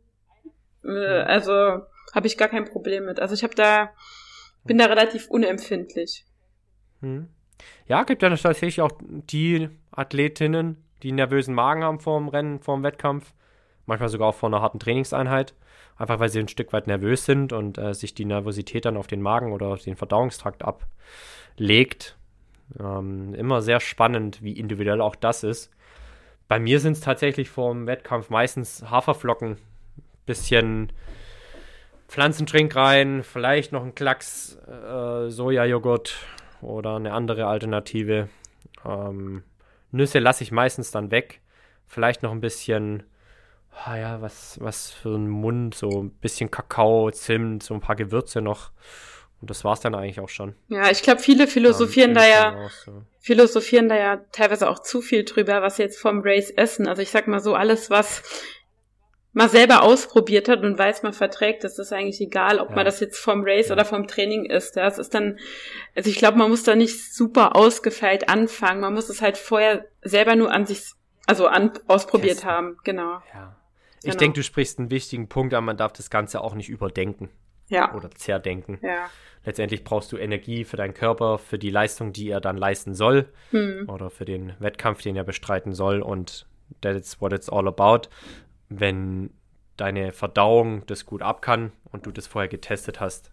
Äh, 0.85 0.89
also 0.89 1.51
habe 2.13 2.27
ich 2.27 2.37
gar 2.37 2.47
kein 2.47 2.65
Problem 2.65 3.05
mit. 3.05 3.19
Also 3.19 3.33
ich 3.33 3.43
habe 3.43 3.55
da 3.55 3.91
bin 4.63 4.77
da 4.77 4.85
relativ 4.85 5.29
unempfindlich. 5.29 6.25
Hm. 7.01 7.27
Ja, 7.87 8.03
gibt 8.03 8.21
ja 8.21 8.29
tatsächlich 8.29 8.81
auch 8.81 8.91
die 9.01 9.69
Athletinnen, 9.91 10.77
die 11.03 11.09
einen 11.09 11.17
nervösen 11.17 11.53
Magen 11.53 11.83
haben 11.83 11.99
vor 11.99 12.19
dem 12.19 12.27
Rennen, 12.27 12.59
vor 12.59 12.75
dem 12.75 12.83
Wettkampf. 12.83 13.33
Manchmal 13.85 14.09
sogar 14.09 14.29
auch 14.29 14.35
vor 14.35 14.49
einer 14.49 14.61
harten 14.61 14.79
Trainingseinheit. 14.79 15.53
Einfach 15.97 16.19
weil 16.19 16.29
sie 16.29 16.39
ein 16.39 16.47
Stück 16.47 16.71
weit 16.71 16.87
nervös 16.87 17.25
sind 17.25 17.51
und 17.51 17.77
äh, 17.77 17.93
sich 17.93 18.13
die 18.13 18.25
Nervosität 18.25 18.85
dann 18.85 18.95
auf 18.95 19.07
den 19.07 19.21
Magen 19.21 19.51
oder 19.51 19.67
auf 19.67 19.81
den 19.81 19.97
Verdauungstrakt 19.97 20.63
ablegt. 20.63 22.15
Ähm, 22.79 23.33
immer 23.33 23.61
sehr 23.61 23.79
spannend, 23.79 24.41
wie 24.41 24.53
individuell 24.53 25.01
auch 25.01 25.15
das 25.15 25.43
ist. 25.43 25.71
Bei 26.47 26.59
mir 26.59 26.79
sind 26.79 26.93
es 26.93 27.01
tatsächlich 27.01 27.49
vor 27.49 27.73
dem 27.73 27.85
Wettkampf 27.85 28.29
meistens 28.29 28.89
Haferflocken, 28.89 29.57
bisschen 30.25 30.91
Pflanzentrink 32.07 32.75
rein, 32.75 33.23
vielleicht 33.23 33.71
noch 33.71 33.83
ein 33.83 33.93
Klacks 33.93 34.57
äh, 34.67 35.29
Sojajoghurt 35.29 36.15
oder 36.61 36.95
eine 36.95 37.13
andere 37.13 37.47
Alternative. 37.47 38.29
Ähm, 38.85 39.43
Nüsse 39.91 40.19
lasse 40.19 40.43
ich 40.43 40.51
meistens 40.51 40.91
dann 40.91 41.11
weg. 41.11 41.41
Vielleicht 41.87 42.21
noch 42.21 42.31
ein 42.31 42.41
bisschen, 42.41 43.03
ah 43.85 43.97
ja, 43.97 44.21
was, 44.21 44.59
was 44.61 44.91
für 44.91 45.15
ein 45.15 45.27
Mund, 45.27 45.75
so 45.75 46.03
ein 46.03 46.11
bisschen 46.11 46.51
Kakao, 46.51 47.09
Zimt, 47.11 47.63
so 47.63 47.73
ein 47.73 47.81
paar 47.81 47.95
Gewürze 47.95 48.41
noch. 48.41 48.71
Und 49.41 49.49
das 49.49 49.63
war's 49.63 49.79
dann 49.79 49.95
eigentlich 49.95 50.19
auch 50.19 50.29
schon. 50.29 50.53
Ja, 50.67 50.91
ich 50.91 51.01
glaube, 51.01 51.21
viele 51.21 51.47
philosophieren 51.47 52.13
ja, 52.13 52.15
da 52.15 52.27
ja, 52.27 52.69
so. 52.85 53.03
philosophieren 53.19 53.87
da 53.87 53.95
ja 53.95 54.17
teilweise 54.33 54.69
auch 54.69 54.79
zu 54.79 55.01
viel 55.01 55.23
drüber, 55.23 55.61
was 55.61 55.77
sie 55.77 55.83
jetzt 55.83 55.99
vom 55.99 56.21
Race 56.23 56.49
essen. 56.51 56.87
Also 56.87 57.01
ich 57.01 57.09
sag 57.09 57.27
mal 57.27 57.39
so, 57.39 57.55
alles, 57.55 57.89
was 57.89 58.21
mal 59.33 59.49
selber 59.49 59.83
ausprobiert 59.83 60.49
hat 60.49 60.63
und 60.63 60.77
weiß, 60.77 61.03
man 61.03 61.13
verträgt, 61.13 61.63
das 61.63 61.77
ist 61.77 61.93
eigentlich 61.93 62.19
egal, 62.19 62.59
ob 62.59 62.69
ja. 62.69 62.75
man 62.75 62.85
das 62.85 62.99
jetzt 62.99 63.19
vom 63.19 63.43
Race 63.43 63.67
ja. 63.67 63.73
oder 63.73 63.85
vom 63.85 64.07
Training 64.07 64.45
ist. 64.45 64.75
Ja, 64.75 64.87
es 64.87 64.97
ist 64.97 65.13
dann, 65.13 65.39
also 65.95 66.09
ich 66.09 66.17
glaube, 66.17 66.37
man 66.37 66.49
muss 66.49 66.63
da 66.63 66.75
nicht 66.75 67.13
super 67.13 67.55
ausgefeilt 67.55 68.29
anfangen. 68.29 68.81
Man 68.81 68.93
muss 68.93 69.09
es 69.09 69.21
halt 69.21 69.37
vorher 69.37 69.85
selber 70.01 70.35
nur 70.35 70.51
an 70.51 70.65
sich, 70.65 70.81
also 71.27 71.47
an, 71.47 71.71
ausprobiert 71.87 72.37
Testen. 72.37 72.49
haben. 72.49 72.77
Genau. 72.83 73.21
Ja. 73.33 73.55
Ich 74.01 74.11
genau. 74.11 74.17
denke, 74.17 74.39
du 74.39 74.43
sprichst 74.43 74.79
einen 74.79 74.91
wichtigen 74.91 75.27
Punkt 75.27 75.53
an, 75.53 75.65
man 75.65 75.77
darf 75.77 75.93
das 75.93 76.09
Ganze 76.09 76.41
auch 76.41 76.55
nicht 76.55 76.69
überdenken. 76.69 77.29
Ja. 77.67 77.93
Oder 77.93 78.09
zerdenken. 78.11 78.79
Ja. 78.81 79.09
Letztendlich 79.45 79.83
brauchst 79.83 80.11
du 80.11 80.17
Energie 80.17 80.63
für 80.63 80.77
deinen 80.77 80.93
Körper, 80.93 81.37
für 81.37 81.59
die 81.59 81.69
Leistung, 81.69 82.13
die 82.13 82.29
er 82.29 82.41
dann 82.41 82.57
leisten 82.57 82.95
soll. 82.95 83.29
Hm. 83.51 83.87
Oder 83.87 84.09
für 84.09 84.25
den 84.25 84.53
Wettkampf, 84.59 85.01
den 85.01 85.15
er 85.15 85.23
bestreiten 85.23 85.73
soll. 85.73 86.01
Und 86.01 86.47
that's 86.81 87.21
what 87.21 87.31
it's 87.31 87.49
all 87.49 87.67
about. 87.67 88.09
Wenn 88.69 89.31
deine 89.77 90.11
Verdauung 90.11 90.85
das 90.85 91.05
gut 91.05 91.21
ab 91.21 91.41
kann 91.41 91.71
und 91.91 92.05
du 92.05 92.11
das 92.11 92.27
vorher 92.27 92.49
getestet 92.49 92.99
hast, 92.99 93.31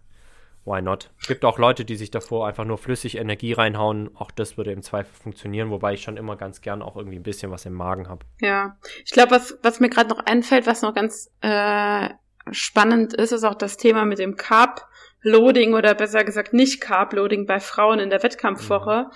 why 0.67 0.81
not? 0.81 1.09
Es 1.19 1.27
gibt 1.27 1.45
auch 1.45 1.57
Leute, 1.57 1.85
die 1.85 1.95
sich 1.95 2.11
davor 2.11 2.47
einfach 2.47 2.65
nur 2.65 2.77
flüssig 2.77 3.17
Energie 3.17 3.53
reinhauen. 3.53 4.09
Auch 4.15 4.31
das 4.31 4.57
würde 4.57 4.71
im 4.71 4.83
Zweifel 4.83 5.13
funktionieren, 5.13 5.69
wobei 5.71 5.93
ich 5.93 6.03
schon 6.03 6.17
immer 6.17 6.35
ganz 6.35 6.61
gern 6.61 6.81
auch 6.81 6.97
irgendwie 6.97 7.17
ein 7.17 7.23
bisschen 7.23 7.51
was 7.51 7.65
im 7.65 7.73
Magen 7.73 8.09
habe. 8.09 8.25
Ja, 8.41 8.77
ich 9.05 9.11
glaube, 9.11 9.31
was, 9.31 9.57
was 9.63 9.79
mir 9.79 9.89
gerade 9.89 10.09
noch 10.09 10.19
einfällt, 10.19 10.67
was 10.67 10.81
noch 10.81 10.93
ganz 10.93 11.31
äh, 11.41 12.09
spannend 12.51 13.13
ist, 13.13 13.31
ist 13.31 13.43
auch 13.43 13.55
das 13.55 13.77
Thema 13.77 14.05
mit 14.05 14.19
dem 14.19 14.35
Carb 14.35 14.87
Loading 15.21 15.73
oder 15.73 15.95
besser 15.95 16.23
gesagt 16.23 16.53
nicht 16.53 16.81
Carb 16.81 17.13
Loading 17.13 17.45
bei 17.45 17.59
Frauen 17.59 17.99
in 17.99 18.09
der 18.09 18.21
Wettkampfwoche. 18.21 19.07
Mhm. 19.07 19.11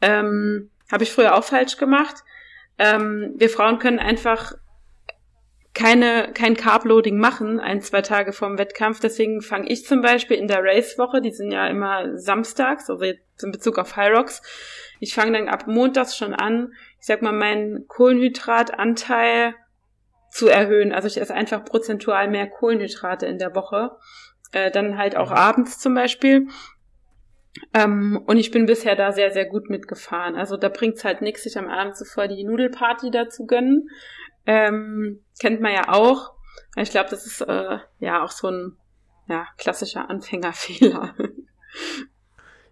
Ähm, 0.00 0.70
Habe 0.90 1.04
ich 1.04 1.12
früher 1.12 1.34
auch 1.34 1.44
falsch 1.44 1.76
gemacht. 1.76 2.16
Ähm, 2.78 3.34
wir 3.36 3.48
Frauen 3.48 3.78
können 3.78 3.98
einfach 3.98 4.54
keine, 5.76 6.30
kein 6.32 6.56
Carb-Loading 6.56 7.18
machen, 7.18 7.60
ein, 7.60 7.82
zwei 7.82 8.00
Tage 8.00 8.32
vorm 8.32 8.56
Wettkampf. 8.56 8.98
Deswegen 8.98 9.42
fange 9.42 9.68
ich 9.68 9.84
zum 9.84 10.00
Beispiel 10.00 10.38
in 10.38 10.48
der 10.48 10.64
Race-Woche, 10.64 11.20
die 11.20 11.32
sind 11.32 11.52
ja 11.52 11.66
immer 11.66 12.16
samstags, 12.16 12.88
also 12.88 13.04
jetzt 13.04 13.44
in 13.44 13.52
Bezug 13.52 13.78
auf 13.78 13.94
High 13.94 14.16
Rocks, 14.16 14.40
ich 15.00 15.14
fange 15.14 15.32
dann 15.36 15.48
ab 15.48 15.66
montags 15.66 16.16
schon 16.16 16.32
an, 16.32 16.72
ich 16.98 17.06
sag 17.06 17.20
mal, 17.20 17.34
meinen 17.34 17.86
Kohlenhydratanteil 17.88 19.54
zu 20.30 20.48
erhöhen. 20.48 20.92
Also 20.92 21.08
ich 21.08 21.20
esse 21.20 21.34
einfach 21.34 21.62
prozentual 21.66 22.28
mehr 22.30 22.46
Kohlenhydrate 22.46 23.26
in 23.26 23.36
der 23.36 23.54
Woche 23.54 23.90
äh, 24.52 24.70
dann 24.70 24.96
halt 24.96 25.14
auch 25.14 25.30
abends 25.30 25.78
zum 25.78 25.94
Beispiel. 25.94 26.48
Ähm, 27.74 28.22
und 28.26 28.38
ich 28.38 28.50
bin 28.50 28.64
bisher 28.64 28.96
da 28.96 29.12
sehr, 29.12 29.30
sehr 29.30 29.44
gut 29.44 29.68
mitgefahren. 29.68 30.36
Also 30.36 30.56
da 30.56 30.70
bringt's 30.70 31.04
halt 31.04 31.20
nichts, 31.20 31.42
sich 31.42 31.58
am 31.58 31.68
Abend 31.68 31.96
zuvor 31.96 32.28
die 32.28 32.44
Nudelparty 32.44 33.10
da 33.10 33.28
zu 33.28 33.44
gönnen. 33.46 33.90
Ähm, 34.46 35.24
kennt 35.40 35.60
man 35.60 35.72
ja 35.72 35.88
auch. 35.88 36.32
Ich 36.76 36.90
glaube, 36.90 37.10
das 37.10 37.26
ist 37.26 37.40
äh, 37.40 37.78
ja 37.98 38.22
auch 38.22 38.30
so 38.30 38.48
ein 38.48 38.76
ja, 39.28 39.46
klassischer 39.58 40.08
Anfängerfehler. 40.08 41.14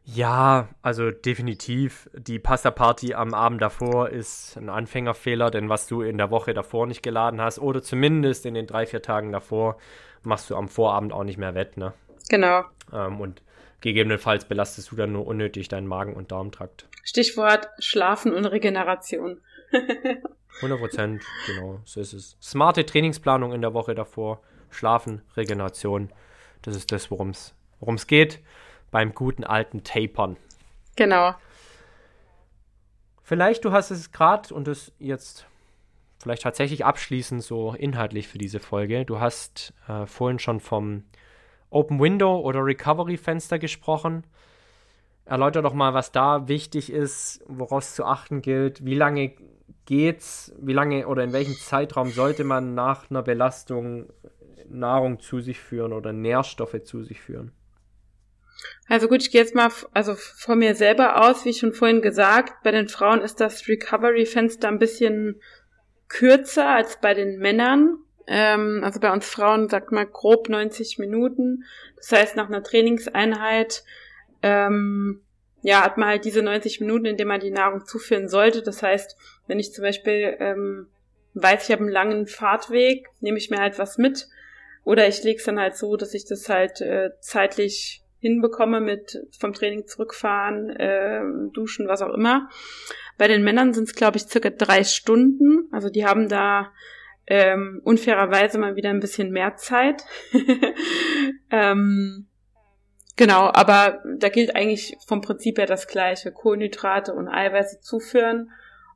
Ja, 0.06 0.68
also 0.82 1.10
definitiv. 1.10 2.10
Die 2.12 2.38
Pasta-Party 2.38 3.14
am 3.14 3.32
Abend 3.32 3.62
davor 3.62 4.10
ist 4.10 4.56
ein 4.56 4.68
Anfängerfehler, 4.68 5.50
denn 5.50 5.70
was 5.70 5.86
du 5.86 6.02
in 6.02 6.18
der 6.18 6.30
Woche 6.30 6.52
davor 6.52 6.86
nicht 6.86 7.02
geladen 7.02 7.40
hast 7.40 7.58
oder 7.58 7.82
zumindest 7.82 8.44
in 8.44 8.52
den 8.52 8.66
drei, 8.66 8.84
vier 8.84 9.00
Tagen 9.00 9.32
davor, 9.32 9.78
machst 10.22 10.50
du 10.50 10.56
am 10.56 10.68
Vorabend 10.68 11.12
auch 11.12 11.24
nicht 11.24 11.38
mehr 11.38 11.54
wett, 11.54 11.78
ne? 11.78 11.94
Genau. 12.28 12.64
Ähm, 12.92 13.18
und 13.18 13.42
gegebenenfalls 13.80 14.44
belastest 14.44 14.90
du 14.90 14.96
dann 14.96 15.12
nur 15.12 15.26
unnötig 15.26 15.68
deinen 15.68 15.86
Magen- 15.86 16.14
und 16.14 16.32
Darmtrakt. 16.32 16.86
Stichwort 17.02 17.68
Schlafen 17.78 18.34
und 18.34 18.44
Regeneration. 18.44 19.40
100 20.56 20.78
Prozent, 20.78 21.24
genau, 21.46 21.80
so 21.84 22.00
ist 22.00 22.12
es. 22.12 22.36
Smarte 22.40 22.86
Trainingsplanung 22.86 23.52
in 23.52 23.60
der 23.60 23.74
Woche 23.74 23.94
davor, 23.94 24.40
Schlafen, 24.70 25.22
Regeneration, 25.36 26.10
das 26.62 26.76
ist 26.76 26.92
das, 26.92 27.10
worum 27.10 27.30
es 27.30 28.06
geht 28.06 28.40
beim 28.90 29.12
guten 29.12 29.42
alten 29.42 29.82
Tapern. 29.82 30.36
Genau. 30.96 31.34
Vielleicht 33.22 33.64
du 33.64 33.72
hast 33.72 33.90
es 33.90 34.12
gerade 34.12 34.54
und 34.54 34.68
das 34.68 34.92
jetzt 34.98 35.46
vielleicht 36.22 36.42
tatsächlich 36.42 36.84
abschließend 36.84 37.42
so 37.42 37.74
inhaltlich 37.74 38.28
für 38.28 38.38
diese 38.38 38.60
Folge. 38.60 39.04
Du 39.04 39.18
hast 39.18 39.74
äh, 39.88 40.06
vorhin 40.06 40.38
schon 40.38 40.60
vom 40.60 41.04
Open 41.70 41.98
Window 41.98 42.38
oder 42.38 42.64
Recovery 42.64 43.16
Fenster 43.16 43.58
gesprochen. 43.58 44.24
Erläuter 45.24 45.60
doch 45.62 45.74
mal, 45.74 45.92
was 45.92 46.12
da 46.12 46.46
wichtig 46.46 46.92
ist, 46.92 47.42
woraus 47.48 47.94
zu 47.94 48.04
achten 48.04 48.42
gilt. 48.42 48.84
Wie 48.84 48.94
lange 48.94 49.32
geht's? 49.86 50.52
Wie 50.58 50.72
lange 50.72 51.06
oder 51.06 51.24
in 51.24 51.32
welchem 51.32 51.54
Zeitraum 51.54 52.10
sollte 52.10 52.44
man 52.44 52.74
nach 52.74 53.10
einer 53.10 53.22
Belastung 53.22 54.12
Nahrung 54.68 55.20
zu 55.20 55.40
sich 55.40 55.60
führen 55.60 55.92
oder 55.92 56.12
Nährstoffe 56.12 56.82
zu 56.84 57.02
sich 57.02 57.20
führen? 57.20 57.52
Also 58.88 59.08
gut, 59.08 59.22
ich 59.22 59.30
gehe 59.30 59.40
jetzt 59.40 59.54
mal 59.54 59.70
also 59.92 60.14
von 60.14 60.58
mir 60.58 60.74
selber 60.74 61.26
aus, 61.26 61.44
wie 61.44 61.52
schon 61.52 61.72
vorhin 61.72 62.02
gesagt, 62.02 62.62
bei 62.62 62.70
den 62.70 62.88
Frauen 62.88 63.20
ist 63.20 63.40
das 63.40 63.68
Recovery 63.68 64.26
Fenster 64.26 64.68
ein 64.68 64.78
bisschen 64.78 65.40
kürzer 66.08 66.68
als 66.68 67.00
bei 67.00 67.14
den 67.14 67.38
Männern. 67.38 67.98
Ähm, 68.26 68.80
also 68.82 69.00
bei 69.00 69.12
uns 69.12 69.28
Frauen 69.28 69.68
sagt 69.68 69.92
man 69.92 70.10
grob 70.10 70.48
90 70.48 70.98
Minuten. 70.98 71.64
Das 71.96 72.12
heißt, 72.12 72.36
nach 72.36 72.48
einer 72.48 72.62
Trainingseinheit 72.62 73.84
ähm, 74.42 75.22
ja, 75.62 75.82
hat 75.82 75.96
man 75.96 76.08
halt 76.08 76.26
diese 76.26 76.42
90 76.42 76.80
Minuten, 76.80 77.06
in 77.06 77.16
denen 77.16 77.28
man 77.28 77.40
die 77.40 77.50
Nahrung 77.50 77.86
zuführen 77.86 78.28
sollte. 78.28 78.62
Das 78.62 78.82
heißt, 78.82 79.16
wenn 79.46 79.58
ich 79.58 79.72
zum 79.72 79.82
Beispiel 79.82 80.36
ähm, 80.40 80.88
weiß, 81.34 81.68
ich 81.68 81.72
habe 81.72 81.82
einen 81.82 81.92
langen 81.92 82.26
Fahrtweg, 82.26 83.06
nehme 83.20 83.38
ich 83.38 83.50
mir 83.50 83.60
halt 83.60 83.78
was 83.78 83.98
mit. 83.98 84.28
Oder 84.84 85.08
ich 85.08 85.22
lege 85.22 85.38
es 85.38 85.44
dann 85.44 85.58
halt 85.58 85.76
so, 85.76 85.96
dass 85.96 86.14
ich 86.14 86.24
das 86.26 86.48
halt 86.48 86.80
äh, 86.80 87.10
zeitlich 87.20 88.02
hinbekomme 88.20 88.80
mit 88.80 89.26
vom 89.38 89.52
Training 89.52 89.86
zurückfahren, 89.86 90.70
äh, 90.70 91.22
duschen, 91.52 91.88
was 91.88 92.02
auch 92.02 92.14
immer. 92.14 92.48
Bei 93.18 93.28
den 93.28 93.44
Männern 93.44 93.74
sind 93.74 93.84
es, 93.84 93.94
glaube 93.94 94.16
ich, 94.16 94.24
circa 94.24 94.50
drei 94.50 94.84
Stunden. 94.84 95.68
Also 95.72 95.88
die 95.88 96.06
haben 96.06 96.28
da 96.28 96.72
ähm, 97.26 97.80
unfairerweise 97.84 98.58
mal 98.58 98.76
wieder 98.76 98.90
ein 98.90 99.00
bisschen 99.00 99.30
mehr 99.30 99.56
Zeit. 99.56 100.04
ähm, 101.50 102.26
genau, 103.16 103.50
aber 103.52 104.02
da 104.18 104.28
gilt 104.28 104.56
eigentlich 104.56 104.96
vom 105.06 105.20
Prinzip 105.20 105.58
her 105.58 105.66
das 105.66 105.86
gleiche. 105.86 106.32
Kohlenhydrate 106.32 107.14
und 107.14 107.28
Eiweiße 107.28 107.80
zuführen, 107.80 108.50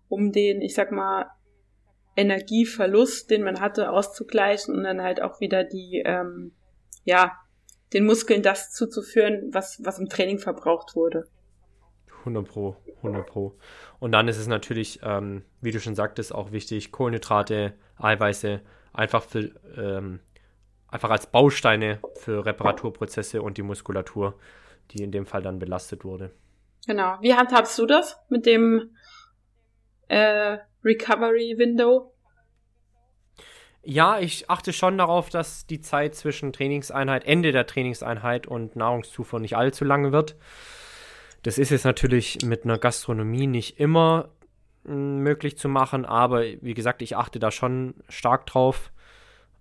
um 0.09 0.33
den, 0.33 0.61
ich 0.63 0.75
sag 0.75 0.93
mal, 0.93 1.27
Energieverlust, 2.17 3.31
den 3.31 3.45
man 3.45 3.61
hatte, 3.61 3.91
auszugleichen 3.91 4.75
und 4.75 4.83
dann 4.83 5.03
halt 5.03 5.23
auch 5.23 5.41
wieder 5.41 5.63
die, 5.65 6.03
ähm, 6.05 6.53
ja, 7.05 7.39
den 7.93 8.05
Muskeln 8.05 8.43
das 8.43 8.73
zuzuführen, 8.73 9.51
was, 9.53 9.83
was 9.85 9.99
im 9.99 10.09
Training 10.09 10.39
verbraucht 10.39 10.97
wurde. 10.97 11.29
100 12.21 12.47
Pro, 12.47 12.77
100 12.99 13.27
Pro. 13.27 13.57
Und 14.01 14.13
dann 14.13 14.29
ist 14.29 14.39
es 14.39 14.47
natürlich, 14.47 15.01
ähm, 15.03 15.45
wie 15.61 15.71
du 15.71 15.81
schon 15.81 15.95
sagtest, 15.95 16.35
auch 16.35 16.53
wichtig, 16.53 16.93
Kohlenhydrate, 16.93 17.75
Eiweiße 17.97 18.61
einfach 18.93 19.23
für, 19.23 19.51
ähm, 19.77 20.21
einfach 20.89 21.11
als 21.11 21.27
Bausteine 21.27 22.01
für 22.17 22.45
Reparaturprozesse 22.45 23.43
und 23.43 23.59
die 23.59 23.63
Muskulatur, 23.63 24.35
die 24.91 25.03
in 25.03 25.13
dem 25.13 25.27
Fall 25.27 25.43
dann 25.43 25.59
belastet 25.59 26.05
wurde. 26.05 26.33
Genau. 26.87 27.17
Wie 27.21 27.35
handhabst 27.35 27.79
du 27.79 27.87
das 27.87 28.19
mit 28.29 28.47
dem 28.47 28.91
äh, 30.09 30.59
Recovery 30.85 31.55
Window? 31.59 32.13
Ja, 33.83 34.19
ich 34.19 34.51
achte 34.51 34.73
schon 34.73 34.99
darauf, 34.99 35.31
dass 35.31 35.67
die 35.67 35.81
Zeit 35.81 36.15
zwischen 36.15 36.53
Trainingseinheit, 36.53 37.25
Ende 37.25 37.53
der 37.53 37.67
Trainingseinheit 37.67 38.47
und 38.47 38.77
Nahrungszufuhr 38.77 39.41
nicht 39.41 39.57
allzu 39.57 39.85
lange 39.85 40.13
wird. 40.13 40.37
Das 41.43 41.57
ist 41.59 41.71
jetzt 41.71 41.85
natürlich 41.85 42.39
mit 42.45 42.65
einer 42.65 42.79
Gastronomie 42.79 43.47
nicht 43.47 43.79
immer 43.79 44.31
hm, 44.85 45.21
möglich 45.21 45.57
zu 45.57 45.69
machen, 45.69 46.05
aber 46.05 46.43
wie 46.61 46.75
gesagt, 46.75 47.01
ich 47.01 47.17
achte 47.17 47.39
da 47.39 47.51
schon 47.51 47.95
stark 48.09 48.47
drauf. 48.47 48.91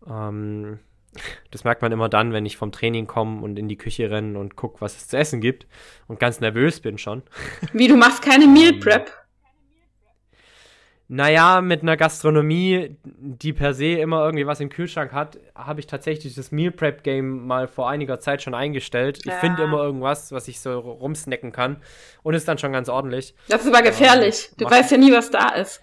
Ähm, 0.06 0.80
das 1.52 1.64
merkt 1.64 1.82
man 1.82 1.92
immer 1.92 2.10
dann, 2.10 2.34
wenn 2.34 2.46
ich 2.46 2.58
vom 2.58 2.72
Training 2.72 3.08
komme 3.08 3.42
und 3.42 3.58
in 3.58 3.70
die 3.70 3.78
Küche 3.78 4.10
renne 4.10 4.38
und 4.40 4.56
gucke, 4.56 4.82
was 4.82 4.98
es 4.98 5.08
zu 5.08 5.18
essen 5.18 5.40
gibt 5.40 5.68
und 6.08 6.20
ganz 6.20 6.40
nervös 6.40 6.82
bin 6.82 6.98
schon. 6.98 7.24
Wie, 7.72 7.88
du 7.88 7.96
machst 7.96 8.22
keine 8.22 8.48
Meal 8.48 8.74
ähm, 8.74 8.80
Prep? 8.80 9.12
Naja, 11.10 11.62
mit 11.62 11.84
einer 11.84 11.96
Gastronomie, 11.96 12.98
die 13.04 13.54
per 13.54 13.74
se 13.74 13.94
immer 13.94 14.26
irgendwie 14.26 14.46
was 14.46 14.60
im 14.60 14.68
Kühlschrank 14.68 15.14
hat, 15.14 15.40
habe 15.56 15.80
ich 15.80 15.88
tatsächlich 15.88 16.36
das 16.36 16.52
Meal 16.52 16.72
Prep 16.72 17.04
Game 17.04 17.48
mal 17.48 17.70
vor 17.70 17.90
einiger 17.90 18.20
Zeit 18.20 18.42
schon 18.42 18.54
eingestellt. 18.54 19.24
Ja. 19.24 19.34
Ich 19.34 19.40
finde 19.40 19.64
immer 19.64 19.82
irgendwas, 19.82 20.34
was 20.34 20.50
ich 20.50 20.60
so 20.60 20.78
rumsnacken 20.78 21.54
kann 21.54 21.78
und 22.24 22.34
ist 22.34 22.48
dann 22.48 22.58
schon 22.58 22.74
ganz 22.74 22.90
ordentlich. 22.90 23.36
Das 23.48 23.62
ist 23.62 23.74
aber 23.74 23.84
gefährlich. 23.84 24.50
Ähm, 24.50 24.56
du 24.58 24.66
weißt 24.70 24.92
ja 24.92 24.98
nie, 24.98 25.14
was 25.14 25.32
da 25.32 25.50
ist. 25.50 25.82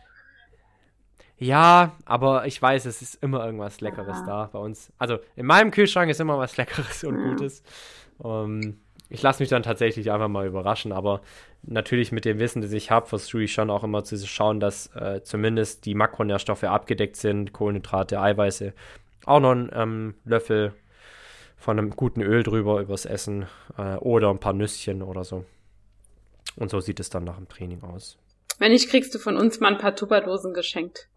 Ja, 1.38 1.96
aber 2.04 2.46
ich 2.46 2.60
weiß, 2.60 2.84
es 2.84 3.00
ist 3.00 3.22
immer 3.22 3.44
irgendwas 3.46 3.80
Leckeres 3.80 4.18
ja. 4.20 4.26
da 4.26 4.50
bei 4.52 4.58
uns. 4.58 4.92
Also 4.98 5.18
in 5.36 5.46
meinem 5.46 5.70
Kühlschrank 5.70 6.10
ist 6.10 6.20
immer 6.20 6.38
was 6.38 6.58
Leckeres 6.58 7.02
und 7.02 7.16
mhm. 7.16 7.30
Gutes. 7.30 7.62
Ähm, 8.22 8.78
ich 9.14 9.22
lasse 9.22 9.40
mich 9.40 9.48
dann 9.48 9.62
tatsächlich 9.62 10.10
einfach 10.10 10.26
mal 10.26 10.44
überraschen, 10.44 10.90
aber 10.90 11.20
natürlich 11.62 12.10
mit 12.10 12.24
dem 12.24 12.40
Wissen, 12.40 12.62
das 12.62 12.72
ich 12.72 12.90
habe, 12.90 13.06
versuche 13.06 13.44
ich 13.44 13.52
schon 13.52 13.70
auch 13.70 13.84
immer 13.84 14.02
zu 14.02 14.18
schauen, 14.26 14.58
dass 14.58 14.88
äh, 14.96 15.22
zumindest 15.22 15.86
die 15.86 15.94
Makronährstoffe 15.94 16.64
abgedeckt 16.64 17.14
sind, 17.14 17.52
Kohlenhydrate, 17.52 18.20
Eiweiße, 18.20 18.72
auch 19.24 19.38
noch 19.38 19.52
ein 19.52 19.70
ähm, 19.72 20.14
Löffel 20.24 20.74
von 21.56 21.78
einem 21.78 21.90
guten 21.90 22.22
Öl 22.22 22.42
drüber 22.42 22.80
übers 22.80 23.06
Essen 23.06 23.46
äh, 23.78 23.94
oder 23.98 24.30
ein 24.30 24.40
paar 24.40 24.52
Nüsschen 24.52 25.00
oder 25.00 25.22
so. 25.22 25.44
Und 26.56 26.70
so 26.70 26.80
sieht 26.80 26.98
es 26.98 27.08
dann 27.08 27.22
nach 27.22 27.36
dem 27.36 27.48
Training 27.48 27.84
aus. 27.84 28.18
Wenn 28.58 28.72
nicht, 28.72 28.90
kriegst 28.90 29.14
du 29.14 29.20
von 29.20 29.36
uns 29.36 29.60
mal 29.60 29.72
ein 29.72 29.78
paar 29.78 29.94
Tupperdosen 29.94 30.54
geschenkt. 30.54 31.08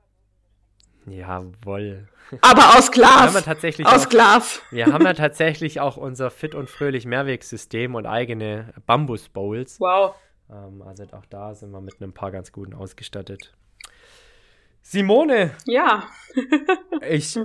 Jawoll. 1.08 2.08
Aber 2.42 2.78
aus 2.78 2.92
Glas. 2.92 3.36
Aus 3.36 4.06
auch, 4.06 4.10
Glas. 4.10 4.62
Wir 4.72 4.88
haben 4.88 5.06
ja 5.06 5.14
tatsächlich 5.14 5.80
auch 5.80 5.98
unser 5.98 6.30
Fit 6.30 6.56
und 6.56 6.70
Fröhlich 6.70 7.06
Mehrwegsystem 7.06 7.96
und 7.96 8.06
eigene 8.06 8.74
Bambus-Bowls. 8.86 9.80
Wow. 9.80 10.16
Ähm, 10.50 10.82
also 10.82 11.04
auch 11.12 11.26
da 11.30 11.56
sind 11.56 11.72
wir 11.72 11.82
mit 11.82 12.02
einem 12.02 12.14
paar 12.14 12.32
ganz 12.32 12.52
guten 12.52 12.74
ausgestattet. 12.74 13.54
Simone. 14.82 15.52
Ja. 15.66 16.04
ich 17.10 17.40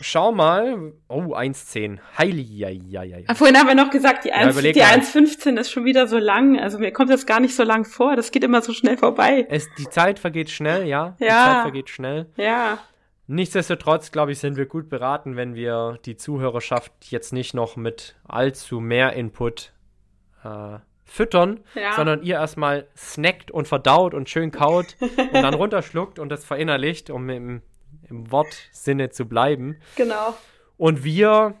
Schau 0.00 0.30
mal. 0.32 0.92
Oh, 1.08 1.34
1,10. 1.34 1.98
Heilige. 2.16 3.24
Ah, 3.26 3.34
vorhin 3.34 3.56
haben 3.56 3.66
wir 3.66 3.74
noch 3.74 3.90
gesagt, 3.90 4.24
die 4.24 4.32
1,15 4.32 5.54
ja, 5.54 5.60
ist 5.60 5.70
schon 5.70 5.84
wieder 5.84 6.06
so 6.06 6.18
lang. 6.18 6.58
Also 6.58 6.78
mir 6.78 6.92
kommt 6.92 7.10
das 7.10 7.26
gar 7.26 7.40
nicht 7.40 7.56
so 7.56 7.64
lang 7.64 7.84
vor. 7.84 8.14
Das 8.14 8.30
geht 8.30 8.44
immer 8.44 8.62
so 8.62 8.72
schnell 8.72 8.96
vorbei. 8.96 9.46
Es, 9.48 9.68
die 9.76 9.88
Zeit 9.88 10.18
vergeht 10.18 10.50
schnell, 10.50 10.86
ja. 10.86 11.16
Ja. 11.18 11.26
Die 11.26 11.28
Zeit 11.28 11.62
vergeht 11.62 11.90
schnell. 11.90 12.26
Ja. 12.36 12.78
Nichtsdestotrotz, 13.26 14.12
glaube 14.12 14.32
ich, 14.32 14.38
sind 14.38 14.56
wir 14.56 14.66
gut 14.66 14.88
beraten, 14.88 15.36
wenn 15.36 15.54
wir 15.54 15.98
die 16.04 16.16
Zuhörerschaft 16.16 16.92
jetzt 17.10 17.32
nicht 17.32 17.52
noch 17.52 17.76
mit 17.76 18.16
allzu 18.26 18.80
mehr 18.80 19.12
Input 19.14 19.72
äh, 20.44 20.78
füttern, 21.04 21.60
ja. 21.74 21.92
sondern 21.94 22.22
ihr 22.22 22.36
erstmal 22.36 22.86
snackt 22.96 23.50
und 23.50 23.66
verdaut 23.66 24.14
und 24.14 24.30
schön 24.30 24.50
kaut 24.50 24.96
und 25.00 25.34
dann 25.34 25.54
runterschluckt 25.54 26.18
und 26.18 26.28
das 26.28 26.44
verinnerlicht, 26.44 27.10
um 27.10 27.28
im 27.28 27.62
im 28.10 28.30
Wortsinne 28.30 29.10
zu 29.10 29.26
bleiben. 29.26 29.76
Genau. 29.96 30.34
Und 30.76 31.04
wir 31.04 31.54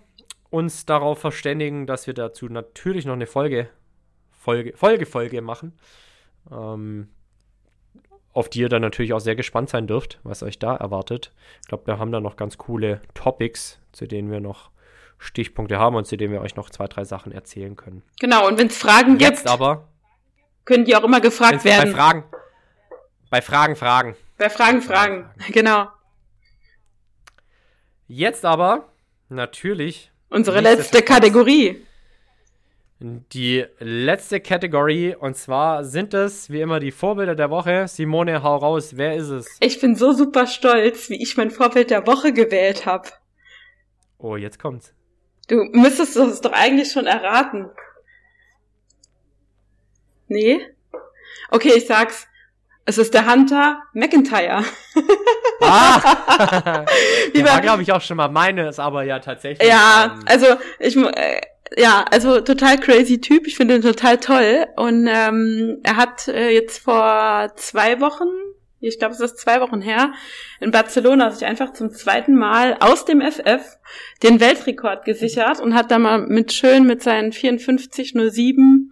uns 0.50 0.86
darauf 0.86 1.18
verständigen, 1.18 1.86
dass 1.86 2.06
wir 2.06 2.14
dazu 2.14 2.46
natürlich 2.46 3.04
noch 3.04 3.14
eine 3.14 3.26
Folge, 3.26 3.68
Folge, 4.30 4.76
Folge, 4.76 5.06
Folge 5.06 5.42
machen. 5.42 5.78
Ähm, 6.50 7.08
auf 8.32 8.48
die 8.48 8.60
ihr 8.60 8.68
dann 8.68 8.82
natürlich 8.82 9.12
auch 9.12 9.20
sehr 9.20 9.34
gespannt 9.34 9.68
sein 9.68 9.86
dürft, 9.86 10.20
was 10.22 10.42
euch 10.42 10.58
da 10.58 10.76
erwartet. 10.76 11.32
Ich 11.62 11.68
glaube, 11.68 11.86
wir 11.86 11.98
haben 11.98 12.12
da 12.12 12.20
noch 12.20 12.36
ganz 12.36 12.56
coole 12.56 13.02
Topics, 13.14 13.80
zu 13.90 14.06
denen 14.06 14.30
wir 14.30 14.40
noch 14.40 14.70
Stichpunkte 15.18 15.78
haben 15.78 15.96
und 15.96 16.06
zu 16.06 16.16
denen 16.16 16.32
wir 16.32 16.40
euch 16.40 16.54
noch 16.54 16.70
zwei, 16.70 16.86
drei 16.86 17.04
Sachen 17.04 17.32
erzählen 17.32 17.74
können. 17.74 18.02
Genau, 18.20 18.46
und 18.46 18.56
wenn 18.58 18.68
es 18.68 18.78
Fragen 18.78 19.18
Jetzt 19.18 19.38
gibt, 19.38 19.50
aber 19.50 19.88
können 20.64 20.84
die 20.84 20.94
auch 20.94 21.02
immer 21.02 21.20
gefragt 21.20 21.64
werden. 21.64 21.92
Bei 21.92 21.98
Fragen, 21.98 22.24
bei 23.30 23.42
Fragen, 23.42 23.76
Fragen. 23.76 24.16
Bei 24.36 24.50
Fragen, 24.50 24.82
Fragen, 24.82 25.24
Fragen. 25.24 25.52
genau. 25.52 25.88
Jetzt 28.08 28.44
aber 28.46 28.88
natürlich. 29.28 30.10
Unsere 30.30 30.60
letzte 30.60 31.02
Kategorie. 31.02 31.84
Die 33.00 33.64
letzte 33.78 34.40
Kategorie 34.40 35.14
und 35.14 35.36
zwar 35.36 35.84
sind 35.84 36.14
es 36.14 36.50
wie 36.50 36.60
immer 36.60 36.80
die 36.80 36.90
Vorbilder 36.90 37.34
der 37.34 37.50
Woche. 37.50 37.86
Simone, 37.86 38.42
hau 38.42 38.56
raus, 38.56 38.96
wer 38.96 39.14
ist 39.14 39.28
es? 39.28 39.56
Ich 39.60 39.80
bin 39.80 39.94
so 39.94 40.12
super 40.12 40.46
stolz, 40.46 41.08
wie 41.10 41.22
ich 41.22 41.36
mein 41.36 41.50
Vorbild 41.50 41.90
der 41.90 42.06
Woche 42.06 42.32
gewählt 42.32 42.86
habe. 42.86 43.08
Oh, 44.18 44.36
jetzt 44.36 44.58
kommt's. 44.58 44.94
Du 45.46 45.64
müsstest 45.72 46.16
es 46.16 46.40
doch 46.40 46.52
eigentlich 46.52 46.90
schon 46.90 47.06
erraten. 47.06 47.70
Nee? 50.26 50.60
Okay, 51.50 51.72
ich 51.76 51.86
sag's. 51.86 52.27
Es 52.88 52.96
ist 52.96 53.12
der 53.12 53.30
Hunter 53.30 53.82
McIntyre. 53.92 54.64
Ah! 55.60 56.00
Wie 57.34 57.44
war, 57.44 57.60
glaube 57.60 57.82
ich, 57.82 57.92
auch 57.92 58.00
schon 58.00 58.16
mal 58.16 58.30
meines, 58.30 58.78
aber 58.78 59.02
ja, 59.02 59.18
tatsächlich. 59.18 59.68
Ja, 59.68 60.14
ähm, 60.16 60.24
also 60.24 60.46
ich 60.78 60.96
äh, 60.96 61.40
ja, 61.76 62.06
also 62.10 62.40
total 62.40 62.78
crazy 62.78 63.20
Typ. 63.20 63.46
Ich 63.46 63.56
finde 63.56 63.74
ihn 63.74 63.82
total 63.82 64.16
toll. 64.16 64.64
Und 64.76 65.06
ähm, 65.06 65.80
er 65.82 65.96
hat 65.96 66.28
äh, 66.28 66.48
jetzt 66.48 66.78
vor 66.78 67.52
zwei 67.56 68.00
Wochen, 68.00 68.28
ich 68.80 68.98
glaube, 68.98 69.12
es 69.12 69.20
ist 69.20 69.36
zwei 69.36 69.60
Wochen 69.60 69.82
her, 69.82 70.14
in 70.58 70.70
Barcelona 70.70 71.30
sich 71.30 71.46
einfach 71.46 71.74
zum 71.74 71.90
zweiten 71.90 72.36
Mal 72.36 72.78
aus 72.80 73.04
dem 73.04 73.20
FF 73.20 73.76
den 74.22 74.40
Weltrekord 74.40 75.04
gesichert 75.04 75.60
und 75.60 75.74
hat 75.74 75.90
da 75.90 75.98
mal 75.98 76.20
mit 76.20 76.54
schön 76.54 76.86
mit 76.86 77.02
seinen 77.02 77.32
54,07 77.32 78.88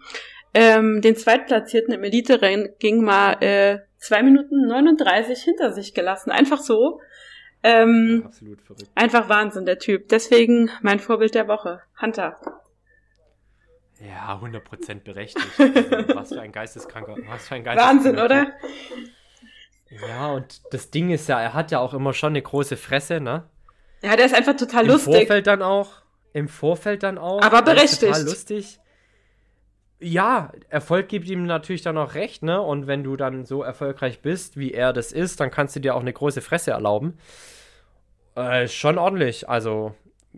ähm, 0.56 1.02
den 1.02 1.16
Zweitplatzierten 1.16 1.92
im 1.92 2.02
Elite-Rennen 2.02 2.70
ging 2.78 3.04
mal 3.04 3.36
äh, 3.40 3.80
zwei 3.98 4.22
Minuten 4.22 4.66
39 4.66 5.42
hinter 5.42 5.72
sich 5.72 5.94
gelassen. 5.94 6.30
Einfach 6.30 6.58
so. 6.58 7.00
Ähm, 7.62 8.20
ja, 8.20 8.26
absolut 8.26 8.62
verrückt. 8.62 8.90
Einfach 8.94 9.28
Wahnsinn, 9.28 9.66
der 9.66 9.78
Typ. 9.78 10.08
Deswegen 10.08 10.70
mein 10.82 11.00
Vorbild 11.00 11.34
der 11.34 11.48
Woche. 11.48 11.80
Hunter. 12.00 12.38
Ja, 13.98 14.38
100% 14.40 15.04
berechtigt. 15.04 15.46
Also, 15.58 15.74
was 16.14 16.28
für 16.28 16.40
ein 16.40 16.52
geisteskranker. 16.52 17.16
Was 17.26 17.48
für 17.48 17.54
ein 17.54 17.64
geisteskranker 17.64 17.76
Wahnsinn, 17.76 18.18
oder? 18.18 18.52
Ja, 20.08 20.32
und 20.32 20.60
das 20.72 20.90
Ding 20.90 21.10
ist 21.10 21.28
ja, 21.28 21.40
er 21.40 21.54
hat 21.54 21.70
ja 21.70 21.78
auch 21.80 21.94
immer 21.94 22.12
schon 22.12 22.30
eine 22.30 22.42
große 22.42 22.76
Fresse, 22.76 23.20
ne? 23.20 23.48
Ja, 24.02 24.16
der 24.16 24.26
ist 24.26 24.34
einfach 24.34 24.56
total 24.56 24.84
Im 24.84 24.90
lustig. 24.92 25.14
Im 25.14 25.20
Vorfeld 25.20 25.46
dann 25.46 25.62
auch. 25.62 26.02
Im 26.34 26.48
Vorfeld 26.48 27.02
dann 27.02 27.18
auch. 27.18 27.40
Aber 27.40 27.62
berechtigt. 27.62 28.02
Total 28.02 28.22
lustig 28.22 28.78
ja, 29.98 30.52
Erfolg 30.68 31.08
gibt 31.08 31.28
ihm 31.28 31.46
natürlich 31.46 31.82
dann 31.82 31.96
auch 31.96 32.14
recht, 32.14 32.42
ne? 32.42 32.60
Und 32.60 32.86
wenn 32.86 33.02
du 33.02 33.16
dann 33.16 33.44
so 33.44 33.62
erfolgreich 33.62 34.20
bist, 34.20 34.56
wie 34.58 34.72
er 34.72 34.92
das 34.92 35.12
ist, 35.12 35.40
dann 35.40 35.50
kannst 35.50 35.74
du 35.76 35.80
dir 35.80 35.94
auch 35.94 36.00
eine 36.00 36.12
große 36.12 36.42
Fresse 36.42 36.72
erlauben. 36.72 37.16
Äh, 38.34 38.68
schon 38.68 38.98
ordentlich. 38.98 39.48
Also, 39.48 39.94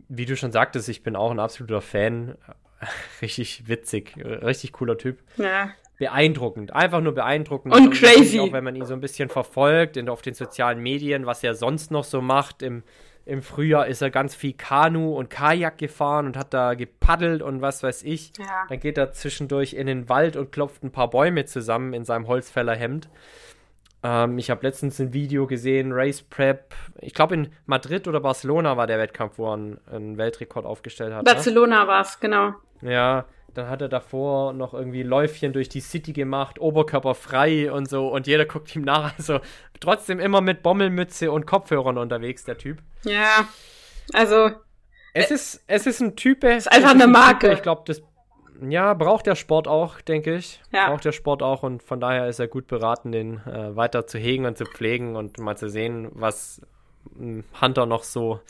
wie 0.08 0.26
du 0.26 0.36
schon 0.36 0.52
sagtest, 0.52 0.88
ich 0.88 1.02
bin 1.02 1.16
auch 1.16 1.30
ein 1.30 1.40
absoluter 1.40 1.80
Fan. 1.80 2.36
richtig 3.22 3.66
witzig, 3.66 4.14
richtig 4.16 4.72
cooler 4.72 4.96
Typ. 4.96 5.18
Ja. 5.36 5.70
beeindruckend. 5.98 6.72
Einfach 6.72 7.00
nur 7.00 7.12
beeindruckend. 7.14 7.74
Und 7.74 7.90
crazy. 7.90 8.38
Auch 8.38 8.52
wenn 8.52 8.62
man 8.62 8.76
ihn 8.76 8.86
so 8.86 8.94
ein 8.94 9.00
bisschen 9.00 9.28
verfolgt 9.28 9.96
in, 9.96 10.08
auf 10.08 10.22
den 10.22 10.34
sozialen 10.34 10.80
Medien, 10.80 11.26
was 11.26 11.42
er 11.42 11.54
sonst 11.54 11.90
noch 11.90 12.04
so 12.04 12.20
macht. 12.20 12.62
Im, 12.62 12.84
Im 13.28 13.42
Frühjahr 13.42 13.86
ist 13.86 14.00
er 14.00 14.08
ganz 14.08 14.34
viel 14.34 14.54
Kanu 14.54 15.14
und 15.14 15.28
Kajak 15.28 15.76
gefahren 15.76 16.24
und 16.24 16.36
hat 16.38 16.54
da 16.54 16.72
gepaddelt 16.72 17.42
und 17.42 17.60
was 17.60 17.82
weiß 17.82 18.02
ich. 18.04 18.32
Ja. 18.38 18.64
Dann 18.70 18.80
geht 18.80 18.96
er 18.96 19.12
zwischendurch 19.12 19.74
in 19.74 19.86
den 19.86 20.08
Wald 20.08 20.34
und 20.34 20.50
klopft 20.50 20.82
ein 20.82 20.90
paar 20.90 21.10
Bäume 21.10 21.44
zusammen 21.44 21.92
in 21.92 22.06
seinem 22.06 22.26
Holzfällerhemd. 22.26 23.10
Ähm, 24.02 24.38
ich 24.38 24.48
habe 24.48 24.66
letztens 24.66 24.98
ein 24.98 25.12
Video 25.12 25.46
gesehen, 25.46 25.92
Race 25.92 26.22
Prep. 26.22 26.74
Ich 27.00 27.12
glaube, 27.12 27.34
in 27.34 27.52
Madrid 27.66 28.08
oder 28.08 28.20
Barcelona 28.20 28.78
war 28.78 28.86
der 28.86 28.98
Wettkampf, 28.98 29.36
wo 29.36 29.48
er 29.48 29.54
einen, 29.54 29.78
einen 29.92 30.16
Weltrekord 30.16 30.64
aufgestellt 30.64 31.12
hat. 31.12 31.26
ne? 31.26 31.30
Barcelona 31.30 31.86
war's, 31.86 32.18
genau. 32.20 32.54
Ja, 32.80 33.26
dann 33.58 33.68
hat 33.68 33.82
er 33.82 33.88
davor 33.88 34.52
noch 34.52 34.72
irgendwie 34.72 35.02
Läufchen 35.02 35.52
durch 35.52 35.68
die 35.68 35.80
City 35.80 36.12
gemacht, 36.12 36.60
Oberkörper 36.60 37.14
frei 37.14 37.72
und 37.72 37.88
so 37.88 38.08
und 38.08 38.26
jeder 38.26 38.46
guckt 38.46 38.74
ihm 38.76 38.82
nach. 38.82 39.16
Also 39.18 39.40
trotzdem 39.80 40.20
immer 40.20 40.40
mit 40.40 40.62
Bommelmütze 40.62 41.32
und 41.32 41.46
Kopfhörern 41.46 41.98
unterwegs, 41.98 42.44
der 42.44 42.56
Typ. 42.56 42.78
Ja, 43.02 43.48
also 44.12 44.50
Es 45.12 45.30
ist, 45.30 45.64
es 45.66 45.86
ist 45.86 46.00
ein 46.00 46.14
Typ. 46.14 46.44
Es 46.44 46.66
ist 46.66 46.72
einfach 46.72 46.92
eine 46.92 47.06
Marke. 47.06 47.52
ich 47.52 47.62
glaube, 47.62 47.82
das 47.86 48.02
ja, 48.60 48.94
braucht 48.94 49.26
der 49.26 49.34
Sport 49.34 49.68
auch, 49.68 50.00
denke 50.00 50.36
ich. 50.36 50.60
Ja. 50.72 50.88
Braucht 50.88 51.04
der 51.04 51.12
Sport 51.12 51.42
auch 51.42 51.62
und 51.62 51.82
von 51.82 52.00
daher 52.00 52.28
ist 52.28 52.38
er 52.38 52.48
gut 52.48 52.66
beraten, 52.66 53.12
den 53.12 53.38
äh, 53.46 53.76
weiter 53.76 54.06
zu 54.06 54.18
hegen 54.18 54.46
und 54.46 54.56
zu 54.56 54.64
pflegen 54.64 55.16
und 55.16 55.38
mal 55.38 55.56
zu 55.56 55.68
sehen, 55.68 56.08
was 56.12 56.62
ein 57.18 57.44
Hunter 57.60 57.86
noch 57.86 58.04
so 58.04 58.40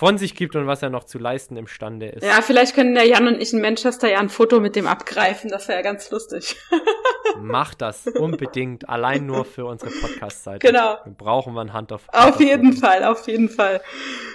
von 0.00 0.16
sich 0.16 0.34
gibt 0.34 0.56
und 0.56 0.66
was 0.66 0.82
er 0.82 0.88
noch 0.88 1.04
zu 1.04 1.18
leisten 1.18 1.58
imstande 1.58 2.06
ist. 2.08 2.24
ja, 2.24 2.40
vielleicht 2.40 2.74
können 2.74 2.94
der 2.94 3.06
Jan 3.06 3.26
und 3.28 3.38
ich 3.38 3.52
in 3.52 3.60
Manchester 3.60 4.08
ja 4.10 4.18
ein 4.18 4.30
Foto 4.30 4.58
mit 4.58 4.74
dem 4.74 4.86
abgreifen. 4.86 5.50
Das 5.50 5.68
wäre 5.68 5.78
ja 5.78 5.82
ganz 5.82 6.10
lustig. 6.10 6.56
Macht 7.38 7.82
das 7.82 8.06
unbedingt, 8.06 8.88
allein 8.88 9.26
nur 9.26 9.44
für 9.44 9.66
unsere 9.66 9.90
Podcast-Seite. 9.90 10.66
Genau. 10.66 10.96
Wir 11.04 11.12
brauchen 11.12 11.52
wir 11.52 11.60
einen 11.60 11.74
Hunter. 11.74 12.00
auf 12.12 12.40
jeden 12.40 12.68
Hunter-Foto. 12.68 12.86
Fall, 12.86 13.04
auf 13.04 13.28
jeden 13.28 13.48
Fall. 13.50 13.82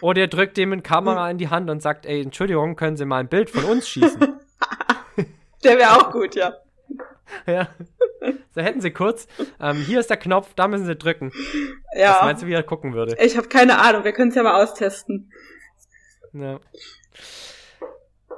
Oder 0.02 0.22
ihr 0.22 0.28
drückt 0.28 0.56
dem 0.58 0.72
eine 0.72 0.84
Kamera 0.84 1.32
in 1.32 1.40
die 1.40 1.50
Hand 1.50 1.70
und 1.72 1.82
sagt, 1.82 2.06
ey, 2.06 2.22
Entschuldigung, 2.22 2.76
können 2.76 2.96
Sie 2.96 3.06
mal 3.06 3.18
ein 3.18 3.28
Bild 3.28 3.50
von 3.50 3.64
uns 3.64 3.90
schießen? 3.90 4.20
Der 5.64 5.78
wäre 5.80 5.94
auch 5.98 6.12
gut, 6.12 6.36
ja. 6.36 6.54
ja. 7.48 7.70
So 8.54 8.62
hätten 8.62 8.82
Sie 8.82 8.92
kurz, 8.92 9.28
ähm, 9.60 9.78
hier 9.78 10.00
ist 10.00 10.12
der 10.12 10.18
Knopf, 10.18 10.54
da 10.56 10.68
müssen 10.68 10.86
Sie 10.86 10.96
drücken. 10.96 11.32
Was 11.34 12.00
Ja. 12.00 12.20
meinst 12.24 12.44
du, 12.44 12.48
wie 12.48 12.54
er 12.54 12.62
gucken 12.64 12.94
würde? 12.94 13.18
Ich 13.20 13.36
habe 13.36 13.48
keine 13.48 13.80
Ahnung. 13.80 14.04
Wir 14.04 14.14
können 14.14 14.30
es 14.30 14.36
ja 14.36 14.44
mal 14.44 14.62
austesten. 14.64 15.32
Ja. 16.36 16.60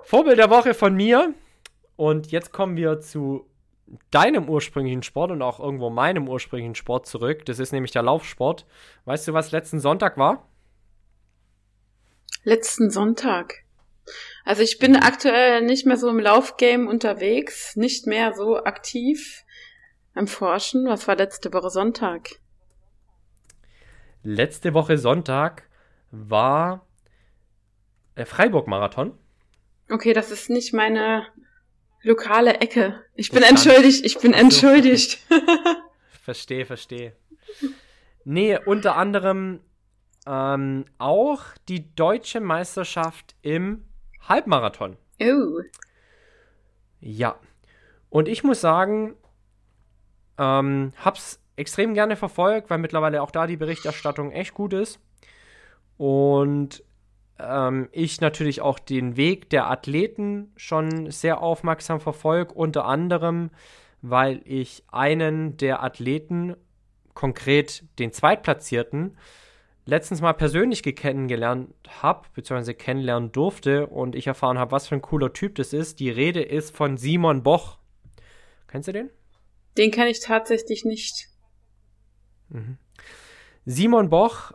Vorbild 0.03 0.38
der 0.38 0.52
Woche 0.52 0.74
von 0.74 0.94
mir. 0.95 1.34
Und 1.95 2.32
jetzt 2.32 2.53
kommen 2.53 2.78
wir 2.78 2.99
zu 2.99 3.49
deinem 4.11 4.49
ursprünglichen 4.49 5.02
Sport 5.02 5.32
und 5.32 5.41
auch 5.41 5.60
irgendwo 5.60 5.90
meinem 5.90 6.30
ursprünglichen 6.30 6.76
Sport 6.76 7.07
zurück. 7.07 7.45
Das 7.45 7.57
ist 7.57 7.72
nämlich 7.72 7.91
der 7.91 8.03
Laufsport. 8.03 8.68
Weißt 9.06 9.28
du, 9.28 9.34
was 9.34 9.52
letzten 9.52 9.80
Sonntag 9.80 10.18
war? 10.18 10.48
Letzten 12.44 12.91
Sonntag. 12.91 13.64
Also 14.45 14.61
ich 14.61 14.78
bin 14.78 14.95
aktuell 14.95 15.64
nicht 15.64 15.86
mehr 15.86 15.98
so 15.98 16.10
im 16.10 16.19
Laufgame 16.19 16.88
unterwegs, 16.88 17.76
nicht 17.76 18.06
mehr 18.06 18.34
so 18.34 18.64
aktiv 18.64 19.44
am 20.14 20.28
Forschen. 20.28 20.88
Was 20.88 21.07
war 21.07 21.15
letzte 21.15 21.52
Woche 21.52 21.72
Sonntag? 21.72 22.30
Letzte 24.22 24.74
Woche 24.74 24.98
Sonntag 24.98 25.64
war 26.11 26.86
Freiburg-Marathon. 28.26 29.18
Okay, 29.89 30.14
das 30.14 30.31
ist 30.31 30.49
nicht 30.49 30.73
meine 30.73 31.26
lokale 32.02 32.56
Ecke. 32.60 33.02
Ich 33.15 33.30
bin 33.30 33.41
Bekannt. 33.41 33.65
entschuldigt, 33.65 34.06
ich 34.06 34.19
bin 34.19 34.34
entschuldigt. 34.34 35.19
Verstehe, 36.23 36.65
verstehe. 36.65 37.14
Nee, 38.26 38.57
unter 38.65 38.98
anderem 38.98 39.61
ähm, 40.26 40.85
auch 40.98 41.44
die 41.69 41.95
deutsche 41.95 42.41
Meisterschaft 42.41 43.35
im 43.41 43.85
Halbmarathon. 44.27 44.98
oh. 45.22 45.61
Ja. 46.99 47.39
Und 48.10 48.27
ich 48.27 48.44
muss 48.44 48.60
sagen, 48.60 49.15
ähm, 50.38 50.91
hab's 50.98 51.39
extrem 51.56 51.94
gerne 51.94 52.15
verfolgt, 52.15 52.69
weil 52.69 52.77
mittlerweile 52.77 53.22
auch 53.22 53.31
da 53.31 53.48
die 53.48 53.57
Berichterstattung 53.57 54.31
echt 54.31 54.53
gut 54.53 54.73
ist. 54.73 54.99
Und 55.98 56.84
ähm, 57.39 57.89
ich 57.91 58.22
natürlich 58.22 58.61
auch 58.61 58.80
den 58.80 59.18
Weg 59.18 59.49
der 59.49 59.69
Athleten 59.69 60.51
schon 60.55 61.11
sehr 61.11 61.41
aufmerksam 61.41 61.99
verfolge, 61.99 62.53
unter 62.53 62.85
anderem, 62.85 63.51
weil 64.01 64.41
ich 64.45 64.84
einen 64.91 65.57
der 65.57 65.84
Athleten, 65.84 66.55
konkret 67.14 67.84
den 67.99 68.11
Zweitplatzierten, 68.11 69.18
letztens 69.85 70.22
mal 70.22 70.34
persönlich 70.34 70.84
kennengelernt 70.84 71.73
habe, 72.01 72.27
beziehungsweise 72.34 72.73
kennenlernen 72.73 73.31
durfte 73.31 73.88
und 73.88 74.15
ich 74.15 74.27
erfahren 74.27 74.59
habe, 74.59 74.72
was 74.72 74.88
für 74.88 74.95
ein 74.95 75.01
cooler 75.01 75.34
Typ 75.34 75.55
das 75.55 75.73
ist. 75.73 75.99
Die 75.99 76.09
Rede 76.09 76.41
ist 76.41 76.76
von 76.76 76.97
Simon 76.97 77.41
Boch. 77.41 77.77
Kennst 78.68 78.89
du 78.89 78.91
den? 78.91 79.09
Den 79.77 79.91
kenne 79.91 80.09
ich 80.09 80.19
tatsächlich 80.19 80.84
nicht. 80.84 81.30
Simon 83.65 84.09
Boch, 84.09 84.51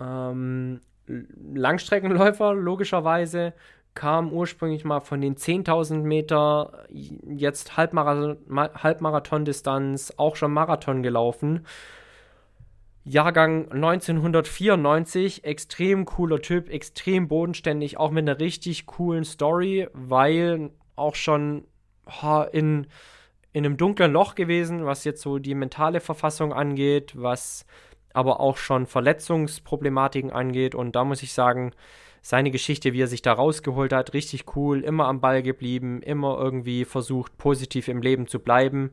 ähm, 0.00 0.80
Langstreckenläufer, 1.06 2.54
logischerweise, 2.54 3.52
kam 3.94 4.32
ursprünglich 4.32 4.84
mal 4.84 5.00
von 5.00 5.20
den 5.20 5.36
10.000 5.36 5.98
Meter, 5.98 6.86
jetzt 6.88 7.76
Halbmarathon, 7.76 8.38
Ma- 8.46 8.70
Halbmarathon-Distanz, 8.74 10.14
auch 10.16 10.36
schon 10.36 10.52
Marathon 10.52 11.02
gelaufen. 11.02 11.66
Jahrgang 13.04 13.70
1994, 13.72 15.44
extrem 15.44 16.04
cooler 16.04 16.40
Typ, 16.40 16.70
extrem 16.70 17.26
bodenständig, 17.28 17.96
auch 17.98 18.12
mit 18.12 18.28
einer 18.28 18.38
richtig 18.38 18.86
coolen 18.86 19.24
Story, 19.24 19.88
weil 19.92 20.70
auch 20.94 21.16
schon 21.16 21.64
in, 22.52 22.86
in 23.52 23.66
einem 23.66 23.76
dunklen 23.76 24.12
Loch 24.12 24.34
gewesen, 24.34 24.86
was 24.86 25.04
jetzt 25.04 25.22
so 25.22 25.38
die 25.38 25.54
mentale 25.54 26.00
Verfassung 26.00 26.52
angeht, 26.52 27.12
was 27.16 27.66
aber 28.14 28.40
auch 28.40 28.56
schon 28.56 28.86
Verletzungsproblematiken 28.86 30.30
angeht. 30.30 30.74
Und 30.74 30.96
da 30.96 31.04
muss 31.04 31.22
ich 31.22 31.32
sagen, 31.32 31.72
seine 32.22 32.52
Geschichte, 32.52 32.92
wie 32.92 33.02
er 33.02 33.08
sich 33.08 33.22
da 33.22 33.32
rausgeholt 33.32 33.92
hat, 33.92 34.14
richtig 34.14 34.56
cool, 34.56 34.80
immer 34.80 35.06
am 35.06 35.20
Ball 35.20 35.42
geblieben, 35.42 36.02
immer 36.02 36.38
irgendwie 36.38 36.84
versucht, 36.84 37.36
positiv 37.36 37.88
im 37.88 38.00
Leben 38.00 38.28
zu 38.28 38.38
bleiben, 38.38 38.92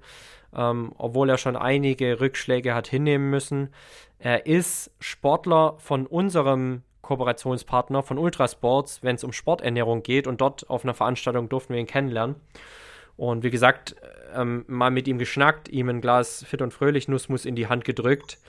ähm, 0.56 0.94
obwohl 0.98 1.30
er 1.30 1.38
schon 1.38 1.56
einige 1.56 2.20
Rückschläge 2.20 2.74
hat 2.74 2.88
hinnehmen 2.88 3.30
müssen. 3.30 3.70
Er 4.18 4.48
ist 4.48 4.92
Sportler 5.00 5.76
von 5.78 6.08
unserem 6.08 6.82
Kooperationspartner 7.04 8.04
von 8.04 8.18
Ultrasports, 8.18 9.04
wenn 9.04 9.16
es 9.16 9.24
um 9.24 9.32
Sporternährung 9.32 10.04
geht. 10.04 10.28
Und 10.28 10.42
dort 10.42 10.70
auf 10.70 10.84
einer 10.84 10.94
Veranstaltung 10.94 11.50
durften 11.50 11.74
wir 11.74 11.80
ihn 11.80 11.88
kennenlernen. 11.88 12.36
Und 13.16 13.44
wie 13.44 13.50
gesagt, 13.50 13.96
ähm, 14.36 14.66
mal 14.68 14.92
mit 14.92 15.08
ihm 15.08 15.18
geschnackt, 15.18 15.70
ihm 15.70 15.90
ein 15.90 16.02
Glas 16.02 16.44
Fit 16.44 16.62
und 16.62 16.74
Fröhlich 16.74 17.08
Nussmus 17.08 17.46
in 17.46 17.56
die 17.56 17.68
Hand 17.68 17.84
gedrückt 17.84 18.40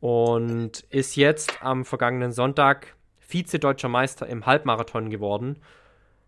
und 0.00 0.80
ist 0.88 1.16
jetzt 1.16 1.62
am 1.62 1.84
vergangenen 1.84 2.32
Sonntag 2.32 2.96
Vize-Deutscher 3.18 3.88
Meister 3.88 4.26
im 4.26 4.46
Halbmarathon 4.46 5.10
geworden. 5.10 5.58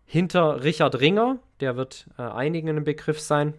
Hinter 0.05 0.63
Richard 0.63 0.99
Ringer, 0.99 1.39
der 1.59 1.75
wird 1.75 2.07
äh, 2.17 2.21
einigen 2.21 2.69
ein 2.69 2.83
Begriff 2.83 3.19
sein, 3.19 3.55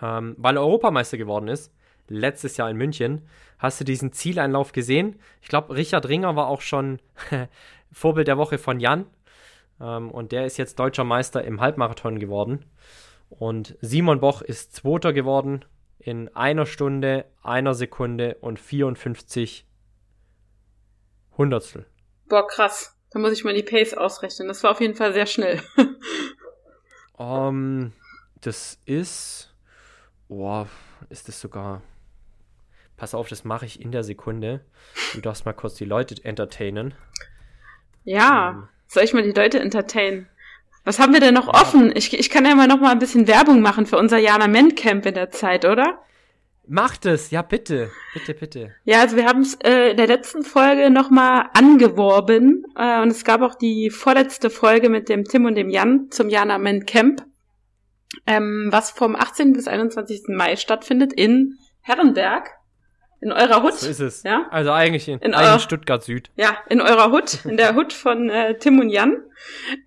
ähm, 0.00 0.34
weil 0.38 0.56
er 0.56 0.62
Europameister 0.62 1.18
geworden 1.18 1.48
ist, 1.48 1.72
letztes 2.08 2.56
Jahr 2.56 2.70
in 2.70 2.76
München. 2.76 3.22
Hast 3.58 3.80
du 3.80 3.84
diesen 3.84 4.12
Zieleinlauf 4.12 4.72
gesehen? 4.72 5.18
Ich 5.40 5.48
glaube, 5.48 5.74
Richard 5.74 6.08
Ringer 6.08 6.36
war 6.36 6.46
auch 6.46 6.60
schon 6.60 7.00
Vorbild 7.92 8.28
der 8.28 8.38
Woche 8.38 8.58
von 8.58 8.78
Jan. 8.78 9.06
Ähm, 9.80 10.10
und 10.10 10.32
der 10.32 10.46
ist 10.46 10.58
jetzt 10.58 10.78
deutscher 10.78 11.04
Meister 11.04 11.44
im 11.44 11.60
Halbmarathon 11.60 12.18
geworden. 12.18 12.64
Und 13.30 13.76
Simon 13.80 14.20
Boch 14.20 14.42
ist 14.42 14.74
Zweiter 14.74 15.12
geworden 15.12 15.64
in 16.04 16.28
einer 16.34 16.66
Stunde, 16.66 17.24
einer 17.42 17.74
Sekunde 17.74 18.36
und 18.40 18.58
54 18.58 19.66
Hundertstel. 21.36 21.86
Boah, 22.28 22.46
krass. 22.46 22.96
Da 23.10 23.18
muss 23.18 23.32
ich 23.32 23.44
mal 23.44 23.54
die 23.54 23.62
Pace 23.62 23.94
ausrechnen. 23.94 24.48
Das 24.48 24.62
war 24.62 24.70
auf 24.70 24.80
jeden 24.80 24.94
Fall 24.94 25.12
sehr 25.12 25.26
schnell. 25.26 25.62
Ähm, 27.18 27.92
das 28.40 28.78
ist. 28.86 29.54
Boah, 30.28 30.66
ist 31.08 31.28
das 31.28 31.40
sogar. 31.40 31.82
Pass 32.96 33.14
auf, 33.14 33.28
das 33.28 33.44
mache 33.44 33.66
ich 33.66 33.80
in 33.80 33.92
der 33.92 34.02
Sekunde. 34.02 34.64
Du 35.14 35.20
darfst 35.20 35.44
mal 35.44 35.52
kurz 35.52 35.74
die 35.74 35.84
Leute 35.84 36.16
entertainen. 36.24 36.94
ja. 38.04 38.50
Ähm. 38.50 38.68
Soll 38.88 39.04
ich 39.04 39.14
mal 39.14 39.22
die 39.22 39.32
Leute 39.32 39.58
entertainen? 39.58 40.28
Was 40.84 40.98
haben 40.98 41.12
wir 41.12 41.20
denn 41.20 41.34
noch 41.34 41.48
offen? 41.48 41.92
Ich, 41.94 42.12
ich 42.18 42.28
kann 42.30 42.44
ja 42.44 42.54
mal 42.54 42.66
noch 42.66 42.80
mal 42.80 42.90
ein 42.90 42.98
bisschen 42.98 43.28
Werbung 43.28 43.60
machen 43.60 43.86
für 43.86 43.98
unser 43.98 44.18
Jana 44.18 44.48
Men 44.48 44.74
Camp 44.74 45.06
in 45.06 45.14
der 45.14 45.30
Zeit, 45.30 45.64
oder? 45.64 46.02
Macht 46.66 47.06
es, 47.06 47.30
ja 47.30 47.42
bitte, 47.42 47.90
bitte, 48.14 48.34
bitte. 48.34 48.74
Ja, 48.84 49.00
also 49.00 49.16
wir 49.16 49.26
haben 49.26 49.42
es 49.42 49.54
äh, 49.64 49.90
in 49.90 49.96
der 49.96 50.06
letzten 50.06 50.42
Folge 50.42 50.90
nochmal 50.90 51.46
angeworben 51.54 52.64
äh, 52.76 53.02
und 53.02 53.08
es 53.10 53.24
gab 53.24 53.42
auch 53.42 53.54
die 53.56 53.90
vorletzte 53.90 54.48
Folge 54.48 54.88
mit 54.88 55.08
dem 55.08 55.24
Tim 55.24 55.44
und 55.44 55.56
dem 55.56 55.70
Jan 55.70 56.08
zum 56.10 56.28
Jana 56.28 56.58
Men 56.58 56.86
Camp. 56.86 57.24
ähm, 58.26 58.68
was 58.70 58.90
vom 58.90 59.16
18. 59.16 59.52
bis 59.54 59.66
21. 59.68 60.24
Mai 60.28 60.56
stattfindet 60.56 61.12
in 61.12 61.58
Herrenberg. 61.80 62.50
In 63.22 63.30
eurer 63.32 63.62
Hut. 63.62 63.74
So 63.74 63.88
ist 63.88 64.00
es. 64.00 64.22
Ja? 64.24 64.46
Also 64.50 64.72
eigentlich 64.72 65.08
in, 65.08 65.20
In 65.20 65.34
euer- 65.34 65.60
Stuttgart 65.60 66.02
Süd. 66.02 66.30
Ja, 66.36 66.56
in 66.68 66.80
eurer 66.80 67.12
Hut, 67.12 67.44
in 67.44 67.56
der 67.56 67.74
Hut 67.76 67.92
von 67.92 68.28
äh, 68.28 68.58
Tim 68.58 68.80
und 68.80 68.88
Jan. 68.90 69.16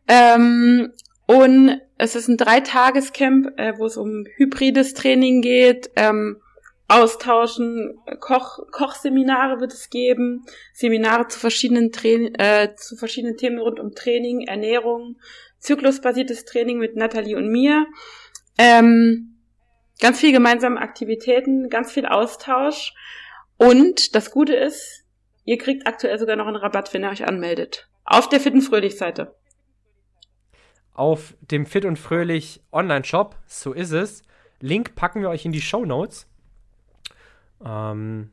Ähm, 0.07 0.94
und 1.28 1.82
es 1.98 2.16
ist 2.16 2.30
ein 2.30 2.38
Dreitagescamp, 2.38 3.60
äh, 3.60 3.74
wo 3.78 3.86
es 3.88 3.98
um 3.98 4.26
hybrides 4.38 4.94
Training 4.94 5.41
geht, 5.41 5.91
ähm, 5.98 6.38
Austauschen, 6.88 7.98
Koch, 8.20 8.60
Kochseminare 8.72 9.60
wird 9.60 9.74
es 9.74 9.90
geben, 9.90 10.45
Seminare 10.74 11.28
zu 11.28 11.40
verschiedenen 11.40 11.91
Train 11.91 12.36
äh, 12.36 12.76
zu 12.76 12.95
verschiedenen 12.95 13.38
Themen 13.38 13.57
rund 13.60 13.80
um 13.80 13.94
Training, 13.95 14.41
Ernährung, 14.48 15.18
zyklusbasiertes 15.60 16.45
Training 16.45 16.78
mit 16.78 16.95
Nathalie 16.95 17.36
und 17.38 17.49
mir. 17.49 17.88
Ähm, 18.60 19.40
ganz 19.99 20.20
viel 20.20 20.32
gemeinsame 20.32 20.80
Aktivitäten, 20.80 21.70
ganz 21.70 21.91
viel 21.91 22.06
Austausch. 22.06 22.94
Und 23.57 24.15
das 24.15 24.32
Gute 24.32 24.56
ist, 24.56 25.03
ihr 25.45 25.57
kriegt 25.57 25.88
aktuell 25.88 26.19
sogar 26.19 26.36
noch 26.36 26.48
einen 26.48 26.56
Rabatt, 26.57 26.94
wenn 26.94 27.03
ihr 27.03 27.10
euch 27.10 27.26
anmeldet. 27.27 27.88
Auf 28.03 28.30
der 28.30 28.40
Fit 28.40 28.53
und 28.53 28.61
Fröhlich 28.61 28.98
Seite. 28.98 29.36
Auf 30.94 31.36
dem 31.41 31.65
Fit 31.65 31.86
und 31.86 31.98
Fröhlich 31.98 32.61
Online-Shop, 32.72 33.36
so 33.48 33.73
ist 33.73 33.91
es. 33.91 34.23
Link 34.61 34.95
packen 34.95 35.22
wir 35.22 35.30
euch 35.30 35.45
in 35.45 35.52
die 35.52 35.61
Show 35.61 35.86
Notes. 35.86 36.27
Ähm, 37.65 38.32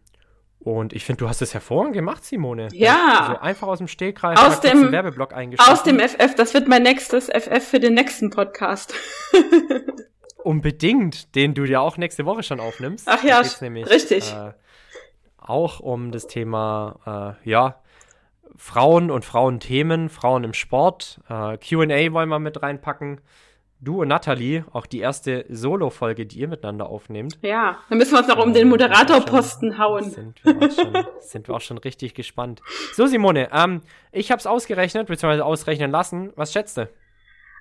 und 0.61 0.93
ich 0.93 1.05
finde, 1.05 1.19
du 1.25 1.29
hast 1.29 1.43
es 1.43 1.55
hervorragend 1.55 1.95
gemacht, 1.95 2.25
Simone. 2.25 2.69
Ja. 2.73 3.19
Also 3.21 3.41
einfach 3.41 3.67
aus 3.67 3.79
dem 3.79 3.89
Stegreif 3.89 4.39
Aus 4.39 4.61
dem- 4.61 4.93
Werbeblock 4.93 5.33
eingeschaltet. 5.35 5.73
Aus 5.75 5.83
dem 5.83 5.99
FF, 5.99 6.35
das 6.37 6.55
wird 6.55 6.69
mein 6.69 6.83
nächstes 6.85 7.29
FF 7.29 7.67
für 7.67 7.81
den 7.81 7.95
nächsten 7.95 8.31
Podcast. 8.31 8.95
Unbedingt, 10.45 11.35
den 11.35 11.55
du 11.55 11.65
ja 11.65 11.81
auch 11.81 11.97
nächste 11.97 12.27
Woche 12.27 12.43
schon 12.43 12.61
aufnimmst. 12.61 13.07
Ach 13.09 13.23
ja, 13.25 13.43
nämlich, 13.61 13.89
richtig. 13.89 14.33
Äh, 14.33 14.53
auch 15.49 15.81
um 15.81 16.13
das 16.13 16.27
Thema, 16.27 17.37
äh, 17.45 17.49
ja, 17.49 17.77
Frauen 18.57 19.11
und 19.11 19.25
Frauenthemen, 19.25 20.09
Frauen 20.09 20.45
im 20.45 20.55
Sport. 20.55 21.21
Äh, 21.29 21.57
QA 21.59 22.13
wollen 22.13 22.29
wir 22.29 22.39
mit 22.39 22.63
reinpacken. 22.63 23.21
Du 23.81 24.03
und 24.03 24.09
Nathalie, 24.09 24.65
auch 24.73 24.87
die 24.87 25.01
erste 25.01 25.45
Solo-Folge, 25.49 26.25
die 26.25 26.39
ihr 26.39 26.47
miteinander 26.47 26.89
aufnehmt. 26.89 27.39
Ja, 27.43 27.79
dann 27.89 27.99
müssen 27.99 28.13
wir 28.13 28.21
uns 28.21 28.29
noch 28.29 28.39
um 28.39 28.55
den 28.55 28.69
Moderatorposten 28.69 29.77
hauen. 29.77 30.09
Sind 30.11 30.45
wir, 30.45 30.57
auch 30.57 30.71
schon, 30.71 31.07
sind 31.19 31.49
wir 31.49 31.55
auch 31.57 31.61
schon 31.61 31.79
richtig 31.79 32.15
gespannt. 32.15 32.63
So, 32.93 33.07
Simone, 33.07 33.49
ähm, 33.53 33.81
ich 34.13 34.31
habe 34.31 34.39
es 34.39 34.47
ausgerechnet, 34.47 35.09
beziehungsweise 35.09 35.45
ausrechnen 35.45 35.91
lassen. 35.91 36.33
Was 36.37 36.53
schätzt 36.53 36.77
du? 36.77 36.83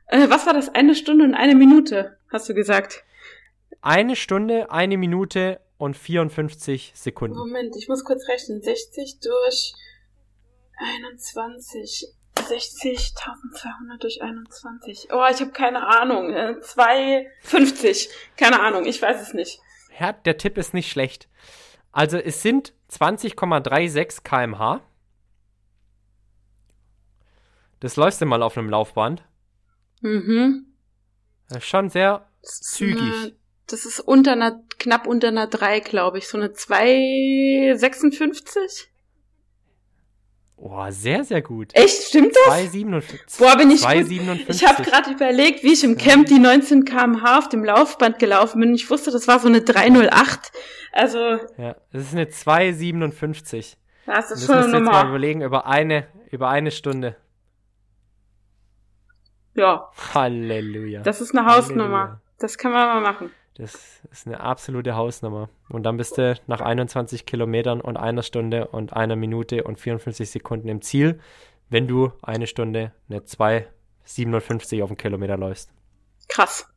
Äh, 0.06 0.30
was 0.30 0.46
war 0.46 0.54
das? 0.54 0.70
Eine 0.76 0.94
Stunde 0.94 1.26
und 1.26 1.34
eine 1.34 1.56
Minute, 1.56 2.18
hast 2.32 2.48
du 2.48 2.54
gesagt. 2.54 3.04
Eine 3.82 4.16
Stunde, 4.16 4.70
eine 4.70 4.98
Minute 4.98 5.60
und 5.82 5.98
54 5.98 6.92
Sekunden. 6.94 7.36
Moment, 7.36 7.76
ich 7.76 7.88
muss 7.88 8.04
kurz 8.04 8.28
rechnen. 8.28 8.62
60 8.62 9.20
durch 9.20 9.74
21. 10.78 12.06
60.200 12.36 13.98
durch 14.00 14.22
21. 14.22 15.08
Oh, 15.12 15.26
ich 15.32 15.42
habe 15.42 15.52
keine 15.52 15.88
Ahnung. 15.88 16.32
Äh, 16.32 16.58
2,50. 16.62 18.10
Keine 18.38 18.60
Ahnung, 18.60 18.86
ich 18.86 19.02
weiß 19.02 19.24
es 19.24 19.34
nicht. 19.34 19.60
Ja, 20.00 20.14
der 20.14 20.38
Tipp 20.38 20.60
ist 20.60 20.76
nicht 20.76 20.92
schlecht. 20.92 21.28
Also 21.92 22.20
es 22.20 22.44
sind 22.44 22.74
20,36 22.92 24.22
km/h. 24.22 24.82
Das 27.80 27.96
läufst 27.96 28.22
du 28.22 28.28
mal 28.28 28.44
auf 28.44 28.56
einem 28.56 28.70
Laufband. 28.70 29.24
Mhm. 30.02 30.68
Das 31.50 31.58
ist 31.58 31.70
schon 31.70 31.90
sehr 31.90 32.28
Zügig. 32.44 33.36
Eine, 33.72 33.78
das 33.78 33.86
ist 33.86 34.00
unter 34.02 34.34
einer, 34.34 34.62
knapp 34.80 35.08
unter 35.08 35.30
einer 35.30 35.48
3, 35.48 35.80
glaube 35.80 36.18
ich. 36.18 36.28
So 36.28 36.38
eine 36.38 36.50
2,56? 36.50 38.88
oh, 40.58 40.86
sehr, 40.90 41.24
sehr 41.24 41.42
gut. 41.42 41.70
Echt, 41.74 42.04
stimmt 42.04 42.36
das? 42.48 42.74
2,57. 42.74 43.40
Boah, 43.40 43.56
bin 43.58 43.72
ich 43.72 43.82
gut. 43.82 43.90
2,57. 43.90 44.50
Ich 44.50 44.68
habe 44.68 44.84
gerade 44.84 45.12
überlegt, 45.12 45.64
wie 45.64 45.74
ich 45.74 45.84
im 45.84 45.98
Camp 45.98 46.28
die 46.28 46.40
19 46.40 46.86
km/h 46.86 47.40
auf 47.40 47.50
dem 47.50 47.64
Laufband 47.64 48.20
gelaufen 48.20 48.60
bin. 48.60 48.76
Ich 48.76 48.90
wusste, 48.90 49.12
das 49.12 49.28
war 49.28 49.40
so 49.40 49.48
eine 49.48 49.62
308. 49.62 50.52
Also, 50.92 51.40
Ja, 51.58 51.76
das 51.92 52.04
ist 52.04 52.14
eine 52.14 52.26
2,57. 52.26 53.76
das 54.06 54.30
Das 54.30 54.32
ist 54.32 54.46
schon 54.46 54.58
ihr 54.58 54.68
jetzt 54.68 54.82
mal 54.84 55.08
überlegen, 55.08 55.42
über 55.42 55.66
eine, 55.66 56.08
über 56.30 56.50
eine 56.50 56.72
Stunde. 56.72 57.16
Ja, 59.54 59.90
Halleluja. 60.14 61.02
das 61.02 61.20
ist 61.20 61.36
eine 61.36 61.46
Hausnummer. 61.46 62.00
Halleluja. 62.00 62.22
Das 62.40 62.58
kann 62.58 62.72
man 62.72 62.88
mal 62.88 63.02
machen. 63.02 63.32
Das 63.62 64.02
ist 64.12 64.26
eine 64.26 64.40
absolute 64.40 64.96
Hausnummer. 64.96 65.48
Und 65.70 65.84
dann 65.84 65.96
bist 65.96 66.18
du 66.18 66.36
nach 66.48 66.62
21 66.62 67.28
Kilometern 67.28 67.80
und 67.80 67.96
einer 67.96 68.24
Stunde 68.24 68.66
und 68.70 68.94
einer 68.94 69.16
Minute 69.16 69.66
und 69.66 69.80
54 69.80 70.32
Sekunden 70.32 70.68
im 70.68 70.82
Ziel, 70.82 71.20
wenn 71.70 71.88
du 71.88 72.12
eine 72.24 72.48
Stunde 72.48 72.92
eine 73.08 73.20
2,57 73.20 74.82
auf 74.82 74.90
den 74.90 74.98
Kilometer 74.98 75.38
läufst. 75.38 75.70
Krass. 76.28 76.74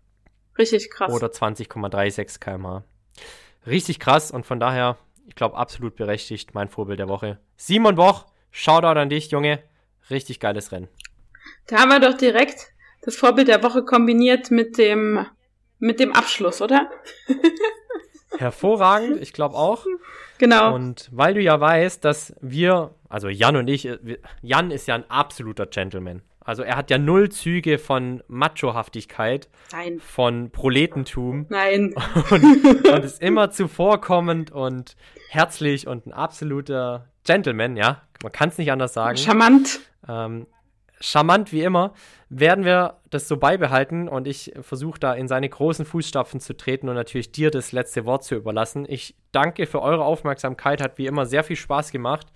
Richtig 0.58 0.90
krass. 0.90 1.10
Oder 1.10 1.28
20,36 1.28 2.38
km/h. 2.38 2.84
Richtig 3.66 3.98
krass 3.98 4.30
und 4.30 4.44
von 4.44 4.60
daher, 4.60 4.98
ich 5.26 5.36
glaube, 5.36 5.56
absolut 5.56 5.96
berechtigt, 5.96 6.54
mein 6.54 6.68
Vorbild 6.68 6.98
der 6.98 7.08
Woche. 7.08 7.38
Simon 7.56 7.94
Boch, 7.94 8.26
Shoutout 8.50 9.00
an 9.00 9.08
dich, 9.08 9.30
Junge. 9.30 9.62
Richtig 10.10 10.38
geiles 10.38 10.70
Rennen. 10.70 10.88
Da 11.66 11.78
haben 11.78 11.88
wir 11.88 12.00
doch 12.00 12.18
direkt 12.18 12.74
das 13.00 13.16
Vorbild 13.16 13.48
der 13.48 13.62
Woche 13.62 13.86
kombiniert 13.86 14.50
mit 14.50 14.76
dem, 14.76 15.24
mit 15.84 16.00
dem 16.00 16.12
Abschluss, 16.12 16.62
oder? 16.62 16.90
Hervorragend, 18.38 19.20
ich 19.20 19.32
glaube 19.32 19.54
auch. 19.54 19.86
Genau. 20.38 20.74
Und 20.74 21.08
weil 21.12 21.34
du 21.34 21.40
ja 21.40 21.60
weißt, 21.60 22.04
dass 22.04 22.34
wir, 22.40 22.94
also 23.08 23.28
Jan 23.28 23.56
und 23.56 23.68
ich, 23.68 23.86
äh, 23.86 24.18
Jan 24.42 24.70
ist 24.70 24.88
ja 24.88 24.96
ein 24.96 25.08
absoluter 25.08 25.66
Gentleman. 25.66 26.22
Also 26.40 26.62
er 26.62 26.76
hat 26.76 26.90
ja 26.90 26.98
null 26.98 27.30
Züge 27.30 27.78
von 27.78 28.22
Machohaftigkeit, 28.28 29.48
Nein. 29.72 30.00
von 30.00 30.50
Proletentum 30.50 31.46
Nein. 31.48 31.94
und, 32.30 32.86
und 32.86 33.04
ist 33.04 33.22
immer 33.22 33.50
zuvorkommend 33.50 34.50
und 34.50 34.96
herzlich 35.28 35.86
und 35.86 36.06
ein 36.06 36.12
absoluter 36.12 37.08
Gentleman, 37.24 37.76
ja. 37.76 38.02
Man 38.22 38.32
kann 38.32 38.48
es 38.48 38.58
nicht 38.58 38.72
anders 38.72 38.94
sagen. 38.94 39.16
Charmant. 39.16 39.80
Ähm, 40.08 40.46
charmant 41.00 41.52
wie 41.52 41.62
immer, 41.62 41.92
werden 42.28 42.64
wir 42.64 42.98
das 43.10 43.28
so 43.28 43.36
beibehalten 43.36 44.08
und 44.08 44.26
ich 44.26 44.52
versuche 44.60 44.98
da 44.98 45.14
in 45.14 45.28
seine 45.28 45.48
großen 45.48 45.84
Fußstapfen 45.84 46.40
zu 46.40 46.56
treten 46.56 46.88
und 46.88 46.94
natürlich 46.94 47.32
dir 47.32 47.50
das 47.50 47.72
letzte 47.72 48.04
Wort 48.06 48.24
zu 48.24 48.34
überlassen. 48.34 48.86
Ich 48.88 49.14
danke 49.32 49.66
für 49.66 49.82
eure 49.82 50.04
Aufmerksamkeit, 50.04 50.82
hat 50.82 50.98
wie 50.98 51.06
immer 51.06 51.26
sehr 51.26 51.44
viel 51.44 51.56
Spaß 51.56 51.92
gemacht. 51.92 52.26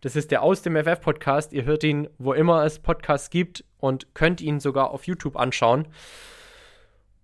Das 0.00 0.16
ist 0.16 0.30
der 0.30 0.42
Aus 0.42 0.62
dem 0.62 0.76
FF 0.76 1.00
Podcast. 1.00 1.52
Ihr 1.52 1.64
hört 1.64 1.82
ihn, 1.84 2.08
wo 2.18 2.32
immer 2.32 2.64
es 2.64 2.78
Podcasts 2.78 3.30
gibt 3.30 3.64
und 3.78 4.14
könnt 4.14 4.40
ihn 4.40 4.60
sogar 4.60 4.90
auf 4.90 5.06
YouTube 5.06 5.36
anschauen. 5.36 5.88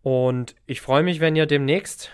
Und 0.02 0.54
ich 0.66 0.80
freue 0.80 1.02
mich, 1.02 1.20
wenn 1.20 1.36
ihr 1.36 1.46
demnächst 1.46 2.10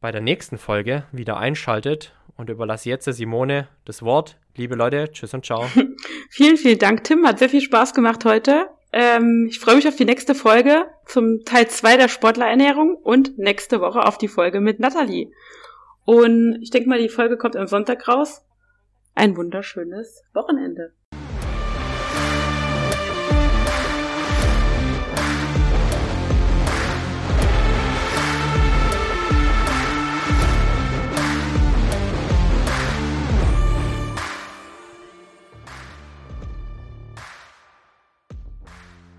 bei 0.00 0.12
der 0.12 0.20
nächsten 0.20 0.58
Folge 0.58 1.04
wieder 1.10 1.36
einschaltet 1.36 2.14
und 2.36 2.48
überlasse 2.48 2.90
jetzt 2.90 3.06
der 3.06 3.14
Simone 3.14 3.68
das 3.84 4.02
Wort. 4.02 4.36
Liebe 4.54 4.74
Leute, 4.74 5.08
tschüss 5.10 5.32
und 5.32 5.44
ciao. 5.46 5.64
Vielen, 6.30 6.56
vielen 6.56 6.78
Dank, 6.78 7.04
Tim. 7.04 7.26
Hat 7.26 7.38
sehr 7.38 7.48
viel 7.48 7.62
Spaß 7.62 7.94
gemacht 7.94 8.24
heute. 8.24 8.68
Ähm, 8.92 9.46
ich 9.48 9.58
freue 9.58 9.76
mich 9.76 9.88
auf 9.88 9.96
die 9.96 10.04
nächste 10.04 10.34
Folge 10.34 10.84
zum 11.06 11.44
Teil 11.44 11.68
2 11.68 11.96
der 11.96 12.08
Sportlerernährung 12.08 12.96
und 12.96 13.38
nächste 13.38 13.80
Woche 13.80 14.04
auf 14.04 14.18
die 14.18 14.28
Folge 14.28 14.60
mit 14.60 14.78
Nathalie. 14.78 15.30
Und 16.04 16.58
ich 16.60 16.70
denke 16.70 16.88
mal, 16.88 16.98
die 16.98 17.08
Folge 17.08 17.38
kommt 17.38 17.56
am 17.56 17.66
Sonntag 17.66 18.06
raus. 18.06 18.44
Ein 19.14 19.36
wunderschönes 19.36 20.22
Wochenende. 20.34 20.92